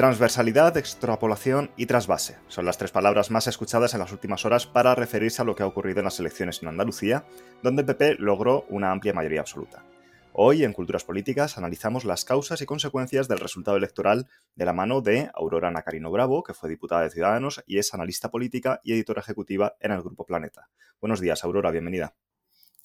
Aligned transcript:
Transversalidad, 0.00 0.78
extrapolación 0.78 1.72
y 1.76 1.84
trasvase 1.84 2.38
son 2.48 2.64
las 2.64 2.78
tres 2.78 2.90
palabras 2.90 3.30
más 3.30 3.46
escuchadas 3.48 3.92
en 3.92 4.00
las 4.00 4.12
últimas 4.12 4.46
horas 4.46 4.66
para 4.66 4.94
referirse 4.94 5.42
a 5.42 5.44
lo 5.44 5.54
que 5.54 5.62
ha 5.62 5.66
ocurrido 5.66 5.98
en 5.98 6.06
las 6.06 6.18
elecciones 6.18 6.62
en 6.62 6.68
Andalucía, 6.68 7.26
donde 7.62 7.82
el 7.82 7.86
PP 7.86 8.14
logró 8.18 8.64
una 8.70 8.92
amplia 8.92 9.12
mayoría 9.12 9.40
absoluta. 9.40 9.84
Hoy, 10.32 10.64
en 10.64 10.72
Culturas 10.72 11.04
Políticas, 11.04 11.58
analizamos 11.58 12.06
las 12.06 12.24
causas 12.24 12.62
y 12.62 12.64
consecuencias 12.64 13.28
del 13.28 13.40
resultado 13.40 13.76
electoral 13.76 14.26
de 14.54 14.64
la 14.64 14.72
mano 14.72 15.02
de 15.02 15.30
Aurora 15.34 15.70
Nacarino 15.70 16.10
Bravo, 16.10 16.42
que 16.44 16.54
fue 16.54 16.70
diputada 16.70 17.02
de 17.02 17.10
Ciudadanos 17.10 17.62
y 17.66 17.76
es 17.76 17.92
analista 17.92 18.30
política 18.30 18.80
y 18.82 18.94
editora 18.94 19.20
ejecutiva 19.20 19.76
en 19.80 19.92
el 19.92 20.00
Grupo 20.00 20.24
Planeta. 20.24 20.70
Buenos 20.98 21.20
días, 21.20 21.44
Aurora, 21.44 21.70
bienvenida. 21.72 22.14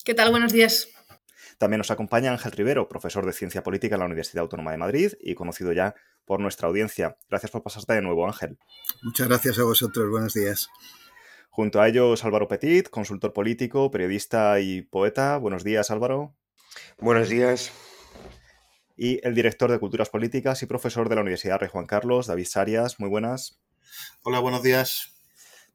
¿Qué 0.04 0.12
tal? 0.12 0.32
Buenos 0.32 0.52
días. 0.52 0.88
También 1.56 1.78
nos 1.78 1.90
acompaña 1.90 2.32
Ángel 2.32 2.52
Rivero, 2.52 2.88
profesor 2.90 3.24
de 3.24 3.32
Ciencia 3.32 3.62
Política 3.62 3.94
en 3.94 4.00
la 4.00 4.06
Universidad 4.06 4.42
Autónoma 4.42 4.72
de 4.72 4.76
Madrid 4.76 5.12
y 5.18 5.34
conocido 5.34 5.72
ya 5.72 5.94
por 6.26 6.40
nuestra 6.40 6.68
audiencia. 6.68 7.16
Gracias 7.30 7.50
por 7.50 7.62
pasarte 7.62 7.94
de 7.94 8.02
nuevo, 8.02 8.26
Ángel. 8.26 8.58
Muchas 9.02 9.28
gracias 9.28 9.58
a 9.58 9.62
vosotros. 9.62 10.10
Buenos 10.10 10.34
días. 10.34 10.68
Junto 11.48 11.80
a 11.80 11.88
ellos, 11.88 12.22
Álvaro 12.24 12.48
Petit, 12.48 12.90
consultor 12.90 13.32
político, 13.32 13.90
periodista 13.90 14.60
y 14.60 14.82
poeta. 14.82 15.38
Buenos 15.38 15.64
días, 15.64 15.90
Álvaro. 15.90 16.36
Buenos 16.98 17.30
días. 17.30 17.72
Y 18.96 19.26
el 19.26 19.34
director 19.34 19.70
de 19.70 19.78
Culturas 19.78 20.10
Políticas 20.10 20.62
y 20.62 20.66
profesor 20.66 21.08
de 21.08 21.14
la 21.14 21.22
Universidad 21.22 21.58
Rey 21.58 21.70
Juan 21.70 21.86
Carlos, 21.86 22.26
David 22.26 22.46
Sarias. 22.46 23.00
Muy 23.00 23.08
buenas. 23.08 23.60
Hola, 24.22 24.40
buenos 24.40 24.62
días. 24.62 25.22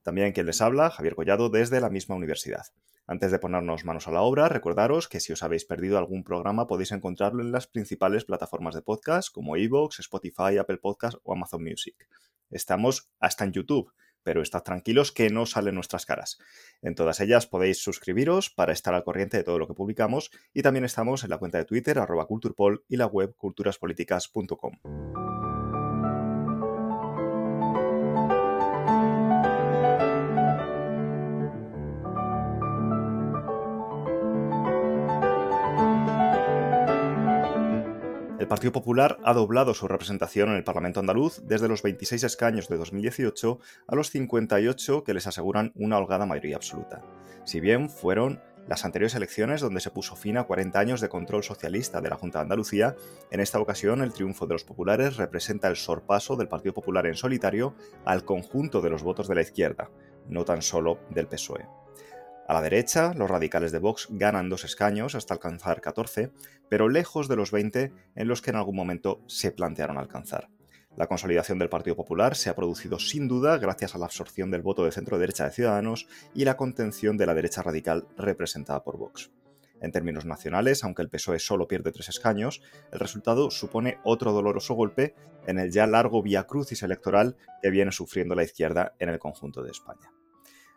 También 0.03 0.33
quien 0.33 0.45
les 0.45 0.61
habla, 0.61 0.89
Javier 0.89 1.15
Collado, 1.15 1.49
desde 1.49 1.79
la 1.81 1.89
misma 1.89 2.15
universidad. 2.15 2.65
Antes 3.07 3.31
de 3.31 3.39
ponernos 3.39 3.83
manos 3.83 4.07
a 4.07 4.11
la 4.11 4.21
obra, 4.21 4.47
recordaros 4.47 5.07
que 5.07 5.19
si 5.19 5.33
os 5.33 5.43
habéis 5.43 5.65
perdido 5.65 5.97
algún 5.97 6.23
programa 6.23 6.67
podéis 6.67 6.91
encontrarlo 6.91 7.41
en 7.41 7.51
las 7.51 7.67
principales 7.67 8.25
plataformas 8.25 8.75
de 8.75 8.81
podcast 8.81 9.33
como 9.33 9.57
Evox, 9.57 9.99
Spotify, 9.99 10.57
Apple 10.59 10.77
Podcast 10.77 11.17
o 11.23 11.33
Amazon 11.33 11.63
Music. 11.63 12.07
Estamos 12.49 13.09
hasta 13.19 13.45
en 13.45 13.53
YouTube, 13.53 13.91
pero 14.23 14.41
estad 14.41 14.63
tranquilos 14.63 15.11
que 15.11 15.29
no 15.29 15.45
salen 15.45 15.75
nuestras 15.75 16.05
caras. 16.05 16.37
En 16.81 16.95
todas 16.95 17.19
ellas 17.19 17.47
podéis 17.47 17.81
suscribiros 17.81 18.49
para 18.49 18.73
estar 18.73 18.93
al 18.93 19.03
corriente 19.03 19.37
de 19.37 19.43
todo 19.43 19.59
lo 19.59 19.67
que 19.67 19.73
publicamos 19.73 20.31
y 20.53 20.61
también 20.61 20.85
estamos 20.85 21.23
en 21.23 21.31
la 21.31 21.37
cuenta 21.37 21.57
de 21.57 21.65
Twitter 21.65 21.99
arroba 21.99 22.27
culturpol 22.27 22.85
y 22.87 22.97
la 22.97 23.07
web 23.07 23.35
culturaspoliticas.com. 23.35 24.77
Partido 38.51 38.73
Popular 38.73 39.17
ha 39.23 39.33
doblado 39.33 39.73
su 39.73 39.87
representación 39.87 40.49
en 40.49 40.57
el 40.57 40.65
Parlamento 40.65 40.99
andaluz 40.99 41.39
desde 41.45 41.69
los 41.69 41.83
26 41.83 42.21
escaños 42.25 42.67
de 42.67 42.75
2018 42.75 43.59
a 43.87 43.95
los 43.95 44.09
58 44.09 45.05
que 45.05 45.13
les 45.13 45.25
aseguran 45.25 45.71
una 45.73 45.97
holgada 45.97 46.25
mayoría 46.25 46.57
absoluta. 46.57 47.01
Si 47.45 47.61
bien 47.61 47.89
fueron 47.89 48.41
las 48.67 48.83
anteriores 48.83 49.15
elecciones 49.15 49.61
donde 49.61 49.79
se 49.79 49.89
puso 49.89 50.17
fin 50.17 50.35
a 50.35 50.43
40 50.43 50.77
años 50.77 50.99
de 50.99 51.07
control 51.07 51.45
socialista 51.45 52.01
de 52.01 52.09
la 52.09 52.17
Junta 52.17 52.39
de 52.39 52.43
Andalucía, 52.43 52.97
en 53.29 53.39
esta 53.39 53.57
ocasión 53.57 54.01
el 54.01 54.11
triunfo 54.11 54.45
de 54.47 54.55
los 54.55 54.65
populares 54.65 55.15
representa 55.15 55.69
el 55.69 55.77
sorpaso 55.77 56.35
del 56.35 56.49
Partido 56.49 56.73
Popular 56.73 57.07
en 57.07 57.15
solitario 57.15 57.73
al 58.03 58.25
conjunto 58.25 58.81
de 58.81 58.89
los 58.89 59.01
votos 59.01 59.29
de 59.29 59.35
la 59.35 59.43
izquierda, 59.43 59.89
no 60.27 60.43
tan 60.43 60.61
solo 60.61 60.99
del 61.09 61.27
PSOE. 61.27 61.80
A 62.51 62.53
la 62.53 62.61
derecha, 62.61 63.13
los 63.13 63.29
radicales 63.29 63.71
de 63.71 63.79
Vox 63.79 64.07
ganan 64.09 64.49
dos 64.49 64.65
escaños 64.65 65.15
hasta 65.15 65.33
alcanzar 65.33 65.79
14, 65.79 66.33
pero 66.67 66.89
lejos 66.89 67.29
de 67.29 67.37
los 67.37 67.49
20 67.49 67.93
en 68.13 68.27
los 68.27 68.41
que 68.41 68.49
en 68.49 68.57
algún 68.57 68.75
momento 68.75 69.21
se 69.25 69.51
plantearon 69.51 69.97
alcanzar. 69.97 70.49
La 70.97 71.07
consolidación 71.07 71.59
del 71.59 71.69
Partido 71.69 71.95
Popular 71.95 72.35
se 72.35 72.49
ha 72.49 72.55
producido 72.57 72.99
sin 72.99 73.29
duda 73.29 73.57
gracias 73.57 73.95
a 73.95 73.99
la 73.99 74.07
absorción 74.07 74.51
del 74.51 74.63
voto 74.63 74.83
de 74.83 74.91
centro-derecha 74.91 75.45
de 75.45 75.51
Ciudadanos 75.51 76.09
y 76.33 76.43
la 76.43 76.57
contención 76.57 77.15
de 77.15 77.25
la 77.25 77.35
derecha 77.35 77.61
radical 77.61 78.05
representada 78.17 78.83
por 78.83 78.97
Vox. 78.97 79.31
En 79.79 79.93
términos 79.93 80.25
nacionales, 80.25 80.83
aunque 80.83 81.03
el 81.03 81.09
PSOE 81.09 81.39
solo 81.39 81.69
pierde 81.69 81.93
tres 81.93 82.09
escaños, 82.09 82.61
el 82.91 82.99
resultado 82.99 83.49
supone 83.49 83.99
otro 84.03 84.33
doloroso 84.33 84.73
golpe 84.73 85.15
en 85.47 85.57
el 85.57 85.71
ya 85.71 85.87
largo 85.87 86.21
vía 86.21 86.43
crucis 86.47 86.83
electoral 86.83 87.37
que 87.61 87.69
viene 87.69 87.93
sufriendo 87.93 88.35
la 88.35 88.43
izquierda 88.43 88.93
en 88.99 89.07
el 89.07 89.19
conjunto 89.19 89.63
de 89.63 89.71
España. 89.71 90.11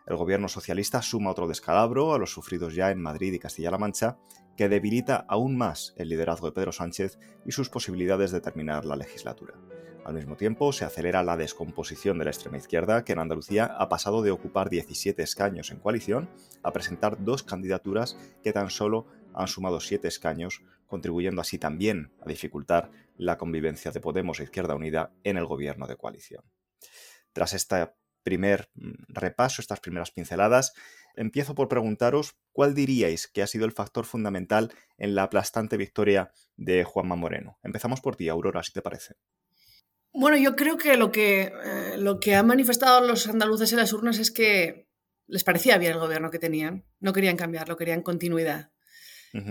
El 0.05 0.17
gobierno 0.17 0.47
socialista 0.47 1.01
suma 1.01 1.31
otro 1.31 1.47
descalabro 1.47 2.13
a 2.13 2.19
los 2.19 2.31
sufridos 2.31 2.75
ya 2.75 2.91
en 2.91 3.01
Madrid 3.01 3.33
y 3.33 3.39
Castilla-La 3.39 3.79
Mancha, 3.79 4.17
que 4.55 4.69
debilita 4.69 5.25
aún 5.27 5.57
más 5.57 5.95
el 5.97 6.09
liderazgo 6.09 6.47
de 6.47 6.53
Pedro 6.53 6.71
Sánchez 6.71 7.17
y 7.43 7.51
sus 7.51 7.69
posibilidades 7.69 8.31
de 8.31 8.39
terminar 8.39 8.85
la 8.85 8.95
legislatura. 8.95 9.55
Al 10.05 10.13
mismo 10.13 10.37
tiempo, 10.37 10.71
se 10.71 10.85
acelera 10.85 11.23
la 11.23 11.35
descomposición 11.35 12.19
de 12.19 12.25
la 12.25 12.29
extrema 12.29 12.57
izquierda, 12.57 13.03
que 13.03 13.13
en 13.13 13.19
Andalucía 13.19 13.65
ha 13.65 13.89
pasado 13.89 14.21
de 14.21 14.29
ocupar 14.29 14.69
17 14.69 15.23
escaños 15.23 15.71
en 15.71 15.79
coalición 15.79 16.29
a 16.61 16.71
presentar 16.71 17.23
dos 17.23 17.41
candidaturas 17.41 18.15
que 18.43 18.53
tan 18.53 18.69
solo 18.69 19.07
han 19.33 19.47
sumado 19.47 19.79
7 19.79 20.07
escaños, 20.07 20.61
contribuyendo 20.85 21.41
así 21.41 21.57
también 21.57 22.11
a 22.21 22.29
dificultar 22.29 22.91
la 23.17 23.39
convivencia 23.39 23.89
de 23.89 23.99
Podemos 23.99 24.39
e 24.39 24.43
Izquierda 24.43 24.75
Unida 24.75 25.11
en 25.23 25.37
el 25.37 25.47
gobierno 25.47 25.87
de 25.87 25.97
coalición. 25.97 26.43
Tras 27.33 27.53
esta 27.53 27.95
primer 28.25 28.69
mm, 28.73 28.91
repaso, 29.07 29.61
estas 29.61 29.79
primeras 29.79 30.11
pinceladas, 30.11 30.73
empiezo 31.15 31.55
por 31.55 31.69
preguntaros 31.69 32.35
cuál 32.51 32.75
diríais 32.75 33.27
que 33.27 33.41
ha 33.41 33.47
sido 33.47 33.63
el 33.65 33.71
factor 33.71 34.05
fundamental 34.05 34.73
en 34.97 35.15
la 35.15 35.23
aplastante 35.23 35.77
victoria 35.77 36.31
de 36.57 36.83
Juanma 36.83 37.15
Moreno. 37.15 37.57
Empezamos 37.63 38.01
por 38.01 38.17
ti, 38.17 38.27
Aurora, 38.27 38.63
si 38.63 38.73
te 38.73 38.81
parece. 38.81 39.15
Bueno, 40.11 40.37
yo 40.37 40.55
creo 40.55 40.77
que 40.77 40.97
lo 40.97 41.11
que, 41.11 41.53
eh, 41.63 41.97
lo 41.97 42.19
que 42.19 42.35
han 42.35 42.47
manifestado 42.47 43.05
los 43.05 43.27
andaluces 43.27 43.71
en 43.71 43.79
las 43.79 43.93
urnas 43.93 44.17
es 44.19 44.31
que 44.31 44.89
les 45.27 45.43
parecía 45.43 45.77
bien 45.77 45.93
el 45.93 45.99
gobierno 45.99 46.31
que 46.31 46.39
tenían. 46.39 46.85
No 46.99 47.13
querían 47.13 47.37
cambiarlo, 47.37 47.77
querían 47.77 48.01
continuidad. 48.01 48.71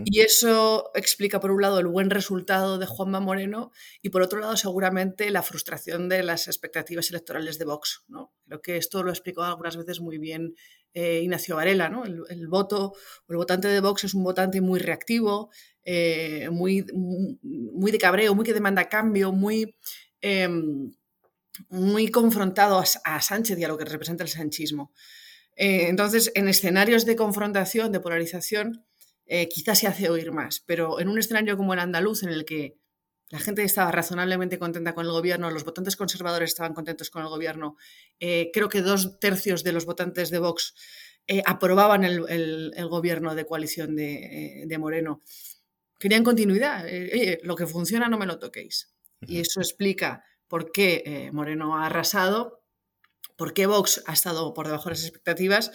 Y 0.04 0.20
eso 0.20 0.90
explica, 0.94 1.40
por 1.40 1.50
un 1.50 1.60
lado, 1.60 1.78
el 1.78 1.86
buen 1.86 2.08
resultado 2.08 2.78
de 2.78 2.86
Juanma 2.86 3.20
Moreno 3.20 3.70
y, 4.00 4.10
por 4.10 4.22
otro 4.22 4.38
lado, 4.38 4.56
seguramente 4.56 5.30
la 5.30 5.42
frustración 5.42 6.08
de 6.08 6.22
las 6.22 6.46
expectativas 6.46 7.10
electorales 7.10 7.58
de 7.58 7.64
Vox. 7.66 8.04
¿no? 8.08 8.32
Creo 8.46 8.62
que 8.62 8.76
esto 8.76 9.02
lo 9.02 9.10
ha 9.10 9.12
explicado 9.12 9.46
algunas 9.46 9.76
veces 9.76 10.00
muy 10.00 10.18
bien 10.18 10.54
eh, 10.94 11.20
Ignacio 11.22 11.56
Varela. 11.56 11.88
¿no? 11.88 12.04
El, 12.04 12.48
voto, 12.48 12.94
el 13.28 13.36
votante 13.36 13.68
de 13.68 13.80
Vox 13.80 14.04
es 14.04 14.14
un 14.14 14.24
votante 14.24 14.60
muy 14.60 14.80
reactivo, 14.80 15.50
eh, 15.82 16.48
muy, 16.50 16.86
muy 16.92 17.90
de 17.92 17.98
cabreo, 17.98 18.34
muy 18.34 18.44
que 18.44 18.54
demanda 18.54 18.88
cambio, 18.88 19.32
muy, 19.32 19.76
em, 20.20 20.92
muy 21.68 22.08
confrontado 22.08 22.82
a, 23.04 23.20
Sánchez 23.20 23.58
y 23.58 23.64
a 23.64 23.68
lo 23.68 23.76
que 23.76 23.84
representa 23.84 24.24
el 24.24 24.30
sanchismo. 24.30 24.92
Eh, 25.56 25.88
entonces, 25.88 26.32
en 26.34 26.48
escenarios 26.48 27.04
de 27.04 27.16
confrontación, 27.16 27.92
de 27.92 28.00
polarización, 28.00 28.84
eh, 29.26 29.48
quizás 29.48 29.78
se 29.78 29.86
hace 29.86 30.10
oír 30.10 30.32
más, 30.32 30.60
pero 30.66 31.00
en 31.00 31.08
un 31.08 31.18
escenario 31.18 31.56
como 31.56 31.74
el 31.74 31.80
andaluz, 31.80 32.22
en 32.22 32.30
el 32.30 32.44
que 32.44 32.76
la 33.30 33.38
gente 33.38 33.64
estaba 33.64 33.90
razonablemente 33.90 34.58
contenta 34.58 34.94
con 34.94 35.06
el 35.06 35.12
gobierno, 35.12 35.50
los 35.50 35.64
votantes 35.64 35.96
conservadores 35.96 36.50
estaban 36.50 36.74
contentos 36.74 37.10
con 37.10 37.22
el 37.22 37.28
gobierno, 37.28 37.76
eh, 38.20 38.50
creo 38.52 38.68
que 38.68 38.82
dos 38.82 39.18
tercios 39.18 39.64
de 39.64 39.72
los 39.72 39.86
votantes 39.86 40.30
de 40.30 40.38
Vox 40.38 40.74
eh, 41.26 41.42
aprobaban 41.46 42.04
el, 42.04 42.72
gobierno 42.88 43.34
de 43.34 43.46
coalición 43.46 43.96
de, 43.96 44.76
Moreno. 44.78 45.22
Querían 45.98 46.22
continuidad. 46.22 46.86
lo 47.42 47.56
que 47.56 47.66
funciona 47.66 48.08
no 48.08 48.18
me 48.18 48.26
lo 48.26 48.38
toquéis. 48.38 48.94
Y 49.22 49.40
eso 49.40 49.60
explica 49.60 50.22
por 50.48 50.70
qué 50.70 51.30
Moreno 51.32 51.78
ha 51.78 51.86
arrasado 51.86 52.63
por 53.36 53.54
qué 53.54 53.66
Vox 53.66 54.02
ha 54.06 54.12
estado 54.12 54.54
por 54.54 54.66
debajo 54.66 54.84
de 54.84 54.92
las 54.92 55.02
expectativas 55.02 55.70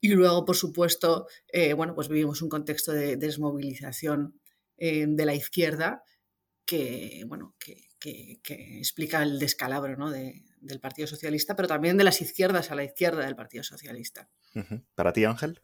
y 0.00 0.08
luego, 0.08 0.44
por 0.44 0.56
supuesto, 0.56 1.26
eh, 1.48 1.72
bueno, 1.72 1.94
pues 1.94 2.08
vivimos 2.08 2.42
un 2.42 2.48
contexto 2.48 2.92
de 2.92 3.16
desmovilización 3.16 4.40
eh, 4.76 5.06
de 5.08 5.26
la 5.26 5.34
izquierda 5.34 6.02
que, 6.64 7.24
bueno, 7.26 7.54
que, 7.58 7.88
explica 8.78 9.22
el 9.22 9.38
descalabro 9.38 9.96
¿no? 9.96 10.10
del 10.10 10.80
Partido 10.80 11.08
Socialista, 11.08 11.56
pero 11.56 11.68
también 11.68 11.96
de 11.96 12.04
las 12.04 12.20
izquierdas 12.20 12.70
a 12.70 12.74
la 12.74 12.84
izquierda 12.84 13.24
del 13.24 13.34
Partido 13.34 13.64
Socialista. 13.64 14.28
¿Para 14.94 15.14
ti, 15.14 15.24
Ángel? 15.24 15.62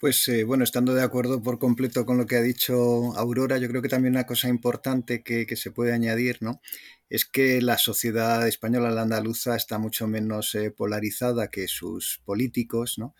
Pues 0.00 0.26
eh, 0.28 0.44
bueno, 0.44 0.64
estando 0.64 0.94
de 0.94 1.02
acuerdo 1.02 1.42
por 1.42 1.58
completo 1.58 2.06
con 2.06 2.16
lo 2.16 2.24
que 2.26 2.36
ha 2.36 2.40
dicho 2.40 3.14
Aurora, 3.18 3.58
yo 3.58 3.68
creo 3.68 3.82
que 3.82 3.88
también 3.90 4.14
una 4.14 4.24
cosa 4.24 4.48
importante 4.48 5.22
que, 5.22 5.44
se 5.56 5.72
puede 5.72 5.92
añadir, 5.92 6.38
¿no? 6.40 6.62
Es 7.10 7.26
que 7.26 7.60
la 7.60 7.76
sociedad 7.76 8.48
española, 8.48 8.90
la 8.90 9.02
andaluza, 9.02 9.56
está 9.56 9.78
mucho 9.78 10.06
menos 10.08 10.54
eh, 10.54 10.70
polarizada 10.70 11.48
que 11.48 11.68
sus 11.68 12.22
políticos, 12.24 12.94
¿no? 12.98 13.14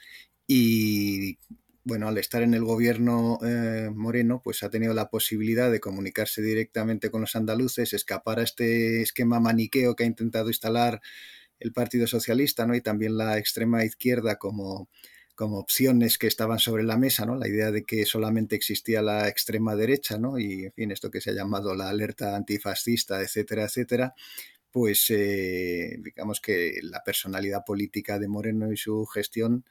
Y 0.47 1.39
bueno, 1.85 2.09
al 2.09 2.17
estar 2.17 2.43
en 2.43 2.55
el 2.55 2.65
gobierno 2.65 3.39
eh, 3.45 3.91
Moreno, 3.95 4.41
pues 4.43 4.63
ha 4.63 4.71
tenido 4.71 4.95
la 4.95 5.11
posibilidad 5.11 5.71
de 5.71 5.81
comunicarse 5.81 6.41
directamente 6.41 7.11
con 7.11 7.21
los 7.21 7.37
andaluces, 7.37 7.93
escapar 7.93 8.39
a 8.41 8.45
este 8.45 9.03
esquema 9.03 9.39
maniqueo 9.39 9.95
que 9.97 10.05
ha 10.05 10.07
intentado 10.07 10.49
instalar 10.49 11.03
el 11.59 11.73
Partido 11.73 12.07
Socialista, 12.07 12.67
¿no? 12.67 12.75
Y 12.75 12.81
también 12.81 13.19
la 13.19 13.37
extrema 13.39 13.85
izquierda 13.85 14.37
como 14.37 14.89
como 15.41 15.59
opciones 15.59 16.19
que 16.19 16.27
estaban 16.27 16.59
sobre 16.59 16.83
la 16.83 16.99
mesa, 16.99 17.25
¿no? 17.25 17.35
La 17.35 17.49
idea 17.49 17.71
de 17.71 17.83
que 17.85 18.05
solamente 18.05 18.57
existía 18.57 19.01
la 19.01 19.27
extrema 19.27 19.75
derecha, 19.75 20.19
¿no? 20.19 20.39
Y, 20.39 20.67
en 20.67 20.73
fin, 20.75 20.91
esto 20.91 21.11
que 21.11 21.23
se 21.23 21.31
ha 21.31 21.33
llamado 21.33 21.75
la 21.75 21.89
alerta 21.89 22.37
antifascista, 22.37 23.23
etcétera, 23.23 23.65
etcétera. 23.65 24.15
pues 24.71 25.07
eh, 25.11 25.97
digamos 26.01 26.41
que 26.41 26.81
la 26.83 27.03
personalidad 27.05 27.65
política 27.65 28.19
de 28.19 28.29
Moreno 28.29 28.73
y 28.73 28.77
su 28.77 29.07
gestión 29.07 29.65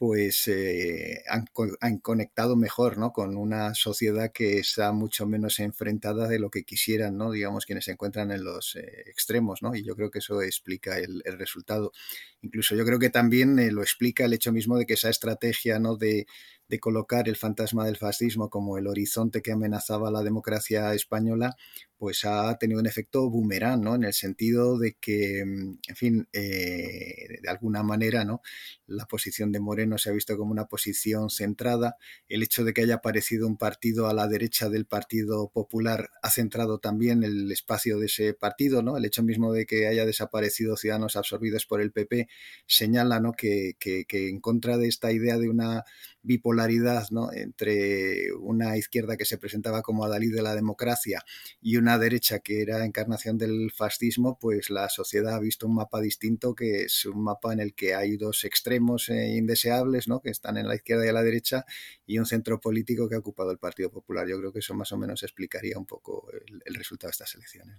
pues 0.00 0.48
eh, 0.48 1.22
han, 1.28 1.98
conectado 1.98 2.56
mejor 2.56 2.96
¿no? 2.96 3.12
con 3.12 3.36
una 3.36 3.74
sociedad 3.74 4.32
que 4.32 4.56
está 4.56 4.92
mucho 4.92 5.26
menos 5.26 5.58
enfrentada 5.58 6.26
de 6.26 6.38
lo 6.38 6.48
que 6.48 6.64
quisieran, 6.64 7.18
¿no? 7.18 7.30
digamos, 7.32 7.66
quienes 7.66 7.84
se 7.84 7.92
encuentran 7.92 8.30
en 8.30 8.42
los 8.42 8.76
eh, 8.76 9.04
extremos, 9.08 9.60
¿no? 9.60 9.74
y 9.74 9.84
yo 9.84 9.94
creo 9.96 10.10
que 10.10 10.20
eso 10.20 10.40
explica 10.40 10.96
el, 10.96 11.22
resultado. 11.36 11.92
Incluso 12.40 12.74
yo 12.74 12.86
creo 12.86 12.98
que 12.98 13.10
también 13.10 13.74
lo 13.74 13.82
explica 13.82 14.24
el 14.24 14.32
hecho 14.32 14.52
mismo 14.52 14.78
de 14.78 14.86
que 14.86 14.94
esa 14.94 15.10
estrategia 15.10 15.78
¿no? 15.78 15.96
de, 15.96 16.26
de 16.70 16.78
colocar 16.78 17.28
el 17.28 17.36
fantasma 17.36 17.84
del 17.84 17.96
fascismo 17.96 18.48
como 18.48 18.78
el 18.78 18.86
horizonte 18.86 19.42
que 19.42 19.50
amenazaba 19.50 20.10
la 20.12 20.22
democracia 20.22 20.94
española, 20.94 21.56
pues 21.98 22.24
ha 22.24 22.56
tenido 22.58 22.80
un 22.80 22.86
efecto 22.86 23.28
boomerang, 23.28 23.82
¿no? 23.82 23.94
En 23.96 24.04
el 24.04 24.14
sentido 24.14 24.78
de 24.78 24.94
que, 24.98 25.44
mm, 25.44 25.78
en 25.88 25.96
fin, 25.96 26.28
eh, 26.32 27.40
de 27.42 27.48
alguna 27.50 27.82
manera, 27.82 28.24
¿no? 28.24 28.40
La 28.86 29.04
posición 29.06 29.52
de 29.52 29.60
Moreno 29.60 29.98
se 29.98 30.08
ha 30.10 30.12
visto 30.12 30.36
como 30.38 30.52
una 30.52 30.66
posición 30.66 31.28
centrada. 31.28 31.96
El 32.28 32.42
hecho 32.42 32.64
de 32.64 32.72
que 32.72 32.82
haya 32.82 32.94
aparecido 32.96 33.46
un 33.46 33.58
partido 33.58 34.06
a 34.08 34.14
la 34.14 34.28
derecha 34.28 34.70
del 34.70 34.86
Partido 34.86 35.50
Popular 35.52 36.10
ha 36.22 36.30
centrado 36.30 36.78
también 36.78 37.22
el 37.24 37.52
espacio 37.52 37.98
de 37.98 38.06
ese 38.06 38.32
partido, 38.32 38.82
¿no? 38.82 38.96
El 38.96 39.04
hecho 39.04 39.22
mismo 39.22 39.52
de 39.52 39.66
que 39.66 39.86
haya 39.88 40.06
desaparecido 40.06 40.76
Ciudadanos 40.76 41.16
absorbidos 41.16 41.66
por 41.66 41.80
el 41.80 41.92
PP 41.92 42.28
señala, 42.66 43.20
¿no? 43.20 43.32
Que, 43.32 43.76
en 44.10 44.40
contra 44.40 44.78
de 44.78 44.88
esta 44.88 45.12
idea 45.12 45.36
de 45.36 45.48
una 45.50 45.84
bipolaridad, 46.22 47.08
¿no? 47.10 47.32
Entre 47.32 48.32
una 48.34 48.76
izquierda 48.76 49.16
que 49.16 49.24
se 49.24 49.38
presentaba 49.38 49.82
como 49.82 50.04
adalid 50.04 50.34
de 50.34 50.42
la 50.42 50.54
democracia 50.54 51.24
y 51.60 51.76
una 51.76 51.98
derecha 51.98 52.40
que 52.40 52.62
era 52.62 52.84
encarnación 52.84 53.38
del 53.38 53.70
fascismo, 53.74 54.38
pues 54.38 54.70
la 54.70 54.88
sociedad 54.88 55.34
ha 55.34 55.40
visto 55.40 55.66
un 55.66 55.76
mapa 55.76 56.00
distinto 56.00 56.54
que 56.54 56.82
es 56.82 57.06
un 57.06 57.22
mapa 57.22 57.52
en 57.52 57.60
el 57.60 57.74
que 57.74 57.94
hay 57.94 58.16
dos 58.16 58.44
extremos 58.44 59.08
eh, 59.08 59.36
indeseables, 59.36 60.08
¿no? 60.08 60.20
que 60.20 60.30
están 60.30 60.56
en 60.56 60.68
la 60.68 60.74
izquierda 60.74 61.06
y 61.06 61.08
a 61.08 61.12
la 61.12 61.22
derecha, 61.22 61.64
y 62.06 62.18
un 62.18 62.26
centro 62.26 62.60
político 62.60 63.08
que 63.08 63.14
ha 63.14 63.18
ocupado 63.18 63.50
el 63.50 63.58
Partido 63.58 63.90
Popular. 63.90 64.26
Yo 64.28 64.38
creo 64.38 64.52
que 64.52 64.58
eso 64.60 64.74
más 64.74 64.92
o 64.92 64.98
menos 64.98 65.22
explicaría 65.22 65.78
un 65.78 65.86
poco 65.86 66.28
el, 66.64 66.74
resultado 66.74 67.08
de 67.08 67.12
estas 67.12 67.34
elecciones. 67.34 67.76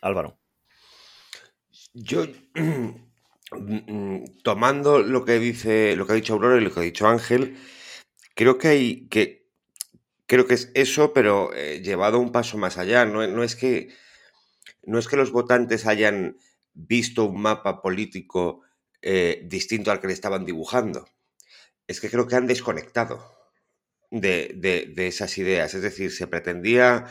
Álvaro. 0.00 0.38
Yo, 1.92 2.26
mm, 2.54 4.24
tomando 4.42 5.00
lo 5.00 5.24
que 5.24 5.38
dice, 5.38 5.96
lo 5.96 6.06
que 6.06 6.12
ha 6.12 6.16
dicho 6.16 6.34
Aurora 6.34 6.60
y 6.60 6.64
lo 6.64 6.72
que 6.72 6.80
ha 6.80 6.82
dicho 6.82 7.06
Ángel, 7.06 7.56
creo 8.38 8.56
que 8.56 8.68
hay 8.68 9.08
que 9.08 9.48
creo 10.28 10.46
que 10.46 10.54
es 10.54 10.70
eso, 10.74 11.12
pero 11.12 11.52
eh, 11.54 11.80
llevado 11.82 12.20
un 12.20 12.30
paso 12.30 12.56
más 12.56 12.78
allá. 12.78 13.04
No, 13.04 13.42
es 13.42 13.56
que, 13.56 13.88
no 14.84 15.00
es 15.00 15.08
que 15.08 15.16
los 15.16 15.32
votantes 15.32 15.86
hayan 15.86 16.38
visto 16.74 17.24
un 17.24 17.40
mapa 17.40 17.82
político 17.82 18.60
eh, 19.02 19.42
distinto 19.46 19.90
al 19.90 20.00
que 20.00 20.06
le 20.06 20.12
estaban 20.12 20.44
dibujando. 20.44 21.08
Es 21.88 22.00
que 22.00 22.10
creo 22.10 22.28
que 22.28 22.36
han 22.36 22.46
desconectado 22.46 23.24
de, 24.12 24.94
esas 24.98 25.36
ideas. 25.38 25.74
Es 25.74 25.82
decir, 25.82 26.12
se 26.12 26.28
pretendía, 26.28 27.06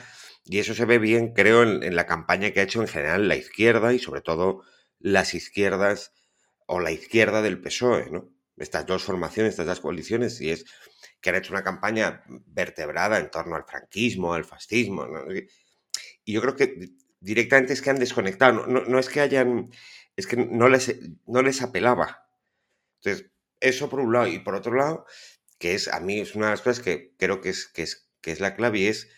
y 0.46 0.60
eso 0.60 0.74
se 0.76 0.86
ve 0.86 1.00
bien, 1.00 1.34
creo, 1.34 1.64
en, 1.64 1.96
la 1.96 2.06
campaña 2.06 2.52
que 2.52 2.62
ha 2.62 2.64
hecho 2.64 2.82
en 2.82 2.88
general 2.88 3.28
la 3.28 3.36
izquierda 3.36 3.94
y 3.94 4.00
sobre 4.00 4.22
todo 4.22 4.62
las 5.00 5.34
izquierdas 5.34 6.14
o 6.68 6.80
la 6.80 6.92
izquierda 6.92 7.42
del 7.42 7.60
PSOE, 7.60 8.12
¿no? 8.12 8.30
Estas 8.58 8.86
dos 8.86 9.04
formaciones, 9.04 9.52
estas 9.52 9.68
dos 9.68 9.80
coaliciones, 9.82 10.42
y 10.42 10.50
es 10.50 10.66
que 11.22 11.30
han 11.30 11.36
hecho 11.36 11.54
una 11.54 11.64
campaña 11.64 12.24
vertebrada 12.28 13.20
en 13.20 13.32
torno 13.32 13.56
al 13.56 13.66
franquismo, 13.66 14.34
al 14.34 14.46
fascismo. 14.46 15.08
Y 16.24 16.34
yo 16.34 16.42
creo 16.42 16.56
que 16.56 16.90
directamente 17.20 17.74
es 17.74 17.82
que 17.82 17.90
han 17.90 18.00
desconectado, 18.00 18.68
no, 18.68 19.00
es 19.00 19.10
que 19.10 19.22
hayan, 19.22 19.72
es 20.16 20.28
que 20.28 20.38
no 20.38 20.70
les, 20.70 20.96
no 21.26 21.42
les 21.42 21.62
apelaba. 21.62 22.28
Entonces, 23.02 23.32
eso 23.60 23.90
por 23.90 24.00
un 24.00 24.14
lado. 24.14 24.28
Y 24.28 24.40
por 24.40 24.56
otro 24.56 24.76
lado, 24.76 25.06
que 25.60 25.74
es, 25.74 25.88
a 25.88 26.00
mí 26.00 26.20
es 26.20 26.36
una 26.36 26.48
de 26.48 26.52
las 26.52 26.62
cosas 26.62 26.84
que 26.84 27.14
creo 27.18 27.42
que 27.42 27.50
es, 27.50 27.68
que 27.68 27.84
es, 27.84 28.10
que 28.22 28.32
es 28.32 28.40
la 28.40 28.56
clave 28.56 28.90
es 28.90 29.10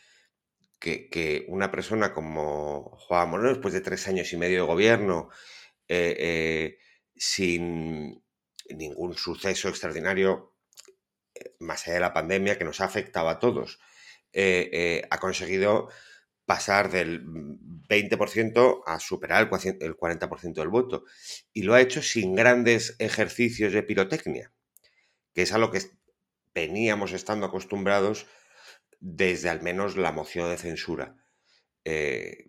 que, 0.80 1.46
una 1.50 1.72
persona 1.72 2.14
como 2.14 2.96
Juan 2.98 3.30
Moreno, 3.30 3.50
después 3.50 3.74
de 3.74 3.82
tres 3.82 4.08
años 4.08 4.32
y 4.32 4.38
medio 4.38 4.62
de 4.62 4.68
gobierno, 4.68 5.30
eh, 5.88 6.16
eh, 6.18 6.78
sin 7.16 8.24
ningún 8.70 9.16
suceso 9.16 9.70
extraordinario 9.70 10.54
más 11.60 11.84
allá 11.84 11.96
de 11.96 12.00
la 12.02 12.14
pandemia, 12.14 12.58
que 12.58 12.66
nos 12.66 12.82
ha 12.82 12.86
afectado 12.86 13.30
a 13.30 13.40
todos, 13.40 13.80
eh, 14.34 14.70
eh, 14.72 15.08
ha 15.10 15.18
conseguido 15.18 15.90
pasar 16.46 16.90
del 16.90 17.24
20% 17.26 18.82
a 18.86 19.00
superar 19.00 19.50
el 19.82 19.96
40% 19.96 20.62
del 20.62 20.70
voto. 20.70 21.04
Y 21.54 21.64
lo 21.64 21.76
ha 21.76 21.82
hecho 21.82 22.02
sin 22.02 22.36
grandes 22.36 22.96
ejercicios 23.00 23.72
de 23.74 23.84
pirotecnia, 23.84 24.52
que 25.34 25.44
es 25.44 25.54
a 25.54 25.60
lo 25.60 25.72
que 25.72 25.82
veníamos 26.56 27.12
estando 27.12 27.46
acostumbrados 27.46 28.26
desde 29.00 29.50
al 29.50 29.62
menos 29.62 29.96
la 29.96 30.12
moción 30.12 30.50
de 30.50 30.58
censura. 30.58 31.16
Eh, 31.86 32.48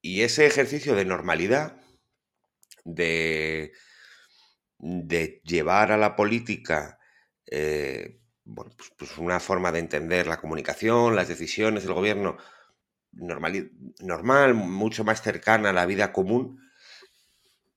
y 0.00 0.22
ese 0.22 0.46
ejercicio 0.46 0.94
de 0.94 1.04
normalidad, 1.04 1.80
de, 2.84 3.72
de 4.78 5.40
llevar 5.44 5.92
a 5.92 5.96
la 5.96 6.16
política 6.16 6.98
eh, 7.54 8.18
bueno, 8.44 8.72
pues, 8.76 8.92
pues, 8.96 9.18
una 9.18 9.38
forma 9.38 9.70
de 9.72 9.78
entender 9.80 10.26
la 10.26 10.40
comunicación, 10.40 11.14
las 11.14 11.28
decisiones 11.28 11.84
del 11.84 11.92
gobierno 11.92 12.38
normal, 13.12 13.70
normal, 14.00 14.54
mucho 14.54 15.04
más 15.04 15.20
cercana 15.20 15.70
a 15.70 15.72
la 15.74 15.84
vida 15.84 16.12
común, 16.14 16.60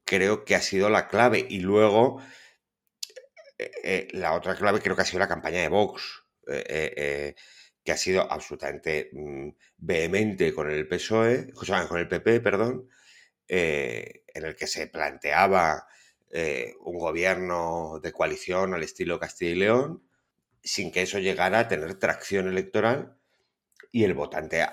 creo 0.05 0.45
que 0.45 0.55
ha 0.55 0.61
sido 0.61 0.89
la 0.89 1.09
clave. 1.09 1.45
Y 1.49 1.59
luego, 1.59 2.21
eh, 3.57 3.71
eh, 3.83 4.07
la 4.13 4.33
otra 4.33 4.55
clave 4.55 4.79
creo 4.79 4.95
que 4.95 5.01
ha 5.01 5.05
sido 5.05 5.19
la 5.19 5.27
campaña 5.27 5.59
de 5.59 5.69
Vox, 5.69 6.23
que 7.83 7.91
ha 7.91 7.97
sido 7.97 8.31
absolutamente 8.31 9.09
mm, 9.11 9.49
vehemente 9.77 10.53
con 10.53 10.71
el 10.71 10.87
PSOE, 10.87 11.51
con 11.53 11.99
el 11.99 12.07
PP, 12.07 12.39
perdón, 12.39 12.89
en 13.47 14.45
el 14.45 14.55
que 14.55 14.67
se 14.67 14.87
planteaba 14.87 15.85
eh, 16.37 16.75
un 16.81 16.97
gobierno 16.97 18.01
de 18.03 18.11
coalición 18.11 18.73
al 18.73 18.83
estilo 18.83 19.17
Castilla 19.17 19.51
y 19.51 19.55
León, 19.55 20.03
sin 20.61 20.91
que 20.91 21.03
eso 21.03 21.17
llegara 21.19 21.59
a 21.59 21.67
tener 21.69 21.95
tracción 21.95 22.49
electoral 22.49 23.17
y 23.89 24.03
el 24.03 24.13
votante, 24.13 24.67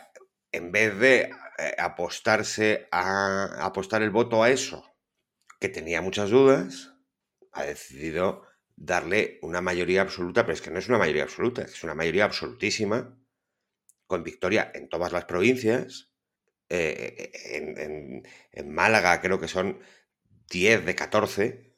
en 0.51 0.73
vez 0.73 0.99
de 0.99 1.31
eh, 1.59 1.75
apostarse 1.79 2.89
a 2.91 3.65
apostar 3.65 4.03
el 4.03 4.11
voto 4.11 4.43
a 4.43 4.51
eso, 4.51 4.93
que 5.61 5.69
tenía 5.69 6.03
muchas 6.03 6.31
dudas, 6.31 6.95
ha 7.53 7.63
decidido 7.63 8.43
darle 8.75 9.39
una 9.43 9.61
mayoría 9.61 10.03
absoluta, 10.03 10.43
pero 10.43 10.55
es 10.55 10.63
que 10.63 10.73
no 10.73 10.81
es 10.81 10.89
una 10.89 10.99
mayoría 10.99 11.23
absoluta, 11.23 11.63
es 11.63 11.85
una 11.85 11.95
mayoría 11.95 12.25
absolutísima, 12.25 13.17
con 14.09 14.25
victoria 14.25 14.73
en 14.75 14.89
todas 14.89 15.13
las 15.13 15.27
provincias. 15.27 16.11
Eh, 16.69 17.31
en, 17.53 18.25
en 18.51 18.75
Málaga 18.75 19.21
creo 19.21 19.39
que 19.39 19.47
son 19.47 19.79
10 20.53 20.85
de 20.85 20.95
14 20.95 21.75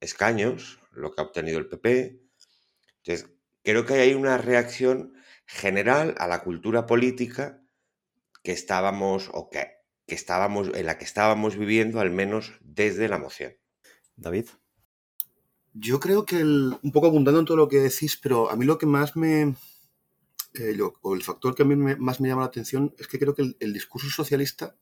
escaños, 0.00 0.80
lo 0.92 1.12
que 1.12 1.20
ha 1.20 1.24
obtenido 1.24 1.58
el 1.58 1.68
PP. 1.68 2.20
Entonces, 3.04 3.30
creo 3.62 3.86
que 3.86 3.94
hay 3.94 4.14
una 4.14 4.36
reacción 4.36 5.14
general 5.46 6.16
a 6.18 6.26
la 6.26 6.42
cultura 6.42 6.86
política 6.86 7.62
que 8.42 8.50
estábamos, 8.50 9.30
o 9.32 9.48
que, 9.48 9.68
estábamos, 10.08 10.70
en 10.74 10.86
la 10.86 10.98
que 10.98 11.04
estábamos 11.04 11.56
viviendo, 11.56 12.00
al 12.00 12.10
menos 12.10 12.52
desde 12.60 13.08
la 13.08 13.18
moción. 13.18 13.54
David. 14.16 14.46
Yo 15.72 16.00
creo 16.00 16.24
que 16.24 16.42
un 16.42 16.92
poco 16.92 17.06
abundando 17.06 17.38
en 17.38 17.46
todo 17.46 17.56
lo 17.56 17.68
que 17.68 17.78
decís, 17.78 18.16
pero 18.16 18.50
a 18.50 18.56
mí 18.56 18.64
lo 18.64 18.78
que 18.78 18.86
más 18.86 19.14
me, 19.14 19.54
eh, 20.54 20.78
o 21.02 21.14
el 21.14 21.22
factor 21.22 21.54
que 21.54 21.62
a 21.62 21.66
mí 21.66 21.76
más 21.76 22.20
me 22.20 22.28
llama 22.28 22.42
la 22.42 22.48
atención 22.48 22.94
es 22.98 23.06
que 23.06 23.18
creo 23.18 23.34
que 23.34 23.54
el, 23.60 23.72
discurso 23.72 24.08
socialista 24.08 24.74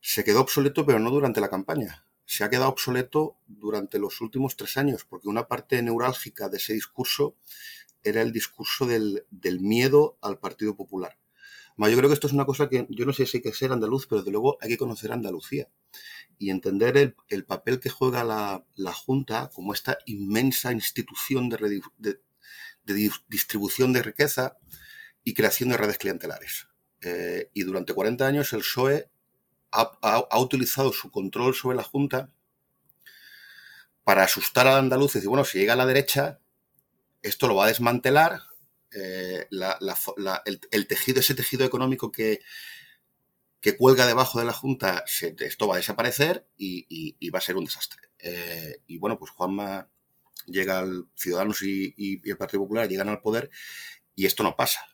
se 0.00 0.24
quedó 0.24 0.40
obsoleto, 0.40 0.84
pero 0.86 0.98
no 0.98 1.10
durante 1.10 1.40
la 1.40 1.50
campaña 1.50 2.06
se 2.24 2.44
ha 2.44 2.50
quedado 2.50 2.70
obsoleto 2.70 3.36
durante 3.46 3.98
los 3.98 4.20
últimos 4.20 4.56
tres 4.56 4.76
años, 4.76 5.04
porque 5.04 5.28
una 5.28 5.48
parte 5.48 5.82
neurálgica 5.82 6.48
de 6.48 6.58
ese 6.58 6.72
discurso 6.72 7.36
era 8.02 8.22
el 8.22 8.32
discurso 8.32 8.86
del, 8.86 9.24
miedo 9.60 10.18
al 10.20 10.38
Partido 10.38 10.76
Popular. 10.76 11.18
yo 11.78 11.96
creo 11.96 12.08
que 12.08 12.14
esto 12.14 12.26
es 12.26 12.32
una 12.32 12.46
cosa 12.46 12.68
que 12.68 12.86
yo 12.90 13.06
no 13.06 13.12
sé 13.12 13.26
si 13.26 13.38
hay 13.38 13.42
que 13.42 13.52
ser 13.52 13.72
andaluz, 13.72 14.06
pero 14.06 14.20
desde 14.20 14.32
luego 14.32 14.58
hay 14.60 14.70
que 14.70 14.78
conocer 14.78 15.12
Andalucía 15.12 15.68
y 16.38 16.50
entender 16.50 17.14
el, 17.28 17.44
papel 17.44 17.80
que 17.80 17.90
juega 17.90 18.24
la, 18.24 18.92
Junta 18.92 19.50
como 19.54 19.72
esta 19.72 19.98
inmensa 20.06 20.72
institución 20.72 21.48
de, 21.48 22.20
distribución 23.28 23.92
de 23.92 24.02
riqueza 24.02 24.56
y 25.24 25.34
creación 25.34 25.68
de 25.68 25.76
redes 25.76 25.98
clientelares. 25.98 26.66
Eh, 27.00 27.50
y 27.52 27.62
durante 27.62 27.94
40 27.94 28.26
años 28.26 28.52
el 28.52 28.60
PSOE 28.60 29.08
ha, 29.72 30.38
utilizado 30.38 30.92
su 30.92 31.10
control 31.10 31.54
sobre 31.54 31.76
la 31.76 31.82
Junta 31.82 32.30
para 34.04 34.24
asustar 34.24 34.66
al 34.66 34.78
andaluz 34.78 35.12
y 35.12 35.18
decir, 35.18 35.28
bueno, 35.28 35.44
si 35.44 35.58
llega 35.58 35.72
a 35.72 35.76
la 35.76 35.86
derecha, 35.86 36.40
esto 37.22 37.48
lo 37.48 37.56
va 37.56 37.64
a 37.64 37.68
desmantelar, 37.68 38.42
eh, 38.94 39.48
el, 40.70 40.86
tejido, 40.86 41.20
ese 41.20 41.34
tejido 41.34 41.64
económico 41.64 42.12
que, 42.12 42.40
que 43.60 43.76
cuelga 43.76 44.06
debajo 44.06 44.38
de 44.38 44.44
la 44.44 44.52
Junta, 44.52 45.04
esto 45.06 45.68
va 45.68 45.76
a 45.76 45.78
desaparecer 45.78 46.46
y, 46.58 47.30
va 47.30 47.38
a 47.38 47.42
ser 47.42 47.56
un 47.56 47.64
desastre. 47.64 48.02
Eh, 48.18 48.82
y 48.86 48.98
bueno, 48.98 49.18
pues 49.18 49.30
Juanma 49.30 49.88
llega 50.46 50.80
al 50.80 51.06
Ciudadanos 51.14 51.62
y, 51.62 52.20
el 52.28 52.36
Partido 52.36 52.62
Popular 52.62 52.88
llegan 52.88 53.08
al 53.08 53.22
poder 53.22 53.50
y 54.14 54.26
esto 54.26 54.42
no 54.42 54.56
pasa. 54.56 54.86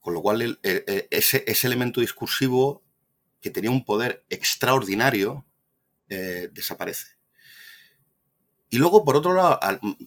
Con 0.00 0.14
lo 0.14 0.22
cual, 0.22 0.58
ese, 0.62 1.44
elemento 1.64 2.00
discursivo 2.00 2.82
que 3.48 3.54
tenía 3.54 3.70
un 3.70 3.84
poder 3.84 4.24
extraordinario 4.28 5.46
eh, 6.08 6.50
desaparece. 6.52 7.18
Y 8.70 8.76
luego, 8.76 9.02
por 9.02 9.16
otro 9.16 9.32
lado, 9.32 9.58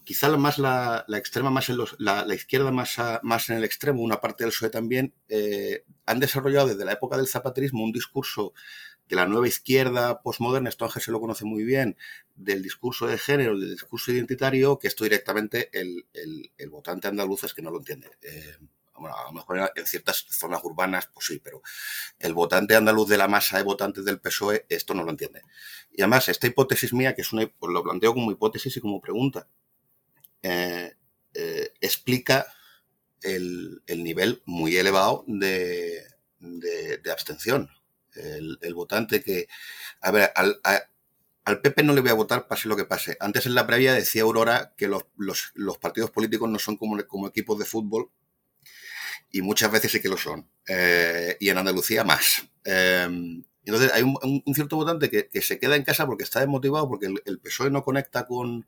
quizá 0.03 0.29
más 0.37 0.59
la, 0.59 1.03
extrema, 1.17 1.49
más 1.49 1.69
en 1.69 1.77
la, 1.97 2.35
izquierda 2.35 2.69
más, 2.69 2.95
más 3.23 3.49
en 3.49 3.57
el 3.57 3.63
extremo, 3.63 4.03
una 4.03 4.21
parte 4.21 4.43
del 4.43 4.51
PSOE 4.51 4.69
también, 4.69 5.15
eh, 5.29 5.83
han 6.05 6.19
desarrollado 6.19 6.67
desde 6.67 6.85
la 6.85 6.91
época 6.91 7.17
del 7.17 7.27
zapaterismo 7.27 7.83
un 7.83 7.91
discurso 7.91 8.53
de 9.09 9.15
la 9.15 9.25
nueva 9.25 9.47
izquierda 9.47 10.21
postmoderna, 10.21 10.69
esto 10.69 10.85
Ángel 10.85 11.01
se 11.01 11.11
lo 11.11 11.19
conoce 11.19 11.43
muy 11.43 11.63
bien, 11.63 11.97
del 12.35 12.61
discurso 12.61 13.07
de 13.07 13.17
género, 13.17 13.57
del 13.59 13.71
discurso 13.71 14.11
identitario, 14.11 14.77
que 14.77 14.87
esto 14.87 15.05
directamente 15.05 15.71
el, 15.73 16.05
votante 16.69 17.07
andaluz 17.07 17.43
es 17.45 17.55
que 17.55 17.63
no 17.63 17.71
lo 17.71 17.79
entiende. 17.79 18.11
Eh, 18.21 18.57
bueno, 18.97 19.15
a 19.15 19.23
lo 19.25 19.31
mejor 19.31 19.71
en 19.75 19.85
ciertas 19.85 20.25
zonas 20.29 20.61
urbanas, 20.63 21.09
pues 21.13 21.25
sí, 21.25 21.39
pero 21.43 21.61
el 22.19 22.33
votante 22.33 22.75
andaluz 22.75 23.09
de 23.09 23.17
la 23.17 23.27
masa 23.27 23.57
de 23.57 23.63
votantes 23.63 24.05
del 24.05 24.19
PSOE 24.19 24.65
esto 24.69 24.93
no 24.93 25.03
lo 25.03 25.11
entiende. 25.11 25.41
Y 25.91 26.01
además, 26.01 26.29
esta 26.29 26.47
hipótesis 26.47 26.93
mía, 26.93 27.15
que 27.15 27.21
es 27.21 27.33
una, 27.33 27.47
pues 27.47 27.71
lo 27.71 27.83
planteo 27.83 28.13
como 28.13 28.31
hipótesis 28.31 28.77
y 28.77 28.81
como 28.81 29.01
pregunta, 29.01 29.47
eh, 30.43 30.95
eh, 31.33 31.73
explica 31.81 32.45
el, 33.21 33.81
nivel 33.87 34.41
muy 34.45 34.75
elevado 34.77 35.23
de, 35.27 36.03
abstención. 37.11 37.69
El, 38.13 38.73
votante 38.73 39.23
que, 39.23 39.47
a 40.01 40.11
ver, 40.11 40.31
al, 40.35 40.59
al 41.43 41.61
PP 41.61 41.83
no 41.83 41.93
le 41.93 42.01
voy 42.01 42.11
a 42.11 42.15
votar 42.15 42.47
pase 42.47 42.67
lo 42.67 42.75
que 42.75 42.85
pase. 42.85 43.17
Antes 43.19 43.45
en 43.45 43.55
la 43.55 43.65
previa 43.65 43.93
decía 43.93 44.23
Aurora 44.23 44.73
que 44.77 44.87
los, 44.87 45.05
partidos 45.79 46.11
políticos 46.11 46.49
no 46.49 46.59
son 46.59 46.77
como, 46.77 47.01
como 47.07 47.27
equipos 47.27 47.57
de 47.57 47.65
fútbol 47.65 48.09
y 49.31 49.41
muchas 49.41 49.71
veces 49.71 49.91
sí 49.91 50.01
que 50.01 50.09
lo 50.09 50.17
son. 50.17 50.47
Eh, 50.67 51.37
y 51.39 51.49
en 51.49 51.57
Andalucía 51.57 52.03
más. 52.03 52.45
Em, 52.63 53.43
entonces 53.63 53.91
hay 53.93 54.03
un, 54.03 54.43
cierto 54.53 54.75
votante 54.75 55.09
que, 55.09 55.41
se 55.41 55.59
queda 55.59 55.75
en 55.75 55.83
casa 55.83 56.05
porque 56.05 56.23
está 56.23 56.39
desmotivado, 56.39 56.87
porque 56.87 57.07
el, 57.25 57.39
PSOE 57.39 57.69
no 57.69 57.83
conecta 57.83 58.25
con, 58.25 58.67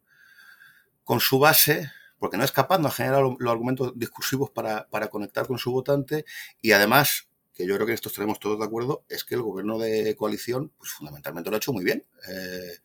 con 1.03 1.20
su 1.20 1.39
base, 1.39 1.91
porque 2.20 2.38
no 2.38 2.43
es 2.43 2.51
capaz, 2.51 2.79
no 2.79 2.88
ha 2.88 2.91
generado 2.91 3.36
los, 3.39 3.51
argumentos 3.51 3.93
discursivos 3.96 4.51
para, 4.51 4.88
conectar 5.10 5.48
con 5.48 5.58
su 5.58 5.72
votante 5.72 6.25
y 6.62 6.72
además, 6.72 7.27
que 7.53 7.65
yo 7.65 7.75
creo 7.75 7.86
que 7.86 7.91
en 7.91 7.96
esto 7.96 8.10
estaremos 8.10 8.39
todos 8.39 8.60
de 8.60 8.65
acuerdo, 8.65 9.03
es 9.10 9.24
que 9.24 9.36
el 9.36 9.41
gobierno 9.41 9.79
de 9.79 10.15
coalición, 10.15 10.72
pues 10.77 10.91
fundamentalmente 10.91 11.50
lo 11.50 11.55
ha 11.55 11.58
hecho 11.58 11.74
muy 11.74 11.84
bien. 11.84 12.05
Eh, 12.29 12.77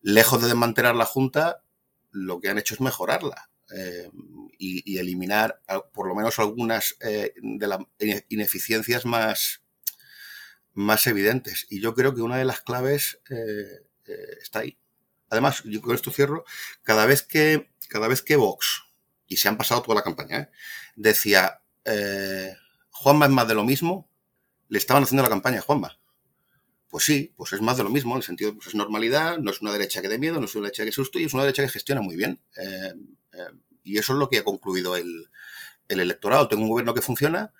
lejos 0.00 0.40
de 0.40 0.48
desmantelar 0.48 0.96
la 0.96 1.04
Junta, 1.04 1.62
lo 2.10 2.40
que 2.40 2.48
han 2.48 2.58
hecho 2.58 2.74
es 2.74 2.80
mejorarla. 2.80 3.50
Eh, 3.72 4.10
y, 4.58 4.98
eliminar 4.98 5.60
por 5.92 6.06
lo 6.06 6.14
menos 6.14 6.38
algunas 6.38 6.96
eh, 7.00 7.34
de 7.36 7.66
las 7.66 7.80
ineficiencias 8.28 9.04
más, 9.04 9.62
más 10.72 11.06
evidentes. 11.06 11.66
Y 11.70 11.80
yo 11.80 11.94
creo 11.94 12.14
que 12.14 12.22
una 12.22 12.36
de 12.36 12.44
las 12.44 12.60
claves 12.60 13.20
eh, 13.30 13.86
está 14.40 14.60
ahí. 14.60 14.78
Además, 15.30 15.62
yo 15.64 15.80
con 15.80 15.94
esto 15.94 16.10
cierro, 16.10 16.44
cada 16.82 17.06
vez 17.06 17.22
que, 17.22 17.70
cada 17.88 18.08
vez 18.08 18.22
que 18.22 18.36
Vox, 18.36 18.84
y 19.26 19.36
se 19.36 19.48
han 19.48 19.56
pasado 19.56 19.82
toda 19.82 19.96
la 19.96 20.02
campaña, 20.02 20.50
decía, 20.96 21.62
Juanma 22.90 23.26
es 23.26 23.32
más 23.32 23.48
de 23.48 23.54
lo 23.54 23.64
mismo, 23.64 24.08
le 24.68 24.78
estaban 24.78 25.02
haciendo 25.02 25.22
la 25.22 25.28
campaña 25.28 25.58
a 25.58 25.62
Juanma. 25.62 25.98
Pues 26.88 27.04
sí, 27.04 27.34
pues 27.36 27.52
es 27.52 27.60
más 27.60 27.76
de 27.76 27.82
lo 27.82 27.90
mismo, 27.90 28.12
en 28.14 28.18
el 28.18 28.22
sentido, 28.22 28.54
pues 28.54 28.68
es 28.68 28.74
normalidad, 28.74 29.38
no 29.38 29.50
es 29.50 29.60
una 29.60 29.72
derecha 29.72 30.00
que 30.00 30.08
dé 30.08 30.18
miedo, 30.18 30.38
no 30.38 30.46
es 30.46 30.54
una 30.54 30.66
derecha 30.66 30.84
que 30.84 30.92
susto, 30.92 31.18
y 31.18 31.24
es 31.24 31.34
una 31.34 31.42
derecha 31.42 31.62
que 31.64 31.70
gestiona 31.70 32.00
muy 32.00 32.14
bien. 32.14 32.40
Y 33.84 33.98
eso 33.98 34.14
es 34.14 34.18
lo 34.18 34.28
que 34.28 34.38
ha 34.38 34.44
concluido 34.44 34.96
el, 34.96 35.28
electorado. 35.88 36.48
Tengo 36.48 36.62
un 36.62 36.70
gobierno 36.70 36.94
que 36.94 37.02
funciona 37.02 37.52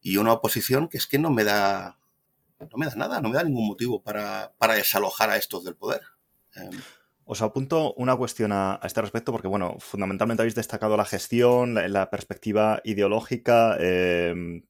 y 0.00 0.16
una 0.16 0.32
oposición 0.32 0.88
que 0.88 0.96
es 0.96 1.06
que 1.06 1.18
no 1.18 1.30
me 1.30 1.44
da, 1.44 1.98
no 2.60 2.78
me 2.78 2.86
da 2.86 2.94
nada, 2.94 3.20
no 3.20 3.28
me 3.28 3.34
da 3.34 3.44
ningún 3.44 3.66
motivo 3.66 4.02
para, 4.02 4.54
desalojar 4.74 5.30
a 5.30 5.36
estos 5.36 5.64
del 5.64 5.74
poder. 5.74 6.00
Em, 6.54 6.70
Os 7.24 7.42
apunto 7.42 7.92
una 7.94 8.16
cuestión 8.16 8.52
a, 8.52 8.80
este 8.84 9.02
respecto 9.02 9.32
porque, 9.32 9.48
bueno, 9.48 9.76
fundamentalmente 9.80 10.42
habéis 10.42 10.54
destacado 10.54 10.96
la 10.96 11.04
gestión, 11.04 11.74
la, 11.74 12.08
perspectiva 12.08 12.80
ideológica, 12.84 13.76
em, 13.80 14.62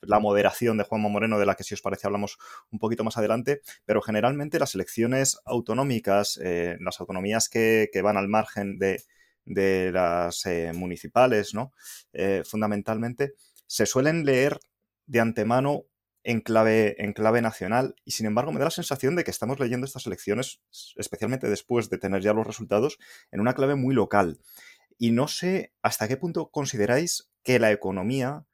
la 0.00 0.18
moderación 0.18 0.78
de 0.78 0.84
Juanma 0.84 1.08
Moreno, 1.08 1.38
de 1.38 1.46
la 1.46 1.54
que 1.54 1.64
si 1.64 1.74
os 1.74 1.82
parece 1.82 2.06
hablamos 2.06 2.38
un 2.70 2.78
poquito 2.78 3.04
más 3.04 3.18
adelante, 3.18 3.60
pero 3.84 4.00
generalmente 4.00 4.58
las 4.58 4.74
elecciones 4.74 5.38
autonómicas, 5.44 6.40
eh, 6.42 6.76
las 6.80 7.00
autonomías 7.00 7.48
que, 7.48 7.90
van 8.02 8.16
al 8.16 8.28
margen 8.28 8.78
de, 8.78 9.02
de 9.48 9.90
las 9.92 10.44
eh, 10.46 10.72
municipales, 10.74 11.54
¿no? 11.54 11.72
Eh, 12.12 12.42
fundamentalmente, 12.44 13.34
se 13.66 13.86
suelen 13.86 14.24
leer 14.24 14.60
de 15.06 15.20
antemano 15.20 15.84
en 16.22 16.40
clave, 16.40 17.02
en 17.02 17.14
clave 17.14 17.40
nacional 17.40 17.94
y 18.04 18.10
sin 18.10 18.26
embargo 18.26 18.52
me 18.52 18.58
da 18.58 18.66
la 18.66 18.70
sensación 18.70 19.16
de 19.16 19.24
que 19.24 19.30
estamos 19.30 19.58
leyendo 19.58 19.86
estas 19.86 20.06
elecciones, 20.06 20.60
especialmente 20.96 21.48
después 21.48 21.88
de 21.88 21.98
tener 21.98 22.20
ya 22.20 22.34
los 22.34 22.46
resultados, 22.46 22.98
en 23.30 23.40
una 23.40 23.54
clave 23.54 23.74
muy 23.74 23.94
local. 23.94 24.38
Y 24.98 25.12
no 25.12 25.28
sé 25.28 25.72
hasta 25.80 26.08
qué 26.08 26.16
punto 26.16 26.50
consideráis 26.50 27.30
que 27.42 27.58
la 27.58 27.72
economía 27.72 28.44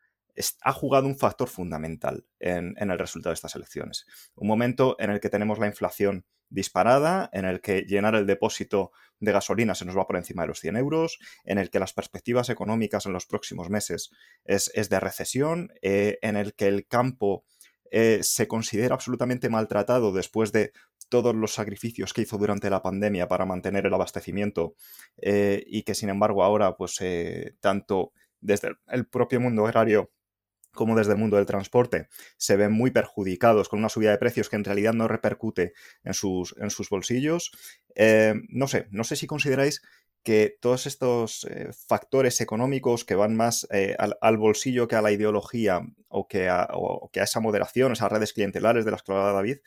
ha 0.62 0.72
jugado 0.72 1.06
un 1.06 1.16
factor 1.16 1.48
fundamental 1.48 2.26
en, 2.38 2.74
en, 2.78 2.90
el 2.90 2.98
resultado 2.98 3.30
de 3.30 3.34
estas 3.34 3.54
elecciones. 3.54 4.04
Un 4.34 4.48
momento 4.48 4.96
en 4.98 5.10
el 5.10 5.20
que 5.20 5.30
tenemos 5.30 5.58
la 5.58 5.66
inflación 5.66 6.26
disparada, 6.48 7.30
en 7.32 7.44
el 7.44 7.60
que 7.60 7.82
llenar 7.82 8.14
el 8.14 8.26
depósito 8.26 8.92
de 9.20 9.32
gasolina 9.32 9.74
se 9.74 9.84
nos 9.84 9.96
va 9.96 10.06
por 10.06 10.16
encima 10.16 10.42
de 10.42 10.48
los 10.48 10.60
100 10.60 10.76
euros, 10.76 11.18
en 11.44 11.58
el 11.58 11.70
que 11.70 11.78
las 11.78 11.92
perspectivas 11.92 12.48
económicas 12.48 13.06
en 13.06 13.12
los 13.12 13.26
próximos 13.26 13.70
meses 13.70 14.10
es, 14.44 14.70
de 14.88 15.00
recesión, 15.00 15.72
eh, 15.82 16.18
en 16.22 16.36
el 16.36 16.54
que 16.54 16.68
el 16.68 16.86
campo 16.86 17.44
eh, 17.90 18.20
se 18.22 18.48
considera 18.48 18.94
absolutamente 18.94 19.48
maltratado 19.48 20.12
después 20.12 20.52
de 20.52 20.72
todos 21.08 21.34
los 21.34 21.52
sacrificios 21.52 22.12
que 22.12 22.22
hizo 22.22 22.38
durante 22.38 22.70
la 22.70 22.82
pandemia 22.82 23.28
para 23.28 23.44
mantener 23.44 23.86
el 23.86 23.94
abastecimiento 23.94 24.74
eh, 25.20 25.62
y 25.66 25.82
que 25.82 25.94
sin 25.94 26.08
embargo 26.08 26.42
ahora 26.42 26.76
pues 26.76 26.98
tanto 27.60 28.12
desde 28.40 28.72
el 28.88 29.06
propio 29.06 29.38
mundo 29.38 29.66
agrario 29.66 30.10
como 30.74 30.96
desde 30.96 31.12
el 31.12 31.18
mundo 31.18 31.36
del 31.36 31.46
transporte 31.46 32.08
se 32.36 32.56
ven 32.56 32.72
muy 32.72 32.90
perjudicados 32.90 33.68
con 33.68 33.78
una 33.78 33.88
subida 33.88 34.10
de 34.10 34.18
precios 34.18 34.48
que 34.48 34.56
en 34.56 34.64
realidad 34.64 34.92
no 34.92 35.08
repercute 35.08 35.72
en 36.02 36.14
sus, 36.14 36.54
en 36.58 36.70
sus 36.70 36.90
bolsillos. 36.90 37.52
Eh, 37.94 38.34
no 38.48 38.68
sé, 38.68 38.86
no 38.90 39.04
sé 39.04 39.16
si 39.16 39.26
consideráis 39.26 39.82
que 40.22 40.56
todos 40.60 40.86
estos 40.86 41.44
eh, 41.44 41.70
factores 41.86 42.40
económicos 42.40 43.04
que 43.04 43.14
van 43.14 43.34
más 43.36 43.66
eh, 43.70 43.94
al, 43.98 44.38
bolsillo 44.38 44.88
que 44.88 44.96
a 44.96 45.02
la 45.02 45.12
ideología 45.12 45.82
o 46.08 46.26
que 46.26 46.48
a, 46.48 46.68
que 47.12 47.20
a 47.20 47.24
esa 47.24 47.40
moderación, 47.40 47.92
esas 47.92 48.10
redes 48.10 48.32
clientelares 48.32 48.84
de 48.84 48.90
las 48.90 49.02
que 49.02 49.12
hablaba 49.12 49.32
David, 49.32 49.58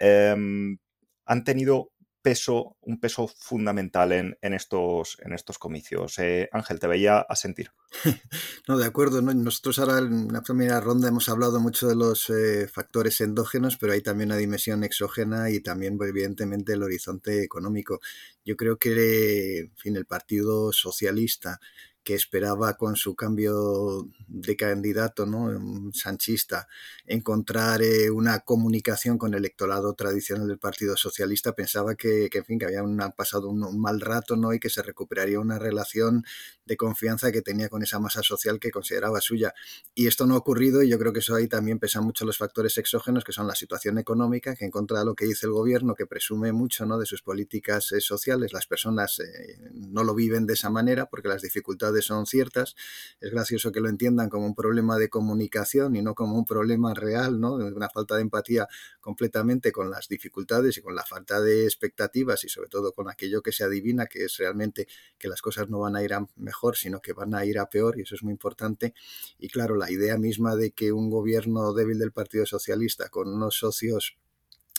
han 0.00 1.44
tenido 1.44 1.90
peso, 2.22 2.76
un 2.82 3.00
peso 3.00 3.28
fundamental 3.28 4.12
en, 4.12 4.36
estos, 4.54 5.18
en 5.20 5.32
estos 5.32 5.58
comicios. 5.58 6.18
Eh, 6.18 6.48
Ángel, 6.52 6.80
te 6.80 6.86
veía 6.86 7.20
a 7.20 7.36
sentir. 7.36 7.70
No, 8.68 8.76
de 8.76 8.84
acuerdo. 8.84 9.22
Nosotros 9.22 9.78
ahora 9.78 9.98
en 9.98 10.30
la 10.30 10.42
primera 10.42 10.78
ronda 10.78 11.08
hemos 11.08 11.30
hablado 11.30 11.58
mucho 11.58 11.88
de 11.88 11.96
los 11.96 12.28
eh, 12.28 12.68
factores 12.68 13.18
endógenos, 13.22 13.78
pero 13.78 13.94
hay 13.94 14.02
también 14.02 14.28
una 14.28 14.36
dimensión 14.36 14.84
exógena 14.84 15.50
y 15.50 15.60
también, 15.60 15.96
pues, 15.96 16.10
evidentemente, 16.10 16.74
el 16.74 16.82
horizonte 16.82 17.42
económico. 17.42 18.00
Yo 18.44 18.56
creo 18.56 18.78
que, 18.78 19.60
en 19.60 19.76
fin, 19.76 19.96
el 19.96 20.04
Partido 20.04 20.70
Socialista 20.72 21.60
que 22.08 22.14
esperaba 22.14 22.74
con 22.78 22.96
su 22.96 23.14
cambio 23.14 24.08
de 24.28 24.56
candidato, 24.56 25.26
¿no? 25.26 25.92
sanchista, 25.92 26.66
encontrar 27.04 27.82
eh, 27.82 28.10
una 28.10 28.40
comunicación 28.40 29.18
con 29.18 29.34
el 29.34 29.40
electorado 29.40 29.92
tradicional 29.92 30.48
del 30.48 30.58
Partido 30.58 30.96
Socialista, 30.96 31.52
pensaba 31.52 31.96
que, 31.96 32.30
en 32.32 32.44
fin, 32.46 32.58
que 32.58 32.64
habían 32.64 32.96
pasado 33.14 33.50
un, 33.50 33.78
mal 33.78 34.00
rato, 34.00 34.36
¿no? 34.36 34.54
Y 34.54 34.58
que 34.58 34.70
se 34.70 34.82
recuperaría 34.82 35.38
una 35.38 35.58
relación 35.58 36.24
de 36.64 36.78
confianza 36.78 37.30
que 37.30 37.42
tenía 37.42 37.68
con 37.68 37.82
esa 37.82 37.98
masa 37.98 38.22
social 38.22 38.58
que 38.58 38.70
consideraba 38.70 39.20
suya. 39.20 39.52
Y 39.94 40.06
esto 40.06 40.26
no 40.26 40.34
ha 40.34 40.38
ocurrido 40.38 40.82
y 40.82 40.88
yo 40.88 40.98
creo 40.98 41.12
que 41.12 41.18
eso 41.18 41.34
ahí 41.34 41.46
también 41.46 41.78
pesan 41.78 42.04
mucho 42.04 42.24
los 42.24 42.38
factores 42.38 42.78
exógenos, 42.78 43.22
que 43.22 43.32
son 43.32 43.46
la 43.46 43.54
situación 43.54 43.98
económica, 43.98 44.54
que 44.54 44.64
en 44.64 44.70
contra 44.70 45.00
de 45.00 45.04
lo 45.04 45.14
que 45.14 45.26
dice 45.26 45.44
el 45.44 45.52
gobierno, 45.52 45.94
que 45.94 46.06
presume 46.06 46.52
mucho, 46.52 46.86
¿no? 46.86 46.98
De 46.98 47.04
sus 47.04 47.20
políticas 47.20 47.92
eh, 47.92 48.00
sociales, 48.00 48.54
las 48.54 48.66
personas 48.66 49.18
eh, 49.18 49.58
no 49.74 50.04
lo 50.04 50.14
viven 50.14 50.46
de 50.46 50.54
esa 50.54 50.70
manera 50.70 51.04
porque 51.04 51.28
las 51.28 51.42
dificultades 51.42 51.97
son 52.02 52.26
ciertas. 52.26 52.74
Es 53.20 53.30
gracioso 53.30 53.72
que 53.72 53.80
lo 53.80 53.88
entiendan 53.88 54.28
como 54.28 54.46
un 54.46 54.54
problema 54.54 54.98
de 54.98 55.08
comunicación 55.08 55.96
y 55.96 56.02
no 56.02 56.14
como 56.14 56.36
un 56.36 56.44
problema 56.44 56.94
real, 56.94 57.40
¿no? 57.40 57.54
Una 57.54 57.88
falta 57.88 58.16
de 58.16 58.22
empatía 58.22 58.68
completamente 59.00 59.72
con 59.72 59.90
las 59.90 60.08
dificultades 60.08 60.78
y 60.78 60.82
con 60.82 60.94
la 60.94 61.04
falta 61.04 61.40
de 61.40 61.64
expectativas 61.64 62.44
y 62.44 62.48
sobre 62.48 62.68
todo 62.68 62.92
con 62.92 63.08
aquello 63.08 63.42
que 63.42 63.52
se 63.52 63.64
adivina, 63.64 64.06
que 64.06 64.24
es 64.24 64.36
realmente 64.38 64.86
que 65.18 65.28
las 65.28 65.42
cosas 65.42 65.68
no 65.68 65.80
van 65.80 65.96
a 65.96 66.02
ir 66.02 66.14
a 66.14 66.26
mejor, 66.36 66.76
sino 66.76 67.00
que 67.00 67.12
van 67.12 67.34
a 67.34 67.44
ir 67.44 67.58
a 67.58 67.68
peor 67.68 67.98
y 67.98 68.02
eso 68.02 68.14
es 68.14 68.22
muy 68.22 68.32
importante. 68.32 68.94
Y 69.38 69.48
claro, 69.48 69.76
la 69.76 69.90
idea 69.90 70.18
misma 70.18 70.56
de 70.56 70.72
que 70.72 70.92
un 70.92 71.10
gobierno 71.10 71.72
débil 71.72 71.98
del 71.98 72.12
Partido 72.12 72.46
Socialista 72.46 73.08
con 73.08 73.28
unos 73.28 73.56
socios 73.56 74.16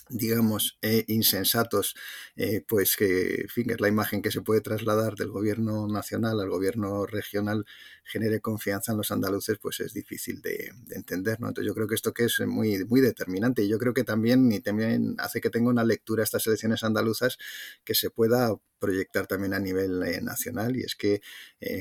digamos, 0.10 0.78
eh, 0.82 1.06
insensatos, 1.08 1.96
eh, 2.36 2.64
pues 2.68 2.96
que, 2.96 3.46
fin, 3.48 3.70
es 3.70 3.80
la 3.80 3.88
imagen 3.88 4.22
que 4.22 4.32
se 4.32 4.42
puede 4.42 4.62
trasladar 4.62 5.16
del 5.16 5.30
gobierno 5.30 5.88
nacional 5.88 6.40
al 6.40 6.50
gobierno 6.50 7.06
regional, 7.06 7.66
genere 8.04 8.42
confianza 8.42 8.92
en 8.92 8.98
los 8.98 9.12
andaluces, 9.12 9.60
pues 9.62 9.80
es 9.82 9.94
difícil 9.94 10.42
de, 10.42 10.74
entender, 10.92 11.40
¿no? 11.40 11.50
Entonces 11.50 11.68
yo 11.68 11.76
creo 11.76 11.88
que 11.88 11.96
esto 11.96 12.14
que 12.14 12.26
es 12.26 12.40
muy, 12.48 12.84
muy 12.86 13.02
determinante 13.02 13.64
y 13.64 13.70
yo 13.70 13.78
creo 13.78 13.94
que 13.94 14.04
también, 14.04 14.52
y 14.52 14.60
también 14.62 15.16
hace 15.20 15.42
que 15.42 15.52
tenga 15.52 15.70
una 15.70 15.84
lectura 15.84 16.24
estas 16.24 16.46
elecciones 16.48 16.84
andaluzas 16.84 17.38
que 17.84 17.94
se 17.94 18.10
pueda 18.10 18.56
proyectar 18.80 19.28
también 19.28 19.54
a 19.54 19.60
nivel 19.60 20.02
eh, 20.04 20.22
nacional 20.22 20.78
y 20.78 20.84
es 20.84 20.96
que 20.96 21.22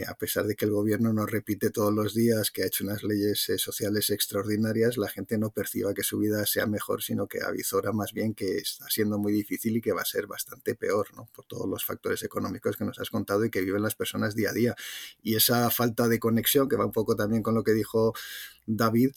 a 0.09 0.15
pesar 0.15 0.47
de 0.47 0.57
que 0.57 0.65
el 0.65 0.73
gobierno 0.73 1.13
nos 1.13 1.31
repite 1.31 1.71
todos 1.71 1.95
los 1.95 2.13
días 2.13 2.51
que 2.51 2.65
ha 2.65 2.67
hecho 2.67 2.83
unas 2.83 3.05
leyes 3.05 3.53
sociales 3.57 4.11
extraordinarias, 4.11 4.97
la 4.99 5.09
gente 5.09 5.39
no 5.39 5.51
perciba 5.51 5.95
que 5.95 6.03
su 6.03 6.19
vida 6.19 6.45
sea 6.45 6.67
mejor, 6.67 7.03
sino 7.03 7.29
que 7.29 7.41
avisora 7.41 7.93
más 7.93 8.13
bien 8.13 8.18
que 8.35 8.59
está 8.59 8.87
siendo 8.89 9.19
muy 9.19 9.33
difícil 9.33 9.77
y 9.77 9.81
que 9.81 9.93
va 9.93 10.03
a 10.03 10.05
ser 10.05 10.27
bastante 10.27 10.75
peor. 10.75 11.09
Por 11.35 11.45
todos 11.47 11.69
los 11.69 11.85
factores 11.85 12.23
económicos 12.23 12.77
que 12.77 12.85
nos 12.85 12.99
has 12.99 13.11
contado 13.11 13.45
y 13.45 13.51
que 13.51 13.61
viven 13.61 13.83
las 13.83 13.95
personas 13.95 14.35
día 14.35 14.51
a 14.51 14.53
día. 14.53 14.75
Y 15.23 15.37
esa 15.37 15.71
falta 15.71 16.09
de 16.09 16.19
conexión, 16.19 16.69
que 16.69 16.77
va 16.77 16.87
un 16.87 16.93
poco 16.93 17.17
también 17.17 17.43
con 17.43 17.55
lo 17.55 17.65
que 17.65 17.73
dijo 17.73 18.15
David, 18.67 19.13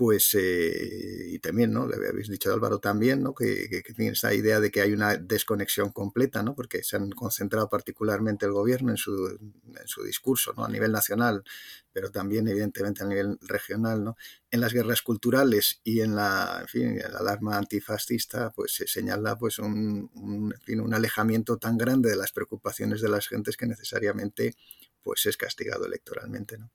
pues, 0.00 0.34
eh, 0.34 1.26
y 1.28 1.38
también, 1.40 1.74
¿no? 1.74 1.86
Le 1.86 2.08
habéis 2.08 2.30
dicho 2.30 2.50
Álvaro 2.50 2.78
también, 2.78 3.22
¿no? 3.22 3.34
Que, 3.34 3.82
tiene 3.94 4.12
esa 4.12 4.32
idea 4.32 4.58
de 4.58 4.70
que 4.70 4.80
hay 4.80 4.94
una 4.94 5.18
desconexión 5.18 5.90
completa, 5.90 6.42
¿no? 6.42 6.54
Porque 6.54 6.82
se 6.82 6.96
han 6.96 7.10
concentrado 7.10 7.68
particularmente 7.68 8.46
el 8.46 8.52
gobierno 8.52 8.92
en 8.92 8.96
su, 8.96 9.28
en 9.28 9.86
su 9.86 10.02
discurso, 10.02 10.54
¿no? 10.56 10.64
A 10.64 10.70
nivel 10.70 10.90
nacional, 10.90 11.44
pero 11.92 12.10
también, 12.10 12.48
evidentemente, 12.48 13.02
a 13.02 13.06
nivel 13.08 13.38
regional, 13.42 14.02
¿no? 14.02 14.16
En 14.50 14.62
las 14.62 14.72
guerras 14.72 15.02
culturales 15.02 15.82
y 15.84 16.00
en 16.00 16.16
la, 16.16 16.60
en 16.62 16.68
fin, 16.68 16.98
la 16.98 17.18
alarma 17.18 17.58
antifascista, 17.58 18.52
pues 18.52 18.72
se 18.72 18.86
señala, 18.86 19.36
pues, 19.36 19.58
un, 19.58 20.10
un 20.14 20.94
alejamiento 20.94 21.58
tan 21.58 21.76
grande 21.76 22.08
de 22.08 22.16
las 22.16 22.32
preocupaciones 22.32 23.02
de 23.02 23.10
las 23.10 23.28
gentes 23.28 23.54
que 23.58 23.66
necesariamente, 23.66 24.54
pues, 25.02 25.26
es 25.26 25.36
castigado 25.36 25.84
electoralmente, 25.84 26.56
¿no? 26.56 26.70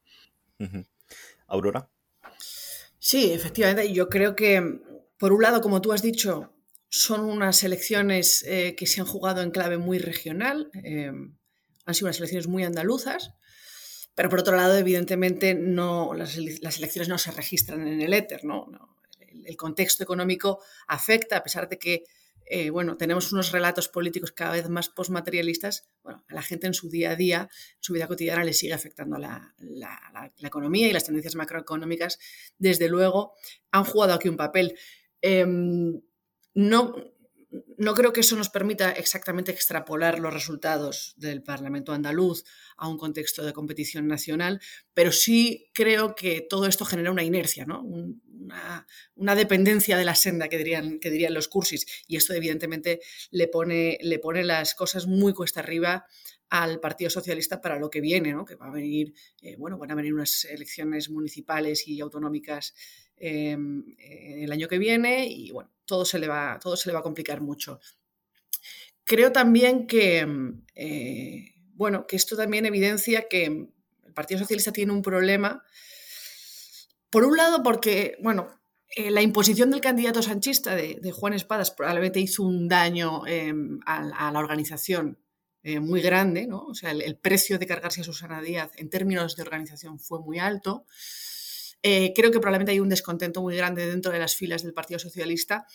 Aurora. 1.47 1.89
Sí, 3.05 3.31
efectivamente. 3.31 3.93
Yo 3.93 4.09
creo 4.09 4.35
que, 4.35 4.79
por 5.19 5.31
un 5.31 5.43
lado, 5.43 5.61
como 5.61 5.79
tú 5.79 5.93
has 5.93 6.01
dicho, 6.01 6.51
son 6.89 7.25
unas 7.25 7.63
elecciones 7.63 8.43
eh, 8.47 8.73
que 8.75 8.87
se 8.87 8.99
han 8.99 9.05
jugado 9.05 9.43
en 9.43 9.51
clave 9.51 9.77
muy 9.77 9.99
regional, 9.99 10.71
eh, 10.83 11.11
han 11.85 11.93
sido 11.93 12.07
unas 12.07 12.17
elecciones 12.17 12.47
muy 12.47 12.63
andaluzas, 12.63 13.33
pero 14.15 14.27
por 14.27 14.39
otro 14.39 14.55
lado, 14.55 14.75
evidentemente, 14.75 15.53
no, 15.53 16.15
las, 16.15 16.35
elecciones 16.35 17.07
no 17.07 17.19
se 17.19 17.29
registran 17.29 17.87
en 17.87 18.01
el 18.01 18.11
éter, 18.11 18.43
¿no? 18.43 18.65
el 19.19 19.55
contexto 19.55 20.01
económico 20.01 20.63
afecta, 20.87 21.37
a 21.37 21.43
pesar 21.43 21.69
de 21.69 21.77
que 21.77 22.05
eh, 22.45 22.69
bueno, 22.69 22.95
tenemos 22.95 23.31
unos 23.31 23.51
relatos 23.51 23.87
políticos 23.87 24.31
cada 24.31 24.53
vez 24.53 24.69
más 24.69 24.89
postmaterialistas, 24.89 25.89
bueno, 26.03 26.23
a 26.27 26.33
la 26.35 26.43
gente 26.43 26.67
en 26.67 26.75
su 26.75 26.89
día 26.89 27.11
a 27.11 27.15
día, 27.15 27.49
en 27.49 27.77
su 27.81 27.93
vida 27.93 28.07
cotidiana, 28.07 28.43
le 28.43 28.53
sigue 28.53 28.73
afectando 28.73 29.17
la, 29.17 29.55
economía 30.41 30.87
y 30.87 30.93
las 30.93 31.05
tendencias 31.05 31.35
macroeconómicas, 31.35 32.19
desde 32.57 32.87
luego, 32.87 33.33
han 33.71 33.83
jugado 33.83 34.13
aquí 34.13 34.29
un 34.29 34.37
papel. 34.37 34.77
Em, 35.21 36.01
no, 36.53 36.95
no 37.77 37.93
creo 37.93 38.13
que 38.13 38.21
eso 38.21 38.35
nos 38.35 38.49
permita 38.49 38.91
exactamente 38.91 39.51
extrapolar 39.51 40.19
los 40.19 40.33
resultados 40.33 41.13
del 41.17 41.43
Parlamento 41.43 41.91
andaluz 41.91 42.43
a 42.77 42.87
un 42.87 42.97
contexto 42.97 43.45
de 43.45 43.53
competición 43.53 44.07
nacional, 44.07 44.61
pero 44.93 45.11
sí 45.11 45.69
creo 45.73 46.15
que 46.15 46.41
todo 46.41 46.65
esto 46.65 46.85
genera 46.85 47.11
una 47.11 47.23
inercia, 47.23 47.65
¿no? 47.65 47.83
una, 49.15 49.35
dependencia 49.35 49.97
de 49.97 50.05
la 50.05 50.15
senda 50.15 50.47
que 50.47 50.57
dirían, 50.57 50.99
que 50.99 51.09
dirían 51.09 51.33
los 51.33 51.47
cursis. 51.47 51.85
Y 52.07 52.17
esto 52.17 52.33
evidentemente 52.33 52.99
le 53.31 53.47
pone, 53.47 53.97
le 54.01 54.19
pone 54.19 54.43
las 54.43 54.75
cosas 54.75 55.07
muy 55.07 55.33
cuesta 55.33 55.59
arriba 55.59 56.05
al 56.49 56.79
Partido 56.79 57.09
Socialista 57.09 57.61
para 57.61 57.79
lo 57.79 57.89
que 57.89 58.01
viene, 58.01 58.33
¿no? 58.33 58.45
que 58.45 58.55
va 58.55 58.67
a 58.67 58.71
venir, 58.71 59.13
eh, 59.41 59.55
bueno, 59.57 59.77
van 59.77 59.91
a 59.91 59.95
venir 59.95 60.13
unas 60.13 60.45
elecciones 60.45 61.09
municipales 61.09 61.87
y 61.87 61.99
autonómicas 61.99 62.73
em, 63.17 63.83
eh, 63.97 64.43
el 64.43 64.51
año 64.51 64.67
que 64.67 64.77
viene 64.77 65.27
y 65.27 65.51
bueno, 65.51 65.71
todo 65.85 66.05
se 66.05 66.19
le 66.19 66.27
va, 66.27 66.59
todo 66.61 66.75
se 66.75 66.89
le 66.89 66.93
va 66.93 66.99
a 66.99 67.03
complicar 67.03 67.41
mucho. 67.41 67.79
Creo 69.03 69.31
también 69.31 69.87
que, 69.87 70.27
eh, 70.75 71.53
bueno, 71.73 72.07
que 72.07 72.15
esto 72.15 72.35
también 72.35 72.65
evidencia 72.65 73.27
que 73.29 73.45
el 73.45 74.13
Partido 74.13 74.39
Socialista 74.39 74.71
tiene 74.71 74.91
un 74.91 75.01
problema, 75.01 75.63
por 77.09 77.23
un 77.23 77.37
lado 77.37 77.63
porque, 77.63 78.17
bueno, 78.21 78.49
la 78.95 79.21
imposición 79.21 79.71
del 79.71 79.81
candidato 79.81 80.21
sanchista 80.21 80.75
de, 80.75 81.11
Juan 81.11 81.33
Espadas 81.33 81.71
probablemente 81.71 82.19
hizo 82.19 82.43
un 82.43 82.67
daño 82.67 83.25
em, 83.27 83.79
a, 83.85 84.31
la 84.31 84.39
organización 84.39 85.19
eh, 85.63 85.79
muy 85.79 86.01
grande, 86.01 86.47
¿no? 86.47 86.65
O 86.65 86.73
sea, 86.73 86.91
el, 86.91 87.17
precio 87.17 87.59
de 87.59 87.67
cargarse 87.67 88.01
a 88.01 88.03
Susana 88.03 88.41
Díaz 88.41 88.71
en 88.75 88.89
términos 88.89 89.35
de 89.35 89.43
organización 89.43 89.99
fue 89.99 90.19
muy 90.19 90.39
alto. 90.39 90.85
Eh, 91.87 92.13
creo 92.15 92.31
que 92.31 92.39
probablemente 92.39 92.71
hay 92.71 92.79
un 92.79 92.89
descontento 92.89 93.43
muy 93.43 93.55
grande 93.55 93.85
dentro 93.85 94.11
de 94.11 94.17
las 94.17 94.35
filas 94.35 94.63
del 94.63 94.73
Partido 94.73 94.97
Socialista. 94.97 95.67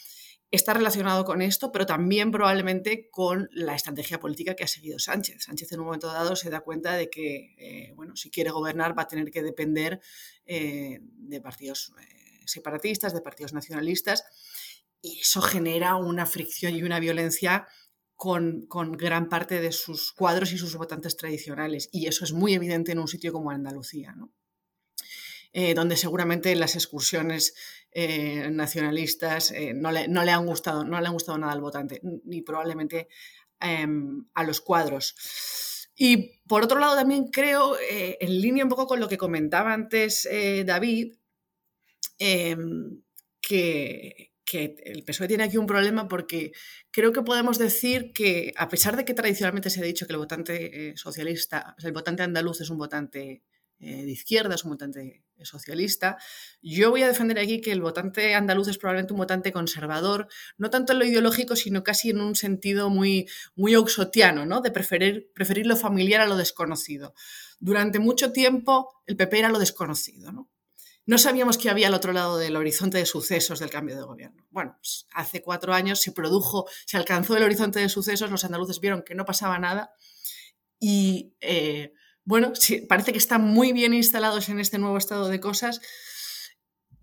Está 0.50 0.74
relacionado 0.74 1.24
con 1.24 1.40
esto, 1.40 1.70
pero 1.70 1.86
también 1.86 2.32
probablemente 2.32 3.08
con 3.12 3.48
la 3.52 3.76
estrategia 3.76 4.18
política 4.18 4.56
que 4.56 4.64
ha 4.64 4.66
seguido 4.66 4.98
Sánchez. 4.98 5.44
Sánchez 5.44 5.70
en 5.70 5.78
un 5.78 5.86
momento 5.86 6.08
dado 6.08 6.34
se 6.34 6.50
da 6.50 6.62
cuenta 6.62 6.94
de 6.94 7.08
que, 7.10 7.54
eh, 7.58 7.92
bueno, 7.94 8.16
si 8.16 8.28
quiere 8.28 8.50
gobernar 8.50 8.98
va 8.98 9.02
a 9.02 9.06
tener 9.06 9.30
que 9.30 9.44
depender 9.44 10.00
de 10.44 11.40
partidos 11.40 11.92
separatistas, 12.44 13.14
de 13.14 13.20
partidos 13.20 13.52
nacionalistas, 13.52 14.24
y 15.00 15.20
eso 15.20 15.40
genera 15.42 15.94
una 15.94 16.26
fricción 16.26 16.74
y 16.74 16.82
una 16.82 16.98
violencia 16.98 17.68
con, 18.16 18.66
gran 18.98 19.28
parte 19.28 19.60
de 19.60 19.70
sus 19.70 20.10
cuadros 20.10 20.52
y 20.52 20.58
sus 20.58 20.74
votantes 20.74 21.16
tradicionales. 21.16 21.88
Y 21.92 22.08
eso 22.08 22.24
es 22.24 22.32
muy 22.32 22.54
evidente 22.54 22.90
en 22.90 22.98
un 22.98 23.06
sitio 23.06 23.32
como 23.32 23.52
Andalucía, 23.52 24.16
eh, 25.52 25.74
donde 25.74 25.96
seguramente 25.96 26.54
las 26.54 26.76
excursiones 26.76 27.54
eh, 27.90 28.50
nacionalistas 28.52 29.50
eh, 29.50 29.74
no, 29.74 29.90
le, 29.90 30.04
han 30.30 30.46
gustado, 30.46 30.84
no 30.84 31.00
le 31.00 31.06
han 31.08 31.12
gustado 31.12 31.38
nada 31.38 31.52
al 31.52 31.60
votante, 31.60 32.00
ni 32.02 32.40
probablemente 32.42 33.08
em, 33.58 34.26
a 34.34 34.44
los 34.44 34.60
cuadros. 34.60 35.88
Y 35.96 36.40
por 36.46 36.62
otro 36.62 36.78
lado, 36.78 36.94
también 36.94 37.26
creo, 37.32 37.76
en 37.80 38.40
línea 38.40 38.64
un 38.64 38.70
poco 38.70 38.86
con 38.86 39.00
lo 39.00 39.08
que 39.08 39.18
comentaba 39.18 39.74
antes 39.74 40.26
David, 40.64 41.14
em, 42.18 43.02
que, 43.40 44.32
que 44.44 44.76
el 44.84 45.04
PSOE 45.04 45.28
tiene 45.28 45.44
aquí 45.44 45.58
un 45.58 45.66
problema 45.66 46.08
porque 46.08 46.52
creo 46.90 47.12
que 47.12 47.22
podemos 47.22 47.58
decir 47.58 48.12
que, 48.12 48.54
a 48.56 48.68
pesar 48.68 48.96
de 48.96 49.04
que 49.04 49.14
tradicionalmente 49.14 49.68
se 49.68 49.80
ha 49.80 49.84
dicho 49.84 50.06
que 50.06 50.12
el 50.12 50.18
votante 50.18 50.96
socialista, 50.96 51.74
el 51.82 51.92
votante 51.92 52.22
andaluz 52.22 52.60
es 52.62 52.70
un 52.70 52.78
votante 52.78 53.42
eh, 53.80 54.04
de 54.04 54.10
izquierda, 54.10 54.54
es 54.54 54.64
un 54.64 54.72
votante 54.72 55.24
socialista, 55.42 56.18
yo 56.60 56.90
voy 56.90 57.02
a 57.02 57.08
defender 57.08 57.38
aquí 57.38 57.62
que 57.62 57.72
el 57.72 57.80
votante 57.80 58.34
andaluz 58.34 58.68
es 58.68 58.76
probablemente 58.76 59.14
un 59.14 59.20
votante 59.20 59.52
conservador, 59.52 60.28
no 60.58 60.68
tanto 60.68 60.92
en 60.92 60.98
lo 60.98 61.04
ideológico, 61.06 61.56
sino 61.56 61.82
casi 61.82 62.10
en 62.10 62.20
un 62.20 62.36
sentido 62.36 62.90
muy, 62.90 63.26
muy 63.54 63.76
oxotiano, 63.76 64.44
¿no? 64.44 64.60
de 64.60 64.70
preferir, 64.70 65.30
preferir 65.34 65.66
lo 65.66 65.76
familiar 65.76 66.20
a 66.20 66.26
lo 66.26 66.36
desconocido. 66.36 67.14
Durante 67.58 67.98
mucho 67.98 68.32
tiempo 68.32 69.02
el 69.06 69.16
PP 69.16 69.38
era 69.38 69.48
lo 69.48 69.58
desconocido, 69.58 70.30
¿no? 70.30 70.50
no 71.06 71.18
sabíamos 71.18 71.58
que 71.58 71.70
había 71.70 71.88
al 71.88 71.94
otro 71.94 72.12
lado 72.12 72.38
del 72.38 72.56
horizonte 72.56 72.98
de 72.98 73.06
sucesos 73.06 73.58
del 73.58 73.70
cambio 73.70 73.96
de 73.96 74.02
gobierno. 74.02 74.46
Bueno, 74.50 74.76
pues 74.80 75.06
hace 75.12 75.42
cuatro 75.42 75.72
años 75.72 76.00
se 76.00 76.12
produjo, 76.12 76.68
se 76.86 76.96
alcanzó 76.96 77.36
el 77.36 77.42
horizonte 77.42 77.80
de 77.80 77.88
sucesos, 77.88 78.30
los 78.30 78.44
andaluces 78.44 78.78
vieron 78.78 79.02
que 79.02 79.14
no 79.14 79.24
pasaba 79.24 79.58
nada 79.58 79.92
y, 80.78 81.34
eh, 81.40 81.94
bueno, 82.30 82.52
parece 82.88 83.12
que 83.12 83.18
están 83.18 83.42
muy 83.42 83.72
bien 83.72 83.92
instalados 83.92 84.48
en 84.48 84.60
este 84.60 84.78
nuevo 84.78 84.96
estado 84.96 85.28
de 85.28 85.40
cosas 85.40 85.80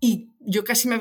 y 0.00 0.32
yo 0.40 0.64
casi 0.64 0.88
me, 0.88 0.94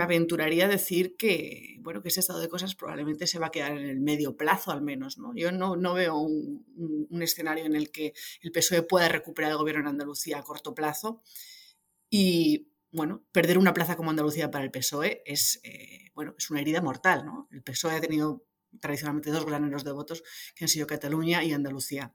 aventuraría 0.00 0.66
a 0.66 0.68
decir 0.68 1.16
que, 1.16 1.78
bueno, 1.80 2.00
que 2.00 2.08
ese 2.08 2.20
estado 2.20 2.40
de 2.40 2.48
cosas 2.48 2.76
probablemente 2.76 3.26
se 3.26 3.40
va 3.40 3.48
a 3.48 3.50
quedar 3.50 3.72
en 3.72 3.88
el 3.88 4.00
medio 4.00 4.36
plazo 4.36 4.70
al 4.70 4.82
menos, 4.82 5.18
¿no? 5.18 5.34
Yo 5.34 5.50
no, 5.50 5.74
no 5.74 5.94
veo 5.94 6.16
un, 6.16 6.64
un 7.10 7.22
escenario 7.22 7.64
en 7.64 7.74
el 7.74 7.90
que 7.90 8.14
el 8.42 8.52
PSOE 8.52 8.82
pueda 8.82 9.08
recuperar 9.08 9.50
el 9.50 9.58
gobierno 9.58 9.82
en 9.82 9.88
Andalucía 9.88 10.38
a 10.38 10.44
corto 10.44 10.74
plazo 10.74 11.22
y 12.08 12.68
bueno, 12.92 13.24
perder 13.32 13.58
una 13.58 13.74
plaza 13.74 13.96
como 13.96 14.10
Andalucía 14.10 14.50
para 14.50 14.64
el 14.64 14.70
PSOE 14.70 15.22
es, 15.26 15.60
eh, 15.64 16.12
bueno, 16.14 16.34
es 16.38 16.50
una 16.50 16.60
herida 16.60 16.80
mortal. 16.80 17.24
¿no? 17.24 17.48
El 17.50 17.62
PSOE 17.62 17.96
ha 17.96 18.00
tenido 18.00 18.46
tradicionalmente 18.80 19.30
dos 19.30 19.44
graneros 19.44 19.82
de 19.82 19.92
votos 19.92 20.22
que 20.54 20.66
han 20.66 20.68
sido 20.68 20.86
Cataluña 20.86 21.42
y 21.42 21.52
Andalucía. 21.52 22.14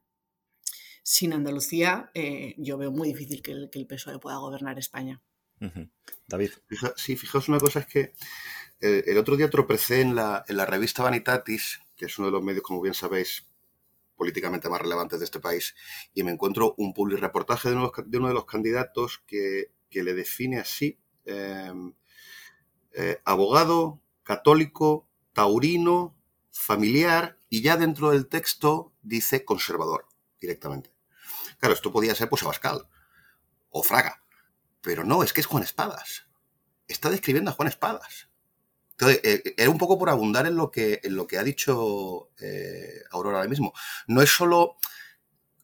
Sin 1.07 1.31
Andalucía 1.31 2.11
eh, 2.13 2.53
yo 2.57 2.77
veo 2.77 2.91
muy 2.91 3.07
difícil 3.07 3.41
que 3.41 3.53
el, 3.53 3.69
que 3.69 3.79
el, 3.79 3.87
PSOE 3.87 4.19
pueda 4.19 4.35
gobernar 4.39 4.77
España. 4.77 5.21
David. 6.27 6.51
sí, 6.97 7.15
fijaos 7.15 7.47
una 7.47 7.59
cosa, 7.59 7.79
es 7.79 7.85
que 7.85 8.13
eh, 8.81 9.05
el, 9.07 9.17
otro 9.17 9.37
día 9.37 9.49
tropecé 9.49 10.01
en 10.01 10.15
la, 10.15 10.43
en 10.49 10.57
la 10.57 10.65
revista 10.65 11.03
Vanitatis, 11.03 11.79
que 11.95 12.07
es 12.07 12.19
uno 12.19 12.27
de 12.27 12.33
los 12.33 12.43
medios, 12.43 12.61
como 12.61 12.81
bien 12.81 12.93
sabéis, 12.93 13.47
políticamente 14.17 14.67
más 14.67 14.81
relevantes 14.81 15.19
de 15.19 15.23
este 15.23 15.39
país, 15.39 15.75
y 16.13 16.23
me 16.23 16.31
encuentro 16.31 16.75
un 16.77 16.93
public 16.93 17.19
reportaje 17.19 17.69
de 17.69 18.17
uno 18.17 18.27
de 18.27 18.33
los 18.33 18.45
candidatos 18.45 19.23
que, 19.25 19.71
que 19.89 20.03
le 20.03 20.13
define 20.13 20.59
así, 20.59 20.99
em, 21.23 21.93
eh, 22.91 23.21
abogado, 23.23 24.01
católico, 24.23 25.07
taurino, 25.31 26.17
familiar, 26.51 27.39
y 27.49 27.61
ya 27.61 27.77
dentro 27.77 28.11
del 28.11 28.27
texto 28.27 28.91
dice 29.03 29.45
conservador 29.45 30.05
directamente. 30.41 30.96
Claro, 31.57 31.73
esto 31.73 31.91
podía 31.91 32.15
ser 32.15 32.29
pues 32.29 32.43
Abascal 32.43 32.87
o 33.69 33.83
Fraga, 33.83 34.23
pero 34.81 35.03
no, 35.03 35.23
es 35.23 35.33
que 35.33 35.41
es 35.41 35.47
Juan 35.47 35.63
Espadas. 35.63 36.27
Está 36.87 37.09
describiendo 37.09 37.51
a 37.51 37.53
Juan 37.53 37.67
Espadas. 37.67 38.29
Entonces, 38.91 39.21
eh, 39.23 39.53
era 39.57 39.69
un 39.69 39.77
poco 39.77 39.99
por 39.99 40.09
abundar 40.09 40.47
en 40.47 40.55
lo 40.55 40.71
que, 40.71 41.01
en 41.03 41.15
lo 41.15 41.27
que 41.27 41.37
ha 41.37 41.43
dicho 41.43 42.29
eh, 42.39 43.03
Aurora 43.11 43.37
ahora 43.37 43.49
mismo. 43.49 43.73
No 44.07 44.21
es 44.21 44.29
solo 44.29 44.77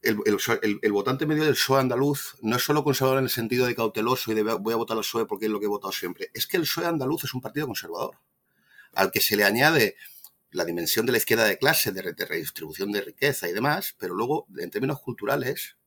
el, 0.03 0.91
votante 0.91 1.25
medio 1.25 1.45
del 1.45 1.53
PSOE 1.53 1.79
andaluz 1.79 2.35
no 2.41 2.57
es 2.57 2.63
solo 2.63 2.83
conservador 2.83 3.19
en 3.19 3.25
el 3.25 3.29
sentido 3.29 3.65
de 3.65 3.75
cauteloso 3.75 4.31
y 4.31 4.35
de 4.35 4.43
voy 4.43 4.73
a 4.73 4.77
votar 4.77 4.97
al 4.97 5.03
PSOE 5.03 5.25
porque 5.25 5.45
es 5.45 5.51
lo 5.51 5.59
que 5.59 5.65
he 5.65 5.69
votado 5.69 5.93
siempre. 5.93 6.29
Es 6.33 6.45
que 6.45 6.57
el 6.57 6.63
PSOE 6.63 6.85
andaluz 6.85 7.23
es 7.23 7.33
un 7.33 7.41
partido 7.41 7.67
conservador, 7.67 8.17
al 8.93 9.11
que 9.11 9.21
se 9.21 9.37
le 9.37 9.45
añade 9.45 9.95
la 10.51 10.65
dimensión 10.65 11.05
de 11.05 11.13
la 11.13 11.17
izquierda 11.17 11.45
de 11.45 11.57
clase, 11.57 11.91
de, 11.91 12.01
redistribución 12.01 12.91
de 12.91 13.01
riqueza 13.01 13.47
y 13.47 13.53
demás, 13.53 13.95
pero 13.97 14.13
luego, 14.13 14.45
en 14.57 14.69
términos 14.69 14.99
culturales, 14.99 15.77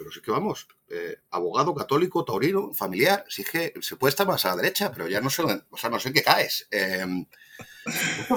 pero 0.00 0.10
sí 0.10 0.22
que 0.22 0.30
vamos, 0.30 0.66
eh, 0.88 1.18
abogado 1.30 1.74
católico, 1.74 2.24
taurino, 2.24 2.72
familiar, 2.72 3.22
sí 3.28 3.44
que 3.44 3.74
se 3.82 3.96
puede 3.96 4.08
estar 4.08 4.26
más 4.26 4.46
a 4.46 4.48
la 4.48 4.62
derecha, 4.62 4.90
pero 4.90 5.06
ya 5.08 5.20
no 5.20 5.28
sé, 5.28 5.42
o 5.42 5.76
sea, 5.76 5.90
no 5.90 6.00
sé 6.00 6.08
en 6.08 6.14
qué 6.14 6.22
caes. 6.22 6.66
Eh, 6.70 7.04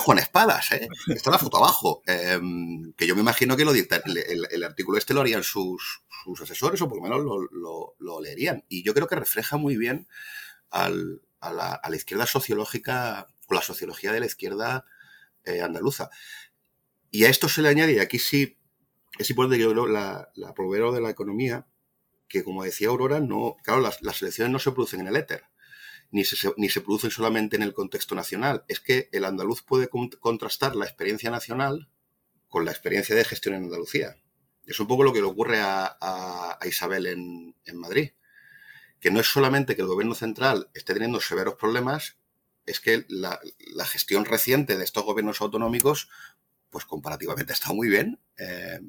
con 0.04 0.19
espadas, 0.19 0.73
¿eh? 0.73 0.89
Está 1.08 1.32
la 1.32 1.39
foto 1.39 1.56
abajo. 1.56 2.02
Em, 2.06 2.91
que 2.97 3.08
yo 3.08 3.15
me 3.15 3.21
imagino 3.21 3.56
que 3.56 3.63
lo 3.63 3.71
el, 3.71 4.63
artículo 4.65 4.97
este 4.97 5.13
lo 5.13 5.21
harían 5.21 5.41
sus, 5.41 6.04
sus, 6.26 6.41
asesores 6.41 6.82
o 6.82 6.89
por 6.89 6.97
lo 6.97 7.04
menos 7.04 7.23
lo, 7.23 7.95
lo, 7.97 8.21
leerían. 8.21 8.65
Y 8.67 8.84
yo 8.84 8.93
creo 8.93 9.08
que 9.08 9.15
refleja 9.15 9.56
muy 9.56 9.78
bien 9.78 10.10
al, 10.69 11.21
a, 11.39 11.54
la, 11.54 11.71
a, 11.71 11.89
la, 11.89 11.95
izquierda 11.95 12.28
sociológica 12.28 13.28
o 13.47 13.54
la 13.54 13.62
sociología 13.62 14.12
de 14.12 14.19
la 14.19 14.26
izquierda 14.26 14.84
eh, 15.45 15.62
andaluza. 15.62 16.10
Y 17.10 17.23
a 17.23 17.30
esto 17.30 17.47
se 17.47 17.62
le 17.62 17.69
añade, 17.69 17.93
y 17.93 17.99
aquí 17.99 18.19
sí 18.19 18.58
es 19.17 19.30
importante 19.30 19.58
que 19.58 19.73
la, 19.73 20.30
la 20.36 20.54
proveedora 20.54 20.91
de 20.91 21.02
la 21.02 21.10
economía, 21.10 21.67
que 22.28 22.43
como 22.43 22.63
decía 22.63 22.89
Aurora, 22.89 23.19
no, 23.19 23.58
claro, 23.63 23.82
las, 23.82 24.02
las 24.02 24.21
elecciones 24.21 24.52
no 24.52 24.60
se 24.60 24.71
producen 24.71 25.02
en 25.02 25.08
el 25.08 25.15
éter 25.15 25.43
ni 26.13 26.23
se, 26.23 26.54
ni 26.58 26.69
se 26.69 26.82
producen 26.82 27.10
solamente 27.10 27.56
en 27.56 27.63
el 27.63 27.73
contexto 27.73 28.13
nacional. 28.13 28.63
Es 28.67 28.80
que 28.80 29.10
el 29.12 29.26
andaluz 29.26 29.63
puede 29.63 29.89
contrastar 29.89 30.76
la 30.76 30.86
experiencia 30.86 31.32
nacional 31.32 31.89
con 32.47 32.65
la 32.65 32.71
experiencia 32.71 33.15
de 33.15 33.26
gestión 33.26 33.56
en 33.56 33.63
Andalucía. 33.63 34.15
Es 34.67 34.80
un 34.80 34.88
poco 34.88 35.04
lo 35.04 35.12
que 35.12 35.21
le 35.21 35.26
ocurre 35.26 35.58
a, 35.60 36.60
Isabel 36.65 37.08
en, 37.08 37.56
en, 37.65 37.78
Madrid. 37.78 38.12
Que 38.99 39.10
no 39.10 39.19
es 39.19 39.26
solamente 39.26 39.76
que 39.76 39.82
el 39.82 39.88
gobierno 39.88 40.13
central 40.13 40.69
esté 40.76 40.93
teniendo 40.93 41.19
severos 41.19 41.56
problemas, 41.56 42.17
es 42.67 42.80
que 42.80 43.06
la, 43.10 43.39
la 43.73 43.86
gestión 43.86 44.26
reciente 44.26 44.78
de 44.78 44.84
estos 44.84 45.04
gobiernos 45.04 45.41
autonómicos 45.41 46.10
pues 46.73 46.86
comparativamente 46.86 47.53
está 47.53 47.71
muy 47.71 47.88
bien. 47.88 48.19
Eh, 48.38 48.79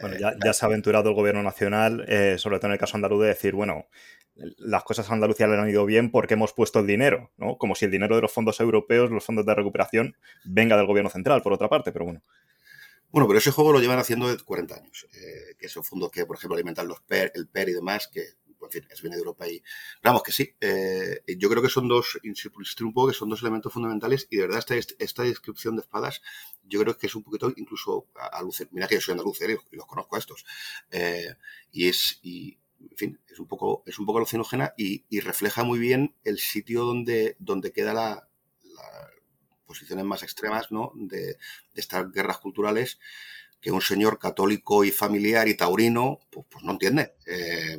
bueno, 0.00 0.16
ya, 0.18 0.34
ya, 0.42 0.54
se 0.54 0.64
ha 0.64 0.68
aventurado 0.68 1.10
el 1.10 1.14
gobierno 1.14 1.42
nacional, 1.42 2.04
eh, 2.08 2.36
sobre 2.38 2.58
todo 2.58 2.68
en 2.68 2.72
el 2.72 2.78
caso 2.78 2.96
andaluz, 2.96 3.20
de 3.20 3.28
decir, 3.28 3.54
bueno, 3.54 3.86
las 4.34 4.82
cosas 4.82 5.10
a 5.10 5.12
Andalucía 5.12 5.46
le 5.46 5.58
han 5.58 5.68
ido 5.68 5.84
bien 5.84 6.10
porque 6.10 6.34
hemos 6.34 6.54
puesto 6.54 6.80
el 6.80 6.86
dinero, 6.86 7.30
¿no? 7.36 7.58
Como 7.58 7.74
si 7.74 7.84
el 7.84 7.90
dinero 7.90 8.16
de 8.16 8.22
los 8.22 8.32
fondos 8.32 8.58
europeos, 8.60 9.10
los 9.10 9.24
fondos 9.24 9.44
de 9.44 9.54
recuperación, 9.54 10.16
venga 10.44 10.76
del 10.78 10.86
gobierno 10.86 11.10
central, 11.10 11.42
por 11.42 11.52
otra 11.52 11.68
parte, 11.68 11.92
pero 11.92 12.06
bueno. 12.06 12.22
Bueno, 13.10 13.28
pero 13.28 13.38
ese 13.38 13.52
juego 13.52 13.72
lo 13.72 13.78
llevan 13.78 13.98
haciendo 13.98 14.26
de 14.28 14.42
40 14.42 14.74
años, 14.74 15.06
eh, 15.12 15.54
que 15.58 15.68
son 15.68 15.84
fondos 15.84 16.10
que, 16.10 16.24
por 16.24 16.36
ejemplo, 16.36 16.56
alimentan 16.56 16.88
los 16.88 17.02
PER, 17.02 17.30
el 17.34 17.46
PER 17.46 17.68
y 17.68 17.72
demás, 17.74 18.08
que 18.08 18.22
en 18.64 18.70
fin, 18.70 18.86
es 18.90 19.00
viene 19.02 19.16
de 19.16 19.20
Europa 19.20 19.48
y 19.48 19.62
vamos 20.02 20.22
que 20.22 20.32
sí. 20.32 20.54
Eh, 20.60 21.22
yo 21.38 21.48
creo 21.48 21.62
que 21.62 21.68
son 21.68 21.88
dos, 21.88 22.18
insistir 22.22 22.86
un 22.86 22.92
poco, 22.92 23.08
que 23.08 23.14
son 23.14 23.28
dos 23.28 23.40
elementos 23.42 23.72
fundamentales 23.72 24.26
y 24.30 24.36
de 24.36 24.42
verdad 24.42 24.64
esta, 24.68 24.94
esta 24.98 25.22
descripción 25.22 25.76
de 25.76 25.82
espadas, 25.82 26.22
yo 26.64 26.80
creo 26.80 26.96
que 26.96 27.06
es 27.06 27.14
un 27.14 27.22
poquito 27.22 27.52
incluso 27.56 28.06
a, 28.14 28.40
luz. 28.42 28.66
Mira 28.70 28.86
que 28.86 28.96
yo 28.96 29.00
soy 29.00 29.12
andaluz 29.12 29.40
¿eh? 29.42 29.58
y 29.70 29.76
los 29.76 29.86
conozco 29.86 30.16
a 30.16 30.18
estos. 30.18 30.44
Eh, 30.90 31.34
y 31.72 31.88
es, 31.88 32.18
y, 32.22 32.58
en 32.80 32.96
fin, 32.96 33.20
es 33.28 33.38
un 33.38 33.46
poco, 33.46 33.82
es 33.86 33.98
un 33.98 34.06
poco 34.06 34.18
alucinógena 34.18 34.74
y, 34.76 35.04
y 35.08 35.20
refleja 35.20 35.64
muy 35.64 35.78
bien 35.78 36.14
el 36.24 36.38
sitio 36.38 36.84
donde, 36.84 37.36
donde 37.38 37.72
queda 37.72 37.94
la, 37.94 38.28
la 38.62 39.10
posiciones 39.66 40.04
más 40.04 40.22
extremas, 40.22 40.70
¿no? 40.70 40.92
De, 40.94 41.18
de 41.18 41.36
estas 41.74 42.10
guerras 42.12 42.38
culturales 42.38 42.98
que 43.64 43.70
un 43.70 43.80
señor 43.80 44.18
católico 44.18 44.84
y 44.84 44.90
familiar 44.90 45.48
y 45.48 45.56
taurino, 45.56 46.20
pues, 46.30 46.44
pues 46.50 46.62
no 46.64 46.72
entiende. 46.72 47.14
Eh, 47.24 47.78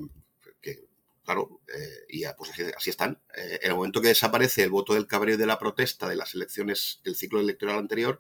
claro, 1.26 1.60
eh, 1.68 2.06
y 2.08 2.24
pues 2.38 2.52
así, 2.78 2.90
están. 2.90 3.20
Eh, 3.36 3.60
en 3.64 3.72
el 3.72 3.76
momento 3.76 4.02
que 4.02 4.10
desaparece 4.10 4.64
el 4.64 4.70
voto 4.70 4.94
del 4.94 5.08
cabreo 5.08 5.38
de 5.38 5.46
la 5.46 5.60
protesta 5.60 6.08
de 6.08 6.16
las 6.16 6.36
elecciones 6.36 7.02
del 7.04 7.16
ciclo 7.16 7.40
electoral 7.40 7.78
anterior, 7.78 8.20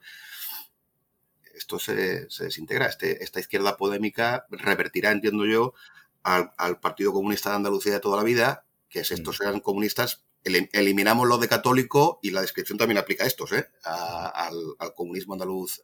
esto 1.53 1.79
se, 1.79 2.27
desintegra. 2.39 2.87
Este, 2.87 3.23
esta 3.23 3.39
izquierda 3.39 3.77
polémica 3.77 4.45
revertirá, 4.49 5.11
entiendo 5.11 5.45
yo, 5.45 5.73
al, 6.23 6.79
Partido 6.81 7.13
Comunista 7.13 7.51
de 7.51 7.57
Andalucía 7.57 7.93
de 7.93 7.99
toda 7.99 8.17
la 8.17 8.23
vida, 8.23 8.65
que 8.89 8.99
es 8.99 9.11
estos 9.11 9.39
mm. 9.39 9.43
sean 9.43 9.59
comunistas, 9.61 10.25
eliminamos 10.43 11.27
lo 11.27 11.37
de 11.37 11.47
católico 11.47 12.19
y 12.21 12.31
la 12.31 12.41
descripción 12.41 12.77
también 12.77 12.97
aplica 12.97 13.23
a 13.23 13.27
estos, 13.27 13.51
¿eh? 13.51 13.69
al, 13.83 14.75
comunismo 14.95 15.33
andaluz 15.33 15.81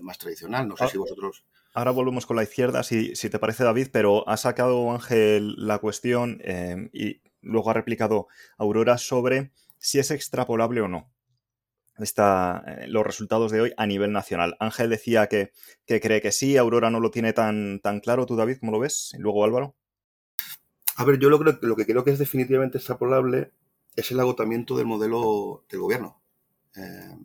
más 0.00 0.18
tradicional. 0.18 0.66
No 0.66 0.76
sé 0.76 0.84
ah, 0.84 0.88
si 0.88 0.98
vosotros... 0.98 1.44
Ahora 1.74 1.90
volvemos 1.90 2.24
con 2.24 2.36
la 2.36 2.44
izquierda, 2.44 2.84
si, 2.84 3.12
te 3.12 3.38
parece, 3.38 3.64
David, 3.64 3.88
pero 3.92 4.28
ha 4.28 4.36
sacado 4.36 4.92
Ángel 4.92 5.54
la 5.58 5.78
cuestión 5.78 6.40
em, 6.44 6.88
y 6.92 7.20
luego 7.42 7.70
ha 7.70 7.74
replicado 7.74 8.28
Aurora 8.56 8.96
sobre 8.96 9.50
si 9.76 9.98
es 9.98 10.10
extrapolable 10.10 10.80
o 10.80 10.88
no 10.88 11.10
está 11.98 12.64
eh, 12.66 12.86
los 12.88 13.04
resultados 13.04 13.52
de 13.52 13.60
hoy 13.60 13.72
a 13.76 13.86
nivel 13.86 14.12
nacional. 14.12 14.56
Ángel 14.58 14.90
decía 14.90 15.28
que, 15.28 15.52
cree 15.86 16.20
que 16.20 16.32
sí, 16.32 16.56
Aurora 16.56 16.90
no 16.90 17.00
lo 17.00 17.10
tiene 17.10 17.32
tan, 17.32 17.80
tan 17.80 18.00
claro. 18.00 18.26
¿Tú, 18.26 18.36
David, 18.36 18.58
cómo 18.60 18.72
lo 18.72 18.80
ves? 18.80 19.12
Y 19.14 19.18
luego 19.18 19.44
Álvaro. 19.44 19.76
A 20.96 21.04
ver, 21.04 21.18
yo 21.18 21.28
lo, 21.28 21.38
creo, 21.38 21.58
lo 21.62 21.76
que 21.76 21.86
creo 21.86 22.04
que 22.04 22.10
es 22.10 22.18
definitivamente 22.18 22.78
extrapolable 22.78 23.52
es 23.96 24.10
el 24.10 24.20
agotamiento 24.20 24.76
del 24.76 24.86
modelo 24.86 25.64
del 25.68 25.80
gobierno. 25.80 26.20
Eh, 26.76 27.16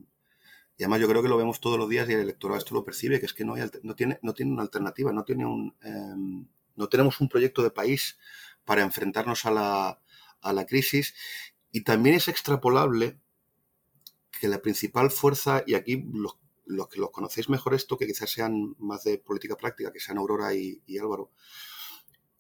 y 0.79 0.83
además 0.83 1.01
yo 1.01 1.09
creo 1.09 1.21
que 1.21 1.27
lo 1.27 1.35
vemos 1.35 1.59
todos 1.59 1.77
los 1.77 1.89
días 1.89 2.07
y 2.07 2.13
el 2.13 2.21
electorado 2.21 2.57
esto 2.57 2.73
lo 2.73 2.85
percibe, 2.85 3.19
que 3.19 3.25
es 3.25 3.33
que 3.33 3.43
no, 3.43 3.55
hay, 3.55 3.69
no, 3.83 3.95
tiene, 3.95 4.17
no 4.21 4.33
tiene 4.33 4.53
una 4.53 4.61
alternativa, 4.61 5.11
no, 5.11 5.25
tiene 5.25 5.45
un, 5.45 5.75
em, 5.81 6.47
no 6.77 6.87
tenemos 6.87 7.19
un 7.19 7.27
proyecto 7.27 7.61
de 7.61 7.69
país 7.69 8.17
para 8.63 8.81
enfrentarnos 8.81 9.45
a 9.45 9.51
la, 9.51 10.01
a 10.39 10.53
la 10.53 10.65
crisis. 10.65 11.13
Y 11.73 11.81
también 11.81 12.15
es 12.15 12.29
extrapolable 12.29 13.19
que 14.39 14.47
la 14.47 14.61
principal 14.61 15.11
fuerza, 15.11 15.63
y 15.67 15.73
aquí 15.73 16.01
los, 16.13 16.37
los 16.65 16.87
que 16.87 17.01
los 17.01 17.11
conocéis 17.11 17.49
mejor 17.49 17.73
esto, 17.73 17.97
que 17.97 18.07
quizás 18.07 18.29
sean 18.31 18.73
más 18.79 19.03
de 19.03 19.17
política 19.17 19.57
práctica, 19.57 19.91
que 19.91 19.99
sean 19.99 20.17
Aurora 20.17 20.53
y, 20.53 20.81
Álvaro, 20.97 21.29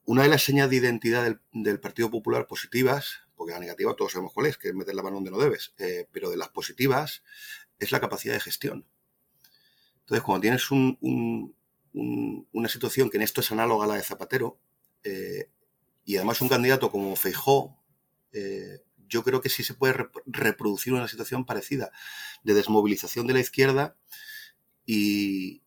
una 0.05 0.23
de 0.23 0.29
las 0.29 0.43
señas 0.43 0.69
de 0.69 0.77
identidad 0.77 1.25
del, 1.25 1.41
del, 1.51 1.81
Partido 1.81 2.09
Popular 2.09 2.47
positivas, 2.47 3.19
porque 3.35 3.51
la 3.51 3.59
negativa 3.59 3.95
todos 3.97 4.13
sabemos 4.13 4.31
cuál 4.33 4.45
es, 4.45 4.57
que 4.57 4.69
es 4.69 4.73
meter 4.73 4.95
la 4.95 5.03
mano 5.03 5.17
donde 5.17 5.31
no 5.31 5.39
debes, 5.39 5.73
eh, 5.77 6.07
pero 6.13 6.29
de 6.29 6.37
las 6.37 6.49
positivas 6.49 7.21
es 7.79 7.91
la 7.91 7.99
capacidad 7.99 8.33
de 8.33 8.39
gestión. 8.39 8.85
Entonces, 10.01 10.23
cuando 10.23 10.41
tienes 10.41 10.71
un, 10.71 11.55
una 12.51 12.69
situación 12.69 13.09
que 13.09 13.17
en 13.17 13.23
esto 13.23 13.41
es 13.41 13.51
análoga 13.51 13.85
a 13.85 13.87
la 13.89 13.95
de 13.95 14.03
Zapatero, 14.03 14.59
eh, 15.03 15.49
y 16.03 16.15
además 16.17 16.41
un 16.41 16.49
candidato 16.49 16.91
como 16.91 17.15
Feijó, 17.15 17.77
eh, 18.33 18.79
yo 19.07 19.23
creo 19.23 19.41
que 19.41 19.49
sí 19.49 19.63
se 19.63 19.73
puede 19.73 20.07
reproducir 20.25 20.93
una 20.93 21.07
situación 21.07 21.45
parecida 21.45 21.91
de 22.43 22.53
desmovilización 22.53 23.27
de 23.27 23.33
la 23.33 23.39
izquierda 23.39 23.95
y, 24.85 25.61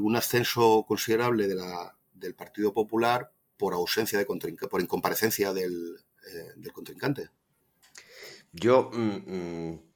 un 0.00 0.16
ascenso 0.16 0.84
considerable 0.88 1.48
del 2.14 2.34
Partido 2.34 2.72
Popular 2.72 3.32
por 3.58 3.74
ausencia 3.74 4.18
de 4.18 4.24
por 4.24 4.80
incomparecencia 4.80 5.52
del, 5.52 5.98
eh, 6.32 6.70
contrincante. 6.72 7.28
Yo 8.52 8.90
mm, 8.92 9.87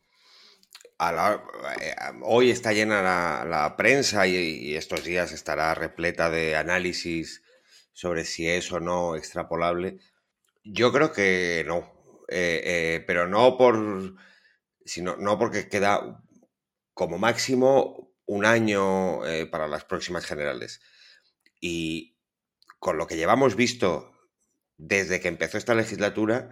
eh, 1.11 1.95
hoy 2.23 2.51
está 2.51 2.73
llena 2.73 3.03
la, 3.45 3.75
prensa 3.77 4.27
y, 4.27 4.75
estos 4.77 5.05
días 5.05 5.33
estará 5.33 5.75
repleta 5.75 6.31
de 6.31 6.57
análisis 6.57 7.43
sobre 7.93 8.25
si 8.25 8.49
es 8.49 8.71
o 8.73 8.81
no 8.81 9.17
extrapolable. 9.17 9.99
Yo 10.65 10.93
creo 10.93 11.13
que 11.13 11.65
no, 11.67 12.25
eh, 12.29 12.63
eh, 12.65 13.05
pero 13.07 13.27
no 13.27 13.57
por, 13.57 14.15
sino, 14.85 15.17
no 15.17 15.39
porque 15.39 15.69
queda 15.69 16.23
como 16.95 17.19
máximo 17.19 18.15
un 18.27 18.45
año 18.45 19.21
para 19.51 19.67
las 19.67 19.85
próximas 19.85 20.25
generales. 20.25 20.81
Y 21.61 22.19
con 22.79 22.97
lo 22.97 23.07
que 23.07 23.17
llevamos 23.17 23.57
visto 23.57 24.13
desde 24.77 25.21
que 25.21 25.29
empezó 25.29 25.59
esta 25.59 25.75
legislatura, 25.75 26.51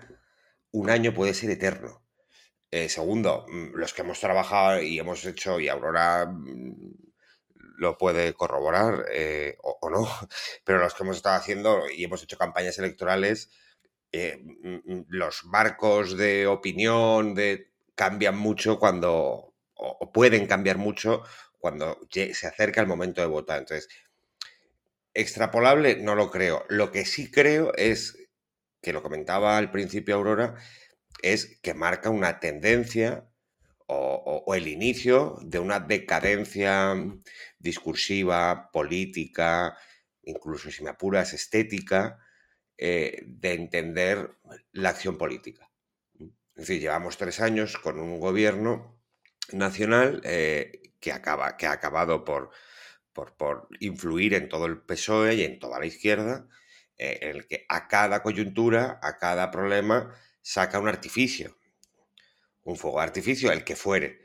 un 0.72 0.90
año 0.90 1.14
puede 1.14 1.34
ser 1.34 1.50
eterno. 1.50 2.04
Eh, 2.72 2.88
segundo, 2.88 3.46
mm, 3.48 3.74
los 3.74 3.92
que 3.92 4.02
hemos 4.02 4.20
trabajado 4.20 4.80
y 4.80 4.98
hemos 4.98 5.24
hecho, 5.24 5.58
y 5.58 5.68
Aurora 5.68 6.26
mm, 6.26 6.94
lo 7.78 7.98
puede 7.98 8.34
corroborar 8.34 9.06
eh, 9.12 9.56
o, 9.62 9.90
no, 9.90 10.06
pero 10.64 10.78
los 10.78 10.94
que 10.94 11.02
hemos 11.02 11.16
estado 11.16 11.36
haciendo 11.36 11.88
y 11.90 12.04
hemos 12.04 12.22
hecho 12.22 12.38
campañas 12.38 12.78
electorales, 12.78 13.50
eh, 14.12 14.38
mm, 14.42 15.02
los 15.08 15.44
marcos 15.46 16.16
de 16.16 16.46
opinión 16.46 17.34
de, 17.34 17.70
cambian 17.94 18.38
mucho 18.38 18.78
cuando, 18.78 19.54
o, 19.74 20.12
pueden 20.12 20.46
cambiar 20.46 20.78
mucho 20.78 21.22
cuando 21.58 21.98
se 22.10 22.46
acerca 22.46 22.80
el 22.80 22.86
momento 22.86 23.20
de 23.20 23.26
votar. 23.26 23.58
Entonces, 23.58 23.88
extrapolable 25.14 25.96
no 25.96 26.14
lo 26.14 26.30
creo. 26.30 26.64
Lo 26.68 26.90
que 26.92 27.04
sí 27.04 27.30
creo 27.30 27.72
es, 27.76 28.16
que 28.82 28.92
lo 28.92 29.02
comentaba 29.02 29.58
al 29.58 29.70
principio 29.70 30.14
Aurora, 30.16 30.56
es 31.22 31.58
que 31.62 31.74
marca 31.74 32.10
una 32.10 32.40
tendencia 32.40 33.30
o, 33.92 34.54
el 34.54 34.68
inicio 34.68 35.36
de 35.42 35.58
una 35.58 35.80
decadencia 35.80 36.94
discursiva, 37.58 38.70
política, 38.72 39.76
incluso 40.22 40.70
si 40.70 40.84
me 40.84 40.90
apuras, 40.90 41.32
estética, 41.32 42.18
eh, 42.78 43.22
de 43.26 43.54
entender 43.54 44.30
la 44.72 44.90
acción 44.90 45.18
política. 45.18 45.70
Es 46.20 46.66
decir, 46.66 46.80
llevamos 46.80 47.16
tres 47.16 47.40
años 47.40 47.78
con 47.78 47.98
un 47.98 48.20
gobierno 48.20 49.00
nacional 49.52 50.20
eh, 50.24 50.94
que, 51.00 51.12
acaba, 51.12 51.56
que 51.56 51.66
ha 51.66 51.72
acabado 51.72 52.24
por, 52.24 52.50
por, 53.12 53.68
influir 53.80 54.34
en 54.34 54.48
todo 54.48 54.66
el 54.66 54.80
PSOE 54.80 55.34
y 55.34 55.42
en 55.42 55.58
toda 55.58 55.78
la 55.80 55.86
izquierda, 55.86 56.46
eh, 56.96 57.18
en 57.22 57.36
el 57.36 57.46
que 57.46 57.66
a 57.68 57.88
cada 57.88 58.22
coyuntura, 58.22 59.00
a 59.02 59.18
cada 59.18 59.50
problema, 59.50 60.14
saca 60.42 60.78
un 60.78 60.88
artificio, 60.88 61.58
un 62.64 62.76
fuego 62.76 62.98
de 62.98 63.04
artificio, 63.04 63.52
el 63.52 63.64
que 63.64 63.76
fuere. 63.76 64.20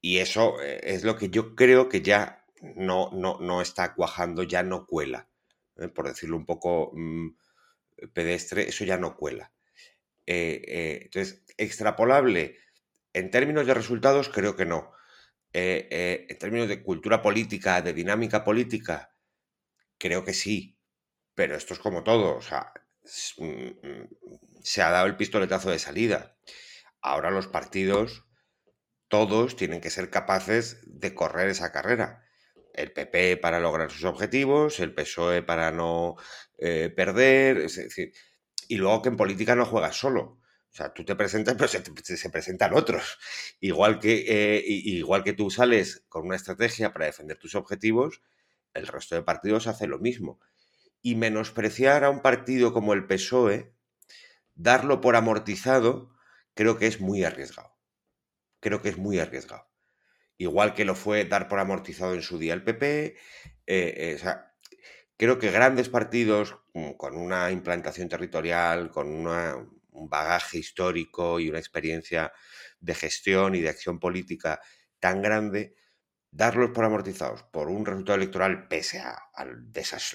Y 0.00 0.18
eso 0.18 0.60
eh, 0.60 0.80
es 0.82 1.04
lo 1.04 1.16
que 1.16 1.30
yo 1.30 1.54
creo 1.54 1.88
que 1.88 2.02
ya 2.02 2.44
no, 2.60 3.10
no, 3.12 3.38
no 3.40 3.62
está 3.62 3.94
cuajando, 3.94 4.42
ya 4.42 4.62
no 4.62 4.86
cuela. 4.86 5.28
¿eh? 5.76 5.88
Por 5.88 6.08
decirlo 6.08 6.36
un 6.36 6.46
poco 6.46 6.90
mm, 6.94 7.28
pedestre, 8.12 8.68
eso 8.68 8.84
ya 8.84 8.98
no 8.98 9.16
cuela. 9.16 9.52
Eh, 10.26 11.00
entonces, 11.04 11.44
extrapolable 11.56 12.58
en 13.12 13.30
términos 13.30 13.66
de 13.66 13.74
resultados, 13.74 14.28
creo 14.28 14.56
que 14.56 14.64
no. 14.64 14.92
en 15.52 16.38
términos 16.38 16.68
de 16.68 16.82
cultura 16.82 17.20
política, 17.20 17.82
de 17.82 17.92
dinámica 17.92 18.42
política, 18.44 19.14
creo 19.98 20.24
que 20.24 20.34
sí. 20.34 20.78
Pero 21.34 21.56
esto 21.56 21.74
es 21.74 21.80
como 21.80 22.02
todo. 22.02 22.36
O 22.36 22.42
sea, 22.42 22.72
mm, 23.38 23.44
mm, 23.44 24.08
se 24.62 24.82
ha 24.82 24.90
dado 24.90 25.06
el 25.06 25.16
pistoletazo 25.16 25.70
de 25.70 25.78
salida. 25.78 26.36
Ahora 27.00 27.30
los 27.30 27.48
partidos, 27.48 28.24
todos 29.08 29.56
tienen 29.56 29.80
que 29.80 29.90
ser 29.90 30.10
capaces 30.10 30.78
de 30.86 31.14
correr 31.14 31.48
esa 31.48 31.72
carrera. 31.72 32.24
El 32.72 32.92
PP 32.92 33.36
para 33.36 33.60
lograr 33.60 33.90
sus 33.90 34.04
objetivos, 34.04 34.80
el 34.80 34.94
PSOE 34.94 35.42
para 35.42 35.72
no 35.72 36.16
eh, 36.58 36.90
perder, 36.94 37.58
es 37.58 37.76
decir, 37.76 38.12
y 38.68 38.76
luego 38.76 39.02
que 39.02 39.10
en 39.10 39.16
política 39.16 39.54
no 39.54 39.66
juegas 39.66 39.96
solo. 39.96 40.40
O 40.72 40.74
sea, 40.74 40.94
tú 40.94 41.04
te 41.04 41.14
presentas, 41.14 41.54
pero 41.54 41.68
se, 41.68 42.30
presentan 42.30 42.72
otros. 42.72 43.18
Igual 43.60 43.98
que, 43.98 44.24
eh, 44.26 44.62
igual 44.66 45.22
que 45.22 45.34
tú 45.34 45.50
sales 45.50 46.06
con 46.08 46.24
una 46.24 46.36
estrategia 46.36 46.94
para 46.94 47.04
defender 47.04 47.36
tus 47.36 47.54
objetivos, 47.54 48.22
el 48.72 48.86
resto 48.86 49.14
de 49.14 49.22
partidos 49.22 49.66
hace 49.66 49.86
lo 49.86 49.98
mismo. 49.98 50.40
Y 51.02 51.16
menospreciar 51.16 52.04
a 52.04 52.10
un 52.10 52.22
partido 52.22 52.72
como 52.72 52.94
el 52.94 53.06
PSOE, 53.06 53.74
darlo 54.54 55.00
por 55.00 55.16
amortizado, 55.16 56.14
creo 56.54 56.78
que 56.78 56.86
es 56.86 57.00
muy 57.00 57.24
arriesgado. 57.24 57.76
Creo 58.60 58.82
que 58.82 58.90
es 58.90 58.98
muy 58.98 59.18
arriesgado. 59.18 59.68
Igual 60.36 60.74
que 60.74 60.84
lo 60.84 60.94
fue 60.94 61.24
dar 61.24 61.48
por 61.48 61.58
amortizado 61.58 62.14
en 62.14 62.22
su 62.22 62.38
día 62.38 62.54
el 62.54 62.64
PP. 62.64 63.04
Eh, 63.06 63.16
eh, 63.66 64.18
creo 65.16 65.38
que 65.38 65.50
grandes 65.50 65.88
partidos 65.88 66.56
mm, 66.74 66.92
con 66.92 67.16
una 67.16 67.50
implantación 67.50 68.08
territorial, 68.08 68.90
con 68.90 69.08
un 69.08 70.08
bagaje 70.08 70.58
histórico 70.58 71.38
y 71.38 71.48
una 71.48 71.58
experiencia 71.58 72.32
de 72.80 72.94
gestión 72.94 73.54
y 73.54 73.60
de 73.60 73.68
acción 73.68 74.00
política 74.00 74.60
tan 74.98 75.22
grande, 75.22 75.74
darlos 76.30 76.70
por 76.70 76.84
amortizados 76.84 77.42
por 77.44 77.68
un 77.68 77.84
resultado 77.84 78.16
electoral, 78.16 78.66
pese 78.66 79.00
a, 79.00 79.16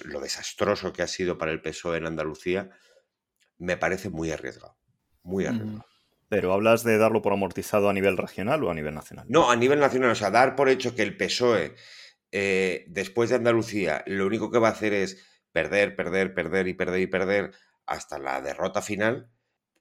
lo 0.04 0.20
desastroso 0.20 0.92
que 0.92 1.02
ha 1.02 1.06
sido 1.06 1.38
para 1.38 1.52
el 1.52 1.62
PSOE 1.62 1.98
en 1.98 2.06
Andalucía, 2.06 2.70
me 3.58 3.76
parece 3.76 4.08
muy 4.08 4.30
arriesgado. 4.30 4.76
Muy 5.22 5.46
arriesgado. 5.46 5.84
Pero 6.28 6.52
hablas 6.52 6.84
de 6.84 6.98
darlo 6.98 7.22
por 7.22 7.32
amortizado 7.32 7.88
a 7.88 7.92
nivel 7.92 8.16
regional 8.16 8.62
o 8.62 8.70
a 8.70 8.74
nivel 8.74 8.94
nacional? 8.94 9.26
No, 9.28 9.50
a 9.50 9.56
nivel 9.56 9.80
nacional. 9.80 10.10
O 10.10 10.14
sea, 10.14 10.30
dar 10.30 10.56
por 10.56 10.68
hecho 10.68 10.94
que 10.94 11.02
el 11.02 11.16
PSOE, 11.16 11.74
eh, 12.32 12.84
después 12.88 13.30
de 13.30 13.36
Andalucía, 13.36 14.04
lo 14.06 14.26
único 14.26 14.50
que 14.50 14.58
va 14.58 14.68
a 14.68 14.72
hacer 14.72 14.92
es 14.92 15.26
perder, 15.52 15.96
perder, 15.96 16.34
perder 16.34 16.68
y 16.68 16.74
perder 16.74 17.00
y 17.00 17.06
perder 17.06 17.52
hasta 17.86 18.18
la 18.18 18.42
derrota 18.42 18.82
final. 18.82 19.30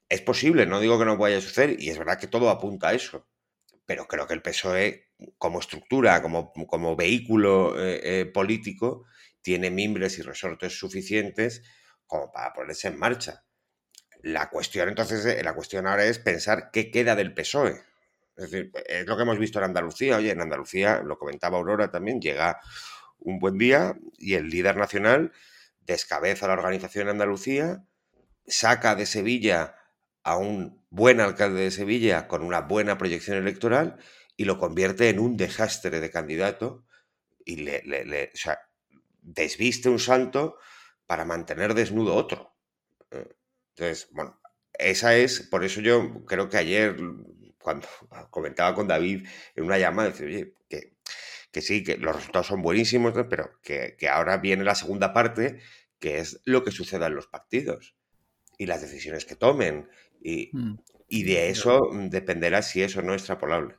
Es 0.09 0.21
posible, 0.21 0.65
no 0.65 0.79
digo 0.79 0.97
que 0.97 1.05
no 1.05 1.17
vaya 1.17 1.37
a 1.37 1.41
suceder, 1.41 1.81
y 1.81 1.89
es 1.89 1.97
verdad 1.97 2.17
que 2.17 2.27
todo 2.27 2.49
apunta 2.49 2.89
a 2.89 2.93
eso. 2.93 3.27
Pero 3.85 4.07
creo 4.07 4.25
que 4.25 4.33
el 4.33 4.41
PSOE, 4.41 5.11
como 5.37 5.59
estructura, 5.59 6.21
como, 6.21 6.53
como 6.53 6.95
vehículo 6.95 7.77
eh, 7.77 7.99
eh, 8.03 8.25
político, 8.25 9.05
tiene 9.41 9.69
mimbres 9.69 10.17
y 10.17 10.21
resortes 10.21 10.79
suficientes 10.79 11.61
como 12.05 12.31
para 12.31 12.53
ponerse 12.53 12.87
en 12.87 12.97
marcha. 12.97 13.43
La 14.21 14.49
cuestión 14.49 14.89
entonces, 14.89 15.25
eh, 15.25 15.43
la 15.43 15.53
cuestión 15.53 15.87
ahora 15.87 16.05
es 16.05 16.19
pensar 16.19 16.71
qué 16.71 16.91
queda 16.91 17.15
del 17.15 17.33
PSOE. 17.33 17.81
Es 18.35 18.51
decir, 18.51 18.71
es 18.87 19.05
lo 19.07 19.15
que 19.15 19.23
hemos 19.23 19.39
visto 19.39 19.59
en 19.59 19.65
Andalucía. 19.65 20.17
Oye, 20.17 20.31
en 20.31 20.41
Andalucía, 20.41 21.01
lo 21.03 21.17
comentaba 21.17 21.57
Aurora 21.57 21.89
también, 21.89 22.21
llega 22.21 22.59
un 23.19 23.39
buen 23.39 23.57
día 23.57 23.95
y 24.17 24.35
el 24.35 24.49
líder 24.49 24.77
nacional 24.77 25.31
descabeza 25.81 26.47
la 26.47 26.53
organización 26.53 27.03
en 27.03 27.11
Andalucía, 27.11 27.83
saca 28.45 28.95
de 28.95 29.05
Sevilla 29.05 29.75
a 30.23 30.37
un 30.37 30.85
buen 30.89 31.21
alcalde 31.21 31.61
de 31.61 31.71
Sevilla 31.71 32.27
con 32.27 32.43
una 32.43 32.61
buena 32.61 32.97
proyección 32.97 33.37
electoral 33.37 33.97
y 34.35 34.45
lo 34.45 34.59
convierte 34.59 35.09
en 35.09 35.19
un 35.19 35.37
desastre 35.37 35.99
de 35.99 36.11
candidato 36.11 36.85
y 37.45 37.57
le, 37.57 37.81
le, 37.83 38.31
desviste 39.21 39.89
un 39.89 39.99
santo 39.99 40.57
para 41.05 41.25
mantener 41.25 41.73
desnudo 41.73 42.15
otro. 42.15 42.53
Entonces, 43.77 44.09
bueno, 44.11 44.39
esa 44.73 45.15
es, 45.15 45.41
por 45.41 45.63
eso 45.63 45.81
yo 45.81 46.25
creo 46.25 46.49
que 46.49 46.57
ayer, 46.57 46.97
cuando 47.59 47.87
comentaba 48.31 48.73
con 48.73 48.87
David 48.87 49.27
en 49.55 49.63
una 49.63 49.77
llamada, 49.77 50.09
decía, 50.09 50.25
oye, 50.25 50.53
que, 50.67 50.95
que 51.51 51.61
sí, 51.61 51.83
que 51.83 51.97
los 51.97 52.15
resultados 52.15 52.47
son 52.47 52.63
buenísimos, 52.63 53.13
pero 53.29 53.59
que, 53.61 53.95
ahora 54.11 54.37
viene 54.37 54.63
la 54.63 54.73
segunda 54.73 55.13
parte, 55.13 55.59
que 55.99 56.17
es 56.17 56.41
lo 56.43 56.63
que 56.63 56.71
suceda 56.71 57.05
en 57.07 57.15
los 57.15 57.27
partidos 57.27 57.95
y 58.57 58.65
las 58.65 58.81
decisiones 58.81 59.25
que 59.25 59.35
tomen. 59.35 59.87
Y, 60.21 60.49
mm. 60.53 60.79
y 61.07 61.23
de 61.23 61.49
eso 61.49 61.91
dependerá 61.93 62.63
si 62.63 62.81
eso 62.81 63.03
no 63.03 63.13
es 63.13 63.21
extrapolable. 63.21 63.75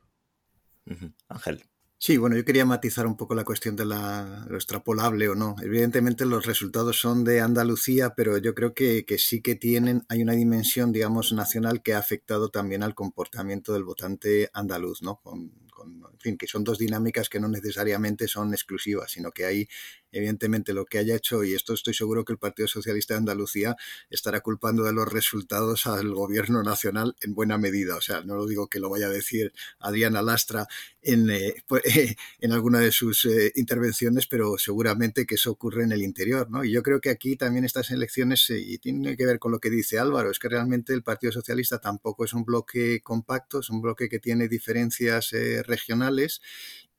Ángel. 1.27 1.63
Sí, 2.01 2.15
bueno, 2.17 2.37
yo 2.37 2.45
quería 2.45 2.65
matizar 2.65 3.05
un 3.05 3.17
poco 3.17 3.35
la 3.35 3.43
cuestión 3.43 3.75
de 3.75 3.85
la, 3.85 4.45
lo 4.47 4.55
extrapolable 4.55 5.27
o 5.27 5.35
no. 5.35 5.55
Evidentemente 5.61 6.25
los 6.25 6.45
resultados 6.45 6.97
son 6.97 7.25
de 7.25 7.41
Andalucía, 7.41 8.13
pero 8.15 8.37
yo 8.37 8.55
creo 8.55 8.73
que, 8.73 9.03
que, 9.05 9.17
sí 9.17 9.41
que 9.41 9.55
tienen, 9.55 10.03
hay 10.07 10.21
una 10.23 10.31
dimensión, 10.33 10.93
digamos, 10.93 11.33
nacional 11.33 11.81
que 11.83 11.93
ha 11.93 11.97
afectado 11.99 12.49
también 12.49 12.83
al 12.83 12.95
comportamiento 12.95 13.73
del 13.73 13.83
votante 13.83 14.49
andaluz, 14.53 15.01
¿no? 15.01 15.17
Con, 15.17 15.51
en 15.85 16.19
fin, 16.19 16.37
que 16.37 16.47
son 16.47 16.63
dos 16.63 16.77
dinámicas 16.77 17.29
que 17.29 17.39
no 17.39 17.47
necesariamente 17.47 18.27
son 18.27 18.53
exclusivas, 18.53 19.11
sino 19.11 19.31
que 19.31 19.45
hay, 19.45 19.69
evidentemente, 20.11 20.73
lo 20.73 20.85
que 20.85 20.97
haya 20.97 21.15
hecho, 21.15 21.43
y 21.43 21.53
esto 21.53 21.73
estoy 21.73 21.93
seguro 21.93 22.25
que 22.25 22.33
el 22.33 22.39
Partido 22.39 22.67
Socialista 22.67 23.13
de 23.13 23.19
Andalucía 23.19 23.75
estará 24.09 24.41
culpando 24.41 24.83
de 24.83 24.93
los 24.93 25.11
resultados 25.11 25.87
al 25.87 26.13
gobierno 26.13 26.63
nacional 26.63 27.15
en 27.21 27.33
buena 27.33 27.57
medida. 27.57 27.95
O 27.95 28.01
sea, 28.01 28.21
no 28.21 28.35
lo 28.35 28.47
digo 28.47 28.67
que 28.67 28.79
lo 28.79 28.89
vaya 28.89 29.07
a 29.07 29.11
decir 29.11 29.53
Adriana 29.79 30.21
Lastra 30.21 30.67
en, 31.01 31.29
eh, 31.29 31.55
pues, 31.67 31.83
en 32.39 32.51
alguna 32.51 32.79
de 32.79 32.91
sus 32.91 33.25
eh, 33.25 33.51
intervenciones, 33.55 34.27
pero 34.27 34.57
seguramente 34.57 35.25
que 35.25 35.35
eso 35.35 35.51
ocurre 35.51 35.83
en 35.83 35.91
el 35.91 36.01
interior, 36.01 36.49
¿no? 36.49 36.63
Y 36.63 36.71
yo 36.71 36.83
creo 36.83 36.99
que 36.99 37.09
aquí 37.09 37.35
también 37.35 37.65
estas 37.65 37.91
elecciones, 37.91 38.49
eh, 38.49 38.59
y 38.59 38.77
tiene 38.79 39.15
que 39.15 39.25
ver 39.25 39.39
con 39.39 39.51
lo 39.51 39.59
que 39.59 39.69
dice 39.69 39.99
Álvaro, 39.99 40.31
es 40.31 40.39
que 40.39 40.49
realmente 40.49 40.93
el 40.93 41.03
Partido 41.03 41.31
Socialista 41.31 41.79
tampoco 41.79 42.25
es 42.25 42.33
un 42.33 42.43
bloque 42.43 43.01
compacto, 43.01 43.59
es 43.59 43.69
un 43.69 43.81
bloque 43.81 44.09
que 44.09 44.19
tiene 44.19 44.47
diferencias 44.47 45.33
regionales 45.69 46.41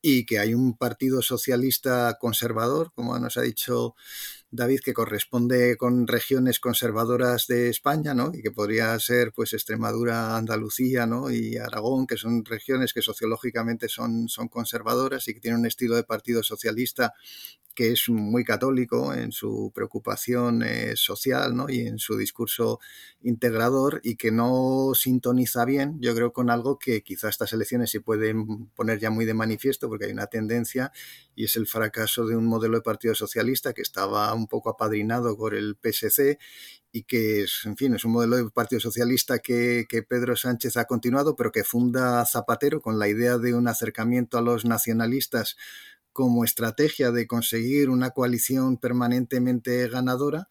y 0.03 0.25
que 0.25 0.39
hay 0.39 0.55
un 0.55 0.77
partido 0.77 1.23
socialista 1.23 2.17
conservador, 2.19 2.93
como 2.95 3.19
nos 3.19 3.37
ha 3.37 3.43
dicho 3.43 3.95
David, 4.53 4.81
que 4.85 4.95
corresponde 4.95 5.77
con 5.77 6.07
regiones 6.07 6.59
conservadoras 6.59 7.47
de 7.47 7.69
España, 7.69 8.15
¿no? 8.15 8.33
Y 8.35 8.43
que 8.43 8.51
podría 8.51 8.99
ser, 8.99 9.33
pues, 9.33 9.53
Extremadura, 9.53 10.37
Andalucía, 10.37 11.07
¿no? 11.07 11.31
Y 11.31 11.57
Aragón, 11.57 12.07
que 12.07 12.17
son 12.17 12.45
regiones 12.45 12.93
que 12.93 13.01
sociológicamente 13.03 13.89
son, 13.89 14.29
son 14.29 14.49
conservadoras 14.49 15.29
y 15.29 15.35
que 15.35 15.41
tienen 15.41 15.61
un 15.61 15.67
estilo 15.67 15.95
de 15.95 16.05
partido 16.05 16.43
socialista 16.43 17.15
que 17.75 17.93
es 17.93 18.09
muy 18.09 18.45
católico 18.45 19.15
en 19.15 19.33
su 19.33 19.73
preocupación 19.75 20.63
eh, 20.63 20.97
social 20.97 21.55
¿no? 21.55 21.69
y 21.69 21.87
en 21.87 21.99
su 21.99 22.17
discurso 22.17 22.81
integrador 23.23 24.01
y 24.03 24.17
que 24.17 24.33
no 24.33 24.93
sintoniza 24.95 25.65
bien, 25.65 25.97
yo 26.01 26.15
creo, 26.15 26.33
con 26.33 26.51
algo 26.51 26.79
que 26.79 27.03
quizá 27.03 27.29
estas 27.29 27.53
elecciones 27.53 27.91
se 27.91 28.01
pueden 28.01 28.67
poner 28.75 28.99
ya 28.99 29.11
muy 29.11 29.25
de 29.25 29.35
manifiesto 29.35 29.89
porque 29.89 30.07
hay 30.07 30.13
una 30.13 30.27
tendencia 30.27 30.93
y 31.35 31.45
es 31.45 31.57
el 31.57 31.67
fracaso 31.67 32.27
de 32.27 32.37
un 32.37 32.47
modelo 32.47 32.77
de 32.77 32.83
Partido 32.83 33.15
Socialista 33.15 33.73
que 33.73 33.83
estaba 33.83 34.35
un 34.41 34.49
poco 34.49 34.71
apadrinado 34.71 35.37
por 35.37 35.55
el 35.55 35.77
PSC 35.77 36.39
y 36.93 37.05
que 37.05 37.43
es, 37.43 37.63
en 37.65 37.77
fin, 37.77 37.95
es 37.95 38.05
un 38.05 38.13
modelo 38.13 38.37
de 38.37 38.51
Partido 38.51 38.81
Socialista 38.81 39.39
que, 39.39 39.87
que, 39.89 40.03
Pedro 40.03 40.37
Sánchez 40.37 40.77
ha 40.77 40.87
continuado, 40.87 41.37
pero 41.37 41.53
que 41.53 41.65
funda 41.65 42.25
Zapatero 42.27 42.81
con 42.81 42.99
la 42.99 43.09
idea 43.09 43.39
de 43.39 43.55
un 43.55 43.69
acercamiento 43.69 44.39
a 44.39 44.43
los 44.43 44.65
nacionalistas 44.65 45.57
como 46.13 46.45
estrategia 46.45 47.13
de 47.13 47.27
conseguir 47.27 47.89
una 47.89 48.11
coalición 48.11 48.77
permanentemente 48.77 49.89
ganadora 49.89 50.49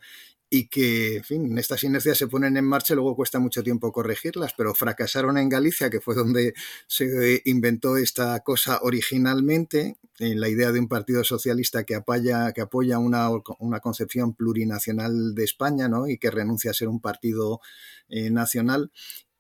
y 0.50 0.68
que, 0.68 1.18
en 1.18 1.24
fin, 1.24 1.58
estas 1.58 1.84
inercias 1.84 2.18
se 2.18 2.28
ponen 2.28 2.58
en 2.58 2.66
marcha 2.66 2.94
y 2.94 2.96
luego 2.96 3.16
cuesta 3.16 3.40
mucho 3.40 3.64
tiempo 3.64 3.92
corregirlas, 3.92 4.54
pero 4.58 4.74
fracasaron 4.74 5.38
en 5.38 5.48
Galicia, 5.48 5.90
que 5.90 6.02
fue 6.02 6.16
donde 6.16 6.54
se 6.88 7.42
inventó 7.46 7.98
esta 7.98 8.40
cosa 8.40 8.80
originalmente, 8.82 9.98
en 10.20 10.42
la 10.42 10.50
idea 10.50 10.72
de 10.72 10.80
un 10.80 10.88
partido 10.88 11.24
socialista 11.24 11.84
que 11.84 11.96
apoya, 11.96 12.52
que 12.52 12.62
apoya 12.62 13.00
una, 13.00 13.30
una 13.60 13.80
concepción 13.80 14.34
plurinacional 14.34 15.34
de 15.34 15.44
España 15.44 15.88
¿no? 15.88 16.08
y 16.08 16.18
que 16.18 16.32
renuncia 16.32 16.72
a 16.72 16.74
ser 16.74 16.90
un 16.90 17.00
partido 17.00 17.62
eh, 18.10 18.30
nacional 18.30 18.92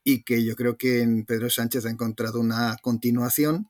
y 0.03 0.23
que 0.23 0.43
yo 0.45 0.55
creo 0.55 0.77
que 0.77 1.01
en 1.01 1.25
Pedro 1.25 1.49
Sánchez 1.49 1.85
ha 1.85 1.89
encontrado 1.89 2.39
una 2.39 2.77
continuación 2.81 3.67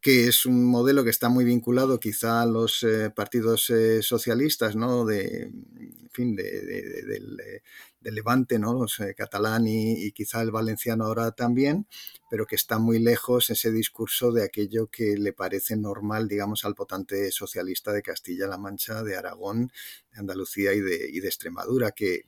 que 0.00 0.28
es 0.28 0.46
un 0.46 0.64
modelo 0.64 1.04
que 1.04 1.10
está 1.10 1.28
muy 1.28 1.44
vinculado 1.44 1.98
quizá 2.00 2.42
a 2.42 2.46
los 2.46 2.82
eh, 2.82 3.10
partidos 3.10 3.70
eh, 3.70 4.02
socialistas, 4.02 4.76
¿no? 4.76 5.04
De, 5.04 5.42
en 5.42 6.10
fin, 6.12 6.36
de, 6.36 7.62
del, 8.00 8.12
eh, 8.12 8.16
Levante, 8.16 8.58
¿no? 8.58 8.72
Los 8.72 8.98
catalán 9.16 9.66
y, 9.66 10.12
quizá 10.12 10.42
el 10.42 10.50
valenciano 10.50 11.04
ahora 11.04 11.32
también, 11.32 11.86
pero 12.30 12.46
que 12.46 12.56
está 12.56 12.78
muy 12.78 12.98
lejos 12.98 13.50
ese 13.50 13.70
discurso 13.70 14.32
de 14.32 14.44
aquello 14.44 14.88
que 14.88 15.16
le 15.16 15.32
parece 15.32 15.76
normal, 15.76 16.28
digamos, 16.28 16.64
al 16.64 16.74
potente 16.74 17.30
socialista 17.30 17.92
de 17.92 18.02
Castilla-La 18.02 18.58
Mancha, 18.58 19.02
de 19.02 19.16
Aragón, 19.16 19.70
de 20.12 20.20
Andalucía 20.20 20.72
y 20.72 20.80
de, 20.80 21.08
y 21.10 21.20
de 21.20 21.28
Extremadura, 21.28 21.92
que 21.92 22.24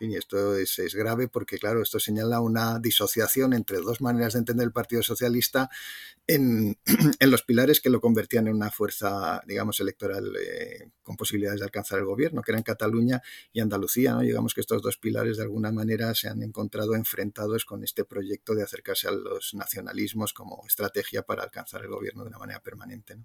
y, 0.00 0.16
esto 0.16 0.56
es, 0.56 0.78
es, 0.78 0.94
grave 0.94 1.28
porque, 1.28 1.58
claro, 1.58 1.82
esto 1.82 1.98
señala 1.98 2.40
una 2.40 2.78
disociación 2.78 3.52
entre 3.52 3.78
dos 3.78 4.00
maneras 4.00 4.34
de 4.34 4.40
entender 4.40 4.66
el 4.66 4.72
Partido 4.72 5.02
Socialista 5.02 5.70
en, 6.26 6.76
en 7.20 7.30
los 7.30 7.42
pilares 7.42 7.80
que 7.80 7.90
lo 7.90 8.00
convertían 8.00 8.46
en 8.48 8.54
una 8.54 8.70
fuerza, 8.70 9.42
digamos, 9.46 9.80
electoral 9.80 10.32
eh, 10.36 10.90
con 11.02 11.16
posibilidades 11.16 11.60
de 11.60 11.66
alcanzar 11.66 11.98
el 11.98 12.04
gobierno, 12.04 12.42
que 12.42 12.52
eran 12.52 12.62
Cataluña 12.62 13.22
y 13.52 13.60
Andalucía. 13.60 13.85
¿No? 13.86 14.20
Digamos 14.20 14.54
que 14.54 14.60
estos 14.60 14.82
dos 14.82 14.96
pilares, 14.96 15.36
de 15.36 15.44
alguna 15.44 15.72
manera, 15.72 16.14
se 16.14 16.28
han 16.28 16.42
encontrado 16.42 16.94
enfrentados 16.94 17.64
con 17.64 17.82
este 17.82 18.04
proyecto 18.04 18.54
de 18.54 18.62
acercarse 18.62 19.08
a 19.08 19.12
los 19.12 19.54
nacionalismos 19.54 20.32
como 20.32 20.62
estrategia 20.66 21.22
para 21.22 21.42
alcanzar 21.42 21.82
el 21.82 21.88
gobierno 21.88 22.22
de 22.22 22.28
una 22.28 22.38
manera 22.38 22.60
permanente. 22.60 23.16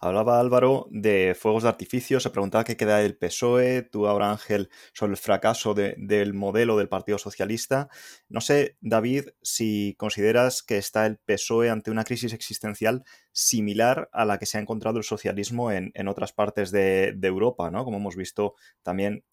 Hablaba 0.00 0.38
Álvaro 0.38 0.86
de 0.90 1.34
fuegos 1.38 1.62
de 1.62 1.70
artificio, 1.70 2.20
se 2.20 2.30
preguntaba 2.30 2.64
qué 2.64 2.76
queda 2.76 2.98
del 2.98 3.16
PSOE, 3.16 3.82
tú 3.82 4.06
ahora 4.06 4.30
Ángel 4.30 4.68
sobre 4.92 5.12
el 5.12 5.16
fracaso 5.16 5.74
del 5.74 6.34
modelo 6.34 6.76
del 6.76 6.88
Partido 6.88 7.18
Socialista. 7.18 7.88
No 8.28 8.40
sé, 8.40 8.76
David, 8.80 9.30
si 9.42 9.94
consideras 9.98 10.62
que 10.62 10.78
está 10.78 11.06
el 11.06 11.18
PSOE 11.18 11.70
ante 11.70 11.90
una 11.90 12.04
crisis 12.04 12.32
existencial 12.32 13.04
similar 13.32 14.08
a 14.12 14.24
la 14.24 14.38
que 14.38 14.46
se 14.46 14.58
ha 14.58 14.60
encontrado 14.60 14.98
el 14.98 15.04
socialismo 15.04 15.70
en, 15.72 16.08
otras 16.08 16.32
partes 16.32 16.70
de, 16.70 17.16
Europa, 17.22 17.70
¿no? 17.70 17.84
Como 17.84 17.98
hemos 17.98 18.16
visto 18.16 18.54
también 18.82 19.24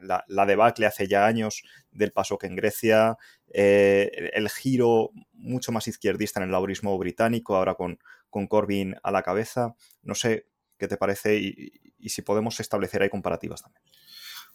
la, 0.00 0.46
debacle 0.46 0.86
hace 0.86 1.08
ya 1.08 1.26
años 1.26 1.62
del 1.90 2.12
paso 2.12 2.38
que 2.38 2.46
en 2.46 2.56
Grecia, 2.56 3.16
eh, 3.52 4.30
el 4.34 4.48
giro 4.48 5.10
mucho 5.32 5.72
más 5.72 5.88
izquierdista 5.88 6.40
en 6.40 6.44
el 6.44 6.52
laborismo 6.52 6.96
británico, 6.98 7.56
ahora 7.56 7.74
con, 7.74 7.98
con 8.30 8.46
Corbyn 8.46 8.96
a 9.02 9.10
la 9.10 9.22
cabeza. 9.22 9.74
No 10.02 10.14
sé 10.14 10.46
qué 10.78 10.88
te 10.88 10.96
parece 10.96 11.36
y, 11.36 12.08
si 12.08 12.22
podemos 12.22 12.58
establecer 12.60 13.02
ahí 13.02 13.10
comparativas 13.10 13.62
también. 13.62 13.82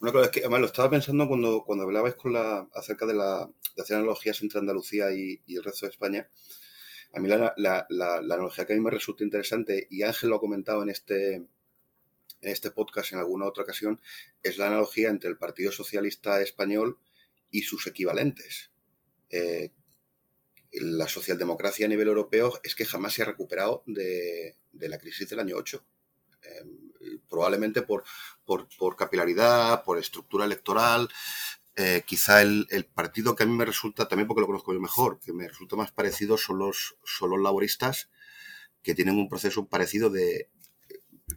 Una 0.00 0.10
cosa 0.10 0.24
es 0.24 0.30
que 0.30 0.40
además 0.40 0.60
lo 0.60 0.66
estaba 0.66 0.90
pensando 0.90 1.28
cuando, 1.28 1.62
cuando 1.64 1.84
hablabais 1.84 2.16
con 2.16 2.32
la, 2.32 2.66
acerca 2.74 3.06
de, 3.06 3.14
la, 3.14 3.48
de 3.76 3.82
hacer 3.82 3.96
analogías 3.96 4.42
entre 4.42 4.58
Andalucía 4.58 5.12
y, 5.12 5.40
el 5.46 5.62
resto 5.62 5.86
de 5.86 5.90
España. 5.90 6.28
A 7.12 7.20
mí 7.20 7.28
la, 7.28 7.54
la, 7.56 7.86
analogía 8.16 8.66
que 8.66 8.72
a 8.72 8.76
mí 8.76 8.82
me 8.82 8.90
resulta 8.90 9.22
interesante, 9.22 9.86
y 9.88 10.02
Ángel 10.02 10.30
lo 10.30 10.36
ha 10.36 10.40
comentado 10.40 10.82
en 10.82 10.88
este, 10.88 11.44
en 12.44 12.52
este 12.52 12.70
podcast 12.70 13.12
en 13.12 13.18
alguna 13.18 13.46
otra 13.46 13.64
ocasión, 13.64 14.00
es 14.42 14.58
la 14.58 14.66
analogía 14.68 15.08
entre 15.08 15.30
el 15.30 15.38
Partido 15.38 15.72
Socialista 15.72 16.40
Español 16.40 16.98
y 17.50 17.62
sus 17.62 17.86
equivalentes. 17.86 18.70
Eh, 19.30 19.72
la 20.72 21.08
socialdemocracia 21.08 21.86
a 21.86 21.88
nivel 21.88 22.08
europeo 22.08 22.60
es 22.62 22.74
que 22.74 22.84
jamás 22.84 23.14
se 23.14 23.22
ha 23.22 23.26
recuperado 23.26 23.82
de, 23.86 24.56
la 24.72 24.98
crisis 24.98 25.28
del 25.28 25.40
año 25.40 25.56
8. 25.56 25.84
Em, 26.42 26.84
probablemente 27.28 27.82
por, 27.82 28.04
por, 28.44 28.96
capilaridad, 28.96 29.84
por 29.84 29.98
estructura 29.98 30.44
electoral. 30.44 31.08
Eh, 31.76 32.02
quizá 32.06 32.42
el, 32.42 32.86
partido 32.94 33.34
que 33.34 33.42
a 33.42 33.46
mí 33.46 33.52
me 33.52 33.64
resulta, 33.64 34.06
también 34.06 34.28
porque 34.28 34.42
lo 34.42 34.46
conozco 34.46 34.72
yo 34.72 34.80
mejor, 34.80 35.18
que 35.20 35.32
me 35.32 35.48
resulta 35.48 35.76
más 35.76 35.90
parecido 35.90 36.38
son 36.38 36.58
los, 36.58 36.96
son 37.04 37.30
los 37.30 37.40
laboristas, 37.40 38.10
que 38.82 38.94
tienen 38.94 39.16
un 39.16 39.28
proceso 39.28 39.66
parecido 39.66 40.10
de, 40.10 40.48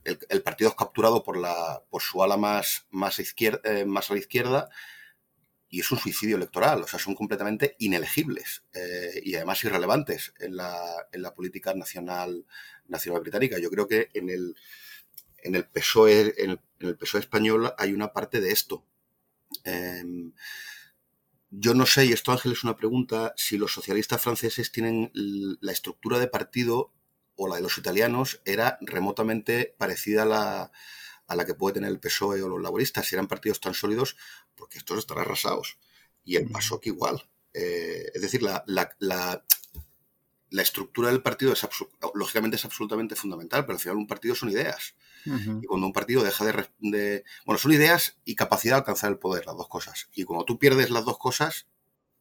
el, 0.08 0.42
partido 0.42 0.70
es 0.70 0.76
capturado 0.76 1.24
por, 1.24 1.38
la, 1.38 1.84
por 1.90 2.02
su 2.02 2.24
ala 2.24 2.36
eh, 2.36 3.86
más 3.86 4.10
a 4.10 4.14
la 4.14 4.20
izquierda 4.20 4.70
y 5.70 5.82
es 5.82 5.92
un 5.92 6.00
suicidio 6.00 6.38
electoral, 6.38 6.82
o 6.84 6.88
sea, 6.88 6.98
son 6.98 7.14
completamente 7.14 7.76
inelegibles 7.80 8.64
eh, 8.74 9.22
y 9.24 9.36
además 9.36 9.64
irrelevantes 9.66 10.34
en 10.40 10.56
la, 10.56 10.82
en 11.12 11.22
la 11.22 11.36
política 11.36 11.74
nacional, 11.74 12.46
británica. 13.20 13.60
Yo 13.60 13.70
creo 13.70 13.88
que 13.88 14.10
en 14.14 14.30
el, 14.30 14.56
en 15.40 15.56
el 15.56 15.66
PSOE, 15.66 16.34
PSOE 16.98 17.20
español 17.20 17.74
hay 17.78 17.92
una 17.92 18.14
parte 18.14 18.40
de 18.40 18.52
esto. 18.52 18.86
Em, 19.66 20.32
yo 21.50 21.74
no 21.74 21.86
sé, 21.86 22.06
y 22.06 22.14
esto 22.14 22.32
Ángel 22.32 22.54
es 22.54 22.64
una 22.64 22.78
pregunta, 22.78 23.34
si 23.36 23.58
los 23.58 23.74
socialistas 23.74 24.22
franceses 24.22 24.72
tienen 24.72 25.12
la 25.14 25.72
estructura 25.74 26.20
de 26.20 26.28
partido 26.28 26.94
o 27.38 27.48
la 27.48 27.56
de 27.56 27.62
los 27.62 27.78
italianos 27.78 28.42
era 28.44 28.78
remotamente 28.82 29.74
parecida 29.78 30.24
a 30.24 30.26
la, 30.26 30.72
a 31.28 31.36
la 31.36 31.46
que 31.46 31.54
puede 31.54 31.76
tener 31.76 31.90
el 31.90 32.00
PSOE 32.00 32.42
o 32.42 32.50
los 32.50 32.62
laboristas, 32.62 33.06
si 33.06 33.16
eran 33.16 33.28
partidos 33.28 33.62
tan 33.62 33.74
sólidos, 33.74 34.18
porque 34.56 34.80
estos 34.80 34.98
están 34.98 35.20
arrasados. 35.20 35.78
Y 36.26 36.36
el 36.36 36.50
PASOK 36.50 36.88
igual. 36.88 37.30
Eh, 37.54 38.12
es 38.14 38.22
decir, 38.22 38.42
la, 38.42 38.64
la, 38.68 38.92
la, 39.00 40.62
estructura 40.62 41.10
del 41.10 41.22
partido 41.22 41.54
es 41.54 41.66
lógicamente 42.14 42.58
es 42.58 42.66
absolutamente 42.66 43.16
fundamental, 43.16 43.66
pero 43.66 43.76
al 43.76 43.80
final 43.80 43.98
un 43.98 44.08
partido 44.08 44.36
son 44.36 44.50
ideas. 44.50 44.96
Y 45.26 45.66
cuando 45.66 45.88
un 45.88 45.94
partido 45.94 46.24
deja 46.24 46.46
de, 46.46 46.68
de, 46.80 47.24
Bueno, 47.46 47.60
son 47.60 47.74
ideas 47.74 48.18
y 48.24 48.36
capacidad 48.36 48.76
de 48.76 48.80
alcanzar 48.80 49.12
el 49.12 49.20
poder, 49.20 49.46
las 49.46 49.58
dos 49.58 49.68
cosas. 49.68 50.08
Y 50.14 50.24
cuando 50.24 50.46
tú 50.46 50.58
pierdes 50.58 50.90
las 50.90 51.04
dos 51.04 51.18
cosas, 51.18 51.68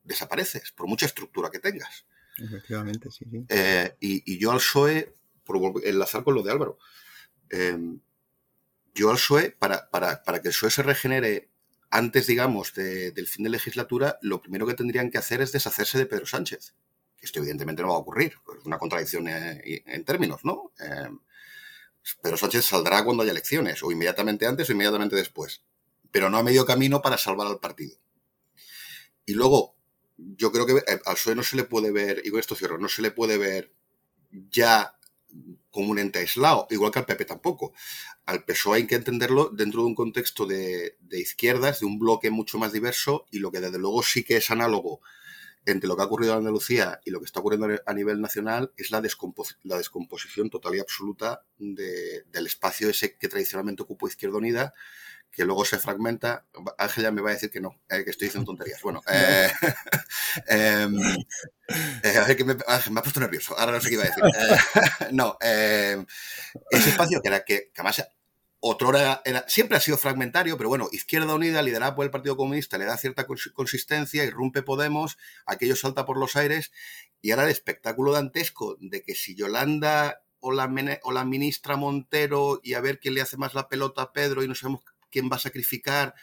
desapareces, 0.03 0.73
por 0.73 0.89
mucha 0.89 1.07
estructura 1.07 1.51
que 1.51 1.61
tengas. 1.61 2.05
Efectivamente, 2.39 3.11
sí. 3.11 3.25
sí. 3.31 3.45
Eh, 3.49 3.97
y, 4.01 4.39
yo 4.39 4.51
al 4.51 4.59
PSOE, 4.59 5.15
por 5.45 5.85
enlazar 5.85 6.25
con 6.25 6.35
lo 6.35 6.43
de 6.43 6.53
Álvaro, 6.53 6.79
eh, 7.51 7.79
yo 8.95 9.11
al 9.11 9.17
PSOE, 9.17 9.51
para, 9.53 9.89
para, 9.91 10.23
para, 10.23 10.41
que 10.41 10.49
el 10.49 10.55
PSOE 10.55 10.71
se 10.71 10.83
regenere 10.83 11.51
antes, 11.91 12.27
digamos, 12.27 12.75
del 12.75 13.27
fin 13.27 13.45
de 13.45 13.51
legislatura, 13.51 14.19
lo 14.23 14.43
primero 14.43 14.67
que 14.67 14.75
tendrían 14.75 15.11
que 15.11 15.19
hacer 15.19 15.41
es 15.41 15.53
deshacerse 15.53 15.99
de 15.99 16.07
Pedro 16.07 16.27
Sánchez. 16.27 16.75
Esto 17.21 17.39
evidentemente 17.39 17.83
no 17.83 17.89
va 17.89 17.95
a 17.95 17.99
ocurrir, 17.99 18.35
es 18.59 18.67
una 18.67 18.79
contradicción 18.79 19.29
eh, 19.29 19.83
en, 19.87 20.05
términos, 20.05 20.45
¿no? 20.45 20.73
Eh, 20.79 21.11
Pedro 22.23 22.37
Sánchez 22.37 22.65
saldrá 22.65 23.05
cuando 23.05 23.23
haya 23.23 23.33
elecciones, 23.33 23.83
o 23.83 23.91
inmediatamente 23.91 24.47
antes 24.47 24.69
o 24.69 24.73
inmediatamente 24.73 25.17
después, 25.17 25.63
pero 26.11 26.31
no 26.31 26.39
a 26.39 26.43
medio 26.43 26.67
camino 26.67 27.03
para 27.03 27.19
salvar 27.19 27.47
al 27.47 27.59
partido. 27.59 27.97
Y 29.25 29.35
luego, 29.35 29.76
yo 30.17 30.53
creo 30.53 30.67
que 30.67 30.73
eh, 30.73 31.01
al 31.05 31.15
PSOE 31.15 31.35
no 31.35 31.43
se 31.43 31.57
le 31.57 31.65
puede 31.65 31.91
ver, 31.91 32.23
y 32.25 32.31
con 32.31 32.41
esto 32.41 32.55
cierro, 32.55 32.79
no 32.79 32.89
se 32.89 33.03
le 33.03 33.11
puede 33.11 33.39
ver 33.39 33.73
ya 34.51 34.97
como 35.71 35.91
un 35.91 35.99
ente 35.99 36.21
aislado, 36.21 36.67
igual 36.71 36.91
que 36.91 37.01
al 37.01 37.07
PP 37.07 37.25
tampoco. 37.27 37.73
Al 38.25 38.45
PSOE 38.45 38.77
hay 38.77 38.87
que 38.87 38.95
entenderlo 38.95 39.51
dentro 39.51 39.83
de 39.83 39.89
un 39.89 39.95
contexto 39.95 40.47
de, 40.47 40.97
izquierdas, 41.11 41.81
de 41.81 41.87
un 41.87 41.99
bloque 41.99 42.31
mucho 42.31 42.59
más 42.59 42.73
diverso, 42.73 43.27
y 43.31 43.39
lo 43.39 43.51
que 43.51 43.61
desde 43.61 43.79
luego 43.79 44.03
sí 44.03 44.25
que 44.25 44.37
es 44.39 44.51
análogo 44.51 45.01
entre 45.67 45.89
lo 45.89 45.97
que 45.97 46.03
ha 46.03 46.07
ocurrido 46.07 46.33
en 46.33 46.39
Andalucía 46.39 47.01
y 47.05 47.11
lo 47.11 47.19
que 47.19 47.27
está 47.27 47.41
ocurriendo 47.41 47.69
a 47.85 47.93
nivel 47.93 48.21
nacional 48.21 48.73
es 48.77 48.93
la, 48.93 49.01
descomposición 49.01 50.49
total 50.49 50.77
y 50.77 50.79
absoluta 50.79 51.45
del 51.59 52.47
espacio 52.47 52.89
ese 52.89 53.17
que 53.17 53.29
tradicionalmente 53.29 53.83
ocupó 53.83 54.07
Izquierda 54.07 54.39
Unida, 54.39 54.75
que 55.37 55.45
luego 55.45 55.67
se 55.67 55.79
fragmenta. 55.79 56.47
Ángel 56.79 57.05
ya 57.05 57.11
me 57.11 57.21
va 57.21 57.31
a 57.31 57.35
decir 57.35 57.51
que 57.51 57.61
no, 57.61 57.79
eh, 57.91 58.03
que 58.05 58.11
estoy 58.11 58.29
diciendo 58.29 58.47
tonterías. 58.47 58.81
Bueno, 58.81 59.03
eh, 59.13 59.51
em, 60.49 60.97
eh, 62.03 62.17
a 62.17 62.25
ver, 62.25 62.37
que 62.37 62.45
me, 62.45 62.57
Ángel, 62.67 62.93
me 62.95 63.01
ha 63.01 63.03
puesto 63.03 63.21
nervioso. 63.21 63.57
Ahora 63.59 63.73
no 63.73 63.81
sé 63.81 63.89
qué 63.89 63.95
iba 63.95 64.05
a 64.05 64.07
decir. 64.07 64.25
no, 65.13 65.37
em, 65.43 66.07
ese 66.71 66.89
espacio 66.89 67.21
que 67.21 67.29
era 67.29 67.45
que, 67.45 67.71
que 67.73 67.81
además 67.83 68.03
otrora 68.61 69.21
era, 69.27 69.45
siempre 69.47 69.77
ha 69.77 69.81
sido 69.81 69.99
fragmentario, 69.99 70.57
pero 70.57 70.71
bueno, 70.71 70.89
Izquierda 70.91 71.35
Unida, 71.35 71.61
liderada 71.61 71.95
por 71.95 72.07
el 72.07 72.11
Partido 72.11 72.39
Comunista, 72.39 72.79
le 72.79 72.87
da 72.87 72.97
cierta 72.97 73.27
consistencia, 73.27 74.25
irrumpe 74.25 74.63
Podemos, 74.63 75.19
aquello 75.45 75.77
salta 75.77 76.07
por 76.07 76.17
los 76.17 76.35
aires, 76.35 76.73
y 77.21 77.31
ahora 77.31 77.45
el 77.45 77.51
espectáculo 77.51 78.13
dantesco 78.13 78.79
de 78.81 79.03
que 79.03 79.15
si 79.15 79.35
Yolanda 79.35 80.23
o 80.41 80.51
la, 80.51 80.73
o 81.03 81.13
la 81.13 81.25
ministra 81.25 81.77
Montero 81.77 82.61
y 82.63 82.73
a 82.75 82.81
ver 82.81 82.99
quién 82.99 83.15
le 83.15 83.21
hace 83.21 83.37
más 83.37 83.55
la 83.55 83.69
pelota 83.69 84.03
a 84.03 84.13
Pedro 84.13 84.43
y 84.43 84.49
no 84.49 84.55
sabemos 84.55 84.83
quién 85.11 85.31
va 85.31 85.37
a 85.37 85.41
sacrificar, 85.41 86.15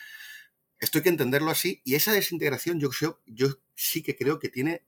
esto 0.80 0.98
hay 0.98 1.04
que 1.04 1.10
entenderlo 1.10 1.52
así, 1.52 1.82
y 1.86 1.96
esa 1.96 2.12
desintegración 2.12 2.80
yo, 2.80 2.90
yo 3.26 3.60
sí 3.76 4.04
que 4.04 4.16
creo 4.16 4.40
que 4.40 4.50
tiene 4.50 4.86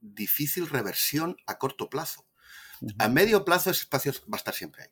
difícil 0.00 0.68
reversión 0.68 1.36
a 1.46 1.58
corto 1.58 1.90
plazo. 1.90 2.26
A 2.98 3.08
medio 3.08 3.44
plazo 3.44 3.70
ese 3.70 3.82
espacio 3.82 4.12
va 4.32 4.36
a 4.36 4.38
estar 4.38 4.54
siempre 4.54 4.84
ahí. 4.84 4.88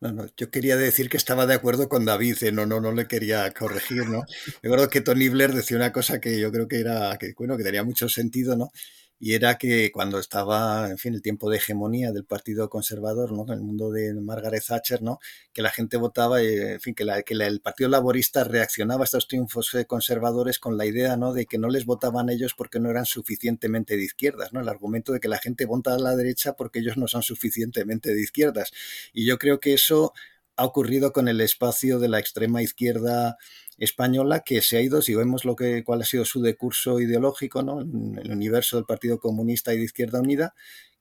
No, 0.00 0.12
no, 0.12 0.26
yo 0.36 0.50
quería 0.50 0.76
decir 0.76 1.10
que 1.10 1.16
estaba 1.16 1.44
de 1.44 1.54
acuerdo 1.54 1.88
con 1.88 2.04
David, 2.04 2.42
eh, 2.44 2.52
no, 2.52 2.66
no, 2.66 2.80
no 2.80 2.92
le 2.92 3.08
quería 3.08 3.52
corregir, 3.52 4.08
¿no? 4.08 4.22
Recuerdo 4.62 4.88
que 4.88 5.00
Tony 5.00 5.28
Blair 5.28 5.52
decía 5.52 5.76
una 5.76 5.92
cosa 5.92 6.20
que 6.20 6.38
yo 6.38 6.52
creo 6.52 6.68
que 6.68 6.78
era, 6.78 7.16
que 7.18 7.34
bueno, 7.36 7.56
que 7.56 7.64
tenía 7.64 7.82
mucho 7.82 8.08
sentido, 8.08 8.56
¿no? 8.56 8.70
Y 9.20 9.34
era 9.34 9.58
que 9.58 9.90
cuando 9.92 10.18
estaba, 10.18 10.88
en 10.90 10.98
fin, 10.98 11.14
el 11.14 11.22
tiempo 11.22 11.50
de 11.50 11.56
hegemonía 11.56 12.12
del 12.12 12.24
Partido 12.24 12.68
Conservador, 12.68 13.32
¿no? 13.32 13.44
En 13.46 13.58
el 13.58 13.60
mundo 13.60 13.90
de 13.90 14.14
Margaret 14.14 14.62
Thatcher, 14.64 15.02
¿no? 15.02 15.18
Que 15.52 15.62
la 15.62 15.70
gente 15.70 15.96
votaba, 15.96 16.40
eh, 16.40 16.74
en 16.74 16.80
fin, 16.80 16.94
que, 16.94 17.04
la, 17.04 17.22
que 17.22 17.34
el 17.34 17.60
Partido 17.60 17.90
Laborista 17.90 18.44
reaccionaba 18.44 19.02
a 19.02 19.04
estos 19.04 19.26
triunfos 19.26 19.74
eh, 19.74 19.86
conservadores 19.86 20.58
con 20.58 20.76
la 20.76 20.86
idea, 20.86 21.16
¿no? 21.16 21.32
De 21.32 21.46
que 21.46 21.58
no 21.58 21.68
les 21.68 21.84
votaban 21.84 22.28
ellos 22.30 22.54
porque 22.56 22.78
no 22.78 22.90
eran 22.90 23.06
suficientemente 23.06 23.96
de 23.96 24.04
izquierdas, 24.04 24.52
¿no? 24.52 24.60
El 24.60 24.68
argumento 24.68 25.12
de 25.12 25.20
que 25.20 25.28
la 25.28 25.38
gente 25.38 25.66
vota 25.66 25.94
a 25.94 25.98
la 25.98 26.14
derecha 26.14 26.52
porque 26.54 26.78
ellos 26.78 26.96
no 26.96 27.08
son 27.08 27.22
suficientemente 27.22 28.14
de 28.14 28.22
izquierdas. 28.22 28.72
Y 29.12 29.26
yo 29.26 29.38
creo 29.38 29.58
que 29.58 29.74
eso 29.74 30.12
ha 30.58 30.64
ocurrido 30.64 31.12
con 31.12 31.28
el 31.28 31.40
espacio 31.40 32.00
de 32.00 32.08
la 32.08 32.18
extrema 32.18 32.60
izquierda 32.62 33.38
española 33.78 34.40
que 34.40 34.60
se 34.60 34.76
ha 34.76 34.82
ido, 34.82 35.02
si 35.02 35.14
vemos 35.14 35.44
lo 35.44 35.54
que, 35.54 35.84
cuál 35.84 36.02
ha 36.02 36.04
sido 36.04 36.24
su 36.24 36.42
decurso 36.42 37.00
ideológico 37.00 37.62
¿no? 37.62 37.80
en 37.80 38.18
el 38.18 38.32
universo 38.32 38.76
del 38.76 38.84
Partido 38.84 39.20
Comunista 39.20 39.72
y 39.72 39.78
de 39.78 39.84
Izquierda 39.84 40.20
Unida, 40.20 40.54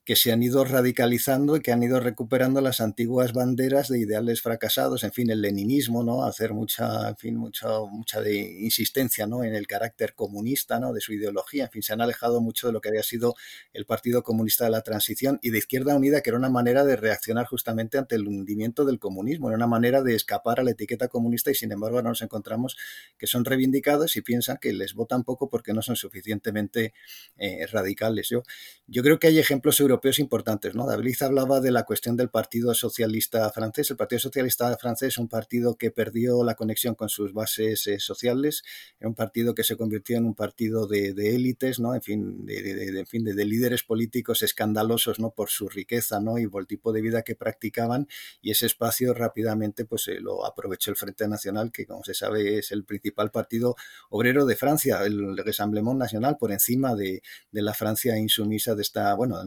que 0.08 0.16
se 0.16 0.32
han 0.32 0.42
ido 0.42 0.64
radicalizando 0.64 1.58
y 1.58 1.60
que 1.60 1.74
han 1.74 1.84
ido 1.84 2.00
recuperando 2.00 2.62
las 2.62 2.80
antiguas 2.80 3.34
banderas 3.34 3.90
de 3.90 4.00
ideales 4.00 4.42
fracasados, 4.42 5.04
en 5.04 5.12
fin, 5.12 5.30
el 5.30 5.42
leninismo, 5.42 6.02
¿no? 6.02 6.24
Hacer 6.24 6.54
mucha, 6.54 7.10
en 7.10 7.18
fin, 7.18 7.36
mucha, 7.36 7.68
mucha 7.92 8.22
de 8.22 8.38
insistencia, 8.38 9.28
¿no? 9.28 9.44
En 9.44 9.54
el 9.54 9.68
carácter 9.68 10.14
comunista, 10.14 10.80
¿no? 10.80 10.94
De 10.94 11.02
su 11.02 11.12
ideología, 11.12 11.66
en 11.66 11.72
fin, 11.72 11.84
se 11.84 11.92
han 11.92 12.00
alejado 12.00 12.40
mucho 12.40 12.68
de 12.68 12.74
lo 12.74 12.80
que 12.80 12.88
había 12.88 13.04
sido 13.04 13.36
el 13.74 13.86
Partido 13.86 14.24
Comunista 14.24 14.64
de 14.64 14.72
la 14.72 14.80
Transición 14.80 15.40
y 15.42 15.50
de 15.50 15.58
Izquierda 15.58 15.94
Unida, 15.94 16.22
que 16.22 16.30
era 16.30 16.40
una 16.40 16.50
manera 16.50 16.86
de 16.86 16.96
reaccionar 16.96 17.46
justamente 17.46 17.98
ante 17.98 18.16
el 18.16 18.30
hundimiento 18.30 18.86
del 18.86 19.00
comunismo, 19.00 19.50
era 19.50 19.58
una 19.58 19.68
manera 19.68 20.04
de 20.04 20.16
escapar 20.16 20.62
a 20.62 20.64
la 20.64 20.72
etiqueta 20.72 21.10
comunista 21.10 21.52
y 21.52 21.56
sin 21.56 21.74
embargo 21.74 21.98
ahora 21.98 22.12
nos 22.12 22.22
encontramos 22.22 22.78
que 23.18 23.28
son 23.28 23.44
reivindicados 23.44 24.16
y 24.16 24.22
piensan 24.22 24.58
que 24.62 24.72
les 24.72 24.94
votan 24.94 25.26
poco 25.26 25.50
porque 25.50 25.74
no 25.74 25.82
son 25.82 25.98
suficientemente 25.98 26.94
eh, 27.38 27.68
radicales. 27.68 28.30
Yo, 28.30 28.44
yo 28.88 29.04
creo 29.04 29.20
que 29.20 29.28
hay 29.28 29.40
ejemplos 29.40 29.82
europeos 29.82 29.97
europeos 29.98 30.20
importantes. 30.20 30.76
¿no? 30.76 30.86
David 30.86 31.16
hablaba 31.22 31.60
de 31.60 31.72
la 31.72 31.84
cuestión 31.84 32.16
del 32.16 32.30
Partido 32.30 32.74
Socialista 32.74 33.50
francés. 33.52 33.90
El 33.90 33.98
Partido 33.98 34.20
Socialista 34.20 34.76
francés 34.78 35.08
es 35.10 35.18
un 35.18 35.28
partido 35.28 35.76
que 35.76 35.90
perdió 35.90 36.44
la 36.44 36.56
conexión 36.56 36.94
con 36.94 37.10
sus 37.10 37.34
bases 37.34 37.88
eh, 37.88 38.00
sociales, 38.00 38.64
era 39.00 39.10
un 39.10 39.16
partido 39.16 39.56
que 39.56 39.64
se 39.64 39.76
convirtió 39.76 40.18
en 40.18 40.26
un 40.26 40.36
partido 40.36 40.86
de, 40.88 41.14
élites, 41.36 41.80
¿no? 41.80 41.96
en 41.96 42.02
fin, 42.02 42.46
de, 42.46 43.06
fin 43.08 43.24
de, 43.24 43.46
líderes 43.46 43.84
políticos 43.84 44.44
escandalosos 44.44 45.20
¿no? 45.20 45.32
por 45.32 45.50
su 45.50 45.68
riqueza 45.68 46.20
¿no? 46.20 46.38
y 46.38 46.48
por 46.48 46.62
el 46.62 46.68
tipo 46.68 46.94
de 46.94 47.02
vida 47.02 47.24
que 47.24 47.36
practicaban, 47.36 48.08
y 48.42 48.52
ese 48.52 48.66
espacio 48.68 49.14
rápidamente 49.14 49.86
pues, 49.86 50.08
eh, 50.08 50.20
lo 50.20 50.46
aprovechó 50.46 50.92
el 50.92 50.98
Frente 50.98 51.28
Nacional, 51.28 51.72
que 51.72 51.86
como 51.86 52.04
se 52.04 52.14
sabe 52.14 52.60
es 52.60 52.72
el 52.72 52.84
principal 52.84 53.32
partido 53.32 53.76
obrero 54.10 54.46
de 54.46 54.56
Francia, 54.56 55.04
el 55.04 55.38
Rassemblement 55.38 55.98
Nacional, 55.98 56.38
por 56.38 56.52
encima 56.52 56.96
de, 56.96 57.22
la 57.52 57.74
Francia 57.74 58.18
insumisa 58.18 58.76
de 58.76 58.82
esta, 58.84 59.16
bueno, 59.16 59.38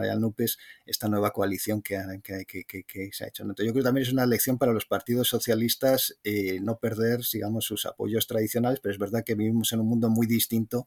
al 0.00 0.20
NUPES 0.20 0.58
esta 0.86 1.08
nueva 1.08 1.32
coalición 1.32 1.82
que, 1.82 1.96
se 3.12 3.24
ha 3.24 3.28
hecho. 3.28 3.44
Yo 3.44 3.54
creo 3.54 3.74
que 3.74 3.82
también 3.82 4.06
es 4.06 4.12
una 4.12 4.26
lección 4.26 4.58
para 4.58 4.72
los 4.72 4.86
partidos 4.86 5.28
socialistas 5.28 6.18
eh, 6.24 6.60
no 6.60 6.78
perder, 6.78 7.20
digamos, 7.32 7.64
sus 7.64 7.86
apoyos 7.86 8.26
tradicionales, 8.26 8.80
pero 8.80 8.92
es 8.92 8.98
verdad 8.98 9.24
que 9.24 9.34
vivimos 9.34 9.72
en 9.72 9.80
un 9.80 9.88
mundo 9.88 10.08
muy 10.08 10.26
distinto 10.26 10.86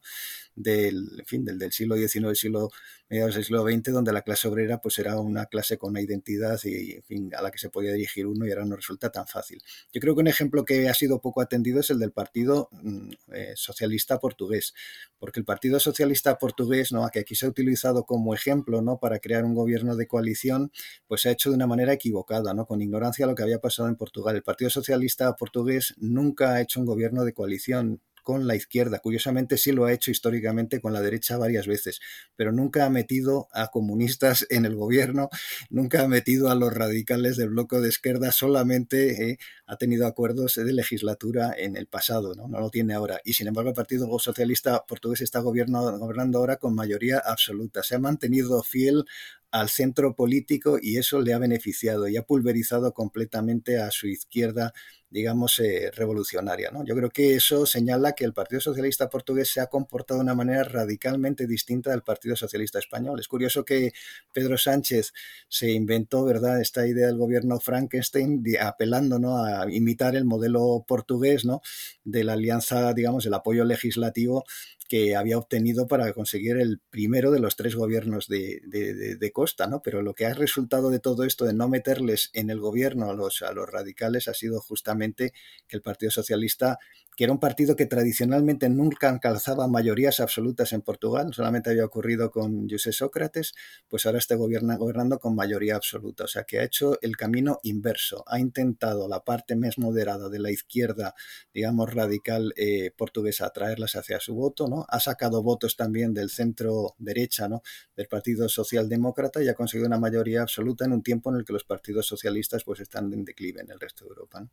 del, 0.54 1.22
fin, 1.26 1.44
del, 1.44 1.58
del 1.58 1.72
siglo 1.72 1.96
XIX, 1.96 2.26
del 2.26 2.36
siglo 2.36 2.70
mediados 3.10 3.34
del 3.34 3.44
siglo 3.44 3.64
XX, 3.64 3.92
donde 3.92 4.12
la 4.12 4.22
clase 4.22 4.46
obrera 4.46 4.80
pues 4.80 4.98
era 5.00 5.18
una 5.18 5.46
clase 5.46 5.76
con 5.76 5.90
una 5.90 6.00
identidad 6.00 6.58
y, 6.64 7.02
a 7.34 7.42
la 7.42 7.50
que 7.50 7.58
se 7.58 7.68
podía 7.68 7.92
dirigir 7.92 8.26
uno 8.26 8.46
y 8.46 8.50
ahora 8.50 8.64
no 8.64 8.76
resulta 8.76 9.10
tan 9.10 9.26
fácil. 9.26 9.60
Yo 9.92 10.00
creo 10.00 10.14
que 10.14 10.20
un 10.20 10.28
ejemplo 10.28 10.64
que 10.64 10.88
ha 10.88 10.94
sido 10.94 11.20
poco 11.20 11.40
atendido 11.40 11.80
es 11.80 11.90
el 11.90 11.98
del 11.98 12.12
Partido 12.12 12.68
mm, 12.70 13.10
eh, 13.32 13.52
Socialista 13.56 14.20
Portugués, 14.20 14.74
porque 15.18 15.40
el 15.40 15.44
Partido 15.44 15.80
Socialista 15.80 16.38
Portugués, 16.38 16.92
¿no? 16.92 17.08
que 17.12 17.18
aquí 17.18 17.34
se 17.34 17.46
ha 17.46 17.48
utilizado 17.48 18.04
como 18.04 18.32
ejemplo 18.32 18.80
¿no? 18.80 18.99
Para 19.00 19.18
crear 19.18 19.44
un 19.44 19.54
gobierno 19.54 19.96
de 19.96 20.06
coalición, 20.06 20.70
pues 21.06 21.22
se 21.22 21.28
ha 21.28 21.32
hecho 21.32 21.50
de 21.50 21.56
una 21.56 21.66
manera 21.66 21.92
equivocada, 21.92 22.54
¿no? 22.54 22.66
con 22.66 22.82
ignorancia 22.82 23.26
de 23.26 23.32
lo 23.32 23.36
que 23.36 23.42
había 23.42 23.58
pasado 23.58 23.88
en 23.88 23.96
Portugal. 23.96 24.36
El 24.36 24.42
Partido 24.42 24.70
Socialista 24.70 25.34
Portugués 25.36 25.94
nunca 25.98 26.54
ha 26.54 26.60
hecho 26.60 26.80
un 26.80 26.86
gobierno 26.86 27.24
de 27.24 27.32
coalición 27.32 28.00
con 28.22 28.46
la 28.46 28.54
izquierda. 28.54 29.00
Curiosamente 29.00 29.56
sí 29.58 29.72
lo 29.72 29.84
ha 29.84 29.92
hecho 29.92 30.10
históricamente 30.10 30.80
con 30.80 30.92
la 30.92 31.00
derecha 31.00 31.36
varias 31.36 31.66
veces, 31.66 32.00
pero 32.36 32.52
nunca 32.52 32.86
ha 32.86 32.90
metido 32.90 33.48
a 33.52 33.68
comunistas 33.68 34.46
en 34.50 34.64
el 34.64 34.76
gobierno, 34.76 35.30
nunca 35.68 36.02
ha 36.02 36.08
metido 36.08 36.50
a 36.50 36.54
los 36.54 36.72
radicales 36.72 37.36
del 37.36 37.50
bloque 37.50 37.78
de 37.78 37.88
izquierda, 37.88 38.32
solamente 38.32 39.30
eh, 39.30 39.38
ha 39.70 39.76
tenido 39.76 40.04
acuerdos 40.04 40.56
de 40.56 40.72
legislatura 40.72 41.54
en 41.56 41.76
el 41.76 41.86
pasado, 41.86 42.34
¿no? 42.34 42.48
no 42.48 42.58
lo 42.58 42.70
tiene 42.70 42.92
ahora. 42.92 43.20
Y 43.24 43.34
sin 43.34 43.46
embargo 43.46 43.70
el 43.70 43.76
Partido 43.76 44.18
Socialista 44.18 44.84
Portugués 44.84 45.20
está 45.20 45.38
gobernando 45.38 46.38
ahora 46.40 46.56
con 46.56 46.74
mayoría 46.74 47.22
absoluta. 47.24 47.84
Se 47.84 47.94
ha 47.94 48.00
mantenido 48.00 48.64
fiel 48.64 49.04
al 49.50 49.68
centro 49.68 50.14
político 50.14 50.78
y 50.80 50.98
eso 50.98 51.20
le 51.20 51.34
ha 51.34 51.38
beneficiado 51.38 52.08
y 52.08 52.16
ha 52.16 52.22
pulverizado 52.22 52.92
completamente 52.92 53.78
a 53.80 53.90
su 53.90 54.06
izquierda, 54.06 54.72
digamos, 55.08 55.58
eh, 55.58 55.90
revolucionaria. 55.92 56.70
Yo 56.84 56.94
creo 56.94 57.10
que 57.10 57.34
eso 57.34 57.66
señala 57.66 58.12
que 58.12 58.24
el 58.24 58.32
Partido 58.32 58.60
Socialista 58.60 59.08
Portugués 59.08 59.50
se 59.52 59.60
ha 59.60 59.66
comportado 59.66 60.18
de 60.18 60.24
una 60.24 60.36
manera 60.36 60.62
radicalmente 60.62 61.48
distinta 61.48 61.90
del 61.90 62.02
Partido 62.02 62.36
Socialista 62.36 62.78
Español. 62.78 63.18
Es 63.18 63.26
curioso 63.26 63.64
que 63.64 63.92
Pedro 64.32 64.56
Sánchez 64.56 65.12
se 65.48 65.72
inventó, 65.72 66.24
¿verdad?, 66.24 66.60
esta 66.60 66.86
idea 66.86 67.08
del 67.08 67.18
gobierno 67.18 67.58
Frankenstein 67.58 68.44
apelando 68.60 69.18
¿no? 69.18 69.44
a 69.44 69.59
imitar 69.68 70.16
el 70.16 70.24
modelo 70.24 70.84
portugués, 70.86 71.44
¿no?, 71.44 71.60
de 72.04 72.24
la 72.24 72.34
alianza, 72.34 72.92
digamos, 72.94 73.26
el 73.26 73.34
apoyo 73.34 73.64
legislativo 73.64 74.44
que 74.90 75.14
había 75.14 75.38
obtenido 75.38 75.86
para 75.86 76.12
conseguir 76.12 76.56
el 76.56 76.80
primero 76.90 77.30
de 77.30 77.38
los 77.38 77.54
tres 77.54 77.76
gobiernos 77.76 78.26
de, 78.26 78.60
de, 78.66 79.32
Costa, 79.32 79.68
¿no? 79.68 79.82
Pero 79.82 80.02
lo 80.02 80.14
que 80.14 80.26
ha 80.26 80.34
resultado 80.34 80.90
de 80.90 80.98
todo 80.98 81.22
esto, 81.22 81.44
de 81.44 81.54
no 81.54 81.68
meterles 81.68 82.30
en 82.32 82.50
el 82.50 82.58
gobierno 82.58 83.08
a 83.08 83.14
los, 83.14 83.42
a 83.42 83.52
los 83.52 83.70
radicales, 83.70 84.26
ha 84.26 84.34
sido 84.34 84.60
justamente 84.60 85.32
que 85.68 85.76
el 85.76 85.82
Partido 85.82 86.10
Socialista 86.10 86.80
que 87.20 87.24
era 87.24 87.34
un 87.34 87.38
partido 87.38 87.76
que 87.76 87.84
tradicionalmente 87.84 88.70
nunca 88.70 89.10
alcanzaba 89.10 89.68
mayorías 89.68 90.20
absolutas 90.20 90.72
en 90.72 90.80
Portugal, 90.80 91.34
solamente 91.34 91.68
había 91.68 91.84
ocurrido 91.84 92.30
con 92.30 92.66
José 92.66 92.92
Sócrates, 92.92 93.52
pues 93.88 94.06
ahora 94.06 94.16
está 94.16 94.36
gobernando 94.36 95.18
con 95.18 95.34
mayoría 95.34 95.76
absoluta. 95.76 96.24
O 96.24 96.26
sea 96.26 96.44
que 96.44 96.60
ha 96.60 96.64
hecho 96.64 96.98
el 97.02 97.18
camino 97.18 97.60
inverso, 97.62 98.24
ha 98.26 98.40
intentado 98.40 99.06
la 99.06 99.22
parte 99.22 99.54
más 99.54 99.76
moderada 99.76 100.30
de 100.30 100.38
la 100.38 100.50
izquierda, 100.50 101.14
digamos, 101.52 101.92
radical 101.92 102.54
eh, 102.56 102.90
portuguesa, 102.96 103.44
atraerlas 103.44 103.96
hacia 103.96 104.18
su 104.18 104.34
voto, 104.34 104.66
¿no? 104.66 104.86
Ha 104.88 104.98
sacado 104.98 105.42
votos 105.42 105.76
también 105.76 106.14
del 106.14 106.30
centro 106.30 106.94
derecha, 106.96 107.50
¿no? 107.50 107.60
Del 107.94 108.08
Partido 108.08 108.48
Socialdemócrata 108.48 109.42
y 109.42 109.48
ha 109.48 109.54
conseguido 109.54 109.88
una 109.88 109.98
mayoría 109.98 110.40
absoluta 110.40 110.86
en 110.86 110.92
un 110.94 111.02
tiempo 111.02 111.28
en 111.28 111.36
el 111.36 111.44
que 111.44 111.52
los 111.52 111.64
partidos 111.64 112.06
socialistas 112.06 112.64
pues 112.64 112.80
están 112.80 113.12
en 113.12 113.26
declive 113.26 113.60
en 113.60 113.70
el 113.70 113.78
resto 113.78 114.06
de 114.06 114.08
Europa. 114.08 114.48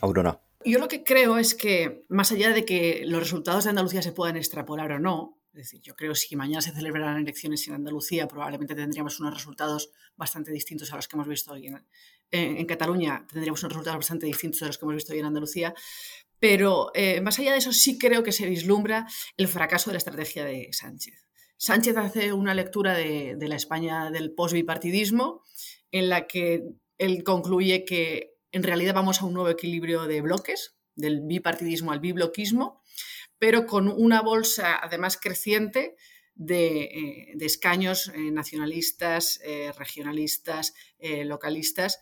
Aurora. 0.00 0.40
Yo 0.64 0.78
lo 0.78 0.88
que 0.88 1.02
creo 1.02 1.38
es 1.38 1.54
que, 1.54 2.04
más 2.08 2.30
allá 2.32 2.50
de 2.50 2.64
que 2.64 3.02
los 3.04 3.20
resultados 3.20 3.64
de 3.64 3.70
Andalucía 3.70 4.02
se 4.02 4.12
puedan 4.12 4.36
extrapolar 4.36 4.92
o 4.92 5.00
no, 5.00 5.42
es 5.52 5.64
decir, 5.64 5.80
yo 5.82 5.94
creo 5.94 6.12
que 6.12 6.18
si 6.18 6.34
mañana 6.34 6.62
se 6.62 6.72
celebraran 6.72 7.18
elecciones 7.18 7.66
en 7.68 7.74
Andalucía, 7.74 8.26
probablemente 8.26 8.74
tendríamos 8.74 9.20
unos 9.20 9.34
resultados 9.34 9.90
bastante 10.16 10.50
distintos 10.50 10.92
a 10.92 10.96
los 10.96 11.08
que 11.08 11.16
hemos 11.16 11.28
visto 11.28 11.52
hoy 11.52 11.70
en, 12.30 12.64
Cataluña, 12.64 13.26
tendríamos 13.30 13.62
unos 13.62 13.74
resultados 13.74 13.98
bastante 13.98 14.24
distintos 14.24 14.62
a 14.62 14.66
los 14.68 14.78
que 14.78 14.86
hemos 14.86 14.94
visto 14.94 15.12
hoy 15.12 15.18
en 15.18 15.26
Andalucía. 15.26 15.74
Pero 16.38 16.90
eh, 16.94 17.20
más 17.20 17.38
allá 17.38 17.52
de 17.52 17.58
eso, 17.58 17.72
sí 17.72 17.98
creo 17.98 18.22
que 18.22 18.32
se 18.32 18.46
vislumbra 18.46 19.06
el 19.36 19.48
fracaso 19.48 19.90
de 19.90 19.94
la 19.94 19.98
estrategia 19.98 20.44
de 20.44 20.68
Sánchez. 20.72 21.28
Sánchez 21.58 21.96
hace 21.98 22.32
una 22.32 22.54
lectura 22.54 22.94
de, 22.94 23.36
de 23.36 23.48
la 23.48 23.56
España 23.56 24.10
del 24.10 24.32
post-bipartidismo 24.32 25.42
en 25.90 26.08
la 26.08 26.26
que 26.26 26.64
él 26.96 27.22
concluye 27.22 27.84
que 27.84 28.31
en 28.52 28.62
realidad 28.62 28.94
vamos 28.94 29.20
a 29.20 29.24
un 29.24 29.34
nuevo 29.34 29.48
equilibrio 29.48 30.06
de 30.06 30.20
bloques, 30.20 30.76
del 30.94 31.22
bipartidismo 31.22 31.90
al 31.90 32.00
bibloquismo, 32.00 32.82
pero 33.38 33.66
con 33.66 33.88
una 33.88 34.20
bolsa 34.20 34.78
además 34.80 35.18
creciente 35.20 35.96
de, 36.34 36.82
eh, 36.82 37.36
escaños 37.40 38.12
eh, 38.14 38.30
nacionalistas, 38.30 39.40
eh, 39.44 39.72
regionalistas, 39.76 40.74
localistas, 41.24 41.98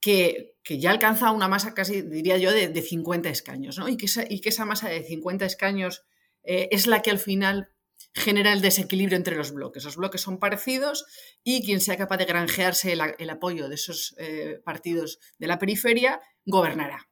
que, 0.00 0.56
ya 0.68 0.90
alcanza 0.90 1.30
una 1.30 1.48
masa 1.48 1.74
casi, 1.74 2.02
diría 2.02 2.36
yo, 2.38 2.52
de, 2.52 2.82
50 2.82 3.28
escaños, 3.30 3.78
¿no? 3.78 3.88
y, 3.88 3.96
que 3.96 4.06
esa, 4.06 4.24
y 4.28 4.40
que 4.40 4.50
esa 4.50 4.64
masa 4.64 4.88
de 4.88 5.02
50 5.02 5.46
escaños 5.46 6.04
es 6.42 6.86
la 6.86 7.02
que 7.02 7.10
al 7.10 7.18
final 7.18 7.70
genera 8.12 8.52
el 8.52 8.60
desequilibrio 8.60 9.16
entre 9.16 9.36
los 9.36 9.52
bloques. 9.52 9.84
Los 9.84 9.96
bloques 9.96 10.20
son 10.20 10.38
parecidos 10.38 11.06
y 11.44 11.64
quien 11.64 11.80
sea 11.80 11.96
capaz 11.96 12.18
de 12.18 12.24
granjearse 12.24 12.92
el, 12.92 13.30
apoyo 13.30 13.68
de 13.68 13.74
esos 13.74 14.16
partidos 14.64 15.20
de 15.38 15.46
la 15.46 15.58
periferia 15.58 16.20
gobernará. 16.44 17.10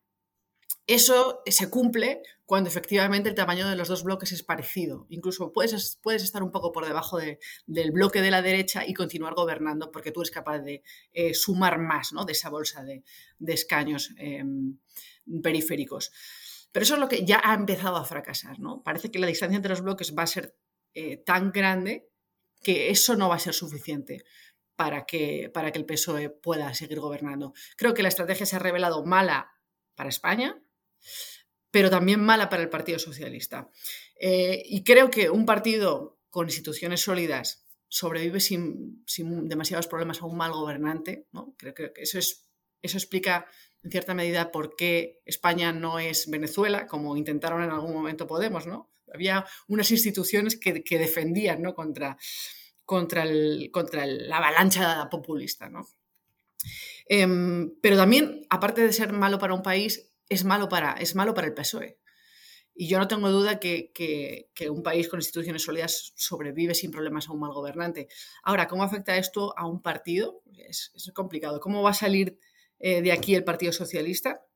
Eso 0.88 1.42
se 1.44 1.68
cumple 1.68 2.22
cuando 2.46 2.70
efectivamente 2.70 3.28
el 3.28 3.34
tamaño 3.34 3.68
de 3.68 3.76
los 3.76 3.88
dos 3.88 4.05
bloques 4.05 4.32
es 4.32 4.42
parecido. 4.42 5.05
Incluso 5.11 5.53
puedes, 5.53 5.99
puedes 6.03 6.22
estar 6.22 6.42
un 6.42 6.51
poco 6.51 6.72
por 6.72 6.86
debajo 6.86 7.18
del 7.18 7.90
bloque 7.92 8.22
de 8.22 8.30
la 8.30 8.40
derecha 8.40 8.86
y 8.86 8.94
continuar 8.94 9.34
gobernando 9.34 9.92
porque 9.92 10.12
tú 10.12 10.22
eres 10.22 10.30
capaz 10.30 10.61
de 10.61 10.82
eh, 11.12 11.34
sumar 11.34 11.78
más 11.78 12.14
¿no? 12.14 12.24
de 12.24 12.32
esa 12.32 12.49
bolsa 12.49 12.84
de, 12.84 13.05
escaños 13.53 14.14
em, 14.16 14.78
periféricos. 15.42 16.11
Pero 16.72 16.84
eso 16.84 16.94
es 16.94 17.01
lo 17.01 17.09
que 17.11 17.22
ya 17.22 17.42
ha 17.44 17.53
empezado 17.53 17.96
a 17.96 18.07
fracasar. 18.07 18.59
¿no? 18.59 18.82
Parece 18.82 19.11
que 19.11 19.18
la 19.18 19.26
distancia 19.26 19.57
entre 19.57 19.72
los 19.72 19.82
bloques 19.82 20.14
va 20.16 20.22
a 20.22 20.26
ser 20.26 20.57
eh, 20.95 21.18
tan 21.18 21.53
grande 21.53 22.09
que 22.62 22.91
eso 22.91 23.16
no 23.16 23.28
va 23.28 23.36
a 23.36 23.41
ser 23.41 23.55
suficiente 23.55 24.24
para 24.76 25.07
que, 25.07 25.51
para 25.53 25.72
que 25.72 25.78
el 25.78 25.86
PSOE 25.86 26.30
pueda 26.30 26.72
seguir 26.74 27.01
gobernando. 27.01 27.53
Creo 27.76 27.95
que 27.95 28.03
la 28.03 28.09
estrategia 28.09 28.47
se 28.47 28.57
ha 28.57 28.61
revelado 28.61 29.05
mala 29.05 29.51
para 29.95 30.09
España, 30.09 30.62
pero 31.70 31.91
también 31.91 32.20
mala 32.20 32.49
para 32.49 32.62
el 32.62 32.68
Partido 32.68 32.99
Socialista. 32.99 33.70
Eh, 34.20 34.62
y 34.64 34.84
creo 34.84 35.11
que 35.11 35.30
un 35.30 35.47
partido 35.47 36.18
con 36.30 36.47
instituciones 36.47 37.01
sólidas 37.01 37.66
sobrevive 37.89 38.41
sin, 38.41 39.05
demasiados 39.49 39.86
problemas 39.86 40.22
a 40.22 40.26
un 40.26 40.36
mal 40.36 40.53
gobernante. 40.53 41.26
¿no? 41.32 41.55
Creo 41.59 41.74
que 41.74 41.93
eso, 41.97 42.18
es, 42.18 42.47
eso 42.82 42.99
explica 42.99 43.47
en 43.82 43.91
cierta 43.91 44.14
medida 44.14 44.53
por 44.53 44.76
qué 44.76 45.20
España 45.24 45.72
no 45.72 45.99
es 45.99 46.30
Venezuela, 46.30 46.86
como 46.86 47.16
intentaron 47.16 47.62
en 47.62 47.70
algún 47.70 47.93
momento 47.93 48.26
Podemos. 48.26 48.66
¿no? 48.66 48.91
Había 49.13 49.45
unas 49.67 49.91
instituciones 49.91 50.59
que, 50.59 50.99
defendían 50.99 51.63
¿no? 51.63 51.75
contra, 51.75 52.17
contra, 52.85 53.23
el, 53.23 53.71
contra 53.73 54.07
la 54.07 54.39
avalancha 54.39 55.09
populista. 55.11 55.69
¿no? 55.69 55.87
Em, 57.07 57.75
pero 57.81 57.97
también, 57.97 58.47
aparte 58.51 58.83
de 58.83 58.93
ser 58.93 59.13
malo 59.13 59.39
para 59.39 59.55
un 59.55 59.63
país, 59.63 60.11
es 60.29 60.45
malo 60.45 60.69
para, 60.69 60.93
es 60.95 61.15
malo 61.15 61.35
para 61.35 61.47
el 61.47 61.55
PSOE. 61.55 61.99
Y 62.81 62.87
yo 62.87 63.01
no 63.01 63.09
tengo 63.09 63.29
duda 63.29 63.59
que, 63.59 63.93
un 64.71 64.85
país 64.85 65.09
con 65.09 65.19
instituciones 65.19 65.63
sólidas 65.63 66.13
sobrevive 66.15 66.77
sin 66.77 66.93
problemas 66.93 67.29
a 67.29 67.33
un 67.33 67.41
mal 67.41 67.53
gobernante. 67.53 68.07
Ahora, 68.45 68.69
¿cómo 68.69 68.85
afecta 68.85 69.17
esto 69.17 69.53
a 69.59 69.67
un 69.67 69.83
partido? 69.83 70.43
Es, 70.55 70.93
complicado. 71.13 71.59
¿Cómo 71.59 71.83
va 71.83 71.91
a 71.91 71.95
salir 71.95 72.39
eh, 72.79 73.03
de 73.03 73.11
aquí 73.11 73.35
el 73.35 73.43
Partido 73.43 73.73
Socialista? 73.73 74.47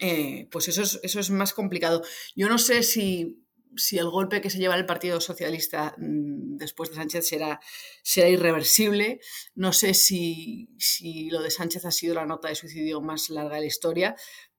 Eh, 0.00 0.48
pues 0.50 0.66
eso 0.66 0.82
es, 0.82 0.98
eso 1.04 1.20
es 1.20 1.30
más 1.30 1.54
complicado. 1.54 2.02
Yo 2.34 2.48
no 2.48 2.58
sé 2.58 2.82
si, 2.82 3.43
si 3.76 3.98
el 3.98 4.08
golpe 4.08 4.40
que 4.40 4.50
se 4.50 4.58
lleva 4.58 4.76
el 4.76 4.86
Partido 4.86 5.20
Socialista 5.20 5.94
mm, 5.98 6.56
después 6.56 6.90
de 6.90 6.96
Sánchez 6.96 7.28
será, 7.28 7.60
será 8.02 8.28
irreversible. 8.28 9.20
No 9.54 9.72
sé 9.72 9.94
si, 9.94 10.70
si, 10.78 11.30
lo 11.30 11.42
de 11.42 11.50
Sánchez 11.50 11.84
ha 11.84 11.90
sido 11.90 12.14
la 12.14 12.26
nota 12.26 12.48
de 12.48 12.54
suicidio 12.54 13.00
más 13.00 13.30
larga 13.30 13.56
de 13.56 13.62
la 13.62 13.66
historia, 13.66 14.16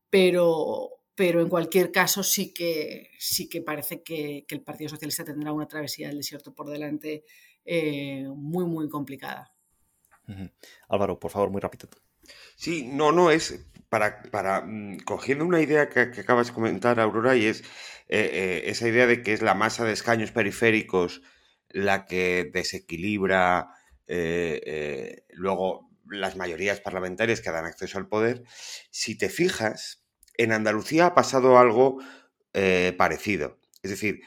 pero, 0.09 1.01
pero 1.16 1.41
en 1.41 1.49
cualquier 1.49 1.91
caso 1.91 2.24
sí 2.24 2.53
que, 2.53 3.11
sí 3.20 3.49
que 3.49 3.61
parece 3.61 4.03
que, 4.03 4.45
el 4.47 4.61
Partido 4.61 4.89
Socialista 4.89 5.24
tendrá 5.24 5.51
una 5.51 5.68
travesía 5.68 6.07
del 6.07 6.18
desierto 6.18 6.53
por 6.53 6.70
delante 6.70 7.26
eh, 7.63 8.26
muy, 8.28 8.66
muy 8.66 8.89
complicada. 8.89 9.53
Álvaro, 10.88 11.20
por 11.20 11.32
favor, 11.32 11.49
muy 11.49 11.61
rápido. 11.61 11.88
Sí, 12.55 12.84
no, 12.88 13.11
no, 13.11 13.30
es 13.30 13.63
para, 13.90 14.24
para 14.24 14.62
mm, 14.62 15.00
cogiendo 15.00 15.46
una 15.46 15.62
idea 15.62 15.90
que, 15.90 16.00
acabas 16.02 16.48
de 16.48 16.54
comentar, 16.54 17.00
Aurora, 17.00 17.36
y 17.36 17.46
es 17.46 17.62
eh, 18.08 18.30
eh, 18.34 18.64
esa 18.66 18.88
idea 18.88 19.08
de 19.08 19.22
que 19.22 19.34
es 19.34 19.42
la 19.42 19.56
masa 19.56 19.86
de 19.86 19.94
escaños 19.94 20.32
periféricos 20.32 21.22
la 21.70 22.06
que 22.06 22.50
desequilibra 22.54 23.70
luego 25.30 25.90
las 26.10 26.36
mayorías 26.36 26.80
parlamentarias 26.80 27.42
que 27.42 27.52
dan 27.52 27.66
acceso 27.66 27.98
al 27.98 28.08
poder. 28.08 28.44
Si 28.92 29.18
te 29.18 29.30
fijas, 29.30 30.06
en 30.38 30.52
Andalucía 30.52 31.08
ha 31.08 31.16
pasado 31.16 31.58
algo 31.58 32.00
eh, 32.54 32.94
parecido. 32.98 33.60
Es 33.82 33.92
decir, 33.92 34.22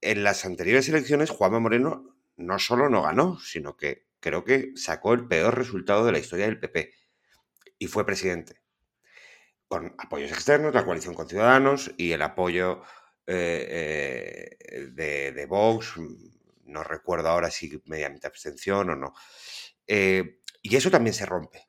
en 0.00 0.22
las 0.22 0.44
anteriores 0.44 0.88
elecciones 0.88 1.30
Juanma 1.30 1.60
Moreno 1.60 2.16
no 2.36 2.58
solo 2.58 2.88
no 2.88 3.02
ganó, 3.02 3.38
sino 3.40 3.76
que 3.76 4.06
creo 4.20 4.44
que 4.44 4.72
sacó 4.76 5.12
el 5.12 5.26
peor 5.26 5.56
resultado 5.56 6.04
de 6.04 6.12
la 6.12 6.18
historia 6.18 6.46
del 6.46 6.60
PP 6.60 6.92
y 7.78 7.86
fue 7.86 8.06
presidente. 8.06 8.60
Con 9.68 9.94
apoyos 9.98 10.32
externos, 10.32 10.74
la 10.74 10.84
coalición 10.84 11.14
con 11.14 11.28
Ciudadanos 11.28 11.92
y 11.96 12.12
el 12.12 12.22
apoyo 12.22 12.82
eh, 13.26 14.56
eh, 14.58 14.88
de, 14.90 15.46
Vox, 15.46 15.94
no 16.64 16.82
recuerdo 16.82 17.28
ahora 17.28 17.50
si 17.50 17.82
mediante 17.84 18.26
abstención 18.26 18.90
o 18.90 18.96
no. 18.96 19.14
y 19.86 20.76
eso 20.76 20.90
también 20.90 21.14
se 21.14 21.26
rompe. 21.26 21.68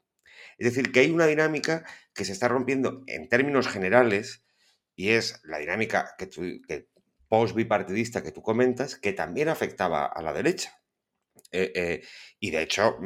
Es 0.59 0.65
decir, 0.65 0.91
que 0.91 0.99
hay 0.99 1.09
una 1.09 1.25
dinámica 1.25 1.85
que 2.13 2.25
se 2.25 2.33
está 2.33 2.49
rompiendo 2.49 3.03
en 3.07 3.29
términos 3.29 3.69
generales 3.69 4.43
y 4.95 5.11
es 5.11 5.39
la 5.45 5.57
dinámica 5.57 6.15
que, 6.17 6.27
post-bipartidista 7.29 8.21
que 8.21 8.33
tú 8.33 8.41
comentas, 8.41 8.97
que 8.97 9.13
también 9.13 9.47
afectaba 9.47 10.05
a 10.05 10.21
la 10.21 10.33
derecha. 10.33 10.81
Eh, 11.53 11.71
eh, 11.73 12.01
y 12.41 12.51
de 12.51 12.61
hecho, 12.61 12.97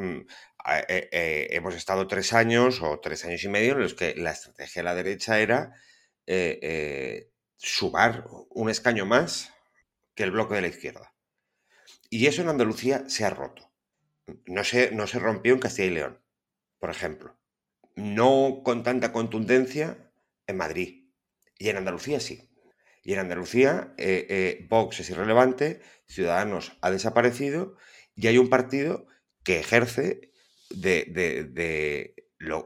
mm, 0.66 0.84
eh, 0.88 1.48
hemos 1.52 1.76
estado 1.76 2.08
tres 2.08 2.34
años 2.34 2.82
o 2.82 3.00
tres 3.00 3.26
años 3.26 3.44
y 3.44 3.50
medio 3.50 3.74
en 3.74 3.82
los 3.82 3.94
que 3.94 4.16
la 4.16 4.32
estrategia 4.32 4.82
de 4.82 4.84
la 4.84 4.96
derecha 4.96 5.40
era 5.40 5.74
sumar 7.58 8.26
un 8.50 8.70
escaño 8.70 9.06
más 9.06 9.54
que 10.16 10.24
el 10.24 10.32
bloque 10.32 10.56
de 10.56 10.62
la 10.62 10.68
izquierda. 10.68 11.14
Y 12.10 12.28
eso 12.28 12.42
en 12.42 12.50
Andalucía 12.50 13.04
se 13.08 13.26
ha 13.26 13.30
roto. 13.30 13.72
No 14.46 14.64
se, 14.64 14.92
no 14.92 15.08
se 15.08 15.20
rompió 15.20 15.54
en 15.54 15.60
Castilla 15.60 15.88
y 15.88 15.94
León, 15.96 16.22
por 16.80 16.90
ejemplo 16.90 17.38
no 17.96 18.62
con 18.64 18.84
tanta 18.84 19.12
contundencia 19.12 20.12
en 20.48 20.58
Madrid. 20.58 21.10
Y 21.58 21.70
en 21.70 21.78
Andalucía 21.78 22.20
sí. 22.20 22.50
Y 23.04 23.14
en 23.14 23.20
Andalucía 23.20 23.94
eh, 23.98 24.26
eh, 24.30 24.68
Vox 24.70 25.00
es 25.00 25.10
irrelevante, 25.10 25.82
Ciudadanos 26.08 26.78
ha 26.82 26.92
desaparecido 26.92 27.76
y 28.16 28.28
hay 28.28 28.38
un 28.38 28.50
partido 28.50 29.08
que 29.44 29.60
ejerce 29.60 30.33
de, 30.70 32.16
lo 32.38 32.66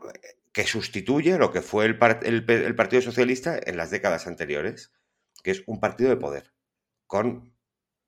que 0.52 0.66
sustituye 0.66 1.38
lo 1.38 1.52
que 1.52 1.62
fue 1.62 1.86
el, 1.86 1.98
el, 2.24 2.76
Partido 2.76 3.02
Socialista 3.02 3.60
en 3.64 3.78
las 3.78 3.92
décadas 3.92 4.28
anteriores, 4.28 4.92
que 5.44 5.52
es 5.52 5.64
un 5.68 5.80
partido 5.80 6.10
de 6.10 6.18
poder, 6.18 6.54
con 7.06 7.54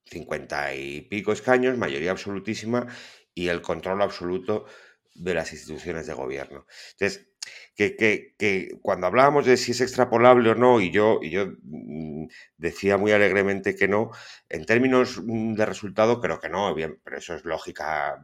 cincuenta 0.05 0.73
y 0.73 1.01
pico 1.01 1.31
escaños, 1.31 1.77
mayoría 1.77 2.11
absolutísima 2.11 2.87
y 3.33 3.49
el 3.49 3.61
control 3.61 4.01
absoluto 4.01 4.65
de 5.13 5.33
las 5.33 5.51
instituciones 5.53 6.07
de 6.07 6.13
gobierno. 6.13 6.65
Entonces, 6.91 7.29
que, 7.75 8.77
cuando 8.81 9.07
hablábamos 9.07 9.45
de 9.45 9.57
si 9.57 9.71
es 9.71 9.81
extrapolable 9.81 10.49
o 10.49 10.55
no, 10.55 10.81
y 10.81 10.91
yo, 10.91 11.19
y 11.21 11.29
yo 11.29 11.47
mm, 11.63 12.27
decía 12.57 12.97
muy 12.97 13.11
alegremente 13.11 13.75
que 13.75 13.87
no, 13.87 14.11
en 14.49 14.65
términos 14.65 15.21
mm, 15.23 15.53
de 15.53 15.65
resultado 15.65 16.19
creo 16.19 16.39
que 16.39 16.49
no, 16.49 16.73
bien, 16.73 16.99
pero 17.03 17.17
eso 17.17 17.35
es 17.35 17.45
lógica 17.45 18.21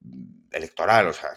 mm, 0.00 0.39
electoral, 0.50 1.08
o 1.08 1.12
sea. 1.12 1.30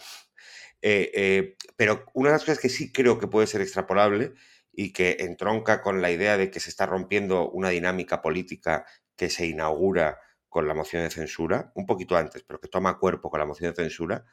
Eh, 0.82 1.10
eh, 1.14 1.56
pero 1.76 2.04
una 2.14 2.28
de 2.28 2.34
las 2.34 2.42
cosas 2.42 2.58
que 2.58 2.68
sí 2.68 2.92
creo 2.92 3.18
que 3.18 3.26
puede 3.26 3.46
ser 3.46 3.60
extrapolable 3.62 4.34
y 4.72 4.92
que 4.92 5.16
entronca 5.20 5.80
con 5.80 6.02
la 6.02 6.10
idea 6.10 6.36
de 6.36 6.50
que 6.50 6.60
se 6.60 6.70
está 6.70 6.84
rompiendo 6.86 7.50
una 7.50 7.70
dinámica 7.70 8.20
política 8.20 8.84
que 9.16 9.30
se 9.30 9.46
inaugura 9.46 10.20
con 10.48 10.68
la 10.68 10.74
moción 10.74 11.02
de 11.02 11.10
censura, 11.10 11.72
un 11.74 11.86
poquito 11.86 12.16
antes, 12.16 12.42
pero 12.42 12.60
que 12.60 12.68
toma 12.68 12.98
cuerpo 12.98 13.30
con 13.30 13.40
la 13.40 13.46
moción 13.46 13.70
de 13.70 13.82
censura, 13.82 14.26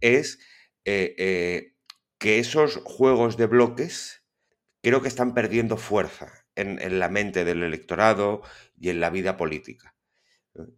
es 0.00 0.38
eh, 0.84 1.74
que 2.18 2.38
esos 2.38 2.76
juegos 2.84 3.36
de 3.36 3.46
bloques 3.46 4.22
creo 4.82 5.02
que 5.02 5.08
están 5.08 5.34
perdiendo 5.34 5.76
fuerza 5.76 6.46
en, 6.56 6.98
la 6.98 7.08
mente 7.08 7.44
del 7.44 7.62
electorado 7.62 8.42
y 8.78 8.90
en 8.90 9.00
la 9.00 9.10
vida 9.10 9.36
política. 9.36 9.94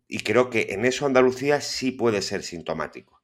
Y 0.09 0.20
creo 0.20 0.51
que 0.51 0.68
en 0.70 0.84
eso 0.84 1.07
Andalucía 1.07 1.61
sí 1.61 1.92
puede 1.92 2.20
ser 2.22 2.42
sintomático. 2.42 3.17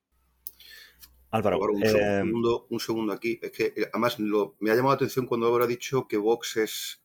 Álvaro, 1.35 1.59
un, 1.59 1.82
eh, 1.82 1.89
segundo, 1.89 2.66
un 2.70 2.78
segundo 2.78 3.12
aquí. 3.12 3.41
Es 3.43 3.51
que 3.51 3.74
además 3.93 4.20
me 4.20 4.70
ha 4.70 4.74
llamado 4.74 4.91
la 4.91 4.95
atención 4.95 5.26
cuando 5.26 5.49
ahora 5.49 5.64
ha 5.64 5.68
dicho 5.68 6.07
que 6.07 6.16
Vox 6.16 6.57
es 6.59 7.03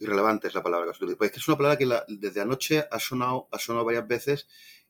irrelevante, 0.00 0.48
es 0.48 0.54
la 0.54 0.64
palabra 0.64 0.86
que 0.86 0.90
has 0.90 1.16
Pues 1.16 1.28
es 1.28 1.32
que 1.32 1.38
es 1.38 1.48
una 1.48 1.56
palabra 1.56 1.78
que 1.78 1.88
desde 2.08 2.40
anoche 2.40 2.84
ha 2.90 2.98
sonado, 2.98 3.48
ha 3.52 3.58
sonado 3.60 3.84
varias 3.84 4.08
veces 4.08 4.48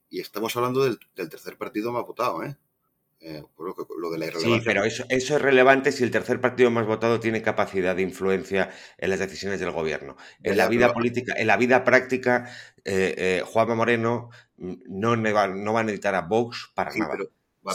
y 0.09 0.21
estamos 0.21 0.55
hablando 0.55 0.83
del, 0.83 0.97
del 1.15 1.29
tercer 1.29 1.55
partido 1.57 1.91
más 1.91 2.03
votado, 2.03 2.43
¿eh? 2.43 2.57
Eh, 3.19 3.43
lo, 3.57 4.11
de 4.11 4.17
la 4.17 4.25
irrelevancia. 4.25 4.59
Sí, 4.59 4.65
pero 4.65 4.85
eso, 4.85 5.03
eso, 5.09 5.35
es 5.35 5.41
relevante 5.41 5.91
si 5.91 6.03
el 6.03 6.11
tercer 6.11 6.39
partido 6.39 6.71
más 6.71 6.85
votado 6.85 7.19
tiene 7.19 7.41
capacidad 7.41 7.95
de 7.95 8.03
influencia 8.03 8.69
en 8.97 9.09
las 9.09 9.19
decisiones 9.19 9.59
del 9.59 9.71
gobierno. 9.71 10.17
En 10.43 10.57
la 10.57 10.67
vida 10.67 10.93
política, 10.93 11.33
en 11.35 11.47
la 11.47 11.57
vida 11.57 11.83
práctica, 11.83 12.49
eh, 12.85 13.15
eh, 13.17 13.43
Juanma 13.45 13.73
Moreno 13.73 14.29
mm, 14.57 14.73
no, 14.87 15.15
no 15.15 15.73
va 15.73 15.79
a 15.79 15.83
necesitar 15.83 16.13
a 16.15 16.21
Vox 16.21 16.71
para 16.75 16.91
nada. 16.95 17.17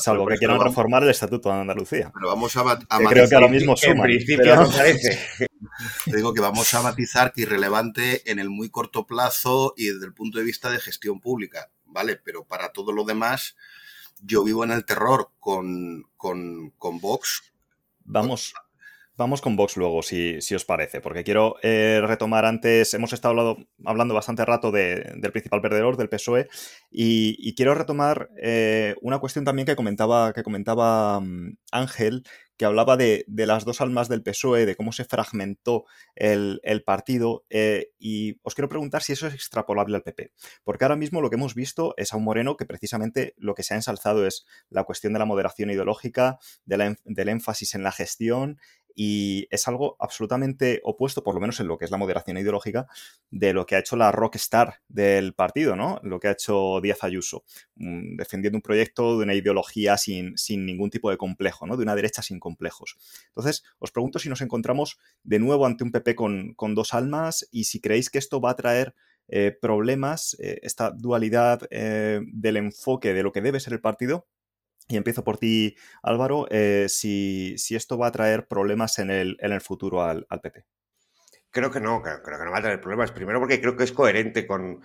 Salvo 0.01 0.27
que 0.27 0.37
quieran 0.37 0.61
reformar 0.61 1.03
el 1.03 1.11
Estatuto 1.11 1.51
de 1.51 1.61
Andalucía. 1.61 2.11
Pero 2.15 2.29
vamos 2.29 2.57
a, 2.57 2.79
Creo 3.09 3.29
que 3.29 3.35
ahora 3.35 3.49
mismo 3.49 3.75
En 3.83 4.01
principio 4.01 4.57
no 4.57 4.71
parece. 4.71 5.19
Te 6.05 6.17
digo 6.17 6.33
que 6.35 6.41
vamos 6.41 6.73
a 6.75 6.83
matizar 6.83 7.33
que 7.33 7.43
irrelevante 7.43 8.31
en 8.31 8.39
el 8.39 8.51
muy 8.51 8.71
corto 8.71 9.07
plazo 9.07 9.75
y 9.77 9.87
desde 9.87 10.07
el 10.07 10.15
punto 10.15 10.39
de 10.39 10.45
vista 10.45 10.71
de 10.71 10.81
gestión 10.81 11.21
pública, 11.21 11.71
¿vale? 11.87 12.17
Pero 12.17 12.45
para 12.45 12.73
todo 12.73 12.93
lo 12.93 13.05
demás, 13.05 13.57
yo 14.21 14.45
vivo 14.45 14.65
en 14.65 14.73
el 14.73 14.85
terror 14.85 15.31
con, 15.39 16.05
con, 16.17 16.71
con 16.79 17.01
Vox. 17.01 17.53
Vamos, 18.05 18.55
Vamos 19.15 19.43
con 19.43 19.57
Vox 19.57 19.77
luego, 19.77 20.03
si, 20.03 20.41
si 20.41 20.55
os 20.55 20.65
parece, 20.65 21.03
porque 21.03 21.23
quiero 21.23 21.57
eh, 21.63 22.01
retomar 22.03 22.47
antes, 22.47 22.95
hemos 22.95 23.13
estado 23.13 23.59
hablando, 23.85 24.15
bastante 24.15 24.47
rato 24.47 24.71
del 24.71 25.21
principal 25.33 25.61
perdedor, 25.61 25.99
del 25.99 26.09
PSOE, 26.09 26.49
y, 26.91 27.55
quiero 27.55 27.75
retomar 27.75 28.31
eh, 28.43 28.95
una 29.03 29.19
cuestión 29.19 29.45
también 29.45 29.67
que 29.67 29.77
comentaba, 29.77 30.33
que 30.33 30.43
comentaba 30.43 31.21
mm, 31.21 31.59
Ángel, 31.73 32.23
que 32.57 32.65
hablaba 32.65 32.97
de, 32.97 33.25
las 33.29 33.65
dos 33.65 33.81
almas 33.81 34.09
del 34.09 34.23
PSOE, 34.23 34.65
de 34.67 34.77
cómo 34.77 34.93
se 34.93 35.05
fragmentó 35.05 35.85
el, 36.15 36.61
partido, 36.87 37.45
eh, 37.51 37.91
y 37.99 38.39
os 38.43 38.55
quiero 38.55 38.69
preguntar 38.69 39.03
si 39.03 39.13
eso 39.13 39.27
es 39.27 39.35
extrapolable 39.35 39.97
al 39.97 40.03
PP, 40.03 40.33
porque 40.65 40.85
ahora 40.85 40.97
mismo 40.97 41.21
lo 41.21 41.29
que 41.29 41.37
hemos 41.37 41.55
visto 41.55 41.93
es 41.97 42.13
a 42.13 42.17
un 42.17 42.25
Moreno 42.25 42.57
que 42.57 42.65
precisamente 42.65 43.35
lo 43.37 43.55
que 43.55 43.63
se 43.63 43.75
ha 43.75 43.77
ensalzado 43.77 44.27
es 44.27 44.47
la 44.71 44.85
cuestión 44.85 45.13
de 45.13 45.19
la 45.19 45.25
moderación 45.27 45.71
ideológica, 45.71 46.39
del 46.65 47.29
énfasis 47.29 47.75
en 47.75 47.83
la 47.83 47.93
gestión 47.93 48.59
y 48.95 49.47
es 49.51 49.67
algo 49.69 49.97
absolutamente 49.99 50.81
opuesto, 50.85 51.23
por 51.23 51.35
lo 51.35 51.41
menos 51.41 51.61
en 51.61 51.69
lo 51.69 51.79
que 51.79 51.85
es 51.85 51.91
la 51.91 51.97
moderación 51.97 52.37
ideológica, 52.37 52.87
de 53.31 53.53
lo 53.53 53.67
que 53.67 53.77
ha 53.77 53.81
hecho 53.81 53.97
la 53.97 54.13
rockstar 54.13 54.81
del 54.89 55.35
partido, 55.35 55.77
¿no? 55.77 56.01
Lo 56.03 56.21
que 56.21 56.29
ha 56.29 56.33
hecho 56.33 56.81
Díaz 56.81 57.05
Ayuso, 57.05 57.45
mm, 57.77 58.17
defendiendo 58.17 58.59
un 58.59 58.63
proyecto 58.63 59.19
de 59.19 59.25
una 59.25 59.35
ideología 59.35 59.97
sin, 59.97 60.37
sin 60.37 60.67
ningún 60.67 60.91
tipo 60.91 61.11
de 61.11 61.17
complejo, 61.17 61.67
¿no? 61.67 61.77
De 61.77 61.83
una 61.83 61.95
derecha 61.95 62.23
sin 62.23 62.41
complejos. 62.41 62.97
Entonces, 63.29 63.63
os 63.79 63.91
pregunto 63.91 64.19
si 64.19 64.29
nos 64.29 64.41
encontramos 64.41 64.99
de 65.23 65.39
nuevo 65.39 65.67
ante 65.67 65.85
un 65.85 65.93
PP 65.93 66.15
con, 66.15 66.75
dos 66.75 66.95
almas 66.95 67.47
y 67.51 67.65
si 67.65 67.81
creéis 67.81 68.09
que 68.09 68.19
esto 68.19 68.41
va 68.41 68.51
a 68.51 68.57
traer 68.57 68.95
eh, 69.29 69.57
problemas, 69.61 70.37
eh, 70.41 70.59
esta 70.63 70.91
dualidad 70.91 71.61
eh, 71.71 72.21
del 72.33 72.57
enfoque 72.57 73.13
de 73.13 73.23
lo 73.23 73.33
que 73.33 73.43
debe 73.43 73.61
ser 73.61 73.73
el 73.73 73.81
partido 73.81 74.27
y 74.93 74.97
empiezo 74.97 75.25
por 75.25 75.39
ti, 75.39 75.77
Álvaro, 76.03 76.47
eh, 76.51 76.87
si, 76.89 77.57
esto 77.71 77.99
va 77.99 78.09
a 78.09 78.13
traer 78.13 78.47
problemas 78.47 78.99
en 78.99 79.11
el, 79.11 79.37
en 79.41 79.53
el 79.53 79.61
futuro 79.61 80.03
al, 80.03 80.27
PP. 80.43 80.65
Creo 81.51 81.71
que 81.71 81.81
no, 81.81 82.03
creo, 82.03 82.23
que 82.23 82.45
no 82.45 82.51
va 82.51 82.59
a 82.59 82.63
traer 82.63 82.81
problemas. 82.81 83.13
Primero 83.13 83.41
porque 83.41 83.61
creo 83.61 83.77
que 83.77 83.85
es 83.85 83.93
coherente 83.93 84.47
con, 84.47 84.81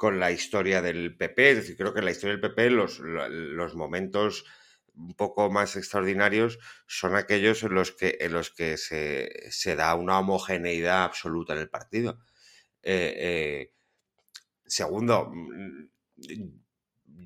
la 0.00 0.30
historia 0.30 0.82
del 0.82 1.16
PP. 1.16 1.50
Es 1.50 1.56
decir, 1.58 1.76
creo 1.76 1.92
que 1.92 2.00
en 2.00 2.04
la 2.04 2.10
historia 2.10 2.36
del 2.36 2.40
PP 2.40 2.70
los, 2.70 2.98
los 3.00 3.74
momentos 3.74 4.44
un 4.94 5.14
poco 5.14 5.50
más 5.50 5.76
extraordinarios 5.76 6.58
son 6.86 7.14
aquellos 7.14 7.62
en 7.62 7.74
los 7.74 7.92
que, 7.92 8.16
en 8.20 8.32
los 8.32 8.50
que 8.50 8.76
se, 8.78 9.76
da 9.76 9.94
una 9.94 10.18
homogeneidad 10.18 11.04
absoluta 11.04 11.52
en 11.52 11.60
el 11.60 11.68
partido. 11.68 12.18
Eh, 12.82 13.14
eh, 13.18 13.72
segundo, 14.64 15.30
mm, 15.32 15.88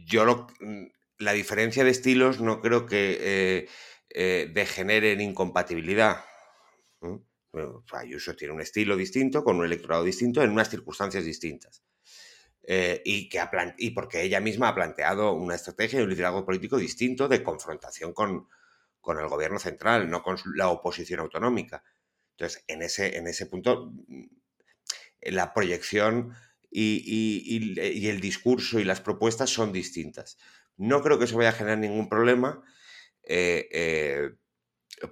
yo 0.04 0.24
lo, 0.24 0.48
la 1.20 1.32
diferencia 1.32 1.84
de 1.84 1.90
estilos 1.90 2.40
no 2.40 2.60
creo 2.60 2.86
que 2.86 3.18
eh, 3.20 3.68
eh, 4.08 4.52
en 4.54 5.20
incompatibilidad. 5.20 6.24
Ayuso 7.92 8.34
tiene 8.36 8.54
un 8.54 8.60
estilo 8.60 8.96
distinto, 8.96 9.44
con 9.44 9.56
un 9.56 9.66
electorado 9.66 10.02
distinto, 10.02 10.42
en 10.42 10.50
unas 10.50 10.70
circunstancias 10.70 11.24
distintas. 11.24 11.82
Eh, 12.62 13.02
y, 13.04 13.28
que 13.28 13.40
y 13.78 13.90
porque 13.90 14.22
ella 14.22 14.40
misma 14.40 14.68
ha 14.68 14.74
planteado 14.74 15.32
una 15.32 15.56
estrategia 15.56 16.00
y 16.00 16.02
un 16.02 16.10
liderazgo 16.10 16.44
político 16.44 16.78
distinto 16.78 17.26
de 17.28 17.42
confrontación 17.42 18.12
con, 18.12 18.48
con, 19.00 19.18
el 19.18 19.28
gobierno 19.28 19.58
central, 19.58 20.08
no 20.08 20.22
con 20.22 20.38
la 20.54 20.68
oposición 20.68 21.20
autonómica. 21.20 21.82
Entonces, 22.32 22.64
en 22.66 22.82
ese, 22.82 23.16
en 23.18 23.26
ese 23.26 23.46
punto, 23.46 23.92
mm, 24.06 24.24
la 25.22 25.52
proyección 25.52 26.34
y 26.72 28.06
el 28.08 28.20
discurso 28.20 28.78
y 28.78 28.84
las 28.84 29.00
propuestas 29.00 29.50
son 29.50 29.72
distintas. 29.72 30.38
No 30.81 31.03
creo 31.03 31.18
que 31.18 31.26
eso 31.26 31.37
vaya 31.37 31.51
a 31.51 31.53
generar 31.53 31.76
ningún 31.78 32.09
problema, 32.09 32.62
eh, 33.22 33.68
eh, 33.70 34.31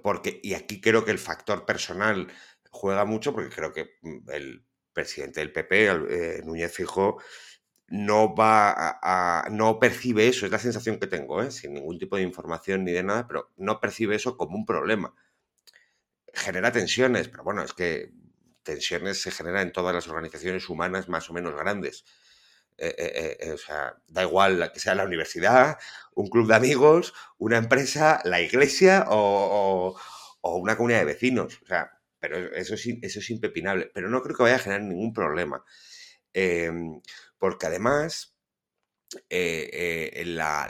porque, 0.01 0.39
y 0.41 0.55
aquí 0.55 0.81
creo 0.81 1.05
que 1.05 1.11
el 1.11 1.19
factor 1.19 1.63
personal 1.63 2.27
juega 2.71 3.05
mucho, 3.05 3.33
porque 3.33 3.55
creo 3.55 3.71
que 3.71 3.91
mm, 4.01 4.29
el 4.31 4.65
presidente 4.93 5.41
del 5.41 5.53
PP, 5.53 5.85
eh, 5.85 6.41
Núñez 6.43 6.73
Fijo, 6.73 7.21
no 7.87 8.33
va 8.33 8.73
a, 9.01 9.47
no 9.51 9.77
percibe 9.79 10.27
eso, 10.27 10.47
es 10.47 10.51
la 10.51 10.57
sensación 10.57 10.99
que 10.99 11.05
tengo, 11.05 11.51
sin 11.51 11.75
ningún 11.75 11.99
tipo 11.99 12.15
de 12.15 12.23
información 12.23 12.83
ni 12.83 12.91
de 12.91 13.03
nada, 13.03 13.27
pero 13.27 13.51
no 13.57 13.79
percibe 13.79 14.15
eso 14.15 14.37
como 14.37 14.57
un 14.57 14.65
problema. 14.65 15.13
Genera 16.33 16.71
tensiones, 16.71 17.27
pero 17.29 17.43
bueno, 17.43 17.61
es 17.63 17.73
que 17.73 18.11
tensiones 18.63 19.21
se 19.21 19.29
generan 19.29 19.67
en 19.67 19.73
todas 19.73 19.93
las 19.93 20.07
organizaciones 20.07 20.67
humanas 20.67 21.09
más 21.09 21.29
o 21.29 21.33
menos 21.33 21.55
grandes. 21.55 22.05
Eh, 22.81 22.95
eh, 22.97 23.37
eh, 23.41 23.51
o 23.51 23.57
sea, 23.57 23.93
da 24.07 24.23
igual 24.23 24.71
que 24.71 24.79
sea 24.79 24.95
la 24.95 25.03
universidad, 25.03 25.77
un 26.15 26.29
club 26.29 26.47
de 26.47 26.55
amigos, 26.55 27.13
una 27.37 27.57
empresa, 27.57 28.21
la 28.23 28.41
iglesia 28.41 29.05
o, 29.09 29.99
una 30.41 30.77
comunidad 30.77 30.99
de 30.99 31.05
vecinos. 31.05 31.59
O 31.63 31.65
sea, 31.65 31.91
pero 32.19 32.37
eso 32.55 32.75
es, 32.75 32.87
eso 33.01 33.19
es 33.19 33.29
impepinable. 33.29 33.91
Pero 33.93 34.09
no 34.09 34.21
creo 34.21 34.35
que 34.35 34.43
vaya 34.43 34.55
a 34.55 34.59
generar 34.59 34.83
ningún 34.83 35.13
problema. 35.13 35.63
Em, 36.33 37.01
porque 37.37 37.67
además, 37.67 38.35
la, 39.29 40.69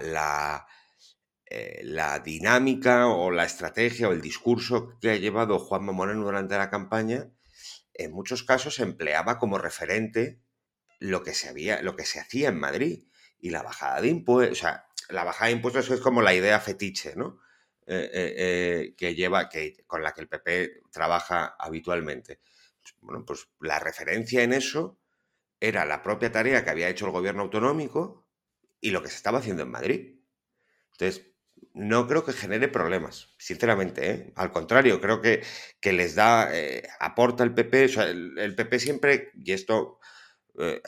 la, 1.82 2.20
dinámica 2.20 3.08
o 3.08 3.32
la 3.32 3.46
estrategia 3.46 4.10
o 4.10 4.14
el 4.14 4.22
discurso 4.22 4.98
que 5.00 5.12
ha 5.12 5.16
llevado 5.16 5.60
Juanma 5.60 5.92
Moreno 5.92 6.24
durante 6.24 6.58
la 6.58 6.70
campaña, 6.70 7.30
en 7.94 8.12
muchos 8.14 8.44
casos 8.44 8.80
empleaba 8.80 9.38
como 9.40 9.58
referente 9.58 10.42
lo 11.00 11.24
que 11.24 11.34
se 11.34 11.50
había, 11.50 11.82
lo 11.82 11.96
que 11.96 12.06
se 12.06 12.20
hacía 12.20 12.50
en 12.50 12.60
Madrid. 12.60 13.06
Y 13.40 13.50
la 13.52 13.64
bajada 13.64 14.02
de 14.02 14.10
impuestos, 14.10 14.60
o 14.60 14.62
sea, 14.62 14.86
la 15.10 15.24
bajada 15.24 15.48
de 15.48 15.54
impuestos 15.54 15.90
es 15.90 16.02
como 16.02 16.22
la 16.22 16.34
idea 16.34 16.60
fetiche, 16.60 17.16
¿no? 17.16 17.40
Eh, 17.92 18.12
eh, 18.14 18.34
eh, 18.38 18.96
que 18.96 19.16
lleva, 19.16 19.50
que, 19.50 19.84
con 19.88 20.04
la 20.04 20.14
que 20.14 20.22
el 20.22 20.28
PP 20.28 20.84
trabaja 20.92 21.56
habitualmente. 21.58 22.40
Bueno, 23.02 23.26
pues 23.26 23.48
la 23.62 23.80
referencia 23.80 24.44
en 24.44 24.54
eso 24.54 25.00
era 25.60 25.86
la 25.86 26.04
propia 26.04 26.32
tarea 26.32 26.64
que 26.64 26.70
había 26.70 26.88
hecho 26.88 27.08
el 27.08 27.12
gobierno 27.12 27.42
autonómico 27.42 28.28
y 28.80 28.92
lo 28.92 29.02
que 29.02 29.10
se 29.10 29.16
estaba 29.16 29.40
haciendo 29.40 29.64
en 29.64 29.72
Madrid. 29.72 30.20
Entonces, 30.92 31.32
no 31.74 32.06
creo 32.06 32.24
que 32.24 32.34
genere 32.34 32.68
problemas, 32.68 33.34
sinceramente. 33.40 34.34
Al 34.36 34.52
contrario, 34.52 35.02
creo 35.02 35.20
que, 35.20 35.44
que 35.82 35.92
les 35.92 36.14
da, 36.14 36.52
aporta 37.00 37.44
el 37.44 37.56
PP, 37.56 37.86
o 37.86 37.90
sea, 37.90 38.04
el, 38.04 38.54
PP 38.56 38.80
siempre, 38.80 39.32
y 39.34 39.52
esto 39.52 40.00
eh, 40.60 40.82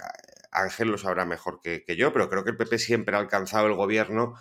Ángel 0.51 0.89
lo 0.89 0.97
sabrá 0.97 1.25
mejor 1.25 1.61
que, 1.61 1.83
yo, 1.95 2.11
pero 2.11 2.29
creo 2.29 2.43
que 2.43 2.51
el 2.51 2.57
PP 2.57 2.77
siempre 2.77 3.15
ha 3.15 3.19
alcanzado 3.19 3.67
el 3.67 3.73
gobierno 3.73 4.35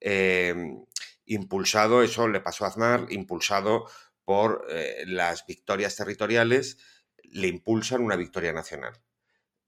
em, 0.00 0.84
impulsado, 1.24 2.02
eso 2.02 2.28
le 2.28 2.40
pasó 2.40 2.64
a 2.64 2.68
Aznar, 2.68 3.06
impulsado 3.08 3.86
por 4.24 4.66
eh, 4.68 5.04
las 5.06 5.46
victorias 5.46 5.96
territoriales, 5.96 6.78
le 7.22 7.48
impulsan 7.48 8.02
una 8.02 8.16
victoria 8.16 8.52
nacional. 8.52 9.00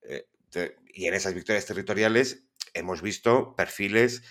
Eh, 0.03 0.27
y 0.89 1.07
en 1.07 1.15
esas 1.15 1.35
victorias 1.35 1.65
territoriales 1.65 2.45
hemos 2.75 3.01
visto 3.01 3.57
perfiles 3.57 4.23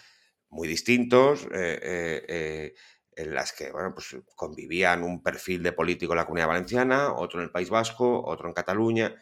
muy 0.50 0.68
distintos, 0.68 1.48
en 1.52 3.34
las 3.34 3.54
que 3.54 3.72
pues 3.94 4.16
convivían 4.36 5.04
un 5.04 5.22
perfil 5.22 5.64
de 5.64 5.74
político 5.74 6.14
en 6.14 6.18
la 6.18 6.26
comunidad 6.26 6.48
valenciana, 6.48 7.14
otro 7.14 7.40
en 7.40 7.46
el 7.46 7.52
País 7.52 7.70
Vasco, 7.70 8.24
otro 8.26 8.48
en 8.48 8.54
Cataluña 8.54 9.16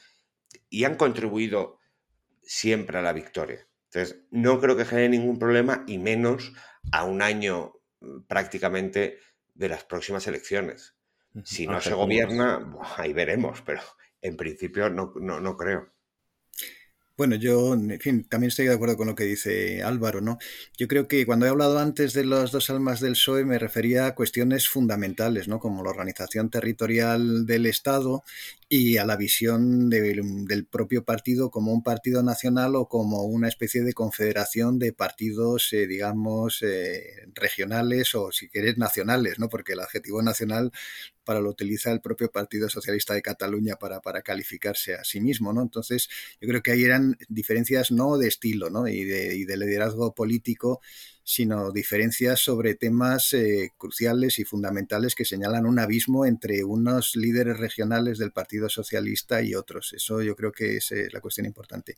y 0.69 0.83
han 0.83 0.95
contribuido 0.95 1.79
siempre 2.41 2.97
a 2.97 3.01
la 3.01 3.13
victoria. 3.13 3.67
Entonces, 3.85 4.23
no 4.31 4.59
creo 4.59 4.75
que 4.75 4.85
genere 4.85 5.09
ningún 5.09 5.39
problema 5.39 5.83
y 5.87 5.97
menos 5.97 6.53
a 6.91 7.03
un 7.03 7.21
año 7.21 7.73
mm, 8.01 8.21
prácticamente 8.27 9.19
de 9.53 9.69
las 9.69 9.83
próximas 9.83 10.27
elecciones. 10.27 10.95
Si 11.43 11.65
no 11.65 11.81
se 11.81 11.93
gobierna, 11.93 12.75
ahí 12.97 13.11
veremos, 13.11 13.63
pero 13.65 13.81
en 14.21 14.37
principio 14.37 14.89
no, 14.89 15.13
no 15.15 15.57
creo. 15.57 15.93
Bueno, 17.15 17.35
yo, 17.35 17.75
en 17.75 17.99
fin, 17.99 18.27
también 18.27 18.47
estoy 18.47 18.65
de 18.65 18.73
acuerdo 18.73 18.97
con 18.97 19.05
lo 19.05 19.13
que 19.13 19.25
dice 19.25 19.83
Álvaro, 19.83 20.19
¿no? 20.19 20.39
Yo 20.79 20.87
creo 20.87 21.07
que 21.07 21.27
cuando 21.27 21.45
he 21.45 21.49
hablado 21.49 21.77
antes 21.77 22.13
de 22.13 22.25
las 22.25 22.51
dos 22.51 22.71
almas 22.71 23.01
del 23.01 23.11
PSOE 23.11 23.45
me 23.45 23.59
refería 23.59 24.07
a 24.07 24.15
cuestiones 24.15 24.67
fundamentales, 24.67 25.47
¿no? 25.47 25.59
Como 25.59 25.83
la 25.83 25.91
organización 25.91 26.49
territorial 26.49 27.45
del 27.45 27.67
Estado 27.67 28.23
y 28.75 28.97
a 28.97 29.05
la 29.05 29.17
visión 29.17 29.87
del 29.91 30.65
propio 30.65 31.05
partido 31.05 31.51
como 31.51 31.71
un 31.71 31.83
partido 31.83 32.23
nacional 32.23 32.75
o 32.75 32.87
como 32.87 33.21
una 33.21 33.47
especie 33.47 33.83
de 33.83 33.93
confederación 33.93 34.79
de 34.79 34.93
partidos, 34.93 35.71
eh, 35.73 35.85
digamos, 35.85 36.63
eh, 36.63 37.27
regionales 37.35 38.15
o 38.15 38.31
si 38.31 38.49
quieres 38.49 38.79
nacionales, 38.79 39.37
¿no? 39.37 39.47
Porque 39.47 39.73
el 39.73 39.81
adjetivo 39.81 40.23
nacional 40.23 40.71
para 41.23 41.39
lo 41.39 41.51
utiliza 41.51 41.91
el 41.91 42.01
propio 42.01 42.31
Partido 42.31 42.67
Socialista 42.67 43.13
de 43.13 43.21
Cataluña 43.21 43.75
para, 43.75 44.01
para 44.01 44.23
calificarse 44.23 44.95
a 44.95 45.03
sí 45.03 45.21
mismo, 45.21 45.53
¿no? 45.53 45.61
Entonces, 45.61 46.09
yo 46.41 46.47
creo 46.47 46.63
que 46.63 46.71
ahí 46.71 46.83
eran 46.83 47.15
diferencias 47.29 47.91
no 47.91 48.17
de 48.17 48.27
estilo, 48.27 48.71
¿no? 48.71 48.87
Y 48.87 49.03
de, 49.03 49.35
y 49.35 49.45
de 49.45 49.55
liderazgo 49.55 50.15
político, 50.15 50.81
sino 51.23 51.71
diferencias 51.71 52.41
sobre 52.41 52.75
temas 52.75 53.33
eh, 53.33 53.71
cruciales 53.77 54.39
y 54.39 54.43
fundamentales 54.43 55.15
que 55.15 55.25
señalan 55.25 55.65
un 55.65 55.79
abismo 55.79 56.25
entre 56.25 56.63
unos 56.63 57.15
líderes 57.15 57.57
regionales 57.57 58.17
del 58.17 58.31
Partido 58.31 58.69
Socialista 58.69 59.41
y 59.41 59.55
otros. 59.55 59.93
Eso 59.93 60.21
yo 60.21 60.35
creo 60.35 60.51
que 60.51 60.77
es 60.77 60.91
eh, 60.91 61.07
la 61.11 61.21
cuestión 61.21 61.45
importante. 61.45 61.95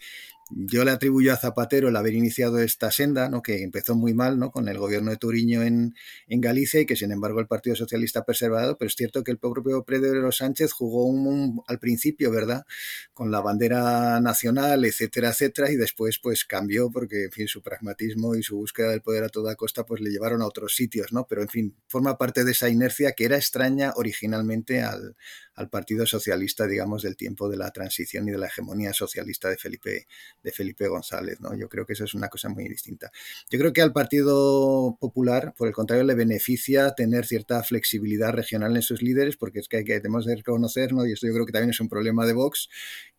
Yo 0.52 0.86
le 0.86 0.92
atribuyo 0.92 1.34
a 1.34 1.38
Zapatero 1.38 1.90
el 1.90 1.96
haber 1.96 2.14
iniciado 2.14 2.60
esta 2.60 2.92
senda, 2.92 3.30
¿no? 3.30 3.42
que 3.42 3.64
empezó 3.64 3.96
muy 3.96 4.14
mal 4.14 4.38
¿no? 4.38 4.52
con 4.52 4.68
el 4.68 4.78
gobierno 4.78 5.10
de 5.10 5.18
Turiño 5.18 5.64
en, 5.64 5.96
en 6.28 6.42
Galicia 6.42 6.82
y 6.82 6.86
que 6.86 6.96
sin 6.96 7.12
embargo 7.12 7.40
el 7.40 7.48
Partido 7.48 7.76
Socialista 7.76 8.20
ha 8.20 8.26
preservado, 8.26 8.78
pero 8.78 8.88
es 8.88 8.96
cierto 8.96 9.24
que 9.24 9.32
el 9.32 9.40
propio 9.40 9.84
Pedro 9.84 10.32
Sánchez 10.32 10.72
jugó 10.72 11.06
un, 11.06 11.64
al 11.68 11.80
principio, 11.80 12.30
¿verdad? 12.30 12.66
Con 13.14 13.32
la 13.32 13.42
bandera 13.42 14.20
nacional, 14.22 14.86
etcétera, 14.86 15.30
etcétera, 15.30 15.72
y 15.72 15.78
después 15.78 16.20
pues 16.20 16.46
cambió 16.46 16.92
porque, 16.92 17.26
en 17.26 17.32
fin, 17.32 17.48
su 17.48 17.62
pragmatismo 17.62 18.36
y 18.36 18.44
su 18.44 18.58
búsqueda 18.58 18.92
del 18.92 19.02
poder 19.02 19.15
a 19.24 19.30
toda 19.30 19.56
costa 19.56 19.86
pues 19.86 20.02
le 20.02 20.10
llevaron 20.10 20.42
a 20.42 20.48
otros 20.48 20.76
sitios, 20.76 21.14
¿no? 21.14 21.26
Pero, 21.28 21.42
en 21.42 21.50
fin, 21.50 21.76
forma 21.88 22.18
parte 22.18 22.44
de 22.44 22.52
esa 22.52 22.70
inercia 22.70 23.14
que 23.14 23.26
era 23.26 23.38
extraña 23.38 23.94
originalmente 23.96 24.82
al, 24.82 25.16
al 25.56 25.70
Partido 25.70 26.06
Socialista, 26.06 26.68
digamos, 26.68 27.04
del 27.04 27.16
tiempo 27.16 27.50
de 27.50 27.58
la 27.58 27.72
transición 27.72 28.28
y 28.28 28.32
de 28.32 28.38
la 28.38 28.48
hegemonía 28.48 28.94
socialista 28.94 29.50
de 29.50 29.58
Felipe, 29.58 30.08
de 30.44 30.52
Felipe 30.52 30.88
González. 30.88 31.40
¿no? 31.40 31.58
Yo 31.58 31.70
creo 31.70 31.86
que 31.86 31.94
eso 31.94 32.04
es 32.04 32.14
una 32.14 32.28
cosa 32.28 32.50
muy 32.50 32.68
distinta. 32.68 33.12
Yo 33.50 33.58
creo 33.60 33.74
que 33.74 33.82
al 33.82 33.94
Partido 33.94 34.98
Popular, 35.00 35.54
por 35.58 35.68
el 35.68 35.74
contrario, 35.74 36.04
le 36.04 36.16
beneficia 36.16 36.92
tener 36.92 37.26
cierta 37.26 37.64
flexibilidad 37.64 38.34
regional 38.34 38.76
en 38.76 38.82
sus 38.82 39.02
líderes, 39.02 39.38
porque 39.38 39.60
es 39.60 39.68
que, 39.68 39.78
hay 39.78 39.84
que 39.86 40.00
tenemos 40.00 40.26
que 40.26 40.36
reconocer, 40.36 40.94
¿no? 40.94 41.06
y 41.06 41.14
esto 41.14 41.28
yo 41.28 41.34
creo 41.34 41.46
que 41.46 41.52
también 41.52 41.72
es 41.72 41.80
un 41.80 41.90
problema 41.90 42.26
de 42.26 42.34
Vox, 42.34 42.70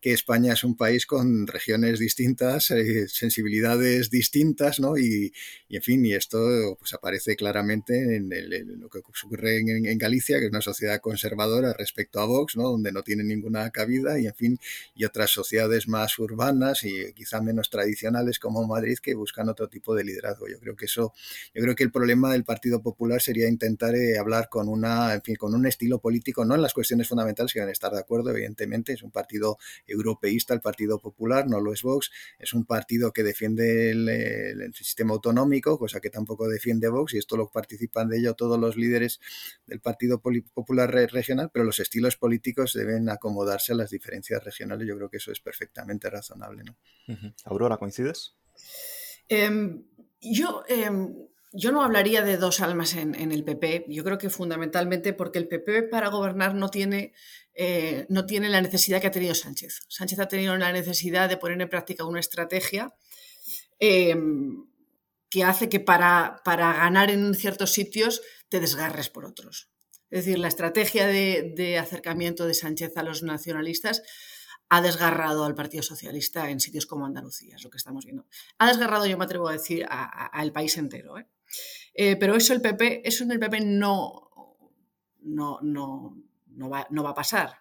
que 0.01 0.13
España 0.13 0.53
es 0.53 0.63
un 0.63 0.77
país 0.77 1.07
con 1.07 1.47
regiones 1.47 1.99
distintas, 1.99 2.71
eh, 2.71 3.09
sensibilidades 3.09 4.11
distintas, 4.11 4.79
¿no? 4.79 4.97
Y, 4.97 5.33
en 5.69 5.83
fin, 5.83 6.05
y 6.05 6.13
esto 6.13 6.77
pues 6.79 6.93
aparece 6.95 7.35
claramente 7.35 8.17
en, 8.17 8.31
lo 8.79 8.89
que 8.89 8.99
ocurre 8.99 9.59
en, 9.59 9.87
en 9.87 9.99
Galicia, 9.99 10.39
que 10.39 10.45
es 10.45 10.51
una 10.51 10.61
sociedad 10.61 11.01
conservadora 11.01 11.73
respecto 11.73 12.21
a 12.21 12.26
Vox, 12.27 12.57
¿no? 12.57 12.71
donde 12.71 12.93
no 12.93 13.03
tiene 13.03 13.25
ninguna 13.25 13.71
cabida, 13.71 14.19
y 14.19 14.27
en 14.27 14.35
fin, 14.35 14.59
y 14.95 15.05
otras 15.05 15.31
sociedades 15.31 15.89
más 15.89 16.19
urbanas 16.19 16.85
y 16.85 17.13
quizá 17.13 17.41
menos 17.41 17.71
tradicionales 17.71 18.39
como 18.39 18.67
Madrid 18.67 18.99
que 19.03 19.15
buscan 19.15 19.49
otro 19.49 19.69
tipo 19.69 19.95
de 19.95 20.05
liderazgo. 20.05 20.49
Yo 20.49 20.59
creo 20.59 20.77
que 20.77 20.87
eso, 20.87 21.13
yo 21.55 21.63
creo 21.63 21.75
que 21.75 21.85
el 21.85 21.91
problema 21.91 22.33
del 22.33 22.45
Partido 22.45 22.83
Popular 22.83 23.21
sería 23.21 23.49
intentar 23.49 23.95
eh, 23.95 24.19
hablar 24.19 24.49
con 24.49 24.69
una, 24.69 25.15
en 25.15 25.23
fin, 25.23 25.37
con 25.37 25.55
un 25.55 25.67
estilo 25.67 25.99
político, 26.01 26.45
no 26.45 26.55
en 26.55 26.63
las 26.63 26.75
cuestiones 26.75 27.09
fundamentales 27.09 27.53
que 27.53 27.61
van 27.61 27.69
a 27.69 27.73
estar 27.73 27.93
de 27.93 28.01
acuerdo, 28.01 28.31
evidentemente, 28.31 28.93
es 28.93 29.03
un 29.03 29.11
partido 29.11 29.59
europeísta, 29.87 30.55
el 30.55 30.61
Partido 30.61 31.01
Popular, 31.01 31.49
no 31.49 31.61
lo 31.61 31.73
es 31.73 31.83
Vox, 31.83 32.11
es 32.39 32.53
un 32.53 32.65
partido 32.65 33.13
que 33.13 33.23
defiende 33.23 33.91
el, 33.91 34.09
el 34.09 34.75
sistema 34.75 35.15
autonómico, 35.15 35.79
cosa 35.79 36.01
que 36.01 36.11
tampoco 36.11 36.49
defiende 36.49 36.89
Vox, 36.89 37.15
y 37.15 37.19
esto 37.19 37.37
lo 37.37 37.49
participan 37.49 38.09
de 38.09 38.19
ello 38.19 38.35
todos 38.35 38.59
los 38.59 38.77
líderes 38.77 39.21
del 39.67 39.81
Partido 39.81 40.21
Popular 40.21 40.91
Regional, 40.91 41.51
pero 41.53 41.65
los 41.65 41.79
estilos 41.79 42.16
políticos 42.17 42.73
deben 42.73 43.09
acomodarse 43.09 43.73
a 43.73 43.77
las 43.77 43.91
diferencias 43.91 44.43
regionales. 44.43 44.87
Yo 44.87 44.97
creo 44.97 45.11
que 45.11 45.19
eso 45.19 45.33
es 45.33 45.41
perfectamente 45.41 46.11
razonable. 46.11 46.65
¿no? 46.65 46.77
Aurora, 47.45 47.77
¿coincides? 47.77 48.37
Em, 49.29 49.85
yo, 50.21 50.65
em, 50.69 51.15
yo 51.53 51.73
no 51.73 51.83
hablaría 51.83 52.23
de 52.23 52.37
dos 52.37 52.61
almas 52.61 52.95
en, 52.95 53.15
el 53.15 53.45
PP. 53.45 53.87
Yo 53.89 54.05
creo 54.05 54.19
que 54.19 54.31
fundamentalmente 54.31 55.13
porque 55.13 55.39
el 55.39 55.49
PP 55.49 55.85
para 55.85 56.09
gobernar 56.09 56.55
no 56.55 56.69
tiene, 56.69 57.13
eh, 57.55 58.07
no 58.09 58.27
tiene 58.27 58.49
la 58.49 58.61
necesidad 58.61 59.01
que 59.01 59.07
ha 59.07 59.13
tenido 59.13 59.35
Sánchez. 59.35 59.83
Sánchez 59.89 60.19
ha 60.19 60.29
tenido 60.29 60.57
la 60.57 60.73
necesidad 60.73 61.29
de 61.29 61.37
poner 61.37 61.61
en 61.61 61.69
práctica 61.69 62.05
una 62.05 62.21
estrategia 62.21 62.95
em, 63.79 64.67
que 65.31 65.45
hace 65.45 65.69
que 65.69 65.81
para, 65.81 66.41
para 66.45 66.73
ganar 66.73 67.11
en 67.11 67.35
ciertos 67.35 67.73
sitios 67.73 68.23
te 68.49 68.61
desgarres 68.61 69.09
por 69.09 69.25
otros. 69.25 69.71
Es 70.11 70.25
decir, 70.25 70.39
la 70.39 70.49
estrategia 70.49 71.07
de, 71.07 71.79
acercamiento 71.79 72.47
de 72.47 72.55
Sánchez 72.55 72.97
a 72.97 73.03
los 73.03 73.23
nacionalistas 73.23 74.03
ha 74.69 74.81
desgarrado 74.81 75.45
al 75.45 75.55
Partido 75.55 75.83
Socialista 75.83 76.51
en 76.51 76.61
sitios 76.61 76.87
como 76.87 77.07
Andalucía, 77.07 77.57
es 77.57 77.65
lo 77.65 77.71
que 77.71 77.79
estamos 77.79 78.05
viendo. 78.05 78.27
Ha 78.59 78.69
desgarrado, 78.69 79.07
yo 79.07 79.19
me 79.19 79.25
atrevo 79.25 79.49
a 79.49 79.53
decir, 79.53 79.87
al 79.89 80.53
país 80.53 80.77
entero. 80.77 81.19
¿eh? 81.19 81.27
Eh, 81.95 82.17
pero 82.17 82.37
eso 82.37 82.53
el 82.53 82.61
PP, 82.61 83.03
eso 83.07 83.25
en 83.25 83.33
el 83.33 83.41
PP 83.41 83.61
no, 83.61 84.31
no, 85.23 85.59
no, 85.63 86.17
no 86.57 86.69
va, 86.71 87.11
a 87.11 87.15
pasar. 87.15 87.59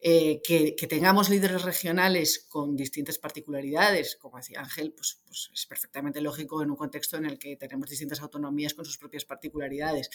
Eh, 0.00 0.40
que, 0.42 0.74
tengamos 0.88 1.28
líderes 1.28 1.62
regionales 1.62 2.46
con 2.48 2.76
distintas 2.76 3.18
particularidades, 3.18 4.16
como 4.16 4.38
decía 4.38 4.60
Ángel, 4.60 4.92
pues, 4.92 5.20
pues, 5.26 5.50
es 5.52 5.66
perfectamente 5.66 6.20
lógico 6.20 6.62
en 6.62 6.70
un 6.70 6.76
contexto 6.76 7.16
en 7.16 7.26
el 7.26 7.38
que 7.38 7.56
tenemos 7.56 7.90
distintas 7.90 8.20
autonomías 8.20 8.74
con 8.74 8.84
sus 8.84 8.98
propias 8.98 9.24
particularidades. 9.24 10.10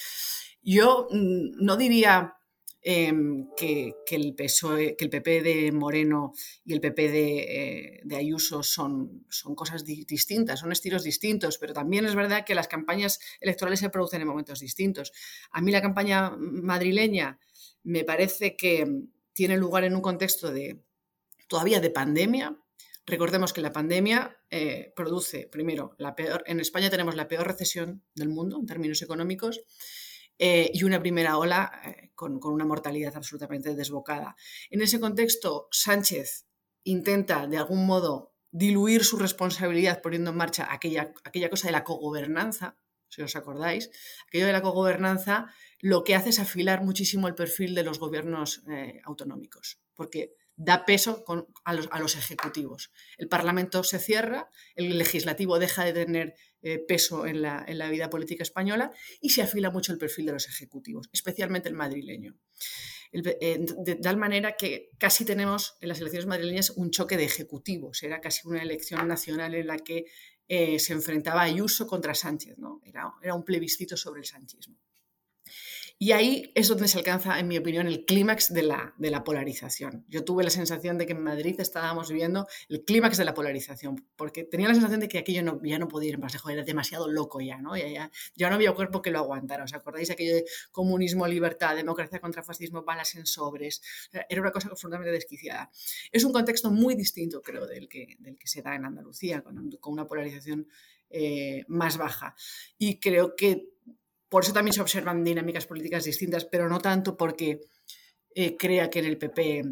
Yo 0.64 1.07
mm, 1.11 1.64
no 1.64 1.76
diría 1.78 2.36
em, 2.82 3.47
que, 3.55 3.95
el 4.11 4.34
PSOE, 4.36 4.95
que 4.95 5.05
el 5.05 5.09
PP 5.09 5.41
de 5.41 5.72
Moreno 5.72 6.34
y 6.66 6.74
el 6.74 6.82
PP 6.82 7.09
de, 7.09 8.01
eh, 8.05 8.16
Ayuso 8.16 8.64
son, 8.64 9.26
son 9.30 9.55
cosas 9.55 9.84
distintas, 9.86 10.59
son 10.59 10.72
estilos 10.72 11.03
distintos, 11.03 11.57
pero 11.57 11.74
también 11.74 12.05
es 12.05 12.16
verdad 12.16 12.45
que 12.45 12.55
las 12.55 12.68
campañas 12.68 13.20
electorales 13.39 13.80
se 13.80 13.89
producen 13.89 14.22
en 14.22 14.28
momentos 14.28 14.59
distintos. 14.59 15.11
A 15.51 15.61
mí 15.61 15.72
la 15.72 15.82
campaña 15.82 16.32
madrileña 16.38 17.39
me 17.84 18.03
parece 18.03 18.55
que 18.55 18.88
tiene 19.34 19.57
lugar 19.57 19.84
en 19.84 19.95
un 19.95 20.01
contexto 20.01 20.51
de 20.51 20.80
todavía 21.47 21.80
de 21.80 21.89
pandemia. 21.89 22.57
Recordemos 23.05 23.51
que 23.51 23.61
la 23.61 23.74
pandemia 23.74 24.38
eh, 24.49 24.93
produce, 24.95 25.47
primero, 25.51 25.95
la 25.97 26.16
peor, 26.16 26.43
en 26.47 26.59
España 26.61 26.89
tenemos 26.89 27.16
la 27.16 27.28
peor 27.28 27.47
recesión 27.47 28.01
del 28.16 28.30
mundo 28.30 28.57
en 28.59 28.66
términos 28.66 29.01
económicos 29.01 29.61
eh, 30.45 30.69
y 30.73 30.83
una 30.83 30.99
primera 30.99 31.37
ola 31.37 31.71
eh, 31.85 32.11
con, 32.15 32.37
una 32.43 32.65
mortalidad 32.65 33.15
absolutamente 33.15 33.75
desbocada. 33.75 34.35
En 34.69 34.81
ese 34.81 34.99
contexto, 34.99 35.69
Sánchez 35.71 36.47
intenta 36.83 37.47
de 37.47 37.55
algún 37.55 37.85
modo 37.85 38.35
diluir 38.51 39.05
su 39.05 39.15
responsabilidad 39.15 40.01
poniendo 40.01 40.31
en 40.31 40.35
marcha 40.35 40.67
aquella, 40.69 41.13
aquella 41.23 41.49
cosa 41.49 41.69
de 41.69 41.71
la 41.71 41.85
cogobernanza, 41.85 42.75
si 43.07 43.21
os 43.21 43.37
acordáis, 43.37 43.89
aquello 44.27 44.47
de 44.47 44.51
la 44.51 44.61
cogobernanza 44.61 45.47
lo 45.79 46.03
que 46.03 46.13
hace 46.13 46.31
es 46.31 46.39
afilar 46.39 46.83
muchísimo 46.83 47.29
el 47.29 47.35
perfil 47.35 47.73
de 47.73 47.83
los 47.83 47.97
gobiernos 47.97 48.65
eh, 48.69 48.99
autonómicos, 49.05 49.79
porque 49.95 50.35
da 50.55 50.85
peso 50.85 51.23
a, 51.65 51.73
los, 51.73 52.15
ejecutivos. 52.15 52.91
El 53.17 53.27
Parlamento 53.27 53.83
se 53.83 53.99
cierra, 53.99 54.49
el 54.75 54.97
legislativo 54.97 55.59
deja 55.59 55.83
de 55.83 55.93
tener 55.93 56.35
eh, 56.61 56.79
peso 56.79 57.25
en 57.25 57.41
la, 57.41 57.65
vida 57.89 58.09
política 58.09 58.43
española 58.43 58.91
y 59.19 59.31
se 59.31 59.41
afila 59.41 59.71
mucho 59.71 59.91
el 59.91 59.97
perfil 59.97 60.27
de 60.27 60.33
los 60.33 60.47
ejecutivos, 60.47 61.09
especialmente 61.11 61.69
el 61.69 61.75
madrileño. 61.75 62.35
Eh, 63.11 63.65
de, 63.77 63.95
tal 63.95 64.17
manera 64.17 64.55
que 64.57 64.89
casi 64.97 65.25
tenemos 65.25 65.75
en 65.81 65.89
las 65.89 65.99
elecciones 65.99 66.27
madrileñas 66.27 66.71
un 66.71 66.91
choque 66.91 67.17
de 67.17 67.25
ejecutivos, 67.25 68.03
era 68.03 68.21
casi 68.21 68.47
una 68.47 68.61
elección 68.61 69.07
nacional 69.07 69.55
en 69.55 69.67
la 69.67 69.77
que 69.77 70.05
se 70.47 70.93
enfrentaba 70.93 71.41
Ayuso 71.41 71.87
contra 71.87 72.13
Sánchez, 72.13 72.59
¿no? 72.59 72.79
era 72.83 73.33
un 73.33 73.43
plebiscito 73.43 73.97
sobre 73.97 74.19
el 74.19 74.27
sanchismo. 74.27 74.77
Y 76.03 76.11
ahí 76.11 76.51
es 76.53 76.67
donde 76.67 76.89
se 76.89 76.97
alcanza, 76.97 77.39
en 77.39 77.47
mi 77.47 77.57
opinión, 77.57 77.87
el 77.87 78.03
clímax 78.03 78.53
de 78.53 78.63
la, 78.63 78.93
de 78.97 79.09
la 79.09 79.23
polarización. 79.23 80.03
Yo 80.09 80.25
tuve 80.25 80.43
la 80.43 80.49
sensación 80.49 80.97
de 80.97 81.05
que 81.05 81.13
en 81.13 81.23
Madrid 81.23 81.55
estábamos 81.61 82.09
viviendo 82.09 82.45
el 82.67 82.83
clímax 82.83 83.17
de 83.17 83.23
la 83.23 83.33
polarización, 83.33 84.05
porque 84.17 84.43
tenía 84.43 84.67
la 84.67 84.73
sensación 84.73 84.99
de 84.99 85.07
que 85.07 85.19
aquello 85.19 85.43
no, 85.43 85.61
ya 85.63 85.79
no 85.79 85.87
podía 85.87 86.09
ir 86.09 86.17
más 86.19 86.33
lejos, 86.33 86.51
era 86.51 86.63
demasiado 86.63 87.07
loco 87.07 87.39
ya, 87.39 87.61
¿no? 87.61 87.77
Ya, 87.77 88.11
ya, 88.35 88.49
no 88.49 88.55
había 88.55 88.73
cuerpo 88.73 89.01
que 89.01 89.11
lo 89.11 89.19
aguantara. 89.19 89.63
¿Os 89.63 89.73
acordáis 89.73 90.11
aquello 90.11 90.35
de 90.35 90.45
comunismo, 90.73 91.25
libertad, 91.25 91.73
democracia 91.73 92.19
contra 92.19 92.43
fascismo, 92.43 92.83
balas 92.83 93.15
en 93.15 93.25
sobres? 93.25 93.81
Era 94.27 94.41
una 94.41 94.51
cosa 94.51 94.67
absolutamente 94.67 95.09
desquiciada. 95.09 95.71
Es 96.11 96.25
un 96.25 96.33
contexto 96.33 96.69
muy 96.69 96.95
distinto, 96.95 97.41
creo, 97.41 97.65
del 97.65 97.87
que, 97.87 98.17
del 98.19 98.37
que 98.37 98.49
se 98.49 98.61
da 98.61 98.75
en 98.75 98.83
Andalucía, 98.83 99.41
con, 99.41 99.71
con 99.79 99.93
una 99.93 100.05
polarización 100.05 100.67
eh, 101.15 101.63
más 101.67 101.97
baja. 101.97 102.35
Y 102.77 102.99
creo 102.99 103.37
que 103.37 103.72
por 104.34 104.43
eso 104.43 104.51
también 104.51 104.73
se 104.73 104.81
observan 104.81 105.23
dinámicas 105.23 105.67
políticas 105.67 106.05
distintas, 106.05 106.43
pero 106.43 106.67
no 106.67 106.79
tanto 106.79 107.15
porque 107.15 107.61
eh, 108.34 108.57
crea 108.57 108.89
que 108.89 108.97
en 108.97 109.05
el 109.05 109.19
PP 109.19 109.63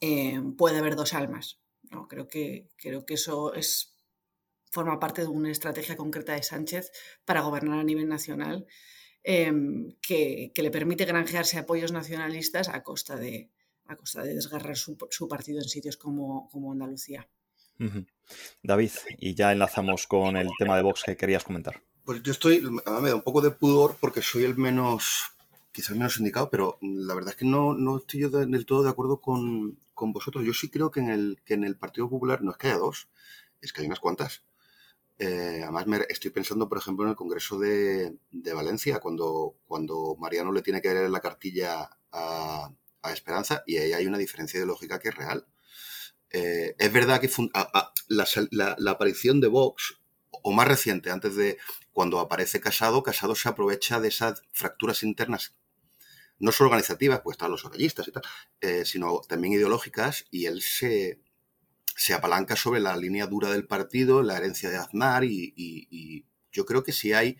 eh, 0.00 0.40
puede 0.56 0.78
haber 0.78 0.96
dos 0.96 1.12
almas. 1.12 1.60
No, 1.90 2.08
creo, 2.08 2.26
que, 2.26 2.70
creo 2.78 3.04
que 3.04 3.12
eso 3.12 3.52
es, 3.52 3.94
forma 4.70 4.98
parte 4.98 5.20
de 5.20 5.28
una 5.28 5.50
estrategia 5.50 5.94
concreta 5.94 6.32
de 6.32 6.42
Sánchez 6.42 6.90
para 7.26 7.42
gobernar 7.42 7.78
a 7.78 7.84
nivel 7.84 8.08
nacional 8.08 8.66
em, 9.22 9.92
que, 10.00 10.50
le 10.56 10.70
permite 10.70 11.04
granjearse 11.04 11.58
apoyos 11.58 11.92
nacionalistas 11.92 12.70
a 12.70 12.82
costa 12.82 13.16
de, 13.16 13.50
a 13.88 13.96
costa 13.96 14.22
de 14.22 14.36
desgarrar 14.36 14.78
su, 14.78 14.96
partido 15.28 15.58
en 15.58 15.68
sitios 15.68 15.98
como, 15.98 16.48
como 16.48 16.72
Andalucía. 16.72 17.28
David, 18.62 18.92
y 19.18 19.34
ya 19.34 19.52
enlazamos 19.52 20.06
con 20.06 20.38
el 20.38 20.48
tema 20.58 20.78
de 20.78 20.82
Vox 20.82 21.02
que 21.04 21.18
querías 21.18 21.44
comentar. 21.44 21.82
Pues 22.06 22.22
yo 22.22 22.30
estoy, 22.30 22.60
me 22.60 22.82
da 22.84 23.16
un 23.16 23.22
poco 23.22 23.40
de 23.40 23.50
pudor 23.50 23.96
porque 24.00 24.22
soy 24.22 24.44
el 24.44 24.56
menos, 24.56 25.32
quizás 25.72 25.90
el 25.90 25.96
menos 25.96 26.18
indicado, 26.18 26.48
pero 26.50 26.78
la 26.80 27.16
verdad 27.16 27.30
es 27.30 27.36
que 27.36 27.44
no, 27.44 27.74
no 27.74 27.98
estoy 27.98 28.20
yo 28.20 28.30
del 28.30 28.64
todo 28.64 28.84
de 28.84 28.90
acuerdo 28.90 29.20
con, 29.20 29.76
con, 29.92 30.12
vosotros. 30.12 30.44
Yo 30.44 30.54
sí 30.54 30.70
creo 30.70 30.92
que 30.92 31.00
en, 31.00 31.10
el, 31.10 31.42
que 31.44 31.54
en 31.54 31.64
el 31.64 31.76
Partido 31.76 32.08
Popular 32.08 32.42
no 32.42 32.52
es 32.52 32.58
que 32.58 32.68
haya 32.68 32.78
dos, 32.78 33.08
es 33.60 33.72
que 33.72 33.80
hay 33.80 33.88
unas 33.88 33.98
cuantas. 33.98 34.44
Eh, 35.18 35.62
además, 35.64 35.88
me 35.88 36.00
estoy 36.08 36.30
pensando, 36.30 36.68
por 36.68 36.78
ejemplo, 36.78 37.04
en 37.04 37.10
el 37.10 37.16
Congreso 37.16 37.58
de, 37.58 38.16
de, 38.30 38.52
Valencia, 38.52 39.00
cuando, 39.00 39.56
cuando 39.66 40.14
Mariano 40.20 40.52
le 40.52 40.62
tiene 40.62 40.80
que 40.80 40.94
leer 40.94 41.10
la 41.10 41.18
cartilla 41.18 41.90
a, 42.12 42.70
a 43.02 43.12
Esperanza, 43.12 43.64
y 43.66 43.78
ahí 43.78 43.92
hay 43.94 44.06
una 44.06 44.18
diferencia 44.18 44.58
ideológica 44.58 45.00
que 45.00 45.08
es 45.08 45.14
real. 45.16 45.44
Eh, 46.30 46.76
es 46.78 46.92
verdad 46.92 47.20
que 47.20 47.30
la, 48.08 48.26
la, 48.52 48.76
la, 48.78 48.90
aparición 48.92 49.40
de 49.40 49.48
Vox, 49.48 49.98
o 50.48 50.52
más 50.52 50.68
reciente, 50.68 51.10
antes 51.10 51.34
de 51.34 51.58
cuando 51.92 52.20
aparece 52.20 52.60
Casado, 52.60 53.02
Casado 53.02 53.34
se 53.34 53.48
aprovecha 53.48 53.98
de 53.98 54.06
esas 54.06 54.42
fracturas 54.52 55.02
internas, 55.02 55.56
no 56.38 56.52
solo 56.52 56.68
organizativas, 56.68 57.20
pues 57.24 57.34
están 57.34 57.50
los 57.50 57.64
orallistas 57.64 58.06
y 58.06 58.12
tal, 58.12 58.22
eh, 58.60 58.84
sino 58.84 59.22
también 59.28 59.54
ideológicas, 59.54 60.24
y 60.30 60.46
él 60.46 60.62
se, 60.62 61.18
se, 61.96 62.14
apalanca 62.14 62.54
sobre 62.54 62.78
la 62.78 62.96
línea 62.96 63.26
dura 63.26 63.50
del 63.50 63.66
partido, 63.66 64.22
la 64.22 64.36
herencia 64.36 64.70
de 64.70 64.76
Aznar, 64.76 65.24
y, 65.24 66.24
yo 66.52 66.64
creo 66.64 66.84
que 66.84 66.92
sí 66.92 67.12
hay 67.12 67.38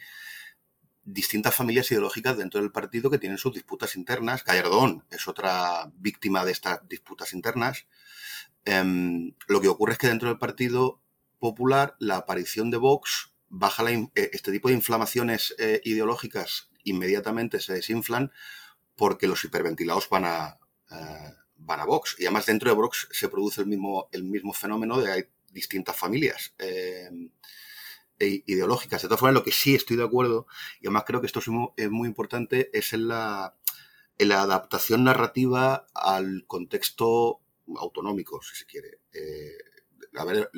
distintas 1.05 1.55
familias 1.55 1.89
ideológicas 1.93 2.37
dentro 2.37 2.61
del 2.61 2.73
partido 2.73 3.09
que 3.09 3.19
tienen 3.19 3.39
sus 3.39 3.55
disputas 3.55 3.95
internas. 3.95 4.45
Gallardón 4.45 5.07
es 5.11 5.29
otra 5.29 5.93
víctima 5.95 6.45
de 6.45 6.51
estas 6.51 6.87
disputas 6.89 7.33
internas. 7.33 7.87
Eh, 8.65 9.33
lo 9.47 9.61
que 9.61 9.69
ocurre 9.69 9.93
es 9.93 9.99
que 9.99 10.09
dentro 10.09 10.29
del 10.29 10.39
Partido 10.39 11.01
Popular 11.47 11.95
la 12.01 12.17
aparición 12.17 12.73
de 12.73 12.77
Vox 12.77 13.31
baja 13.49 13.85
la, 13.85 13.93
eh, 13.93 14.11
este 14.33 14.51
tipo 14.51 14.67
de 14.67 14.75
inflamaciones 14.75 15.55
eh, 15.61 15.81
ideológicas 15.85 16.71
inmediatamente 16.83 17.61
se 17.61 17.73
desinflan 17.73 18.33
porque 18.97 19.29
los 19.29 19.45
hiperventilados 19.45 20.09
van 20.09 20.25
a, 20.25 20.59
eh, 20.91 21.35
van 21.59 21.79
a 21.79 21.85
Vox. 21.85 22.17
Y 22.19 22.25
además 22.25 22.47
dentro 22.47 22.69
de 22.69 22.75
Vox 22.75 23.07
se 23.13 23.29
produce 23.29 23.61
el 23.61 23.69
mismo, 23.69 24.09
el 24.11 24.25
mismo 24.25 24.53
fenómeno 24.53 25.01
de 25.01 25.13
hay 25.13 25.25
distintas 25.53 25.95
familias 25.95 26.53
e 26.59 27.11
ideológicas. 28.19 29.03
De 29.03 29.07
todas 29.07 29.21
formas, 29.21 29.35
lo 29.35 29.45
que 29.45 29.53
sí 29.53 29.77
estoy 29.77 29.97
de 29.97 30.05
acuerdo, 30.05 30.49
y 30.81 30.89
además 30.89 31.05
creo 31.07 31.21
que 31.21 31.29
esto 31.29 31.39
es 31.39 31.47
muy, 31.47 31.69
es 31.77 31.91
muy 31.91 32.09
importante, 32.09 32.77
es 32.77 32.93
en 32.93 33.07
la, 33.07 33.55
en 34.19 34.31
la, 34.31 34.43
adaptación 34.43 35.05
narrativa 35.05 35.87
al 35.95 36.45
contexto 36.49 37.41
autonómico, 37.77 38.43
si 38.43 38.57
se 38.57 38.67
quiere. 38.67 38.99
A 40.17 40.25
ver, 40.25 40.51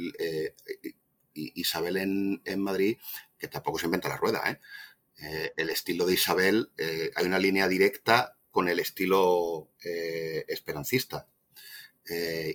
Isabel 1.38 1.96
en, 1.96 2.60
Madrid, 2.60 2.98
que 3.38 3.48
tampoco 3.48 3.78
se 3.78 3.86
inventa 3.86 4.08
la 4.08 4.16
rueda. 4.16 4.42
¿eh? 4.50 4.60
Eh, 5.20 5.52
el 5.56 5.70
estilo 5.70 6.06
de 6.06 6.14
Isabel, 6.14 6.70
eh, 6.76 7.10
hay 7.14 7.26
una 7.26 7.38
línea 7.38 7.68
directa 7.68 8.36
con 8.50 8.68
el 8.68 8.80
estilo 8.80 9.70
esperancista. 10.48 11.28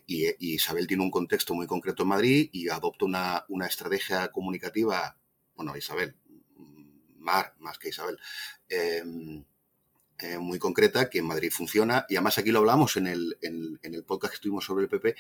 Y, 0.08 0.54
Isabel 0.54 0.88
tiene 0.88 1.04
un 1.04 1.12
contexto 1.12 1.54
muy 1.54 1.68
concreto 1.68 2.04
en 2.04 2.10
Madrid 2.10 2.50
y 2.52 2.70
adopta 2.70 3.06
una, 3.06 3.68
estrategia 3.68 4.30
comunicativa, 4.30 5.18
bueno, 5.56 5.78
Isabel, 5.78 6.16
Mar, 7.18 7.54
más 7.60 7.78
que 7.78 7.90
Isabel, 7.90 8.18
muy 10.40 10.60
concreta 10.60 11.10
que 11.10 11.20
en 11.20 11.26
Madrid 11.26 11.52
funciona. 11.52 12.06
Y 12.10 12.16
además 12.16 12.38
aquí 12.40 12.52
lo 12.52 12.60
hablamos 12.60 12.98
en 12.98 13.08
el, 13.08 13.38
en 13.42 13.80
el 13.82 14.04
podcast 14.04 14.32
que 14.32 14.36
estuvimos 14.38 14.66
sobre 14.66 14.86
el 14.86 14.90
PP, 14.90 15.16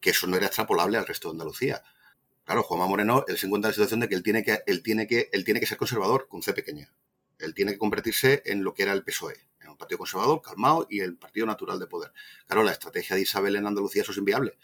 que 0.00 0.10
eso 0.10 0.26
no 0.26 0.36
era 0.36 0.46
extrapolable 0.46 0.98
al 0.98 1.06
resto 1.06 1.28
de 1.28 1.32
Andalucía. 1.32 1.82
Claro, 2.44 2.62
Juanma 2.62 2.86
Moreno, 2.86 3.24
se 3.28 3.46
encuentra 3.46 3.68
en 3.68 3.72
la 3.72 3.74
situación 3.74 4.00
de 4.00 4.08
que 4.08 4.14
él 4.14 4.22
tiene 4.22 4.42
que, 4.42 4.62
él 4.66 4.82
tiene 4.82 5.06
que, 5.06 5.28
él 5.32 5.44
tiene 5.44 5.60
que 5.60 5.66
ser 5.66 5.76
conservador 5.76 6.28
con 6.28 6.42
C 6.42 6.52
pequeña. 6.52 6.92
Él 7.38 7.54
tiene 7.54 7.72
que 7.72 7.78
convertirse 7.78 8.42
en 8.46 8.64
lo 8.64 8.74
que 8.74 8.82
era 8.82 8.92
el 8.92 9.04
PSOE, 9.04 9.36
en 9.60 9.68
un 9.68 9.76
partido 9.76 9.98
conservador, 9.98 10.40
calmado 10.42 10.86
y 10.90 11.00
el 11.00 11.16
partido 11.16 11.46
natural 11.46 11.78
de 11.78 11.86
poder. 11.86 12.12
Claro, 12.46 12.62
la 12.62 12.72
estrategia 12.72 13.16
de 13.16 13.22
Isabel 13.22 13.56
en 13.56 13.66
Andalucía 13.66 14.02
eso 14.02 14.12
es 14.12 14.18
inviable. 14.18 14.58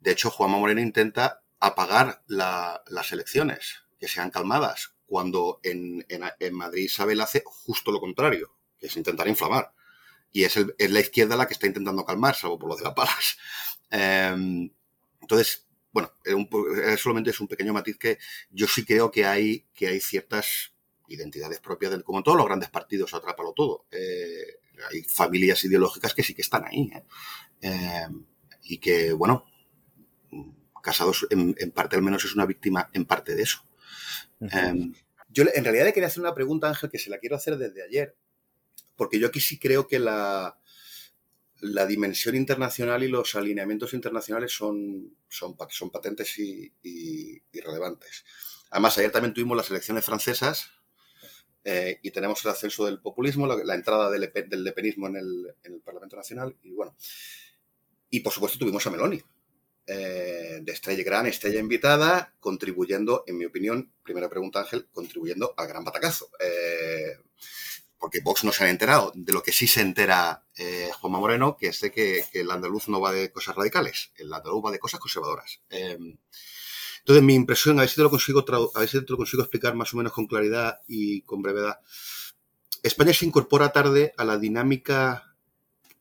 De 0.00 0.10
hecho, 0.10 0.30
Juanma 0.30 0.58
Moreno 0.58 0.80
intenta 0.80 1.42
apagar 1.60 2.22
las 2.26 3.12
elecciones, 3.12 3.82
que 3.98 4.08
sean 4.08 4.30
calmadas, 4.30 4.94
cuando 5.06 5.60
en, 5.62 6.04
Madrid 6.52 6.84
Isabel 6.84 7.20
hace 7.20 7.42
justo 7.44 7.90
lo 7.90 8.00
contrario, 8.00 8.54
que 8.78 8.86
es 8.86 8.96
intentar 8.96 9.26
inflamar. 9.26 9.72
Y 10.30 10.44
es, 10.44 10.56
la 10.56 11.00
izquierda 11.00 11.36
la 11.36 11.46
que 11.46 11.54
está 11.54 11.66
intentando 11.66 12.04
calmar, 12.04 12.34
salvo 12.34 12.58
por 12.58 12.68
lo 12.68 12.76
de 12.76 12.84
las 12.84 12.94
palas. 12.94 13.38
Em, 13.90 14.70
entonces, 15.20 15.66
bueno, 15.92 16.12
solamente 16.96 17.30
es 17.30 17.40
un 17.40 17.48
pequeño 17.48 17.72
matiz 17.72 17.98
que 17.98 18.18
yo 18.50 18.66
sí 18.66 18.84
creo 18.84 19.10
que 19.10 19.24
hay, 19.24 19.66
que 19.74 19.88
hay 19.88 20.00
ciertas 20.00 20.72
identidades 21.08 21.60
propias, 21.60 21.92
de, 21.92 22.02
como 22.02 22.18
en 22.18 22.24
todos 22.24 22.36
los 22.36 22.46
grandes 22.46 22.70
partidos, 22.70 23.14
atrápalo 23.14 23.52
todo. 23.54 23.86
Eh, 23.90 24.60
hay 24.90 25.02
familias 25.02 25.64
ideológicas 25.64 26.14
que 26.14 26.22
sí 26.22 26.34
que 26.34 26.42
están 26.42 26.64
ahí. 26.64 26.90
¿eh? 26.94 27.02
Eh, 27.62 28.06
y 28.62 28.78
que, 28.78 29.12
bueno, 29.12 29.44
Casados 30.82 31.26
en, 31.30 31.54
parte 31.72 31.96
al 31.96 32.02
menos 32.02 32.24
es 32.24 32.34
una 32.34 32.46
víctima 32.46 32.88
en 32.94 33.04
parte 33.04 33.34
de 33.34 33.42
eso. 33.42 33.62
yo 34.40 35.44
en 35.54 35.64
realidad 35.64 35.84
le 35.84 35.92
quería 35.92 36.06
hacer 36.06 36.20
una 36.20 36.34
pregunta, 36.34 36.68
Ángel, 36.68 36.88
que 36.88 36.98
se 36.98 37.10
la 37.10 37.18
quiero 37.18 37.36
hacer 37.36 37.58
desde 37.58 37.82
ayer, 37.82 38.16
porque 38.96 39.18
yo 39.18 39.26
aquí 39.26 39.40
sí 39.40 39.58
creo 39.58 39.86
que 39.86 39.98
la, 39.98 40.58
la 41.60 41.86
dimensión 41.86 42.34
internacional 42.34 43.02
y 43.02 43.08
los 43.08 43.34
alineamientos 43.34 43.94
internacionales 43.94 44.52
son, 44.52 45.16
son, 45.28 45.56
son 45.70 45.90
patentes 45.90 46.38
y, 46.38 46.72
relevantes. 47.52 48.24
Además, 48.70 48.98
ayer 48.98 49.10
también 49.10 49.34
tuvimos 49.34 49.56
las 49.56 49.70
elecciones 49.70 50.04
francesas 50.04 50.70
eh, 51.64 51.98
y 52.02 52.10
tenemos 52.10 52.44
el 52.44 52.50
ascenso 52.50 52.86
del 52.86 53.00
populismo, 53.00 53.46
la, 53.46 53.74
entrada 53.74 54.10
del, 54.10 54.32
del 54.32 54.64
lepenismo 54.64 55.08
en 55.08 55.16
el, 55.16 55.54
en 55.64 55.74
el, 55.74 55.80
Parlamento 55.80 56.16
Nacional 56.16 56.56
y 56.62 56.72
bueno. 56.72 56.96
Y 58.10 58.20
por 58.20 58.32
supuesto 58.32 58.58
tuvimos 58.58 58.86
a 58.86 58.90
Meloni, 58.90 59.20
eh, 59.90 60.60
de 60.62 60.72
estrella 60.72 61.02
gran, 61.02 61.26
estrella 61.26 61.60
invitada, 61.60 62.34
contribuyendo, 62.40 63.24
en 63.26 63.38
mi 63.38 63.46
opinión, 63.46 63.90
primera 64.02 64.28
pregunta 64.28 64.60
Ángel, 64.60 64.86
contribuyendo 64.92 65.54
al 65.56 65.66
gran 65.66 65.82
patacazo. 65.82 66.30
Eh, 66.40 67.16
porque 67.98 68.20
Vox 68.20 68.44
no 68.44 68.52
se 68.52 68.64
ha 68.64 68.70
enterado 68.70 69.12
de 69.14 69.32
lo 69.32 69.42
que 69.42 69.52
sí 69.52 69.66
se 69.66 69.80
entera 69.80 70.44
eh, 70.56 70.90
Juanma 71.00 71.18
Moreno, 71.18 71.56
que 71.58 71.68
es 71.68 71.80
de 71.80 71.90
que, 71.90 72.24
el 72.32 72.50
andaluz 72.50 72.88
no 72.88 73.00
va 73.00 73.12
de 73.12 73.32
cosas 73.32 73.56
radicales, 73.56 74.12
el 74.16 74.32
andaluz 74.32 74.64
va 74.64 74.70
de 74.70 74.78
cosas 74.78 75.00
conservadoras. 75.00 75.60
Em, 75.70 76.16
entonces, 76.98 77.24
mi 77.24 77.34
impresión, 77.34 77.78
a 77.78 77.82
ver 77.82 77.88
si 77.88 77.96
te 77.96 78.02
lo 78.02 78.10
consigo, 78.10 78.44
a 78.74 78.80
ver 78.80 78.88
si 78.88 79.04
te 79.04 79.10
lo 79.10 79.16
consigo 79.16 79.42
explicar 79.42 79.74
más 79.74 79.94
o 79.94 79.96
menos 79.96 80.12
con 80.12 80.26
claridad 80.26 80.80
y 80.86 81.22
con 81.22 81.42
brevedad. 81.42 81.80
España 82.82 83.12
se 83.12 83.26
incorpora 83.26 83.72
tarde 83.72 84.12
a 84.16 84.24
la 84.24 84.38
dinámica 84.38 85.34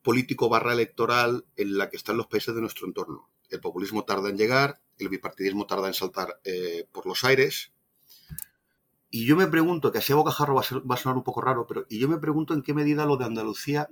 político 0.04 0.50
barra 0.50 0.74
electoral 0.74 1.46
en 1.56 1.78
la 1.78 1.90
que 1.90 1.98
están 1.98 2.18
los 2.18 2.28
países 2.28 2.54
de 2.54 2.62
nuestro 2.62 2.88
entorno. 2.88 3.30
El 3.50 3.60
populismo 3.60 4.04
tarda 4.04 4.30
en 4.30 4.38
llegar, 4.38 4.82
el 4.98 5.10
bipartidismo 5.10 5.66
tarda 5.66 5.88
en 5.88 5.94
saltar 5.94 6.40
eh, 6.44 6.88
por 6.92 7.06
los 7.06 7.24
aires, 7.24 7.72
y 9.10 9.26
yo 9.26 9.36
me 9.36 9.48
pregunto, 9.48 9.92
que 9.92 10.00
así 10.00 10.14
a 10.14 10.18
bocajarro 10.18 10.56
va 10.56 10.62
a, 10.62 10.80
va 10.80 10.96
a 10.96 10.98
sonar 10.98 11.18
un 11.18 11.24
poco 11.24 11.42
raro, 11.42 11.66
pero 11.68 11.86
y 11.90 12.00
yo 12.00 12.10
me 12.10 12.18
pregunto 12.18 12.54
en 12.54 12.62
qué 12.62 12.74
medida 12.74 13.06
lo 13.06 13.18
de 13.18 13.26
Andalucía 13.26 13.90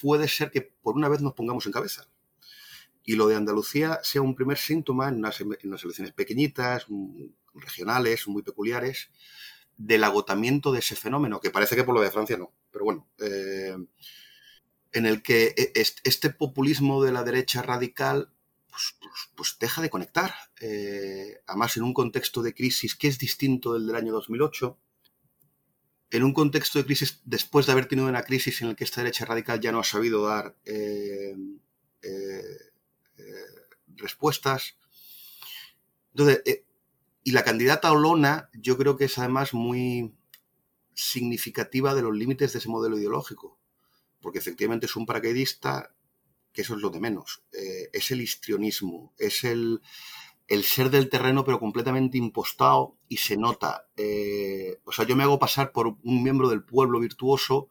puede 0.00 0.28
ser 0.28 0.50
que 0.50 0.62
por 0.62 0.96
una 0.96 1.08
vez 1.08 1.20
nos 1.20 1.34
pongamos 1.34 1.66
en 1.66 1.72
cabeza. 1.72 2.08
Y 3.04 3.16
lo 3.16 3.28
de 3.28 3.36
Andalucía 3.36 4.00
sea 4.02 4.22
un 4.22 4.34
primer 4.34 4.58
síntoma 4.58 5.08
en 5.08 5.16
unas, 5.16 5.40
elecciones 5.40 6.12
pequeñitas, 6.12 6.86
regionales, 7.54 8.28
muy 8.28 8.42
peculiares, 8.42 9.10
del 9.76 10.04
agotamiento 10.04 10.72
de 10.72 10.80
ese 10.80 10.96
fenómeno, 10.96 11.40
que 11.40 11.50
parece 11.50 11.74
que 11.74 11.84
por 11.84 11.94
lo 11.94 12.02
de 12.02 12.10
Francia 12.10 12.36
no, 12.36 12.52
pero 12.70 12.84
bueno, 12.84 13.08
eh, 13.18 13.76
en 14.92 15.06
el 15.06 15.22
que 15.22 15.54
e, 15.56 15.72
este 16.04 16.30
populismo 16.30 17.02
de 17.02 17.12
la 17.12 17.24
derecha 17.24 17.62
radical 17.62 18.30
pues, 18.70 18.96
pues, 19.00 19.30
pues, 19.34 19.56
deja 19.58 19.82
de 19.82 19.90
conectar. 19.90 20.34
Eh, 20.60 21.40
además, 21.46 21.76
en 21.76 21.82
un 21.82 21.94
contexto 21.94 22.42
de 22.42 22.54
crisis 22.54 22.94
que 22.94 23.08
es 23.08 23.18
distinto 23.18 23.74
del 23.74 23.86
del 23.86 23.96
año 23.96 24.12
2008, 24.12 24.78
en 26.12 26.24
un 26.24 26.32
contexto 26.32 26.78
de 26.78 26.84
crisis, 26.84 27.20
después 27.24 27.66
de 27.66 27.72
haber 27.72 27.86
tenido 27.86 28.08
una 28.08 28.22
crisis 28.22 28.60
en 28.62 28.68
la 28.68 28.74
que 28.74 28.84
esta 28.84 29.02
derecha 29.02 29.24
radical 29.24 29.60
ya 29.60 29.72
no 29.72 29.80
ha 29.80 29.84
sabido 29.84 30.26
dar 30.26 30.56
eh, 30.64 31.36
eh, 32.02 32.58
respuestas. 33.96 34.76
Entonces, 36.12 36.42
y 37.22 37.32
la 37.32 37.44
candidata 37.44 37.92
Olona, 37.92 38.50
yo 38.54 38.76
creo 38.76 38.96
que 38.96 39.04
es 39.04 39.18
además 39.18 39.54
muy 39.54 40.14
significativa 40.94 41.94
de 41.94 42.02
los 42.02 42.14
límites 42.14 42.52
de 42.52 42.58
ese 42.58 42.68
modelo 42.68 42.98
ideológico, 42.98 43.58
porque 44.20 44.38
efectivamente 44.38 44.86
es 44.86 44.96
un 44.96 45.06
paracaidista 45.06 45.94
que 46.52 46.62
eso 46.62 46.74
es 46.74 46.80
lo 46.80 46.90
de 46.90 47.00
menos. 47.00 47.42
Eh, 47.52 47.90
es 47.92 48.10
el 48.10 48.20
histrionismo, 48.20 49.12
es 49.18 49.44
el, 49.44 49.80
el, 50.48 50.64
ser 50.64 50.90
del 50.90 51.08
terreno 51.08 51.44
pero 51.44 51.60
completamente 51.60 52.18
impostado 52.18 52.96
y 53.08 53.18
se 53.18 53.36
nota. 53.36 53.86
Eh, 53.96 54.80
o 54.84 54.92
sea, 54.92 55.06
yo 55.06 55.16
me 55.16 55.22
hago 55.24 55.38
pasar 55.38 55.72
por 55.72 55.86
un 55.86 56.22
miembro 56.22 56.48
del 56.48 56.62
pueblo 56.64 57.00
virtuoso 57.00 57.70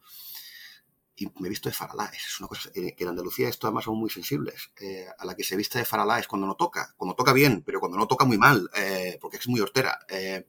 y 1.20 1.30
me 1.38 1.48
he 1.48 1.50
visto 1.50 1.68
de 1.68 1.74
faralaes. 1.74 2.26
Es 2.26 2.40
una 2.40 2.48
cosa 2.48 2.70
que 2.72 2.94
en 2.98 3.08
Andalucía 3.08 3.48
esto 3.48 3.66
además 3.66 3.84
son 3.84 3.98
muy 3.98 4.08
sensibles. 4.08 4.72
Eh, 4.80 5.06
a 5.18 5.26
la 5.26 5.34
que 5.34 5.44
se 5.44 5.54
viste 5.54 5.78
de 5.78 5.84
faralaes 5.84 6.26
cuando 6.26 6.46
no 6.46 6.54
toca. 6.54 6.94
Cuando 6.96 7.14
toca 7.14 7.34
bien, 7.34 7.62
pero 7.64 7.78
cuando 7.78 7.98
no 7.98 8.08
toca 8.08 8.24
muy 8.24 8.38
mal, 8.38 8.70
eh, 8.74 9.18
porque 9.20 9.36
es 9.36 9.46
muy 9.46 9.60
hortera. 9.60 9.98
Eh, 10.08 10.46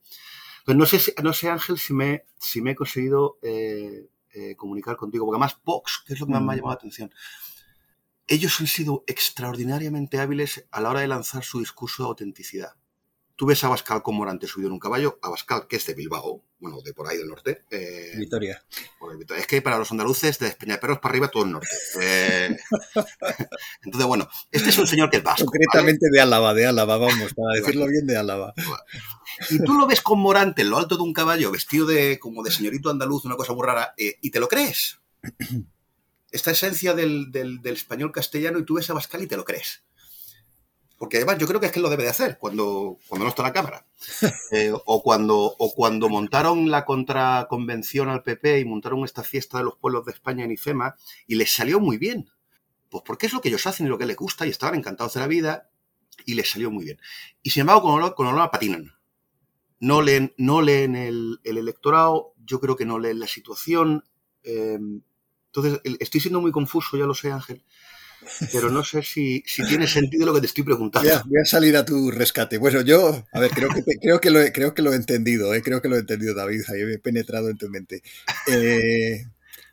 pues 0.64 0.78
no 0.78 0.86
sé, 0.86 1.14
no 1.22 1.34
sé 1.34 1.50
Ángel, 1.50 1.78
si 1.78 1.94
me, 1.94 2.24
si 2.40 2.62
me 2.62 2.72
he 2.72 2.76
conseguido 2.76 3.38
comunicar 4.56 4.96
contigo, 4.96 5.26
porque 5.26 5.36
además 5.36 5.60
Vox, 5.66 6.04
que 6.08 6.14
es 6.14 6.20
lo 6.22 6.26
que 6.26 6.32
más 6.32 6.42
me 6.42 6.54
ha 6.54 6.56
mm. 6.56 6.58
llamado 6.58 6.74
la 6.76 6.80
atención, 6.80 7.14
ellos 8.28 8.60
han 8.60 8.68
sido 8.68 9.04
extraordinariamente 9.08 10.20
hábiles 10.20 10.66
a 10.72 10.82
la 10.82 10.90
hora 10.90 11.02
de 11.02 11.08
lanzar 11.08 11.44
su 11.44 11.60
discurso 11.60 12.04
de 12.04 12.10
autenticidad. 12.10 12.76
Tú 13.36 13.48
ves 13.48 13.64
a 13.64 13.68
Abascal 13.68 14.04
con 14.04 14.16
Morante 14.16 14.46
subido 14.46 14.68
en 14.68 14.74
un 14.74 14.80
caballo, 14.80 15.18
Abascal, 15.24 15.68
que 15.68 15.78
es 15.78 15.86
de 15.88 15.96
Bilbao, 15.96 16.44
bueno, 16.60 16.80
de 16.82 16.94
por 16.94 17.08
ahí 17.08 17.18
del 17.18 17.28
norte. 17.28 17.64
Eh, 17.72 18.14
Vitoria. 18.16 18.64
Es 19.36 19.48
que 19.48 19.64
para 19.64 19.80
los 19.80 19.92
andaluces, 19.92 20.38
de 20.38 20.52
Peñaperros 20.52 21.00
para 21.00 21.14
arriba, 21.14 21.28
todo 21.30 21.46
el 21.46 21.52
norte. 21.54 21.76
Eh, 22.00 22.56
entonces, 23.84 24.08
bueno, 24.08 24.30
este 24.52 24.70
es 24.70 24.78
un 24.78 24.86
señor 24.86 25.10
que 25.10 25.18
es 25.18 25.24
vasco. 25.24 25.46
Concretamente 25.46 26.06
de 26.12 26.22
Álava, 26.22 26.54
de 26.54 26.68
Álava, 26.68 26.98
vamos, 26.98 27.34
para 27.34 27.60
decirlo 27.60 27.88
bien, 27.88 28.06
de 28.06 28.16
Álava. 28.16 28.54
Y 29.50 29.58
tú 29.64 29.74
lo 29.74 29.88
ves 29.88 30.02
con 30.02 30.20
Morante 30.20 30.62
en 30.62 30.70
lo 30.70 30.78
alto 30.78 30.96
de 30.96 31.02
un 31.02 31.14
caballo, 31.14 31.52
vestido 31.52 31.88
de 31.88 32.20
como 32.20 32.44
de 32.44 32.52
señorito 32.52 32.92
andaluz, 32.92 33.26
una 33.26 33.38
cosa 33.38 33.54
muy 33.54 33.66
rara, 33.66 33.96
eh, 33.98 34.20
y 34.22 34.30
te 34.30 34.40
lo 34.40 34.48
crees. 34.48 35.00
Esta 36.32 36.52
esencia 36.52 36.94
del, 36.94 37.32
del, 37.32 37.62
del 37.62 37.74
español 37.74 38.12
castellano, 38.12 38.60
y 38.60 38.66
tú 38.66 38.76
ves 38.76 38.90
a 38.90 38.94
Abascal 38.94 39.24
y 39.24 39.28
te 39.28 39.38
lo 39.38 39.46
crees. 39.46 39.84
Porque 41.02 41.18
además 41.18 41.40
yo 41.40 41.48
creo 41.48 41.60
que 41.60 41.66
es 41.66 41.72
que 41.72 41.80
lo 41.80 41.90
debe 41.90 42.04
de 42.04 42.10
hacer 42.10 42.38
cuando, 42.38 43.00
cuando 43.08 43.26
no 43.26 43.30
está 43.30 43.42
la 43.42 43.52
Cámara. 43.52 43.88
Eh, 44.52 44.72
o, 44.72 45.02
cuando, 45.02 45.36
o 45.36 45.74
cuando 45.74 46.10
montaron 46.10 46.70
la 46.70 46.86
contraconvención 46.86 48.10
al 48.10 48.22
PP 48.22 48.60
y 48.60 48.66
montaron 48.66 49.04
esta 49.04 49.24
fiesta 49.24 49.58
de 49.58 49.64
los 49.64 49.78
pueblos 49.78 50.06
de 50.06 50.12
España 50.12 50.46
en 50.46 50.52
IFEMA 50.52 50.96
y 51.26 51.36
les 51.36 51.52
salió 51.52 51.80
muy 51.80 51.98
bien. 51.98 52.30
Pues 52.90 53.04
porque 53.04 53.26
es 53.26 53.34
lo 53.34 53.42
que 53.42 53.50
ellos 53.50 53.66
hacen 53.66 53.88
y 53.88 53.90
lo 53.90 53.98
que 53.98 54.06
les 54.06 54.16
gusta 54.16 54.46
y 54.46 54.52
estaban 54.52 54.76
encantados 54.76 55.16
de 55.16 55.22
la 55.22 55.28
vida 55.28 55.72
y 56.24 56.36
les 56.36 56.52
salió 56.52 56.70
muy 56.70 56.86
bien. 56.86 57.00
Y 57.42 57.50
sin 57.50 57.62
embargo, 57.62 57.82
con 57.82 57.94
olor, 57.94 58.14
con 58.14 58.52
patinan. 58.52 58.92
No 59.80 60.04
leen, 60.04 60.36
no 60.38 60.62
leen 60.62 60.96
el, 60.96 61.40
electorado, 61.44 62.36
yo 62.46 62.60
creo 62.60 62.76
que 62.76 62.86
no 62.86 63.00
leen 63.00 63.20
la 63.20 63.28
situación. 63.28 64.04
Eh, 64.44 64.78
entonces, 65.54 65.82
estoy 66.00 66.22
siendo 66.22 66.42
muy 66.42 66.52
confuso, 66.52 66.98
ya 66.98 67.06
lo 67.06 67.14
sé, 67.14 67.32
Ángel 67.32 67.64
pero 68.52 68.70
no 68.70 68.84
sé 68.84 69.02
si, 69.02 69.44
tiene 69.68 69.88
sentido 69.88 70.26
lo 70.26 70.34
que 70.34 70.42
te 70.42 70.46
estoy 70.46 70.64
preguntando. 70.64 71.10
voy 71.26 71.42
a 71.42 71.46
salir 71.46 71.76
a 71.76 71.86
tu 71.86 72.12
rescate. 72.12 72.58
Bueno, 72.58 72.82
yo, 72.82 73.26
a 73.32 73.40
ver, 73.40 73.52
creo 73.52 73.70
que, 73.70 73.84
creo 74.00 74.22
que, 74.22 74.30
lo, 74.30 74.42
he, 74.42 74.52
creo 74.52 74.74
que 74.74 74.82
lo 74.82 74.94
he 74.94 74.96
entendido, 74.96 75.54
eh, 75.54 75.62
creo 75.62 75.82
que 75.82 75.90
lo 75.90 75.96
he 75.96 76.00
entendido, 76.00 76.36
David, 76.36 76.62
ahí 76.70 76.82
he 76.82 77.00
penetrado 77.00 77.50
en 77.50 77.58
tu 77.58 77.70
mente. 77.70 78.04
Eh, 78.48 79.26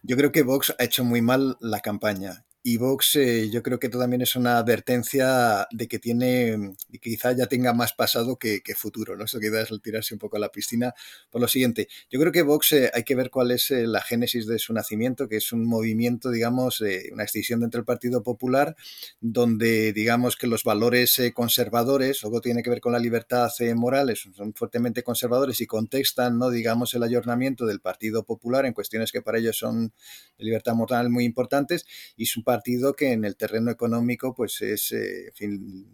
yo 0.03 0.16
creo 0.16 0.33
que 0.33 0.43
Vox 0.43 0.74
ha 0.79 0.85
hecho 0.85 1.05
muy 1.05 1.22
mal 1.22 1.57
la 1.61 1.81
campaña 1.81 2.45
y 2.68 2.76
Vox 2.76 3.16
eh, 3.16 3.48
yo 3.48 3.62
creo 3.62 3.78
que 3.78 3.88
también 3.88 4.20
es 4.20 4.36
una 4.36 4.58
advertencia 4.58 5.66
de 5.70 5.88
que 5.88 5.98
tiene, 5.98 6.74
y 6.92 6.98
quizá 6.98 7.32
ya 7.32 7.46
tenga 7.46 7.72
más 7.72 7.94
pasado 7.94 8.36
que, 8.36 8.60
futuro, 8.76 9.16
¿no? 9.16 9.24
Eso 9.24 9.40
quizás 9.40 9.70
es 9.70 9.80
tirarse 9.80 10.12
un 10.12 10.20
poco 10.20 10.36
a 10.36 10.40
la 10.40 10.50
piscina. 10.50 10.92
Por 11.30 11.40
lo 11.40 11.48
siguiente, 11.48 11.88
yo 12.10 12.20
creo 12.20 12.30
que 12.30 12.42
Vox 12.42 12.72
eh, 12.72 12.90
hay 12.92 13.04
que 13.04 13.14
ver 13.14 13.30
cuál 13.30 13.52
es 13.52 13.70
eh, 13.70 13.86
la 13.86 14.02
génesis 14.02 14.46
de 14.46 14.58
su 14.58 14.74
nacimiento, 14.74 15.30
que 15.30 15.38
es 15.38 15.50
un 15.54 15.64
movimiento, 15.64 16.30
digamos, 16.30 16.82
una 17.10 17.22
extinción 17.22 17.60
dentro 17.60 17.78
del 17.78 17.86
Partido 17.86 18.22
Popular, 18.22 18.76
donde 19.18 19.94
digamos 19.94 20.36
que 20.36 20.46
los 20.46 20.62
valores 20.62 21.18
conservadores, 21.32 22.20
luego 22.22 22.42
tiene 22.42 22.62
que 22.62 22.68
ver 22.68 22.80
con 22.82 22.92
la 22.92 22.98
libertad 22.98 23.48
moral, 23.76 24.14
son 24.14 24.52
fuertemente 24.52 25.02
conservadores 25.02 25.62
y 25.62 25.66
contextan, 25.66 26.38
¿no? 26.38 26.50
digamos, 26.50 26.92
el 26.92 27.02
ayornamiento 27.02 27.64
del 27.64 27.80
Partido 27.80 28.24
Popular 28.24 28.66
en 28.66 28.74
cuestiones 28.74 29.10
que 29.10 29.22
para 29.22 29.38
ellos 29.38 29.56
son 29.56 29.94
de 30.36 30.44
libertad 30.44 30.74
moral 30.74 31.08
muy 31.08 31.24
importantes, 31.24 31.86
y 32.16 32.26
su 32.26 32.44
partido 32.44 32.57
que 32.96 33.12
en 33.12 33.24
el 33.24 33.36
terreno 33.36 33.70
económico 33.70 34.34
pues 34.34 34.61
es, 34.62 34.92
eh, 34.92 35.32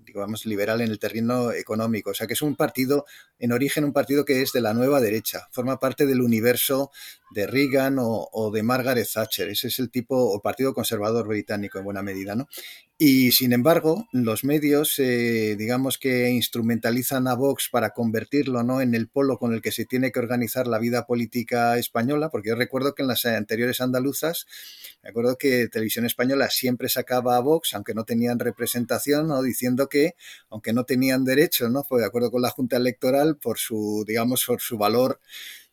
digamos, 0.04 0.46
liberal 0.46 0.80
en 0.80 0.90
el 0.90 0.98
terreno 0.98 1.52
económico. 1.52 2.10
O 2.10 2.14
sea 2.14 2.26
que 2.26 2.34
es 2.34 2.42
un 2.42 2.56
partido, 2.56 3.04
en 3.38 3.52
origen 3.52 3.84
un 3.84 3.92
partido 3.92 4.24
que 4.24 4.42
es 4.42 4.52
de 4.52 4.60
la 4.60 4.74
nueva 4.74 5.00
derecha, 5.00 5.48
forma 5.50 5.78
parte 5.78 6.06
del 6.06 6.20
universo 6.20 6.90
de 7.34 7.46
Reagan 7.46 7.96
o, 7.98 8.50
de 8.52 8.62
Margaret 8.62 9.08
Thatcher. 9.12 9.48
Ese 9.48 9.68
es 9.68 9.78
el 9.80 9.90
tipo, 9.90 10.16
o 10.16 10.40
partido 10.40 10.72
conservador 10.72 11.26
británico 11.26 11.78
en 11.78 11.84
buena 11.84 12.02
medida, 12.02 12.36
¿no? 12.36 12.48
Y 12.96 13.32
sin 13.32 13.52
embargo, 13.52 14.06
los 14.12 14.44
medios, 14.44 15.00
eh, 15.00 15.56
digamos 15.58 15.98
que 15.98 16.30
instrumentalizan 16.30 17.26
a 17.26 17.34
Vox 17.34 17.68
para 17.68 17.90
convertirlo 17.90 18.62
¿no? 18.62 18.80
en 18.80 18.94
el 18.94 19.08
polo 19.08 19.36
con 19.36 19.52
el 19.52 19.60
que 19.60 19.72
se 19.72 19.84
tiene 19.84 20.12
que 20.12 20.20
organizar 20.20 20.68
la 20.68 20.78
vida 20.78 21.04
política 21.04 21.76
española, 21.76 22.30
porque 22.30 22.50
yo 22.50 22.54
recuerdo 22.54 22.94
que 22.94 23.02
en 23.02 23.08
las 23.08 23.26
anteriores 23.26 23.80
andaluzas, 23.80 24.46
me 25.02 25.10
acuerdo 25.10 25.36
que 25.36 25.66
Televisión 25.66 26.06
Española 26.06 26.50
siempre 26.50 26.88
sacaba 26.88 27.36
a 27.36 27.40
Vox, 27.40 27.74
aunque 27.74 27.94
no 27.94 28.04
tenían 28.04 28.38
representación, 28.38 29.26
¿no? 29.26 29.42
diciendo 29.42 29.88
que, 29.88 30.14
aunque 30.48 30.72
no 30.72 30.84
tenían 30.84 31.24
derecho, 31.24 31.68
¿no? 31.68 31.82
fue 31.82 31.98
de 31.98 32.06
acuerdo 32.06 32.30
con 32.30 32.42
la 32.42 32.50
Junta 32.50 32.76
Electoral, 32.76 33.36
por 33.38 33.58
su, 33.58 34.04
digamos, 34.06 34.44
por 34.46 34.60
su 34.60 34.78
valor 34.78 35.18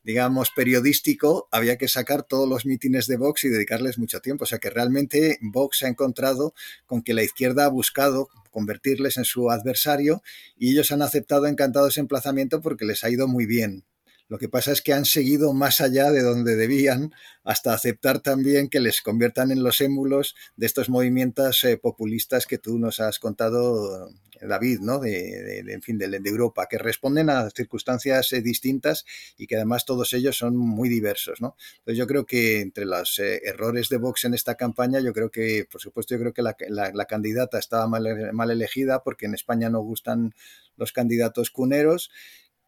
digamos, 0.04 0.50
periodístico, 0.56 1.48
había 1.52 1.78
que 1.78 1.88
sacar 1.88 2.24
todos 2.24 2.48
los 2.48 2.66
mítines 2.66 3.08
de 3.08 3.18
Vox 3.18 3.44
y 3.44 3.50
dedicarles 3.50 3.98
mucho 3.98 4.20
tiempo. 4.20 4.44
O 4.44 4.48
sea 4.48 4.60
que 4.60 4.70
realmente 4.70 5.38
Vox 5.42 5.80
se 5.80 5.86
ha 5.86 5.90
encontrado 5.90 6.54
con 6.86 7.02
que 7.02 7.14
la 7.14 7.24
izquierda 7.24 7.66
ha 7.66 7.70
buscado 7.70 8.30
convertirles 8.50 9.18
en 9.18 9.26
su 9.26 9.50
adversario 9.50 10.22
y 10.58 10.72
ellos 10.72 10.92
han 10.92 11.02
aceptado 11.02 11.48
encantado 11.48 11.88
ese 11.88 12.02
emplazamiento 12.02 12.62
porque 12.62 12.86
les 12.86 13.04
ha 13.04 13.10
ido 13.10 13.28
muy 13.28 13.46
bien. 13.46 13.86
Lo 14.32 14.38
que 14.38 14.48
pasa 14.48 14.72
es 14.72 14.82
que 14.82 14.94
han 14.94 15.04
seguido 15.04 15.52
más 15.52 15.82
allá 15.82 16.10
de 16.10 16.22
donde 16.22 16.56
debían 16.56 17.12
hasta 17.44 17.74
aceptar 17.74 18.22
también 18.22 18.70
que 18.70 18.80
les 18.80 19.02
conviertan 19.02 19.52
en 19.52 19.62
los 19.62 19.82
émulos 19.82 20.38
de 20.56 20.68
estos 20.68 20.88
movimientos 20.90 21.62
eh, 21.66 21.76
populistas 21.76 22.46
que 22.46 22.58
tú 22.58 22.80
nos 22.80 23.02
has 23.02 23.20
contado, 23.20 24.10
David, 24.40 24.80
¿no? 24.80 25.00
De, 25.00 25.60
en 25.68 25.82
fin, 25.82 25.98
de, 25.98 26.06
Europa, 26.24 26.68
que 26.70 26.78
responden 26.78 27.30
a 27.30 27.50
circunstancias 27.50 28.32
eh, 28.32 28.42
distintas 28.42 29.04
y 29.38 29.48
que 29.48 29.58
además 29.58 29.84
todos 29.84 30.14
ellos 30.14 30.38
son 30.38 30.56
muy 30.56 30.88
diversos, 30.88 31.42
¿no? 31.42 31.58
Entonces 31.80 31.98
yo 31.98 32.08
creo 32.08 32.26
que 32.26 32.62
entre 32.62 32.86
los 32.86 33.20
eh, 33.20 33.42
errores 33.44 33.90
de 33.90 33.98
Vox 33.98 34.24
en 34.24 34.34
esta 34.34 34.56
campaña, 34.56 35.02
yo 35.02 35.12
creo 35.12 35.30
que, 35.30 35.68
por 35.70 35.82
supuesto, 35.82 36.16
yo 36.16 36.22
creo 36.22 36.34
que 36.34 36.42
la, 36.42 37.06
candidata 37.06 37.60
estaba 37.60 37.86
mal 37.86 38.50
elegida 38.50 39.04
porque 39.04 39.26
en 39.26 39.34
España 39.34 39.70
no 39.70 39.82
gustan 39.82 40.34
los 40.78 40.94
candidatos 40.94 41.52
cuneros 41.52 42.10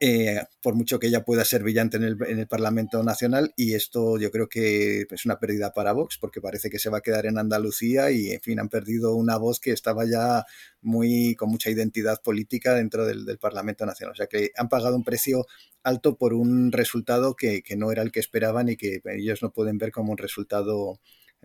eh, 0.05 0.43
por 0.61 0.75
mucho 0.75 0.99
que 0.99 1.07
ella 1.07 1.23
pueda 1.23 1.45
ser 1.45 1.63
brillante 1.63 1.95
en 1.95 2.03
el, 2.03 2.47
Parlamento 2.47 3.01
Nacional, 3.03 3.53
y 3.55 3.73
esto 3.73 4.17
yo 4.17 4.31
creo 4.31 4.49
que 4.49 5.07
es 5.09 5.25
una 5.25 5.39
pérdida 5.39 5.71
para 5.71 5.93
Vox, 5.93 6.17
porque 6.17 6.41
parece 6.41 6.69
que 6.69 6.77
se 6.77 6.89
va 6.89 6.97
a 6.97 7.01
quedar 7.01 7.25
en 7.25 7.37
Andalucía 7.37 8.11
y, 8.11 8.31
en 8.31 8.41
fin, 8.41 8.59
han 8.59 8.67
perdido 8.67 9.15
una 9.15 9.37
voz 9.37 9.61
que 9.61 9.71
estaba 9.71 10.03
ya 10.03 10.43
muy 10.81 11.35
con 11.35 11.49
mucha 11.51 11.69
identidad 11.69 12.21
política 12.21 12.73
dentro 12.73 13.05
del, 13.05 13.37
Parlamento 13.39 13.85
Nacional. 13.85 14.11
O 14.11 14.15
sea 14.17 14.27
que 14.27 14.51
han 14.57 14.67
pagado 14.67 14.97
un 14.97 15.05
precio 15.05 15.45
alto 15.83 16.17
por 16.17 16.33
un 16.33 16.73
resultado 16.73 17.37
que, 17.37 17.61
que 17.61 17.77
no 17.77 17.89
era 17.89 18.01
el 18.01 18.11
que 18.11 18.19
esperaban 18.19 18.67
y 18.67 18.75
que 18.75 19.01
ellos 19.05 19.41
no 19.41 19.53
pueden 19.53 19.77
ver 19.77 19.93
como 19.93 20.11
un 20.11 20.17
resultado 20.17 20.99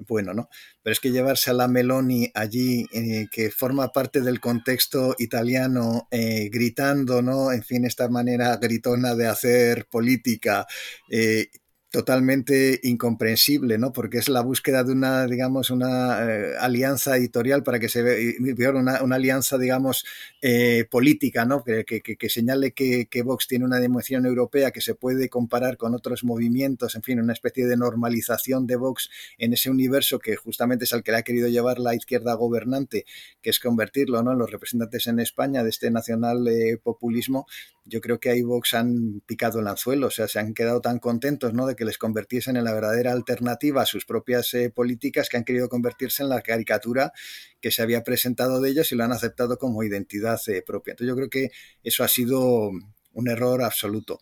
bueno, 0.06 0.34
¿no? 0.34 0.48
Pero 0.82 0.92
es 0.92 1.00
que 1.00 1.10
llevarse 1.10 1.50
a 1.50 1.54
la 1.54 1.68
Meloni 1.68 2.30
allí, 2.34 2.86
eh, 2.92 3.26
que 3.30 3.50
forma 3.50 3.92
parte 3.92 4.20
del 4.20 4.40
contexto 4.40 5.14
italiano, 5.18 6.08
eh, 6.10 6.48
gritando, 6.52 7.22
¿no? 7.22 7.52
En 7.52 7.62
fin, 7.62 7.84
esta 7.84 8.08
manera 8.08 8.56
gritona 8.56 9.14
de 9.14 9.26
hacer 9.26 9.86
política, 9.90 10.66
eh, 11.10 11.48
totalmente 11.90 12.80
incomprensible, 12.82 13.78
¿no? 13.78 13.92
Porque 13.92 14.18
es 14.18 14.28
la 14.28 14.42
búsqueda 14.42 14.84
de 14.84 14.92
una, 14.92 15.26
digamos, 15.26 15.70
una 15.70 16.22
eh, 16.22 16.54
alianza 16.60 17.16
editorial 17.16 17.62
para 17.62 17.78
que 17.78 17.88
se 17.88 18.02
vea 18.02 18.70
una, 18.70 19.02
una, 19.02 19.16
alianza, 19.16 19.56
digamos, 19.56 20.04
eh, 20.42 20.84
política, 20.90 21.46
¿no? 21.46 21.64
Que, 21.64 21.84
que, 21.84 22.28
señale 22.28 22.72
que, 22.72 23.06
que, 23.06 23.22
Vox 23.22 23.46
tiene 23.48 23.64
una 23.64 23.80
dimensión 23.80 24.26
europea 24.26 24.70
que 24.70 24.82
se 24.82 24.94
puede 24.94 25.30
comparar 25.30 25.78
con 25.78 25.94
otros 25.94 26.24
movimientos, 26.24 26.94
en 26.94 27.02
fin, 27.02 27.20
una 27.20 27.32
especie 27.32 27.66
de 27.66 27.76
normalización 27.78 28.66
de 28.66 28.76
Vox 28.76 29.08
en 29.38 29.54
ese 29.54 29.70
universo 29.70 30.18
que 30.18 30.36
justamente 30.36 30.84
es 30.84 30.92
al 30.92 31.02
que 31.02 31.12
le 31.12 31.18
ha 31.18 31.22
querido 31.22 31.48
llevar 31.48 31.78
la 31.78 31.94
izquierda 31.94 32.34
gobernante, 32.34 33.06
que 33.40 33.48
es 33.48 33.60
convertirlo, 33.60 34.22
¿no? 34.22 34.32
En 34.32 34.38
los 34.38 34.50
representantes 34.50 35.06
en 35.06 35.20
España 35.20 35.64
de 35.64 35.70
este 35.70 35.90
nacional 35.90 36.46
eh, 36.48 36.76
populismo. 36.76 37.46
Yo 37.86 38.02
creo 38.02 38.20
que 38.20 38.28
ahí 38.28 38.42
Vox 38.42 38.74
han 38.74 39.22
picado 39.24 39.60
el 39.60 39.66
anzuelo, 39.66 40.08
o 40.08 40.10
sea, 40.10 40.28
se 40.28 40.38
han 40.38 40.52
quedado 40.52 40.82
tan 40.82 40.98
contentos, 40.98 41.54
¿no? 41.54 41.66
De 41.66 41.77
que 41.78 41.86
les 41.86 41.96
convirtiesen 41.96 42.56
en 42.56 42.64
la 42.64 42.74
verdadera 42.74 43.12
alternativa 43.12 43.82
a 43.82 43.86
sus 43.86 44.04
propias 44.04 44.52
eh, 44.54 44.68
políticas 44.68 45.28
que 45.28 45.38
han 45.38 45.44
querido 45.44 45.68
convertirse 45.68 46.22
en 46.22 46.28
la 46.28 46.42
caricatura 46.42 47.12
que 47.60 47.70
se 47.70 47.80
había 47.80 48.04
presentado 48.04 48.60
de 48.60 48.70
ellos 48.70 48.92
y 48.92 48.96
lo 48.96 49.04
han 49.04 49.12
aceptado 49.12 49.56
como 49.56 49.82
identidad 49.82 50.40
eh, 50.48 50.62
propia. 50.62 50.92
Entonces 50.92 51.08
yo 51.08 51.16
creo 51.16 51.30
que 51.30 51.50
eso 51.82 52.04
ha 52.04 52.08
sido 52.08 52.70
un 53.12 53.28
error 53.28 53.62
absoluto. 53.62 54.20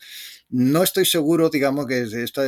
No 0.49 0.83
estoy 0.83 1.05
seguro, 1.05 1.51
digamos, 1.51 1.87
que 1.87 2.03
esto 2.03 2.43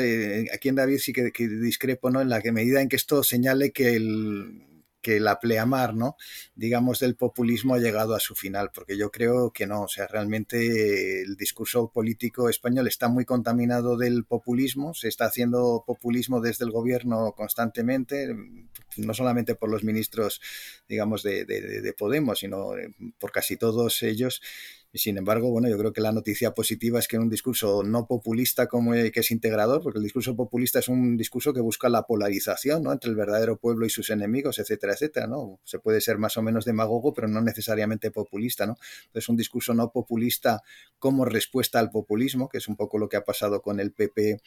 aquí 0.52 0.68
en 0.68 0.76
David 0.76 0.98
sí 0.98 1.12
que, 1.12 1.30
discrepo, 1.48 2.10
¿no? 2.10 2.20
En 2.20 2.28
la 2.28 2.40
que 2.40 2.52
medida 2.52 2.80
en 2.80 2.88
que 2.88 2.96
esto 2.96 3.22
señale 3.22 3.72
que 3.72 3.96
el 3.96 4.67
que 5.00 5.20
la 5.20 5.40
pleamar, 5.40 5.94
¿no? 5.94 6.16
Digamos, 6.54 6.98
del 6.98 7.16
populismo 7.16 7.74
ha 7.74 7.78
llegado 7.78 8.14
a 8.14 8.20
su 8.20 8.34
final, 8.34 8.70
porque 8.72 8.96
yo 8.96 9.10
creo 9.10 9.52
que 9.52 9.66
no, 9.66 9.82
o 9.82 9.88
sea, 9.88 10.06
realmente 10.06 11.22
el 11.22 11.36
discurso 11.36 11.90
político 11.90 12.48
español 12.48 12.86
está 12.88 13.08
muy 13.08 13.24
contaminado 13.24 13.96
del 13.96 14.24
populismo, 14.24 14.94
se 14.94 15.08
está 15.08 15.26
haciendo 15.26 15.84
populismo 15.86 16.40
desde 16.40 16.64
el 16.64 16.70
gobierno 16.70 17.32
constantemente, 17.36 18.34
no 18.96 19.14
solamente 19.14 19.54
por 19.54 19.70
los 19.70 19.84
ministros, 19.84 20.40
digamos, 20.88 21.22
de, 21.22 21.44
de 21.44 21.92
Podemos, 21.92 22.40
sino 22.40 22.72
por 23.18 23.32
casi 23.32 23.56
todos 23.56 24.02
ellos, 24.02 24.40
sin 24.94 25.18
embargo, 25.18 25.50
bueno, 25.50 25.68
yo 25.68 25.76
creo 25.76 25.92
que 25.92 26.00
la 26.00 26.12
noticia 26.12 26.52
positiva 26.52 26.98
es 26.98 27.08
que 27.08 27.18
un 27.18 27.28
discurso 27.28 27.82
no 27.82 28.06
populista 28.06 28.68
como 28.68 28.92
que 28.92 29.12
es 29.14 29.30
integrador, 29.30 29.82
porque 29.82 29.98
el 29.98 30.04
discurso 30.04 30.34
populista 30.34 30.78
es 30.78 30.88
un 30.88 31.16
discurso 31.18 31.52
que 31.52 31.60
busca 31.60 31.90
la 31.90 32.04
polarización 32.04 32.82
¿no? 32.82 32.92
entre 32.92 33.10
el 33.10 33.16
verdadero 33.16 33.58
pueblo 33.58 33.84
y 33.84 33.90
sus 33.90 34.08
enemigos, 34.08 34.58
etcétera, 34.58 34.94
etcétera. 34.94 35.26
¿no? 35.26 35.60
Se 35.64 35.78
puede 35.78 36.00
ser 36.00 36.16
más 36.16 36.36
o 36.38 36.42
menos 36.42 36.64
demagogo, 36.64 37.12
pero 37.12 37.28
no 37.28 37.42
necesariamente 37.42 38.10
populista. 38.10 38.66
¿no? 38.66 38.76
Entonces, 39.06 39.28
un 39.28 39.36
discurso 39.36 39.74
no 39.74 39.92
populista 39.92 40.62
como 40.98 41.26
respuesta 41.26 41.78
al 41.78 41.90
populismo, 41.90 42.48
que 42.48 42.58
es 42.58 42.68
un 42.68 42.76
poco 42.76 42.98
lo 42.98 43.08
que 43.08 43.18
ha 43.18 43.24
pasado 43.24 43.60
con 43.60 43.80
el 43.80 43.92
PP 43.92 44.40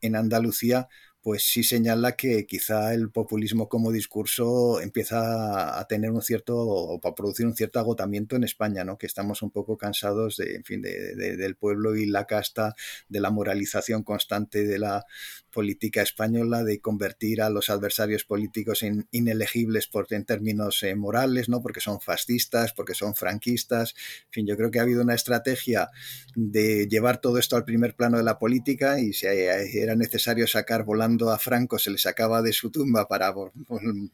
en 0.00 0.16
Andalucía, 0.16 0.88
pues 1.24 1.42
sí 1.44 1.62
señala 1.64 2.16
que 2.16 2.44
quizá 2.44 2.92
el 2.92 3.10
populismo 3.10 3.66
como 3.66 3.90
discurso 3.90 4.82
empieza 4.82 5.80
a 5.80 5.86
tener 5.86 6.10
un 6.10 6.20
cierto, 6.20 6.54
o 6.58 7.00
a 7.02 7.14
producir 7.14 7.46
un 7.46 7.56
cierto 7.56 7.78
agotamiento 7.78 8.36
en 8.36 8.44
España, 8.44 8.84
¿no? 8.84 8.98
Que 8.98 9.06
estamos 9.06 9.40
un 9.40 9.50
poco 9.50 9.78
cansados 9.78 10.36
de, 10.36 10.56
en 10.56 10.64
fin, 10.64 10.82
de, 10.82 11.16
del 11.16 11.56
pueblo 11.56 11.96
y 11.96 12.04
la 12.04 12.26
casta, 12.26 12.74
de 13.08 13.20
la 13.20 13.30
moralización 13.30 14.02
constante 14.02 14.66
de 14.66 14.78
la 14.78 15.06
política 15.54 16.02
española, 16.02 16.64
de 16.64 16.80
convertir 16.80 17.40
a 17.40 17.48
los 17.48 17.70
adversarios 17.70 18.24
políticos 18.24 18.82
en 18.82 19.06
inelegibles 19.12 19.86
por, 19.86 20.06
en 20.10 20.24
términos 20.26 20.82
eh, 20.82 20.94
morales, 20.94 21.48
¿no? 21.48 21.62
Porque 21.62 21.80
son 21.80 22.00
fascistas, 22.00 22.74
porque 22.74 22.94
son 22.94 23.14
franquistas. 23.14 23.94
En 24.26 24.32
fin, 24.32 24.46
yo 24.46 24.56
creo 24.56 24.70
que 24.70 24.80
ha 24.80 24.82
habido 24.82 25.02
una 25.02 25.14
estrategia 25.14 25.88
de 26.34 26.86
llevar 26.88 27.20
todo 27.20 27.38
esto 27.38 27.56
al 27.56 27.64
primer 27.64 27.94
plano 27.94 28.18
de 28.18 28.24
la 28.24 28.38
política 28.38 28.98
y 29.00 29.12
si 29.12 29.26
era 29.26 29.94
necesario 29.94 30.46
sacar 30.46 30.84
volando 30.84 31.30
a 31.30 31.38
Franco 31.38 31.78
se 31.78 31.90
le 31.90 31.98
sacaba 31.98 32.42
de 32.42 32.52
su 32.52 32.70
tumba 32.70 33.06
para, 33.06 33.32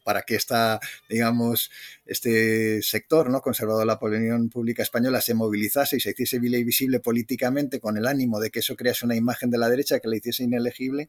para 0.05 0.23
que 0.23 0.37
esta, 0.37 0.79
digamos, 1.09 1.71
este 2.05 2.83
sector 2.83 3.31
¿no? 3.31 3.41
conservador 3.41 3.81
de 3.81 3.87
la 3.87 3.95
opinión 3.95 4.51
pública 4.51 4.83
española 4.83 5.21
se 5.21 5.35
movilizase 5.35 5.97
y 5.97 6.01
se 6.01 6.11
hiciese 6.11 6.39
visible 6.39 7.01
políticamente 7.01 7.81
con 7.81 7.97
el 7.97 8.07
ánimo 8.07 8.41
de 8.41 8.51
que 8.51 8.61
eso 8.61 8.77
crease 8.77 9.07
una 9.07 9.17
imagen 9.17 9.51
de 9.51 9.59
la 9.59 9.69
derecha 9.69 10.01
que 10.01 10.09
la 10.09 10.17
hiciese 10.17 10.45
inelegible, 10.45 11.09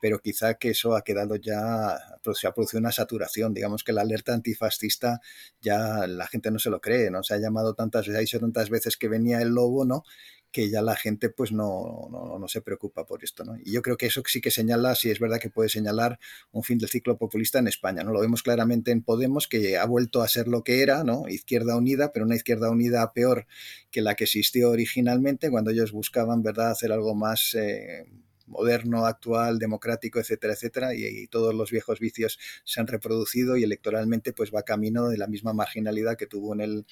pero 0.00 0.18
quizá 0.20 0.54
que 0.54 0.70
eso 0.70 0.94
ha 0.94 1.02
quedado 1.02 1.36
ya, 1.36 1.98
se 2.34 2.46
ha 2.46 2.52
producido 2.52 2.80
una 2.80 2.92
saturación. 2.92 3.54
Digamos 3.54 3.82
que 3.82 3.92
la 3.92 4.02
alerta 4.02 4.34
antifascista 4.34 5.20
ya 5.60 6.06
la 6.06 6.26
gente 6.26 6.50
no 6.50 6.58
se 6.58 6.70
lo 6.70 6.80
cree, 6.80 7.10
¿no? 7.10 7.22
Se 7.22 7.34
ha 7.34 7.38
llamado 7.38 7.74
tantas 7.74 8.06
veces, 8.06 8.16
ha 8.16 8.20
dicho 8.20 8.40
tantas 8.40 8.70
veces 8.70 8.96
que 8.96 9.08
venía 9.08 9.40
el 9.40 9.48
lobo, 9.48 9.84
¿no? 9.84 10.04
que 10.56 10.70
ya 10.70 10.80
la 10.80 10.96
gente 10.96 11.28
pues 11.28 11.52
no, 11.52 12.08
no, 12.10 12.48
se 12.48 12.62
preocupa 12.62 13.04
por 13.04 13.22
esto. 13.22 13.44
¿no? 13.44 13.58
Y 13.62 13.72
yo 13.72 13.82
creo 13.82 13.98
que 13.98 14.06
eso 14.06 14.22
sí 14.26 14.40
que 14.40 14.50
señala, 14.50 14.94
si 14.94 15.10
es 15.10 15.18
verdad 15.20 15.38
que 15.38 15.50
puede 15.50 15.68
señalar 15.68 16.18
un 16.50 16.62
fin 16.62 16.78
del 16.78 16.88
ciclo 16.88 17.18
populista 17.18 17.58
en 17.58 17.68
España. 17.68 18.02
¿no? 18.02 18.12
Lo 18.12 18.20
vemos 18.20 18.42
claramente 18.42 18.90
en 18.90 19.02
Podemos, 19.02 19.48
que 19.48 19.76
ha 19.76 19.84
vuelto 19.84 20.22
a 20.22 20.28
ser 20.28 20.48
lo 20.48 20.64
que 20.64 20.80
era, 20.80 21.04
¿no? 21.04 21.28
Izquierda 21.28 21.76
Unida, 21.76 22.10
pero 22.10 22.24
una 22.24 22.36
izquierda 22.36 22.70
unida 22.70 23.12
peor 23.12 23.46
que 23.90 24.00
la 24.00 24.14
que 24.14 24.24
existió 24.24 24.70
originalmente, 24.70 25.50
cuando 25.50 25.72
ellos 25.72 25.92
buscaban, 25.92 26.42
¿verdad?, 26.42 26.70
hacer 26.70 26.90
algo 26.90 27.14
más... 27.14 27.54
Eh, 27.54 28.06
moderno, 28.46 29.06
actual, 29.06 29.58
democrático, 29.58 30.18
etcétera, 30.18 30.54
etcétera, 30.54 30.94
y, 30.94 31.26
todos 31.28 31.54
los 31.54 31.70
viejos 31.70 31.98
vicios 32.00 32.38
se 32.64 32.80
han 32.80 32.86
reproducido 32.86 33.56
y 33.56 33.64
electoralmente 33.64 34.32
pues 34.32 34.52
va 34.54 34.62
camino 34.62 35.08
de 35.08 35.18
la 35.18 35.26
misma 35.26 35.52
marginalidad 35.52 36.16
que 36.16 36.26
tuvo 36.26 36.54
en 36.54 36.60
el, 36.60 36.86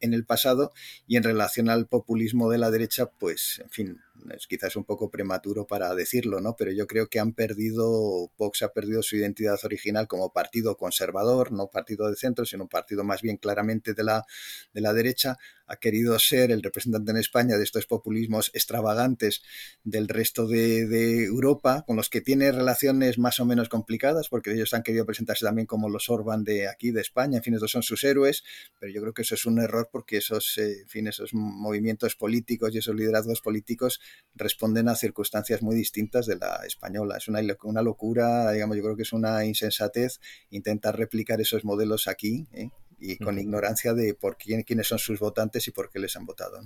en 0.00 0.14
el 0.14 0.24
pasado 0.24 0.72
y 1.06 1.16
en 1.16 1.22
relación 1.22 1.68
al 1.68 1.86
populismo 1.86 2.50
de 2.50 2.58
la 2.58 2.70
derecha, 2.70 3.06
pues, 3.06 3.60
en 3.62 3.70
fin, 3.70 4.00
es 4.30 4.46
quizás 4.46 4.76
un 4.76 4.84
poco 4.84 5.10
prematuro 5.10 5.66
para 5.66 5.94
decirlo, 5.94 6.40
¿no? 6.40 6.56
Pero 6.56 6.72
yo 6.72 6.86
creo 6.86 7.08
que 7.08 7.20
han 7.20 7.32
perdido, 7.32 8.30
Vox 8.38 8.62
ha 8.62 8.72
perdido 8.72 9.02
su 9.02 9.16
identidad 9.16 9.58
original 9.64 10.08
como 10.08 10.32
partido 10.32 10.76
conservador, 10.76 11.52
no 11.52 11.68
partido 11.68 12.08
de 12.08 12.16
centro, 12.16 12.44
sino 12.44 12.64
un 12.64 12.68
partido 12.68 13.04
más 13.04 13.22
bien 13.22 13.36
claramente 13.36 13.94
de 13.94 14.04
la, 14.04 14.24
de 14.72 14.80
la 14.80 14.92
derecha, 14.92 15.38
ha 15.66 15.76
querido 15.76 16.18
ser 16.18 16.50
el 16.50 16.62
representante 16.62 17.10
en 17.10 17.16
España 17.16 17.56
de 17.56 17.64
estos 17.64 17.86
populismos 17.86 18.50
extravagantes 18.54 19.42
del 19.82 20.08
resto 20.08 20.46
de, 20.46 21.24
Europa, 21.24 21.84
con 21.86 21.96
los 21.96 22.08
que 22.08 22.20
tiene 22.20 22.52
relaciones 22.52 23.18
más 23.18 23.40
o 23.40 23.44
menos 23.44 23.68
complicadas, 23.68 24.28
porque 24.28 24.52
ellos 24.52 24.74
han 24.74 24.82
querido 24.82 25.06
presentarse 25.06 25.44
también 25.44 25.66
como 25.66 25.88
los 25.88 26.10
Orban 26.10 26.44
de 26.44 26.68
aquí, 26.68 26.90
de 26.90 27.00
España, 27.00 27.38
en 27.38 27.42
fin, 27.42 27.54
estos 27.54 27.70
son 27.70 27.82
sus 27.82 28.04
héroes, 28.04 28.44
pero 28.78 28.92
yo 28.92 29.00
creo 29.00 29.14
que 29.14 29.22
eso 29.22 29.34
es 29.34 29.46
un 29.46 29.58
error 29.58 29.88
porque 29.90 30.18
esos, 30.18 30.58
eh, 30.58 30.84
fin, 30.86 31.06
esos 31.06 31.32
movimientos 31.32 32.16
políticos 32.16 32.74
y 32.74 32.78
esos 32.78 32.94
liderazgos 32.94 33.40
políticos 33.40 34.00
responden 34.34 34.88
a 34.88 34.96
circunstancias 34.96 35.62
muy 35.62 35.76
distintas 35.76 36.26
de 36.26 36.36
la 36.36 36.60
española. 36.66 37.16
Es 37.16 37.28
una, 37.28 37.40
una 37.62 37.82
locura, 37.82 38.50
digamos, 38.52 38.76
yo 38.76 38.82
creo 38.82 38.96
que 38.96 39.02
es 39.02 39.12
una 39.12 39.44
insensatez 39.44 40.20
intentar 40.50 40.96
replicar 40.98 41.40
esos 41.40 41.64
modelos 41.64 42.08
aquí, 42.08 42.48
¿eh? 42.52 42.70
y 42.98 43.18
con 43.18 43.38
ignorancia 43.38 43.92
de 43.92 44.14
por 44.14 44.36
quién, 44.36 44.62
quiénes 44.62 44.88
son 44.88 44.98
sus 44.98 45.18
votantes 45.18 45.68
y 45.68 45.70
por 45.70 45.90
qué 45.90 45.98
les 45.98 46.16
han 46.16 46.26
votado. 46.26 46.58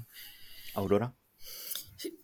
Aurora. 0.74 1.14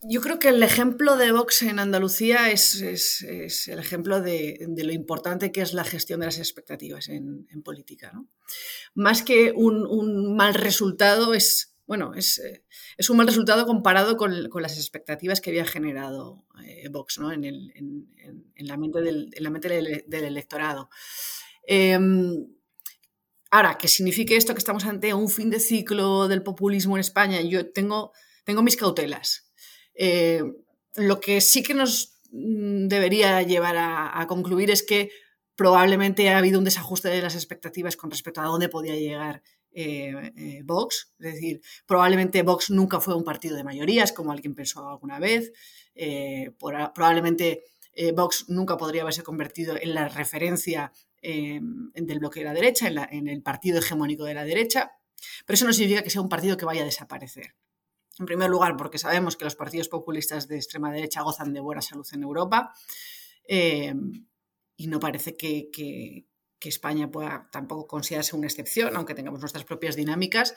Yo 0.02 0.20
creo 0.20 0.38
que 0.38 0.50
el 0.50 0.62
ejemplo 0.62 1.16
de 1.16 1.32
Vox 1.32 1.62
en 1.62 1.80
Andalucía 1.80 2.52
es, 2.52 2.80
el 2.82 3.78
ejemplo 3.78 4.20
de, 4.20 4.64
lo 4.68 4.92
importante 4.92 5.50
que 5.50 5.62
es 5.62 5.72
la 5.72 5.82
gestión 5.82 6.20
de 6.20 6.26
las 6.26 6.38
expectativas 6.38 7.08
en, 7.08 7.46
política. 7.64 8.12
Más 8.94 9.22
que 9.22 9.52
un, 9.52 10.36
mal 10.36 10.54
resultado, 10.54 11.34
es, 11.34 11.73
bueno, 11.86 12.14
es, 12.14 12.40
es, 12.96 13.10
un 13.10 13.16
mal 13.16 13.26
resultado 13.26 13.66
comparado 13.66 14.16
con, 14.16 14.48
las 14.60 14.76
expectativas 14.76 15.40
que 15.40 15.50
había 15.50 15.64
generado 15.64 16.44
eh, 16.64 16.88
Vox 16.88 17.18
en, 17.18 18.08
la 18.56 18.76
mente 18.76 19.02
del, 19.02 19.30
la 19.38 19.50
mente 19.50 19.68
del, 19.68 20.04
electorado. 20.24 20.88
Em, 21.66 22.46
Ahora, 23.54 23.78
¿qué 23.78 23.86
signifique 23.86 24.34
esto 24.34 24.52
que 24.52 24.58
estamos 24.58 24.84
ante 24.84 25.14
un 25.14 25.28
fin 25.28 25.48
de 25.48 25.60
ciclo 25.60 26.26
del 26.26 26.42
populismo 26.42 26.96
en 26.96 27.00
España? 27.00 27.40
Yo 27.40 27.70
tengo, 27.70 28.12
tengo 28.42 28.64
mis 28.64 28.76
cautelas. 28.76 29.48
Eh, 29.94 30.42
lo 30.96 31.20
que 31.20 31.40
sí 31.40 31.62
que 31.62 31.72
nos 31.72 32.18
mm, 32.32 32.88
debería 32.88 33.42
llevar 33.42 33.76
a, 33.78 34.26
concluir 34.26 34.72
es 34.72 34.82
que 34.82 35.12
probablemente 35.54 36.30
ha 36.30 36.38
habido 36.38 36.58
un 36.58 36.64
desajuste 36.64 37.10
de 37.10 37.22
las 37.22 37.36
expectativas 37.36 37.96
con 37.96 38.10
respecto 38.10 38.40
a 38.40 38.46
dónde 38.46 38.68
podía 38.68 38.96
llegar 38.96 39.44
eh, 39.74 40.32
eh, 40.36 40.62
Vox. 40.64 41.12
Es 41.18 41.34
decir, 41.34 41.60
probablemente 41.86 42.42
Vox 42.42 42.70
nunca 42.70 43.00
fue 43.00 43.14
un 43.14 43.24
partido 43.24 43.56
de 43.56 43.64
mayorías, 43.64 44.12
como 44.12 44.32
alguien 44.32 44.54
pensó 44.54 44.88
alguna 44.88 45.18
vez. 45.18 45.52
probablemente 46.58 47.64
Vox 48.14 48.46
nunca 48.48 48.76
podría 48.76 49.02
haberse 49.02 49.22
convertido 49.22 49.76
en 49.80 49.94
la 49.94 50.08
referencia 50.08 50.92
del 51.22 52.18
bloque 52.18 52.40
de 52.40 52.44
la 52.44 52.52
derecha, 52.52 52.88
en, 52.88 53.28
el 53.28 53.42
partido 53.42 53.78
hegemónico 53.78 54.24
de 54.24 54.34
la 54.34 54.44
derecha, 54.44 54.92
pero 55.46 55.54
eso 55.54 55.64
no 55.64 55.72
significa 55.72 56.02
que 56.02 56.10
sea 56.10 56.20
un 56.20 56.28
partido 56.28 56.56
que 56.56 56.64
vaya 56.64 56.82
a 56.82 56.84
desaparecer. 56.84 57.54
En 58.18 58.26
primer 58.26 58.50
lugar, 58.50 58.76
porque 58.76 58.98
sabemos 58.98 59.36
que 59.36 59.44
los 59.44 59.56
partidos 59.56 59.88
populistas 59.88 60.48
de 60.48 60.56
extrema 60.56 60.92
derecha 60.92 61.22
gozan 61.22 61.52
de 61.52 61.60
buena 61.60 61.82
salud 61.82 62.06
en 62.12 62.22
Europa 62.22 62.74
y 64.76 64.86
no 64.86 65.00
parece 65.00 65.36
que, 65.36 66.26
España 66.68 67.10
pueda 67.10 67.48
tampoco 67.52 67.86
considerarse 67.86 68.36
una 68.36 68.46
excepción, 68.46 68.96
aunque 68.96 69.14
tengamos 69.14 69.40
nuestras 69.40 69.64
propias 69.64 69.96
dinámicas. 69.96 70.54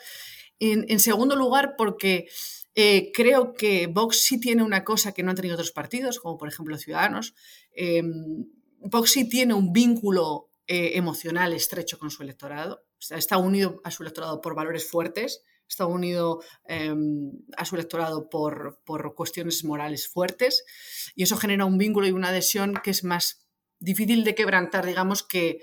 En, 0.60 0.98
segundo 0.98 1.36
lugar, 1.36 1.74
porque 1.76 2.28
eh, 2.74 3.12
creo 3.14 3.54
que 3.54 3.86
Vox 3.86 4.20
sí 4.20 4.40
tiene 4.40 4.62
una 4.62 4.84
cosa 4.84 5.12
que 5.12 5.22
no 5.22 5.30
han 5.30 5.36
tenido 5.36 5.54
otros 5.54 5.70
partidos, 5.70 6.18
como 6.18 6.36
por 6.36 6.48
ejemplo 6.48 6.76
Ciudadanos. 6.76 7.34
Em, 7.72 8.46
Vox 8.80 9.12
sí 9.12 9.28
tiene 9.28 9.54
un 9.54 9.72
vínculo 9.72 10.50
eh, 10.66 10.98
emocional 10.98 11.52
estrecho 11.52 11.98
con 11.98 12.10
su 12.10 12.22
electorado. 12.22 12.84
está 13.10 13.38
unido 13.38 13.80
a 13.84 13.90
su 13.90 14.02
electorado 14.02 14.40
por 14.40 14.54
valores 14.54 14.88
fuertes, 14.90 15.42
está 15.68 15.86
unido 15.86 16.42
em, 16.66 17.30
a 17.56 17.64
su 17.64 17.76
electorado 17.76 18.28
por, 18.28 18.80
por, 18.84 19.14
cuestiones 19.14 19.64
morales 19.64 20.08
fuertes 20.08 20.64
y 21.14 21.22
eso 21.22 21.36
genera 21.36 21.64
un 21.64 21.78
vínculo 21.78 22.06
y 22.06 22.12
una 22.12 22.28
adhesión 22.28 22.74
que 22.82 22.90
es 22.90 23.04
más 23.04 23.46
difícil 23.78 24.24
de 24.24 24.34
quebrantar, 24.34 24.86
digamos, 24.86 25.22
que 25.22 25.60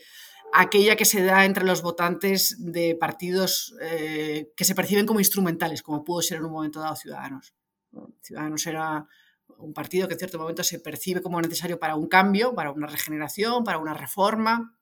aquella 0.56 0.96
que 0.96 1.06
se 1.06 1.24
da 1.24 1.46
entre 1.46 1.66
los 1.66 1.82
votantes 1.82 2.56
de 2.60 2.96
partidos 2.96 3.76
eh, 3.82 4.52
que 4.56 4.64
se 4.64 4.76
perciben 4.76 5.06
como 5.06 5.20
instrumentales, 5.20 5.84
como 5.84 6.04
pudo 6.04 6.22
ser 6.22 6.38
en 6.38 6.46
un 6.46 6.52
momento 6.52 6.80
dado 6.80 6.96
Ciudadanos. 6.96 7.54
Ciudadanos 8.22 8.66
era 8.66 9.08
un 9.58 9.74
partido 9.74 10.08
que 10.08 10.14
en 10.14 10.20
cierto 10.20 10.40
momento 10.40 10.64
se 10.64 10.80
percibe 10.80 11.22
como 11.22 11.42
necesario 11.42 11.80
para 11.80 11.96
un 11.96 12.08
cambio, 12.08 12.54
para 12.56 12.72
una 12.72 12.88
regeneración, 12.88 13.64
para 13.64 13.78
una 13.78 13.94
reforma, 13.94 14.75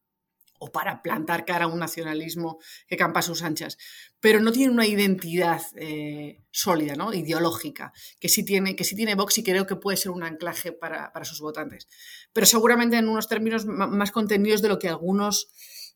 o 0.60 0.72
para 0.72 1.02
plantar 1.02 1.46
cara 1.46 1.66
a 1.66 1.68
un 1.68 1.80
nacionalismo 1.80 2.60
que 2.88 2.98
campa 2.98 3.20
a 3.20 3.24
sus 3.24 3.44
anchas, 3.44 3.78
pero 4.20 4.40
no 4.40 4.52
tiene 4.52 4.72
una 4.72 4.88
identidad 4.88 5.62
eh, 5.76 6.42
sólida, 6.52 6.96
¿no? 6.96 7.14
ideológica, 7.14 7.92
que 8.20 8.30
sí, 8.30 8.46
tiene, 8.46 8.76
que 8.76 8.84
sí 8.84 8.96
tiene 8.96 9.16
Vox 9.16 9.38
y 9.38 9.44
creo 9.44 9.68
que 9.68 9.76
puede 9.76 9.98
ser 9.98 10.12
un 10.12 10.24
anclaje 10.24 10.72
para, 10.72 11.12
sus 11.24 11.42
votantes. 11.42 11.88
Pero 12.32 12.46
seguramente 12.46 12.98
en 12.98 13.10
unos 13.10 13.28
términos 13.28 13.66
más 13.66 14.12
contenidos 14.12 14.62
de 14.62 14.70
lo 14.70 14.80
que 14.80 14.90
algunos 14.90 15.50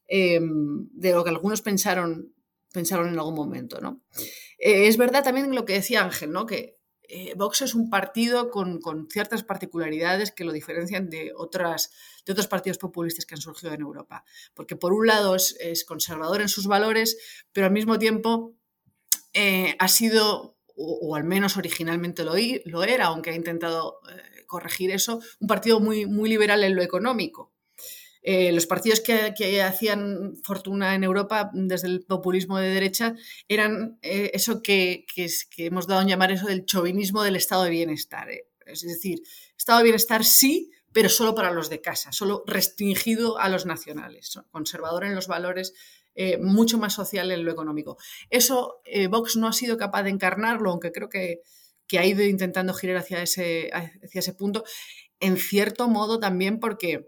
em, 0.08 0.88
de 0.92 1.14
lo 1.14 1.24
que 1.24 1.30
algunos 1.30 1.62
pensaron, 1.62 2.34
pensaron 2.74 3.10
en 3.10 3.18
algún 3.18 3.36
momento. 3.36 3.80
¿no? 3.82 4.02
Eh, 4.58 4.88
es 4.88 4.98
verdad 4.98 5.24
también 5.24 5.54
lo 5.54 5.66
que 5.66 5.74
decía 5.74 6.04
Ángel, 6.04 6.32
¿no? 6.32 6.46
que 6.46 6.77
eh, 7.08 7.34
Vox 7.36 7.62
es 7.62 7.74
un 7.74 7.90
partido 7.90 8.50
con, 8.50 8.82
ciertas 9.10 9.44
particularidades 9.44 10.32
que 10.32 10.44
lo 10.44 10.52
diferencian 10.52 11.10
de, 11.10 11.32
otras, 11.36 11.92
de 12.26 12.34
otros 12.34 12.48
partidos 12.48 12.78
populistas 12.78 13.26
que 13.26 13.36
han 13.36 13.42
surgido 13.42 13.74
en 13.74 13.82
Europa. 13.82 14.26
Porque 14.54 14.76
por 14.76 14.94
un 14.94 15.08
lado 15.08 15.36
es, 15.36 15.86
conservador 15.88 16.42
en 16.42 16.50
sus 16.50 16.68
valores, 16.68 17.18
pero 17.54 17.68
al 17.68 17.74
mismo 17.74 17.98
tiempo 17.98 18.54
eh, 19.34 19.76
ha 19.80 19.88
sido, 19.88 20.58
o, 20.76 21.16
al 21.16 21.24
menos 21.24 21.58
originalmente 21.58 22.24
lo, 22.24 22.34
lo, 22.66 22.84
era, 22.84 23.06
aunque 23.06 23.30
ha 23.30 23.36
intentado 23.36 24.00
eh, 24.10 24.46
corregir 24.46 24.92
eso, 24.92 25.22
un 25.40 25.48
partido 25.48 25.80
muy, 25.80 26.06
muy 26.06 26.30
liberal 26.30 26.64
en 26.64 26.76
lo 26.76 26.82
económico. 26.82 27.54
Eh, 28.30 28.52
los 28.52 28.68
partidos 28.68 29.00
que, 29.00 29.62
hacían 29.62 30.36
fortuna 30.44 30.96
en 30.96 31.06
Europa 31.06 31.50
desde 31.54 31.88
el 31.88 32.04
populismo 32.04 32.58
de 32.58 32.68
derecha 32.68 33.16
eran 33.48 34.00
eh, 34.02 34.32
eso 34.34 34.62
que, 34.62 35.06
hemos 35.56 35.88
dado 35.88 36.02
en 36.02 36.10
llamar 36.10 36.34
eso 36.34 36.46
del 36.46 36.66
chauvinismo 36.66 37.24
del 37.24 37.38
estado 37.38 37.64
de 37.64 37.70
bienestar. 37.70 38.30
Eh. 38.30 38.50
Es 38.66 38.82
decir, 38.82 39.22
estado 39.58 39.78
de 39.78 39.86
bienestar 39.86 40.26
sí, 40.26 40.72
pero 40.92 41.08
solo 41.08 41.36
para 41.36 41.52
los 41.52 41.70
de 41.70 41.80
casa, 41.80 42.12
solo 42.12 42.44
restringido 42.46 43.40
a 43.40 43.48
los 43.48 43.66
nacionales, 43.66 44.38
conservador 44.52 45.06
en 45.06 45.16
los 45.16 45.28
valores, 45.28 45.74
mucho 46.42 46.78
más 46.78 46.96
social 46.96 47.32
en 47.32 47.46
lo 47.46 47.52
económico. 47.52 47.98
Eso 48.30 48.82
Vox 49.10 49.38
no 49.38 49.48
ha 49.48 49.54
sido 49.54 49.78
capaz 49.78 50.04
de 50.04 50.10
encarnarlo, 50.10 50.72
aunque 50.72 50.92
creo 50.92 51.08
que, 51.08 51.44
ha 51.98 52.06
ido 52.06 52.24
intentando 52.24 52.74
girar 52.74 52.98
hacia 52.98 53.22
ese, 53.22 53.70
hacia 53.72 54.20
ese 54.20 54.34
punto, 54.34 54.66
en 55.22 55.38
cierto 55.38 55.88
modo 55.88 56.20
también 56.20 56.60
porque 56.60 57.08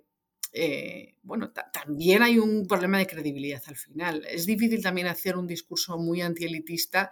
eh, 0.51 1.15
bueno, 1.21 1.51
también 1.51 2.23
hay 2.23 2.39
un 2.39 2.65
problema 2.67 2.97
de 2.97 3.07
credibilidad 3.07 3.61
al 3.67 3.77
final. 3.77 4.25
Es 4.27 4.45
difícil 4.45 4.81
también 4.81 5.07
hacer 5.07 5.37
un 5.37 5.47
discurso 5.47 5.97
muy 5.97 6.21
antielitista 6.21 7.11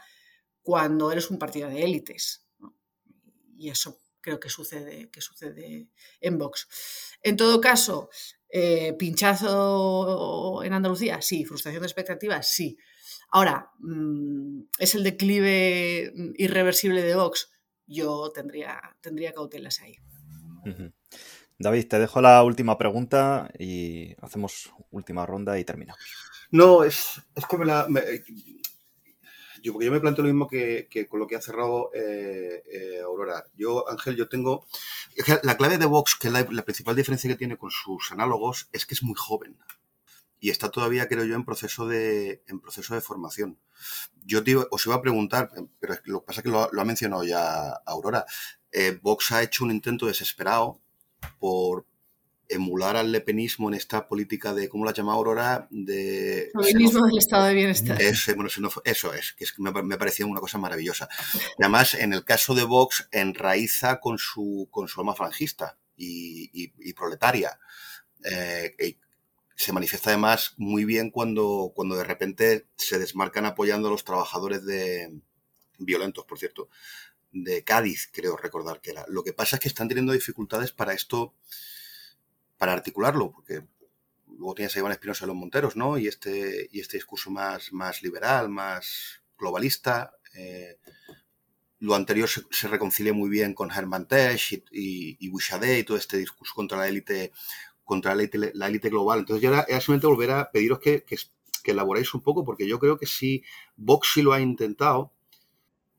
cuando 0.62 1.12
eres 1.12 1.30
un 1.30 1.38
partido 1.38 1.70
de 1.70 1.84
élites. 1.84 2.46
Y 3.58 3.70
eso 3.70 4.00
creo 4.22 4.40
que 4.40 4.50
sucede, 4.50 5.10
que 5.10 5.22
sucede 5.22 5.90
en 6.20 6.38
Vox. 6.38 6.68
En 7.22 7.38
todo 7.38 7.62
caso, 7.62 8.10
eh, 8.50 8.94
pinchazo 8.94 10.64
en 10.64 10.74
Andalucía, 10.74 11.22
sí. 11.22 11.46
Frustración 11.46 11.82
de 11.82 11.88
expectativas, 11.88 12.50
sí. 12.50 12.78
Ahora, 13.30 13.72
mm, 13.80 14.64
¿es 14.80 14.96
el 14.96 15.04
declive 15.04 16.14
irreversible 16.36 17.02
de 17.02 17.16
Vox? 17.16 17.52
Yo 17.86 18.32
tendría, 18.34 18.82
tendría 19.02 19.32
cautelas 19.32 19.80
ahí. 19.82 19.96
David, 21.60 21.88
te 21.88 22.00
dejo 22.00 22.22
la 22.22 22.44
última 22.44 22.78
pregunta 22.78 23.50
y 23.58 24.16
hacemos 24.22 24.72
última 24.92 25.26
ronda 25.26 25.58
y 25.58 25.64
terminamos. 25.64 26.00
No, 26.52 26.84
es, 26.84 27.22
que 27.50 27.58
me 27.58 27.66
la. 27.66 27.88
yo, 29.64 29.82
yo 29.82 29.92
me 29.92 30.00
planteo 30.00 30.24
lo 30.24 30.30
mismo 30.30 30.48
que, 30.48 30.88
con 31.10 31.20
lo 31.20 31.28
que 31.28 31.36
ha 31.36 31.42
cerrado 31.42 31.90
eh, 31.94 32.64
eh, 32.72 33.02
Aurora. 33.04 33.46
Yo, 33.56 33.90
Ángel, 33.90 34.16
yo 34.16 34.30
tengo. 34.30 34.66
la 35.44 35.58
clave 35.58 35.80
de 35.80 35.86
Vox, 35.86 36.16
que 36.16 36.28
es 36.28 36.34
la, 36.34 36.64
principal 36.64 36.96
diferencia 36.96 37.30
que 37.30 37.36
tiene 37.36 37.58
con 37.58 37.72
sus 37.72 38.12
análogos, 38.12 38.70
es 38.72 38.86
que 38.86 38.94
es 38.94 39.02
muy 39.02 39.16
joven. 39.18 39.58
Y 40.40 40.52
está 40.52 40.70
todavía, 40.70 41.08
creo 41.08 41.26
yo, 41.26 41.36
en 41.36 41.44
proceso 41.44 41.88
de, 41.88 42.44
en 42.48 42.60
proceso 42.60 42.94
de 42.94 43.02
formación. 43.02 43.58
Yo 44.24 44.42
os 44.70 44.86
iba 44.86 44.96
a 44.96 45.02
preguntar, 45.02 45.50
pero 45.80 45.96
lo 46.06 46.20
que 46.20 46.26
pasa 46.28 46.42
es 46.42 46.44
que 46.44 46.52
lo, 46.52 46.70
ha 46.72 46.86
mencionado 46.86 47.24
ya 47.24 47.72
Aurora. 47.88 48.26
Eh, 48.72 49.00
Vox 49.02 49.32
ha 49.32 49.42
hecho 49.42 49.64
un 49.64 49.72
intento 49.72 50.06
desesperado 50.06 50.80
por 51.40 51.86
emular 52.50 52.96
al 52.96 53.12
lepenismo 53.12 53.70
en 53.70 53.76
esta 53.76 54.08
política 54.08 54.54
de, 54.54 54.70
¿cómo 54.70 54.86
la 54.86 54.94
llama 54.94 55.14
Aurora? 55.14 55.68
De... 55.70 56.52
Lepenismo 56.54 57.06
del 57.06 57.18
estado 57.18 57.46
de 57.46 57.54
bienestar. 57.54 58.02
Eso, 58.02 58.32
eso 58.86 59.14
es, 59.14 59.34
que, 59.34 59.46
me, 59.58 59.72
me, 59.84 59.98
parecía 59.98 60.26
una 60.26 60.40
cosa 60.40 60.58
maravillosa. 60.58 61.10
además, 61.60 61.94
en 61.94 62.14
el 62.14 62.24
caso 62.24 62.56
de 62.56 62.64
Vox, 62.64 63.08
enraiza 63.12 64.00
con 64.00 64.18
su, 64.18 64.68
con 64.72 64.88
su 64.88 65.00
alma 65.00 65.16
frangista 65.16 65.78
y, 65.98 66.94
proletaria. 66.94 67.60
Eh, 68.24 68.98
se 69.56 69.74
manifiesta 69.74 70.12
además 70.12 70.54
muy 70.58 70.86
bien 70.86 71.10
cuando, 71.10 71.72
cuando 71.76 71.96
de 71.96 72.04
repente 72.04 72.68
se 72.76 73.00
desmarcan 73.00 73.46
apoyando 73.46 73.88
a 73.88 73.92
los 73.92 74.04
trabajadores 74.04 74.64
de 74.66 75.20
violentos, 75.80 76.26
por 76.26 76.38
cierto, 76.38 76.70
de 77.32 77.64
Cádiz, 77.64 78.10
creo 78.12 78.38
recordar 78.38 78.82
que 78.82 78.92
era. 78.92 79.06
Lo 79.08 79.24
que 79.24 79.34
pasa 79.34 79.56
es 79.56 79.60
que 79.62 79.68
están 79.68 79.88
teniendo 79.88 80.14
dificultades 80.14 80.72
para 80.72 80.94
esto, 80.94 81.34
para 82.58 82.74
articularlo, 82.74 83.32
porque 83.32 83.64
luego 84.28 84.56
tienes 84.56 84.76
a 84.76 84.80
Iván 84.80 84.92
Espinosa 84.92 85.26
de 85.26 85.28
los 85.28 85.36
Monteros, 85.36 85.76
¿no? 85.76 85.98
Y 85.98 86.08
este, 86.08 86.70
y 86.72 86.80
este 86.80 86.98
discurso 86.98 87.30
más, 87.30 87.72
más 87.74 88.02
liberal, 88.04 88.50
más 88.50 89.22
globalista. 89.38 90.18
Eh, 90.34 90.80
lo 91.80 91.96
anterior 91.96 92.28
se, 92.28 92.68
reconcilia 92.68 93.14
muy 93.14 93.30
bien 93.30 93.54
con 93.54 93.72
Herman 93.72 94.08
Tesch 94.08 94.54
y, 94.54 94.64
y, 94.72 95.18
y, 95.20 95.84
todo 95.84 95.98
este 95.98 96.18
discurso 96.18 96.54
contra 96.56 96.78
la 96.78 96.88
élite 96.88 97.32
contra 97.84 98.14
la 98.14 98.24
élite, 98.24 98.52
la 98.54 98.68
élite 98.68 98.90
global. 98.90 99.20
Entonces 99.20 99.42
yo 99.42 99.50
era, 99.50 99.66
simplemente 99.80 100.08
volver 100.08 100.32
a 100.32 100.52
pediros 100.52 100.80
que, 100.80 101.04
que, 101.04 101.18
que, 101.64 101.72
elaboréis 101.72 102.14
un 102.14 102.22
poco, 102.22 102.44
porque 102.44 102.68
yo 102.68 102.80
creo 102.80 102.98
que 102.98 103.06
si 103.06 103.44
Vox 103.78 104.12
sí 104.14 104.22
lo 104.22 104.34
ha 104.34 104.42
intentado, 104.42 105.14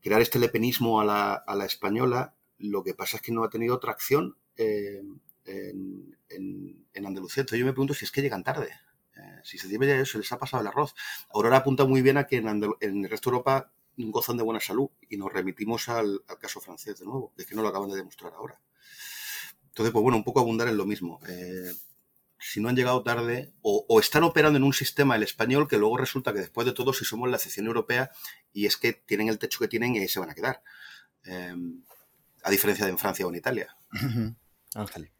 crear 0.01 0.21
este 0.21 0.39
lepenismo 0.39 1.01
a 1.01 1.05
la, 1.05 1.33
a 1.33 1.55
la, 1.55 1.65
española, 1.65 2.33
lo 2.57 2.83
que 2.83 2.93
pasa 2.93 3.17
es 3.17 3.23
que 3.23 3.31
no 3.31 3.43
ha 3.43 3.49
tenido 3.49 3.79
tracción 3.79 4.37
eh, 4.57 5.01
en, 5.45 6.17
en, 6.29 7.05
Andalucía. 7.05 7.41
Entonces 7.41 7.59
yo 7.59 7.65
me 7.65 7.71
pregunto 7.71 7.93
si 7.93 8.05
es 8.05 8.11
que 8.11 8.21
llegan 8.21 8.43
tarde. 8.43 8.69
Eh, 9.15 9.39
si 9.43 9.57
se 9.57 9.67
eso, 9.67 10.11
se 10.11 10.17
les 10.17 10.31
ha 10.31 10.37
pasado 10.37 10.61
el 10.61 10.67
arroz. 10.67 10.93
Aurora 11.33 11.57
apunta 11.57 11.85
muy 11.85 12.01
bien 12.01 12.17
a 12.17 12.27
que 12.27 12.37
en, 12.37 12.47
en, 12.47 13.03
el 13.03 13.09
resto 13.09 13.29
de 13.29 13.37
Europa 13.37 13.71
gozan 13.97 14.37
de 14.37 14.43
buena 14.43 14.59
salud 14.59 14.89
y 15.09 15.17
nos 15.17 15.31
remitimos 15.31 15.89
al, 15.89 16.21
al, 16.27 16.37
caso 16.37 16.61
francés 16.61 16.99
de 16.99 17.05
nuevo, 17.05 17.33
es 17.37 17.45
que 17.45 17.55
no 17.55 17.61
lo 17.61 17.69
acaban 17.69 17.89
de 17.89 17.97
demostrar 17.97 18.33
ahora. 18.33 18.59
Entonces, 19.67 19.91
pues 19.91 20.03
bueno, 20.03 20.17
un 20.17 20.23
poco 20.23 20.39
abundar 20.39 20.67
en 20.67 20.77
lo 20.77 20.85
mismo. 20.85 21.19
Eh, 21.27 21.71
si 22.49 22.59
no 22.59 22.69
han 22.69 22.75
llegado 22.75 23.03
tarde 23.03 23.53
o, 23.61 23.99
están 23.99 24.23
operando 24.23 24.57
en 24.57 24.63
un 24.63 24.73
sistema 24.73 25.15
el 25.15 25.21
español 25.21 25.67
que 25.67 25.77
luego 25.77 25.97
resulta 25.97 26.33
que 26.33 26.39
después 26.39 26.65
de 26.65 26.73
todo 26.73 26.93
si 26.93 27.05
somos 27.05 27.29
la 27.29 27.37
excepción 27.37 27.67
europea 27.67 28.09
y 28.51 28.65
es 28.65 28.75
que 28.75 28.93
tienen 28.93 29.29
el 29.29 29.37
techo 29.37 29.59
que 29.59 29.67
tienen 29.67 29.95
y 29.95 29.99
ahí 29.99 30.07
se 30.07 30.19
van 30.19 30.31
a 30.31 30.33
quedar. 30.33 30.63
Em, 31.23 31.83
a 32.43 32.49
diferencia 32.49 32.85
de 32.85 32.91
en 32.91 32.97
Francia 32.97 33.27
o 33.27 33.29
en 33.29 33.35
Italia. 33.35 33.75
Ángel. 34.73 35.11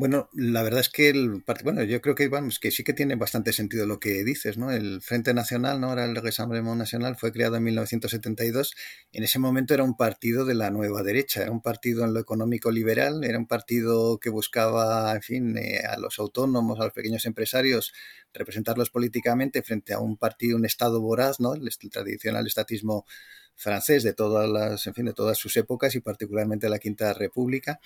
Bueno, 0.00 0.30
la 0.32 0.62
verdad 0.62 0.80
es 0.80 0.88
que 0.88 1.10
el 1.10 1.44
bueno, 1.62 1.82
yo 1.82 2.00
creo 2.00 2.14
que 2.14 2.28
vamos, 2.28 2.58
que 2.58 2.70
sí 2.70 2.82
que 2.84 2.94
tiene 2.94 3.16
bastante 3.16 3.52
sentido 3.52 3.84
lo 3.84 4.00
que 4.00 4.24
dices, 4.24 4.56
¿no? 4.56 4.70
El 4.70 5.02
Frente 5.02 5.34
Nacional, 5.34 5.78
¿no? 5.78 5.88
Ahora 5.88 6.06
el 6.06 6.16
Rassemblement 6.16 6.78
Nacional 6.78 7.16
fue 7.18 7.32
creado 7.32 7.56
en 7.56 7.64
1972. 7.64 8.74
En 9.12 9.24
ese 9.24 9.38
momento 9.38 9.74
era 9.74 9.84
un 9.84 9.98
partido 9.98 10.46
de 10.46 10.54
la 10.54 10.70
nueva 10.70 11.02
derecha, 11.02 11.42
era 11.42 11.50
un 11.50 11.60
partido 11.60 12.02
en 12.06 12.14
lo 12.14 12.20
económico 12.20 12.70
liberal, 12.70 13.22
era 13.24 13.36
un 13.38 13.46
partido 13.46 14.18
que 14.18 14.30
buscaba, 14.30 15.12
en 15.12 15.20
fin, 15.20 15.58
eh, 15.58 15.82
a 15.86 15.98
los 15.98 16.18
autónomos, 16.18 16.80
a 16.80 16.84
los 16.84 16.94
pequeños 16.94 17.26
empresarios, 17.26 17.92
representarlos 18.32 18.88
políticamente 18.88 19.62
frente 19.62 19.92
a 19.92 19.98
un 19.98 20.16
partido, 20.16 20.56
un 20.56 20.64
Estado 20.64 21.02
voraz, 21.02 21.40
¿no? 21.40 21.52
El, 21.52 21.68
el 21.68 21.90
tradicional 21.90 22.46
estatismo 22.46 23.04
francés 23.54 24.02
de 24.02 24.14
todas 24.14 24.48
las, 24.48 24.86
en 24.86 24.94
fin, 24.94 25.04
de 25.04 25.12
todas 25.12 25.36
sus 25.36 25.54
épocas 25.58 25.94
y 25.94 26.00
particularmente 26.00 26.70
la 26.70 26.78
Quinta 26.78 27.12
República 27.12 27.80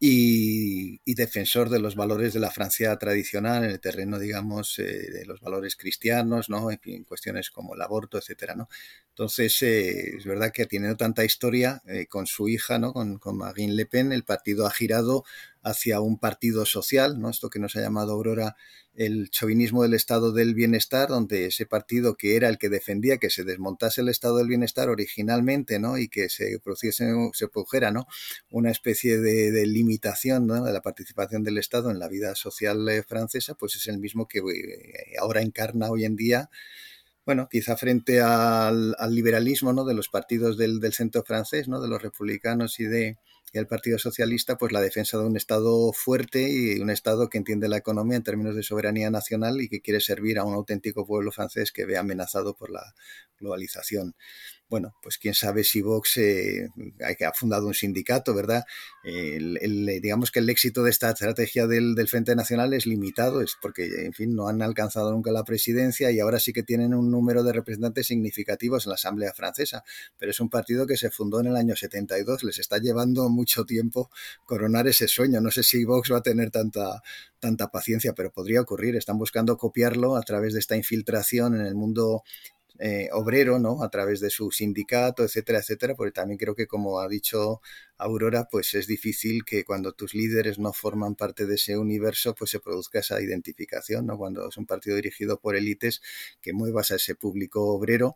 y, 0.00 1.00
defensor 1.14 1.68
de 1.68 1.80
los 1.80 1.96
valores 1.96 2.32
de 2.32 2.38
la 2.40 2.50
Francia 2.52 2.96
tradicional 2.96 3.64
en 3.64 3.70
el 3.70 3.80
terreno, 3.80 4.20
digamos, 4.20 4.78
eh, 4.78 4.84
de 4.84 5.26
los 5.26 5.40
valores 5.40 5.74
cristianos, 5.74 6.48
¿no? 6.48 6.70
En 6.70 6.78
fin, 6.78 7.02
cuestiones 7.02 7.50
como 7.50 7.74
el 7.74 7.82
aborto, 7.82 8.18
etcétera, 8.18 8.54
¿no? 8.54 8.68
Entonces, 9.08 9.60
eh, 9.62 10.16
es 10.16 10.24
verdad 10.24 10.52
que 10.52 10.66
teniendo 10.66 10.96
tanta 10.96 11.24
historia 11.24 11.82
eh, 11.88 12.06
con 12.06 12.26
su 12.28 12.48
hija, 12.48 12.78
¿no? 12.78 12.92
Con, 12.92 13.18
con, 13.18 13.36
Marine 13.36 13.72
Le 13.72 13.86
Pen, 13.86 14.12
el 14.12 14.22
partido 14.22 14.66
ha 14.66 14.70
girado 14.70 15.24
hacia 15.68 16.00
un 16.00 16.18
partido 16.18 16.66
social, 16.66 17.20
¿no? 17.20 17.30
Esto 17.30 17.50
que 17.50 17.58
nos 17.58 17.76
ha 17.76 17.80
llamado 17.80 18.12
Aurora 18.12 18.56
el 18.94 19.30
chauvinismo 19.30 19.82
del 19.82 19.94
estado 19.94 20.32
del 20.32 20.54
bienestar, 20.54 21.08
donde 21.08 21.46
ese 21.46 21.66
partido 21.66 22.16
que 22.16 22.34
era 22.34 22.48
el 22.48 22.58
que 22.58 22.68
defendía 22.68 23.18
que 23.18 23.30
se 23.30 23.44
desmontase 23.44 24.00
el 24.00 24.08
estado 24.08 24.38
del 24.38 24.48
bienestar 24.48 24.88
originalmente, 24.88 25.78
¿no? 25.78 25.98
Y 25.98 26.08
que 26.08 26.28
se 26.28 26.58
produciese, 26.58 27.12
se 27.32 27.48
produjera, 27.48 27.92
¿no? 27.92 28.06
Una 28.50 28.70
especie 28.70 29.18
de, 29.20 29.66
limitación 29.66 30.48
de 30.48 30.72
la 30.72 30.82
participación 30.82 31.44
del 31.44 31.58
Estado 31.58 31.90
en 31.90 31.98
la 31.98 32.08
vida 32.08 32.34
social 32.34 32.88
eh, 32.88 33.02
francesa, 33.02 33.54
pues 33.54 33.76
es 33.76 33.86
el 33.86 33.98
mismo 33.98 34.26
que 34.26 34.38
eh, 34.38 35.16
ahora 35.20 35.42
encarna 35.42 35.90
hoy 35.90 36.04
en 36.04 36.16
día 36.16 36.50
bueno, 37.24 37.46
quizá 37.50 37.76
frente 37.76 38.22
al, 38.22 38.96
liberalismo 39.10 39.74
¿no? 39.74 39.84
de 39.84 39.92
los 39.92 40.08
partidos 40.08 40.56
del, 40.56 40.80
del, 40.80 40.94
centro 40.94 41.22
francés, 41.24 41.68
¿no? 41.68 41.78
de 41.82 41.86
los 41.86 42.00
republicanos 42.00 42.80
y 42.80 42.84
de, 42.84 43.18
y 43.52 43.58
al 43.58 43.66
Partido 43.66 43.98
Socialista, 43.98 44.58
pues 44.58 44.72
la 44.72 44.80
defensa 44.80 45.18
de 45.18 45.24
un 45.24 45.36
Estado 45.36 45.92
fuerte 45.92 46.48
y 46.50 46.80
un 46.80 46.90
Estado 46.90 47.28
que 47.28 47.38
entiende 47.38 47.68
la 47.68 47.78
economía 47.78 48.16
en 48.16 48.22
términos 48.22 48.54
de 48.54 48.62
soberanía 48.62 49.10
nacional 49.10 49.60
y 49.60 49.68
que 49.68 49.80
quiere 49.80 50.00
servir 50.00 50.38
a 50.38 50.44
un 50.44 50.54
auténtico 50.54 51.06
pueblo 51.06 51.32
francés 51.32 51.72
que 51.72 51.86
ve 51.86 51.96
amenazado 51.96 52.54
por 52.54 52.70
la 52.70 52.94
globalización. 53.38 54.14
Bueno, 54.68 54.94
pues 55.02 55.18
quién 55.18 55.34
sabe 55.34 55.64
si 55.64 55.80
Vox 55.80 56.18
eh, 56.18 56.68
ha 57.26 57.32
fundado 57.32 57.66
un 57.66 57.74
sindicato, 57.74 58.34
¿verdad? 58.34 58.64
digamos 59.02 60.30
que 60.30 60.40
el 60.40 60.50
éxito 60.50 60.82
de 60.82 60.90
esta 60.90 61.10
estrategia 61.10 61.66
del, 61.66 61.94
del, 61.94 62.08
Frente 62.08 62.36
Nacional 62.36 62.74
es 62.74 62.86
limitado, 62.86 63.40
es 63.40 63.56
porque, 63.62 64.04
en 64.04 64.12
fin, 64.12 64.34
no 64.34 64.48
han 64.48 64.60
alcanzado 64.60 65.12
nunca 65.12 65.32
la 65.32 65.44
presidencia 65.44 66.10
y 66.10 66.20
ahora 66.20 66.38
sí 66.38 66.52
que 66.52 66.62
tienen 66.62 66.92
un 66.92 67.10
número 67.10 67.42
de 67.42 67.54
representantes 67.54 68.06
significativos 68.06 68.84
en 68.84 68.90
la 68.90 68.96
Asamblea 68.96 69.32
Francesa, 69.32 69.82
pero 70.18 70.30
es 70.30 70.40
un 70.40 70.50
partido 70.50 70.86
que 70.86 70.98
se 70.98 71.10
fundó 71.10 71.40
en 71.40 71.46
el 71.46 71.56
año 71.56 71.74
72, 71.74 72.44
les 72.44 72.58
está 72.58 72.78
llevando 72.78 73.28
mucho 73.30 73.64
tiempo 73.64 74.10
coronar 74.44 74.86
ese 74.88 75.08
sueño. 75.08 75.40
No 75.40 75.50
sé 75.50 75.62
si 75.62 75.84
Vox 75.84 76.12
va 76.12 76.18
a 76.18 76.22
tener 76.22 76.50
tanta, 76.50 77.02
tanta 77.38 77.68
paciencia, 77.68 78.12
pero 78.12 78.30
podría 78.30 78.60
ocurrir. 78.60 78.96
Están 78.96 79.18
buscando 79.18 79.56
copiarlo 79.56 80.16
a 80.16 80.22
través 80.22 80.52
de 80.52 80.60
esta 80.60 80.76
infiltración 80.76 81.54
en 81.54 81.66
el 81.66 81.74
mundo 81.74 82.22
eh, 82.78 83.08
obrero, 83.12 83.58
¿no? 83.58 83.82
A 83.82 83.90
través 83.90 84.20
de 84.20 84.30
su 84.30 84.50
sindicato, 84.50 85.24
etcétera, 85.24 85.58
etcétera, 85.58 85.94
porque 85.94 86.12
también 86.12 86.38
creo 86.38 86.54
que, 86.54 86.66
como 86.66 87.00
ha 87.00 87.08
dicho 87.08 87.60
Aurora, 87.96 88.46
pues 88.50 88.74
es 88.74 88.86
difícil 88.86 89.44
que 89.44 89.64
cuando 89.64 89.92
tus 89.92 90.14
líderes 90.14 90.60
no 90.60 90.72
forman 90.72 91.16
parte 91.16 91.46
de 91.46 91.56
ese 91.56 91.76
universo, 91.76 92.34
pues 92.36 92.50
se 92.50 92.60
produzca 92.60 93.00
esa 93.00 93.20
identificación, 93.20 94.06
¿no? 94.06 94.16
Cuando 94.16 94.48
es 94.48 94.56
un 94.56 94.66
partido 94.66 94.94
dirigido 94.96 95.40
por 95.40 95.56
élites, 95.56 96.00
que 96.40 96.52
muevas 96.52 96.92
a 96.92 96.96
ese 96.96 97.16
público 97.16 97.64
obrero, 97.66 98.14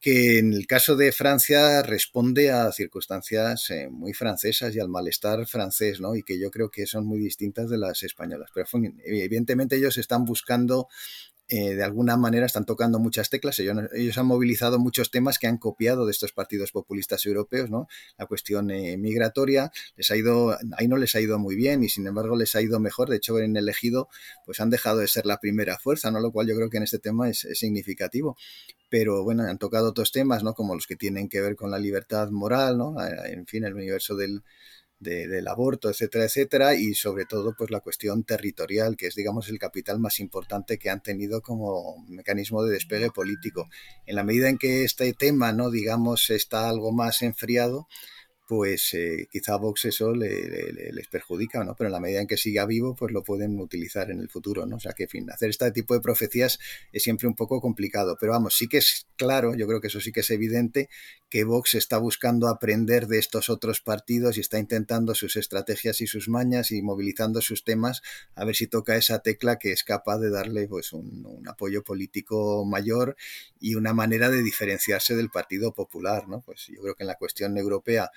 que 0.00 0.38
en 0.38 0.52
el 0.52 0.66
caso 0.66 0.96
de 0.96 1.12
Francia 1.12 1.82
responde 1.82 2.50
a 2.50 2.72
circunstancias 2.72 3.70
eh, 3.70 3.88
muy 3.90 4.12
francesas 4.12 4.74
y 4.74 4.80
al 4.80 4.88
malestar 4.88 5.46
francés, 5.46 6.00
¿no? 6.00 6.16
Y 6.16 6.22
que 6.24 6.40
yo 6.40 6.50
creo 6.50 6.70
que 6.70 6.86
son 6.86 7.06
muy 7.06 7.20
distintas 7.20 7.70
de 7.70 7.78
las 7.78 8.02
españolas. 8.02 8.50
Pero 8.52 8.66
evidentemente 9.04 9.76
ellos 9.76 9.98
están 9.98 10.24
buscando 10.24 10.88
eh, 11.52 11.74
de 11.74 11.82
alguna 11.82 12.16
manera 12.16 12.46
están 12.46 12.64
tocando 12.64 13.00
muchas 13.00 13.28
teclas. 13.28 13.58
Ellos, 13.58 14.18
han 14.18 14.26
movilizado 14.26 14.78
muchos 14.78 15.10
temas 15.10 15.40
que 15.40 15.48
han 15.48 15.58
copiado 15.58 16.06
de 16.06 16.12
estos 16.12 16.30
partidos 16.30 16.70
populistas 16.70 17.26
europeos, 17.26 17.70
¿no? 17.70 17.88
La 18.16 18.26
cuestión 18.26 18.70
eh, 18.70 18.96
migratoria 18.96 19.72
les 19.96 20.12
ha 20.12 20.16
ido, 20.16 20.56
ahí 20.78 20.86
no 20.86 20.96
les 20.96 21.16
ha 21.16 21.20
ido 21.20 21.40
muy 21.40 21.56
bien 21.56 21.82
y 21.82 21.88
sin 21.88 22.06
embargo 22.06 22.36
les 22.36 22.54
ha 22.54 22.62
ido 22.62 22.78
mejor. 22.78 23.10
De 23.10 23.16
hecho, 23.16 23.36
en 23.40 23.56
elegido, 23.56 24.08
pues 24.46 24.60
han 24.60 24.70
dejado 24.70 24.98
de 24.98 25.08
ser 25.08 25.26
la 25.26 25.38
primera 25.38 25.76
fuerza, 25.76 26.12
¿no? 26.12 26.20
Lo 26.20 26.30
cual 26.30 26.46
yo 26.46 26.54
creo 26.54 26.70
que 26.70 26.76
en 26.76 26.84
este 26.84 27.00
tema 27.00 27.28
es, 27.28 27.44
es 27.44 27.58
significativo 27.58 28.36
pero 28.88 29.22
bueno, 29.22 29.44
han 29.44 29.56
tocado 29.58 29.90
otros 29.90 30.10
temas, 30.10 30.42
¿no? 30.42 30.52
Como 30.52 30.74
los 30.74 30.88
que 30.88 30.96
tienen 30.96 31.28
que 31.28 31.40
ver 31.40 31.54
con 31.54 31.70
la 31.70 31.78
libertad 31.78 32.28
moral, 32.30 32.76
¿no? 32.76 33.00
Eh, 33.00 33.32
en 33.32 33.46
fin, 33.46 33.64
el 33.64 33.74
universo 33.74 34.16
del, 34.16 34.42
del 35.00 35.48
aborto, 35.48 35.88
etcétera, 35.88 36.26
etcétera, 36.26 36.74
y 36.74 36.94
sobre 36.94 37.24
todo 37.24 37.54
pues 37.56 37.70
la 37.70 37.80
cuestión 37.80 38.22
territorial, 38.22 38.96
que 38.96 39.06
es 39.06 39.14
digamos 39.14 39.48
el 39.48 39.58
capital 39.58 39.98
más 39.98 40.20
importante 40.20 40.78
que 40.78 40.90
han 40.90 41.02
tenido 41.02 41.40
como 41.40 42.04
mecanismo 42.06 42.62
de 42.62 42.74
despegue 42.74 43.10
político. 43.10 43.68
En 44.06 44.14
la 44.16 44.24
medida 44.24 44.50
en 44.50 44.58
que 44.58 44.84
este 44.84 45.12
tema, 45.14 45.52
no 45.52 45.70
digamos, 45.70 46.28
está 46.30 46.68
algo 46.68 46.92
más 46.92 47.22
enfriado, 47.22 47.88
pues 48.50 48.94
eh, 48.94 49.28
quizá 49.30 49.54
a 49.54 49.58
Vox 49.58 49.84
eso 49.84 50.12
les 50.12 51.06
perjudica, 51.06 51.62
¿no? 51.62 51.76
Pero 51.76 51.86
en 51.86 51.92
la 51.92 52.00
medida 52.00 52.20
en 52.20 52.26
que 52.26 52.36
siga 52.36 52.66
vivo, 52.66 52.96
pues 52.96 53.12
lo 53.12 53.22
pueden 53.22 53.60
utilizar 53.60 54.10
en 54.10 54.18
el 54.18 54.28
futuro, 54.28 54.66
¿no? 54.66 54.74
O 54.74 54.80
sea 54.80 54.92
que, 54.92 55.06
fin, 55.06 55.30
hacer 55.30 55.50
este 55.50 55.70
tipo 55.70 55.94
de 55.94 56.00
profecías 56.00 56.58
es 56.90 57.04
siempre 57.04 57.28
un 57.28 57.36
poco 57.36 57.60
complicado. 57.60 58.16
Pero 58.18 58.32
vamos, 58.32 58.56
sí 58.56 58.66
que 58.66 58.78
es 58.78 59.06
claro, 59.14 59.54
yo 59.54 59.68
creo 59.68 59.80
que 59.80 59.86
eso 59.86 60.00
sí 60.00 60.10
que 60.10 60.20
es 60.20 60.30
evidente, 60.30 60.88
que 61.28 61.44
Vox 61.44 61.74
está 61.74 61.98
buscando 61.98 62.48
aprender 62.48 63.06
de 63.06 63.20
estos 63.20 63.50
otros 63.50 63.80
partidos 63.82 64.36
y 64.36 64.40
está 64.40 64.58
intentando 64.58 65.14
sus 65.14 65.36
estrategias 65.36 66.00
y 66.00 66.08
sus 66.08 66.28
mañas 66.28 66.72
y 66.72 66.82
movilizando 66.82 67.40
sus 67.42 67.62
temas 67.62 68.02
a 68.34 68.44
ver 68.44 68.56
si 68.56 68.66
toca 68.66 68.96
esa 68.96 69.20
tecla 69.20 69.60
que 69.60 69.70
es 69.70 69.84
capaz 69.84 70.18
de 70.18 70.30
darle 70.30 70.66
pues 70.66 70.92
un, 70.92 71.24
un 71.24 71.48
apoyo 71.48 71.84
político 71.84 72.64
mayor 72.64 73.14
y 73.60 73.76
una 73.76 73.92
manera 73.92 74.28
de 74.28 74.42
diferenciarse 74.42 75.14
del 75.14 75.30
Partido 75.30 75.72
Popular, 75.72 76.26
¿no? 76.26 76.40
Pues 76.40 76.66
yo 76.66 76.82
creo 76.82 76.96
que 76.96 77.04
en 77.04 77.08
la 77.08 77.14
cuestión 77.14 77.56
europea 77.56 78.10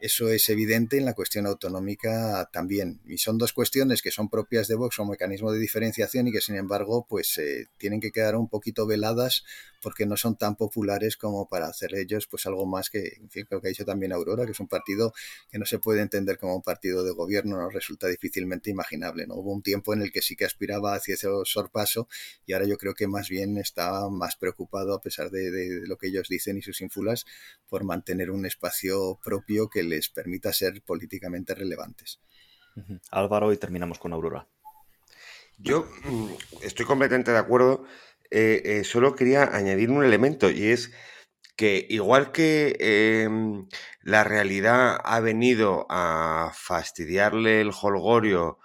eso 0.00 0.28
es 0.28 0.48
evidente 0.48 0.96
en 0.96 1.04
la 1.04 1.14
cuestión 1.14 1.46
autonómica 1.46 2.48
también. 2.52 3.00
Y 3.06 3.18
son 3.18 3.38
dos 3.38 3.52
cuestiones 3.52 4.02
que 4.02 4.10
son 4.10 4.28
propias 4.28 4.66
de 4.68 4.74
Vox, 4.74 4.98
un 4.98 5.10
mecanismo 5.10 5.52
de 5.52 5.58
diferenciación 5.58 6.28
y 6.28 6.32
que 6.32 6.40
sin 6.40 6.56
embargo 6.56 7.06
pues 7.08 7.36
eh, 7.38 7.66
tienen 7.76 8.00
que 8.00 8.10
quedar 8.10 8.36
un 8.36 8.48
poquito 8.48 8.86
veladas 8.86 9.44
porque 9.82 10.06
no 10.06 10.16
son 10.16 10.36
tan 10.36 10.56
populares 10.56 11.16
como 11.16 11.48
para 11.48 11.66
hacer 11.66 11.94
ellos 11.94 12.26
pues 12.26 12.46
algo 12.46 12.66
más 12.66 12.90
que, 12.90 13.16
en 13.20 13.30
fin, 13.30 13.46
creo 13.46 13.60
que 13.60 13.68
ha 13.68 13.70
dicho 13.70 13.84
también 13.84 14.12
Aurora, 14.12 14.44
que 14.44 14.52
es 14.52 14.60
un 14.60 14.68
partido 14.68 15.12
que 15.50 15.58
no 15.58 15.64
se 15.64 15.78
puede 15.78 16.02
entender 16.02 16.38
como 16.38 16.54
un 16.54 16.62
partido 16.62 17.02
de 17.02 17.12
gobierno, 17.12 17.56
no 17.56 17.70
resulta 17.70 18.06
difícilmente 18.08 18.70
imaginable. 18.70 19.26
¿no? 19.26 19.36
Hubo 19.36 19.52
un 19.52 19.62
tiempo 19.62 19.94
en 19.94 20.02
el 20.02 20.12
que 20.12 20.22
sí 20.22 20.36
que 20.36 20.44
aspiraba 20.44 20.94
hacia 20.94 21.14
ese 21.14 21.28
sorpaso 21.44 22.08
y 22.46 22.52
ahora 22.52 22.66
yo 22.66 22.76
creo 22.76 22.94
que 22.94 23.06
más 23.06 23.28
bien 23.28 23.56
está 23.58 24.08
más 24.10 24.36
preocupado, 24.36 24.94
a 24.94 25.00
pesar 25.00 25.30
de, 25.30 25.50
de 25.50 25.86
lo 25.86 25.96
que 25.96 26.08
ellos 26.08 26.28
dicen 26.28 26.58
y 26.58 26.62
sus 26.62 26.80
ínfulas, 26.80 27.24
por 27.68 27.84
mantener 27.84 28.30
un 28.30 28.46
espacio 28.46 29.18
propio 29.22 29.68
que 29.68 29.82
les 29.90 30.08
permita 30.08 30.52
ser 30.52 30.82
políticamente 30.82 31.54
relevantes. 31.54 32.20
Álvaro, 33.10 33.52
y 33.52 33.56
terminamos 33.56 33.98
con 33.98 34.12
Aurora. 34.12 34.46
Yo 35.58 35.86
mm, 36.04 36.28
estoy 36.62 36.86
completamente 36.86 37.32
de 37.32 37.38
acuerdo. 37.38 37.84
Eh, 38.30 38.62
eh, 38.64 38.84
solo 38.84 39.14
quería 39.14 39.44
añadir 39.44 39.90
un 39.90 40.04
elemento 40.04 40.50
y 40.50 40.68
es 40.68 40.92
que 41.56 41.84
igual 41.90 42.32
que 42.32 42.76
em, 42.78 43.68
la 44.02 44.24
realidad 44.24 44.98
ha 45.04 45.20
venido 45.20 45.86
a 45.90 46.52
fastidiarle 46.54 47.60
el 47.60 47.72
holgorio 47.82 48.58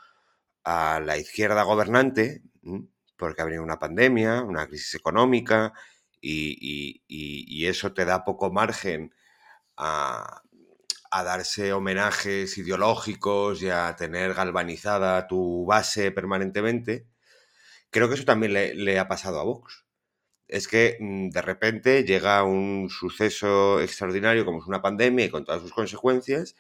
a 0.64 1.02
la 1.03 1.18
izquierda 1.18 1.64
gobernante, 1.64 2.41
porque 3.18 3.41
ha 3.41 3.45
venido 3.45 3.64
una 3.64 3.80
pandemia, 3.80 4.43
una 4.43 4.68
crisis 4.68 4.95
económica, 4.95 5.73
y 6.22 7.65
eso 7.68 7.93
te 7.93 8.06
da 8.06 8.23
poco 8.26 8.52
margen 8.52 9.14
a, 9.77 10.41
a 11.17 11.23
darse 11.23 11.71
homenajes 11.71 12.57
ideológicos 12.57 13.61
y 13.61 13.69
a 13.69 13.95
tener 13.95 14.33
galvanizada 14.33 15.27
tu 15.27 15.65
base 15.65 16.11
permanentemente, 16.11 17.07
creo 17.89 18.09
que 18.09 18.15
eso 18.15 18.25
también 18.25 18.53
le, 18.53 18.99
ha 18.99 19.07
pasado 19.07 19.39
a 19.39 19.43
Vox. 19.45 19.85
Es 20.47 20.67
que 20.67 20.97
mm, 20.99 21.29
de 21.29 21.41
repente 21.41 22.03
llega 22.03 22.43
un 22.43 22.89
suceso 22.89 23.81
extraordinario 23.81 24.45
como 24.45 24.59
es 24.59 24.67
una 24.67 24.81
pandemia 24.81 25.25
y 25.25 25.29
con 25.29 25.45
todas 25.45 25.61
sus 25.61 25.71
consecuencias 25.73 26.55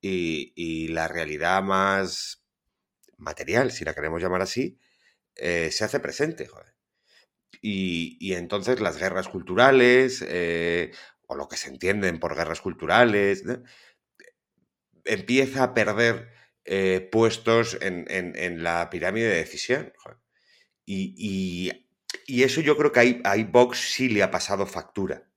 y, 0.00 0.88
la 0.88 1.08
realidad 1.08 1.62
más 1.64 2.44
material, 3.16 3.72
si 3.72 3.84
la 3.84 3.94
queremos 3.94 4.22
llamar 4.22 4.42
así, 4.42 4.78
eh, 5.34 5.70
se 5.72 5.84
hace 5.84 6.00
presente. 6.00 6.48
Y, 7.60 8.32
entonces 8.34 8.80
las 8.80 8.98
guerras 8.98 9.28
culturales, 9.28 10.24
eh, 10.28 10.92
o 11.26 11.34
lo 11.36 11.48
que 11.48 11.56
se 11.56 11.68
entienden 11.68 12.20
por 12.20 12.36
guerras 12.36 12.60
culturales, 12.60 13.44
empieza 15.08 15.64
a 15.64 15.74
perder 15.74 16.28
eh, 16.70 17.08
puestos 17.10 17.78
en, 17.80 18.62
la 18.62 18.90
pirámide 18.90 19.28
de 19.28 19.36
decisión. 19.36 19.92
Y, 20.84 21.72
eso 22.26 22.60
yo 22.60 22.76
creo 22.76 22.92
que 22.92 23.00
ahí, 23.00 23.20
ahí, 23.24 23.44
Vox 23.44 23.92
sí 23.92 24.10
le 24.10 24.22
ha 24.22 24.30
pasado 24.30 24.66
factura. 24.66 25.30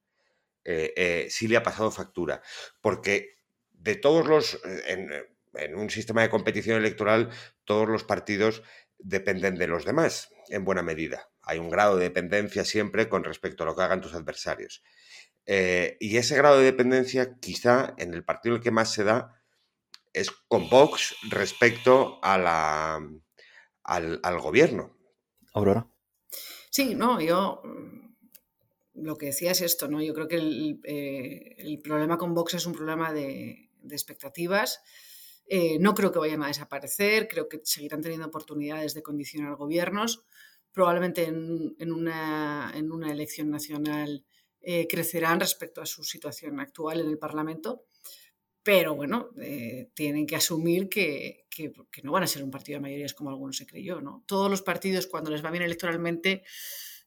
Eh, 0.66 0.94
eh, 0.96 1.28
sí 1.30 1.48
le 1.48 1.56
ha 1.56 1.64
pasado 1.64 1.90
factura. 1.90 2.42
Porque 2.82 3.38
de 3.72 3.96
todos 3.96 4.28
los. 4.28 4.60
En, 4.88 5.10
en, 5.54 5.76
un 5.76 5.90
sistema 5.90 6.22
de 6.22 6.30
competición 6.30 6.78
electoral, 6.78 7.30
todos 7.64 7.88
los 7.88 8.04
partidos 8.04 8.62
dependen 8.98 9.56
de 9.56 9.68
los 9.68 9.86
demás, 9.86 10.30
en 10.50 10.66
buena 10.66 10.84
medida. 10.84 11.30
Hay 11.44 11.60
un 11.60 11.70
grado 11.70 11.98
de 11.98 12.04
dependencia 12.04 12.66
siempre 12.66 13.08
con 13.08 13.24
respecto 13.24 13.64
a 13.64 13.66
lo 13.66 13.76
que 13.76 13.84
hagan 13.84 14.02
tus 14.02 14.14
adversarios. 14.14 14.84
y 15.46 16.18
ese 16.18 16.36
grado 16.36 16.60
de 16.60 16.66
dependencia, 16.66 17.38
quizá 17.40 17.96
en 17.98 18.14
el 18.14 18.24
partido 18.24 18.56
en 18.56 18.60
el 18.60 18.64
que 18.64 18.72
más 18.72 18.94
se 18.94 19.04
da, 19.04 19.41
es 20.14 20.32
con 20.48 20.70
Vox 20.70 21.16
respecto 21.30 22.20
a 22.22 22.38
la, 22.38 23.00
al, 23.84 24.40
gobierno. 24.40 24.96
Aurora. 25.54 25.88
Sí, 26.70 26.96
no, 26.96 27.20
yo 27.20 27.62
mm, 27.64 29.04
lo 29.04 29.18
que 29.18 29.28
decía 29.28 29.52
es 29.52 29.62
esto, 29.62 29.88
¿no? 29.88 30.02
Yo 30.02 30.14
creo 30.14 30.28
que 30.28 30.36
el, 30.36 30.80
eh, 30.84 31.80
problema 31.84 32.18
con 32.18 32.34
Vox 32.34 32.54
es 32.56 32.66
un 32.66 32.74
problema 32.74 33.12
de, 33.14 33.70
expectativas. 33.90 34.82
Eh, 35.48 35.78
no 35.80 35.94
creo 35.94 36.12
que 36.12 36.20
vayan 36.20 36.44
a 36.44 36.48
desaparecer, 36.48 37.28
creo 37.28 37.50
que 37.50 37.62
seguirán 37.64 38.02
teniendo 38.02 38.28
oportunidades 38.28 38.94
de 38.94 39.04
condicionar 39.04 39.56
gobiernos. 39.56 40.24
Probablemente 40.72 41.26
en, 41.26 41.92
una, 41.92 42.72
en 42.74 42.92
una, 42.94 43.12
elección 43.12 43.50
nacional 43.50 44.24
eh, 44.62 44.88
crecerán 44.88 45.42
respecto 45.42 45.82
a 45.82 45.86
su 45.86 46.06
situación 46.06 46.62
actual 46.62 47.02
en 47.02 47.10
el 47.10 47.18
Parlamento 47.18 47.84
pero 48.64 48.96
bueno, 48.96 49.30
eh, 49.42 49.92
tienen 49.96 50.28
que 50.28 50.36
asumir 50.36 50.88
que, 50.88 51.48
no 52.04 52.12
van 52.12 52.24
a 52.24 52.28
ser 52.28 52.44
un 52.44 52.52
partido 52.52 52.78
de 52.78 52.82
mayorías 52.82 53.14
como 53.14 53.30
algunos 53.30 53.58
se 53.58 53.66
creyó, 53.66 54.02
¿no? 54.02 54.24
Todos 54.28 54.50
los 54.50 54.62
partidos 54.62 55.08
cuando 55.08 55.32
les 55.32 55.44
va 55.44 55.52
bien 55.52 55.64
electoralmente, 55.64 56.44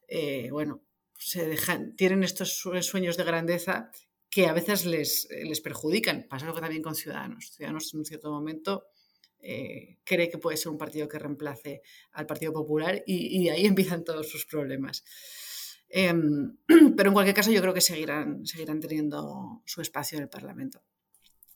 eh, 0.08 0.48
bueno, 0.50 0.84
se 1.16 1.46
dejan, 1.46 1.94
tienen 1.96 2.24
estos 2.24 2.58
sueños 2.58 3.16
de 3.16 3.24
grandeza 3.24 3.90
que 4.28 4.46
a 4.46 4.52
veces 4.52 4.84
les, 4.84 5.28
les 5.30 5.60
perjudican. 5.60 6.26
Pasa 6.28 6.52
que 6.52 6.60
también 6.60 6.82
con 6.82 6.96
Ciudadanos. 6.96 7.52
Ciudadanos 7.52 7.94
en 7.94 8.00
un 8.00 8.04
cierto 8.04 8.30
momento 8.32 8.88
eh, 9.46 9.98
cree 10.04 10.30
que 10.30 10.38
puede 10.38 10.56
ser 10.56 10.72
un 10.72 10.78
partido 10.78 11.06
que 11.06 11.18
reemplace 11.18 11.82
al 12.12 12.26
Partido 12.26 12.52
Popular 12.52 13.02
y, 13.06 13.48
ahí 13.48 13.66
empiezan 13.66 14.02
todos 14.02 14.28
sus 14.28 14.46
problemas. 14.46 15.04
Em, 15.88 16.56
pero 16.96 17.10
en 17.10 17.14
cualquier 17.14 17.36
caso 17.36 17.52
yo 17.52 17.60
creo 17.60 17.74
que 17.74 17.80
seguirán 17.80 18.42
teniendo 18.80 19.62
su 19.64 19.82
espacio 19.82 20.16
en 20.16 20.24
el 20.24 20.30
Parlamento. 20.30 20.82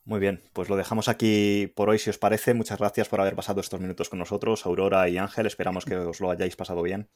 Muy 0.09 0.21
bien, 0.21 0.41
pues 0.55 0.71
lo 0.71 0.77
dejamos 0.79 1.07
aquí 1.09 1.71
por 1.77 1.91
hoy 1.91 1.99
si 1.99 2.09
os 2.09 2.17
parece. 2.17 2.55
Muchas 2.55 2.79
gracias 2.79 3.11
por 3.11 3.21
haber 3.21 3.37
pasado 3.37 3.61
estos 3.61 3.79
minutos 3.79 4.09
con 4.09 4.19
nosotros, 4.19 4.65
Aurora 4.65 5.07
y 5.11 5.19
Ángel. 5.19 5.45
Esperamos 5.45 5.85
que 5.85 5.97
os 5.97 6.19
lo 6.21 6.31
hayáis 6.31 6.57
pasado 6.57 6.81
bien. 6.81 7.11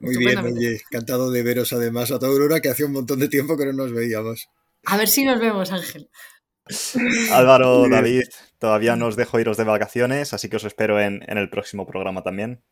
Muy 0.00 0.18
bien, 0.18 0.36
oye, 0.36 0.82
encantado 0.90 1.30
de 1.30 1.42
veros 1.42 1.72
además 1.72 2.10
a 2.10 2.18
toda 2.18 2.30
Aurora, 2.30 2.60
que 2.60 2.68
hace 2.68 2.84
un 2.84 2.92
montón 2.92 3.20
de 3.20 3.28
tiempo 3.28 3.56
que 3.56 3.64
no 3.64 3.72
nos 3.72 3.92
veíamos. 3.94 4.50
A 4.84 4.98
ver 4.98 5.08
si 5.08 5.24
nos 5.24 5.40
vemos, 5.40 5.72
Ángel. 5.72 6.10
Álvaro, 7.32 7.88
David, 7.88 8.24
todavía 8.58 8.96
no 8.96 9.06
os 9.06 9.16
dejo 9.16 9.40
iros 9.40 9.56
de 9.56 9.64
vacaciones, 9.64 10.34
así 10.34 10.50
que 10.50 10.56
os 10.56 10.64
espero 10.64 11.00
en, 11.00 11.22
el 11.26 11.48
próximo 11.48 11.86
programa 11.86 12.22
también. 12.22 12.62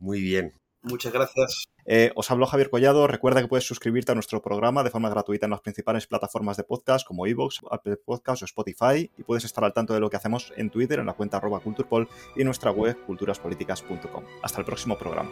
Muy 0.00 0.20
bien. 0.20 0.60
Muchas 0.82 1.12
gracias. 1.12 1.68
Eh, 1.86 2.12
os 2.14 2.30
habló 2.30 2.46
Javier 2.46 2.70
Collado. 2.70 3.06
Recuerda 3.06 3.40
que 3.40 3.48
puedes 3.48 3.66
suscribirte 3.66 4.12
a 4.12 4.14
nuestro 4.14 4.42
programa 4.42 4.82
de 4.82 4.90
forma 4.90 5.10
gratuita 5.10 5.46
en 5.46 5.50
las 5.50 5.60
principales 5.60 6.06
plataformas 6.06 6.56
de 6.56 6.64
podcast 6.64 7.06
como 7.06 7.26
iVoox, 7.26 7.58
Apple 7.70 7.96
Podcasts 7.96 8.42
o 8.42 8.44
Spotify 8.44 9.10
y 9.16 9.22
puedes 9.22 9.44
estar 9.44 9.64
al 9.64 9.72
tanto 9.72 9.94
de 9.94 10.00
lo 10.00 10.10
que 10.10 10.16
hacemos 10.16 10.52
en 10.56 10.70
Twitter 10.70 10.98
en 10.98 11.06
la 11.06 11.14
cuenta 11.14 11.38
arroba 11.38 11.60
culturpol 11.60 12.08
y 12.36 12.40
en 12.40 12.46
nuestra 12.46 12.70
web 12.70 12.96
culturaspolíticas.com. 13.06 14.24
Hasta 14.42 14.58
el 14.60 14.64
próximo 14.64 14.96
programa. 14.98 15.30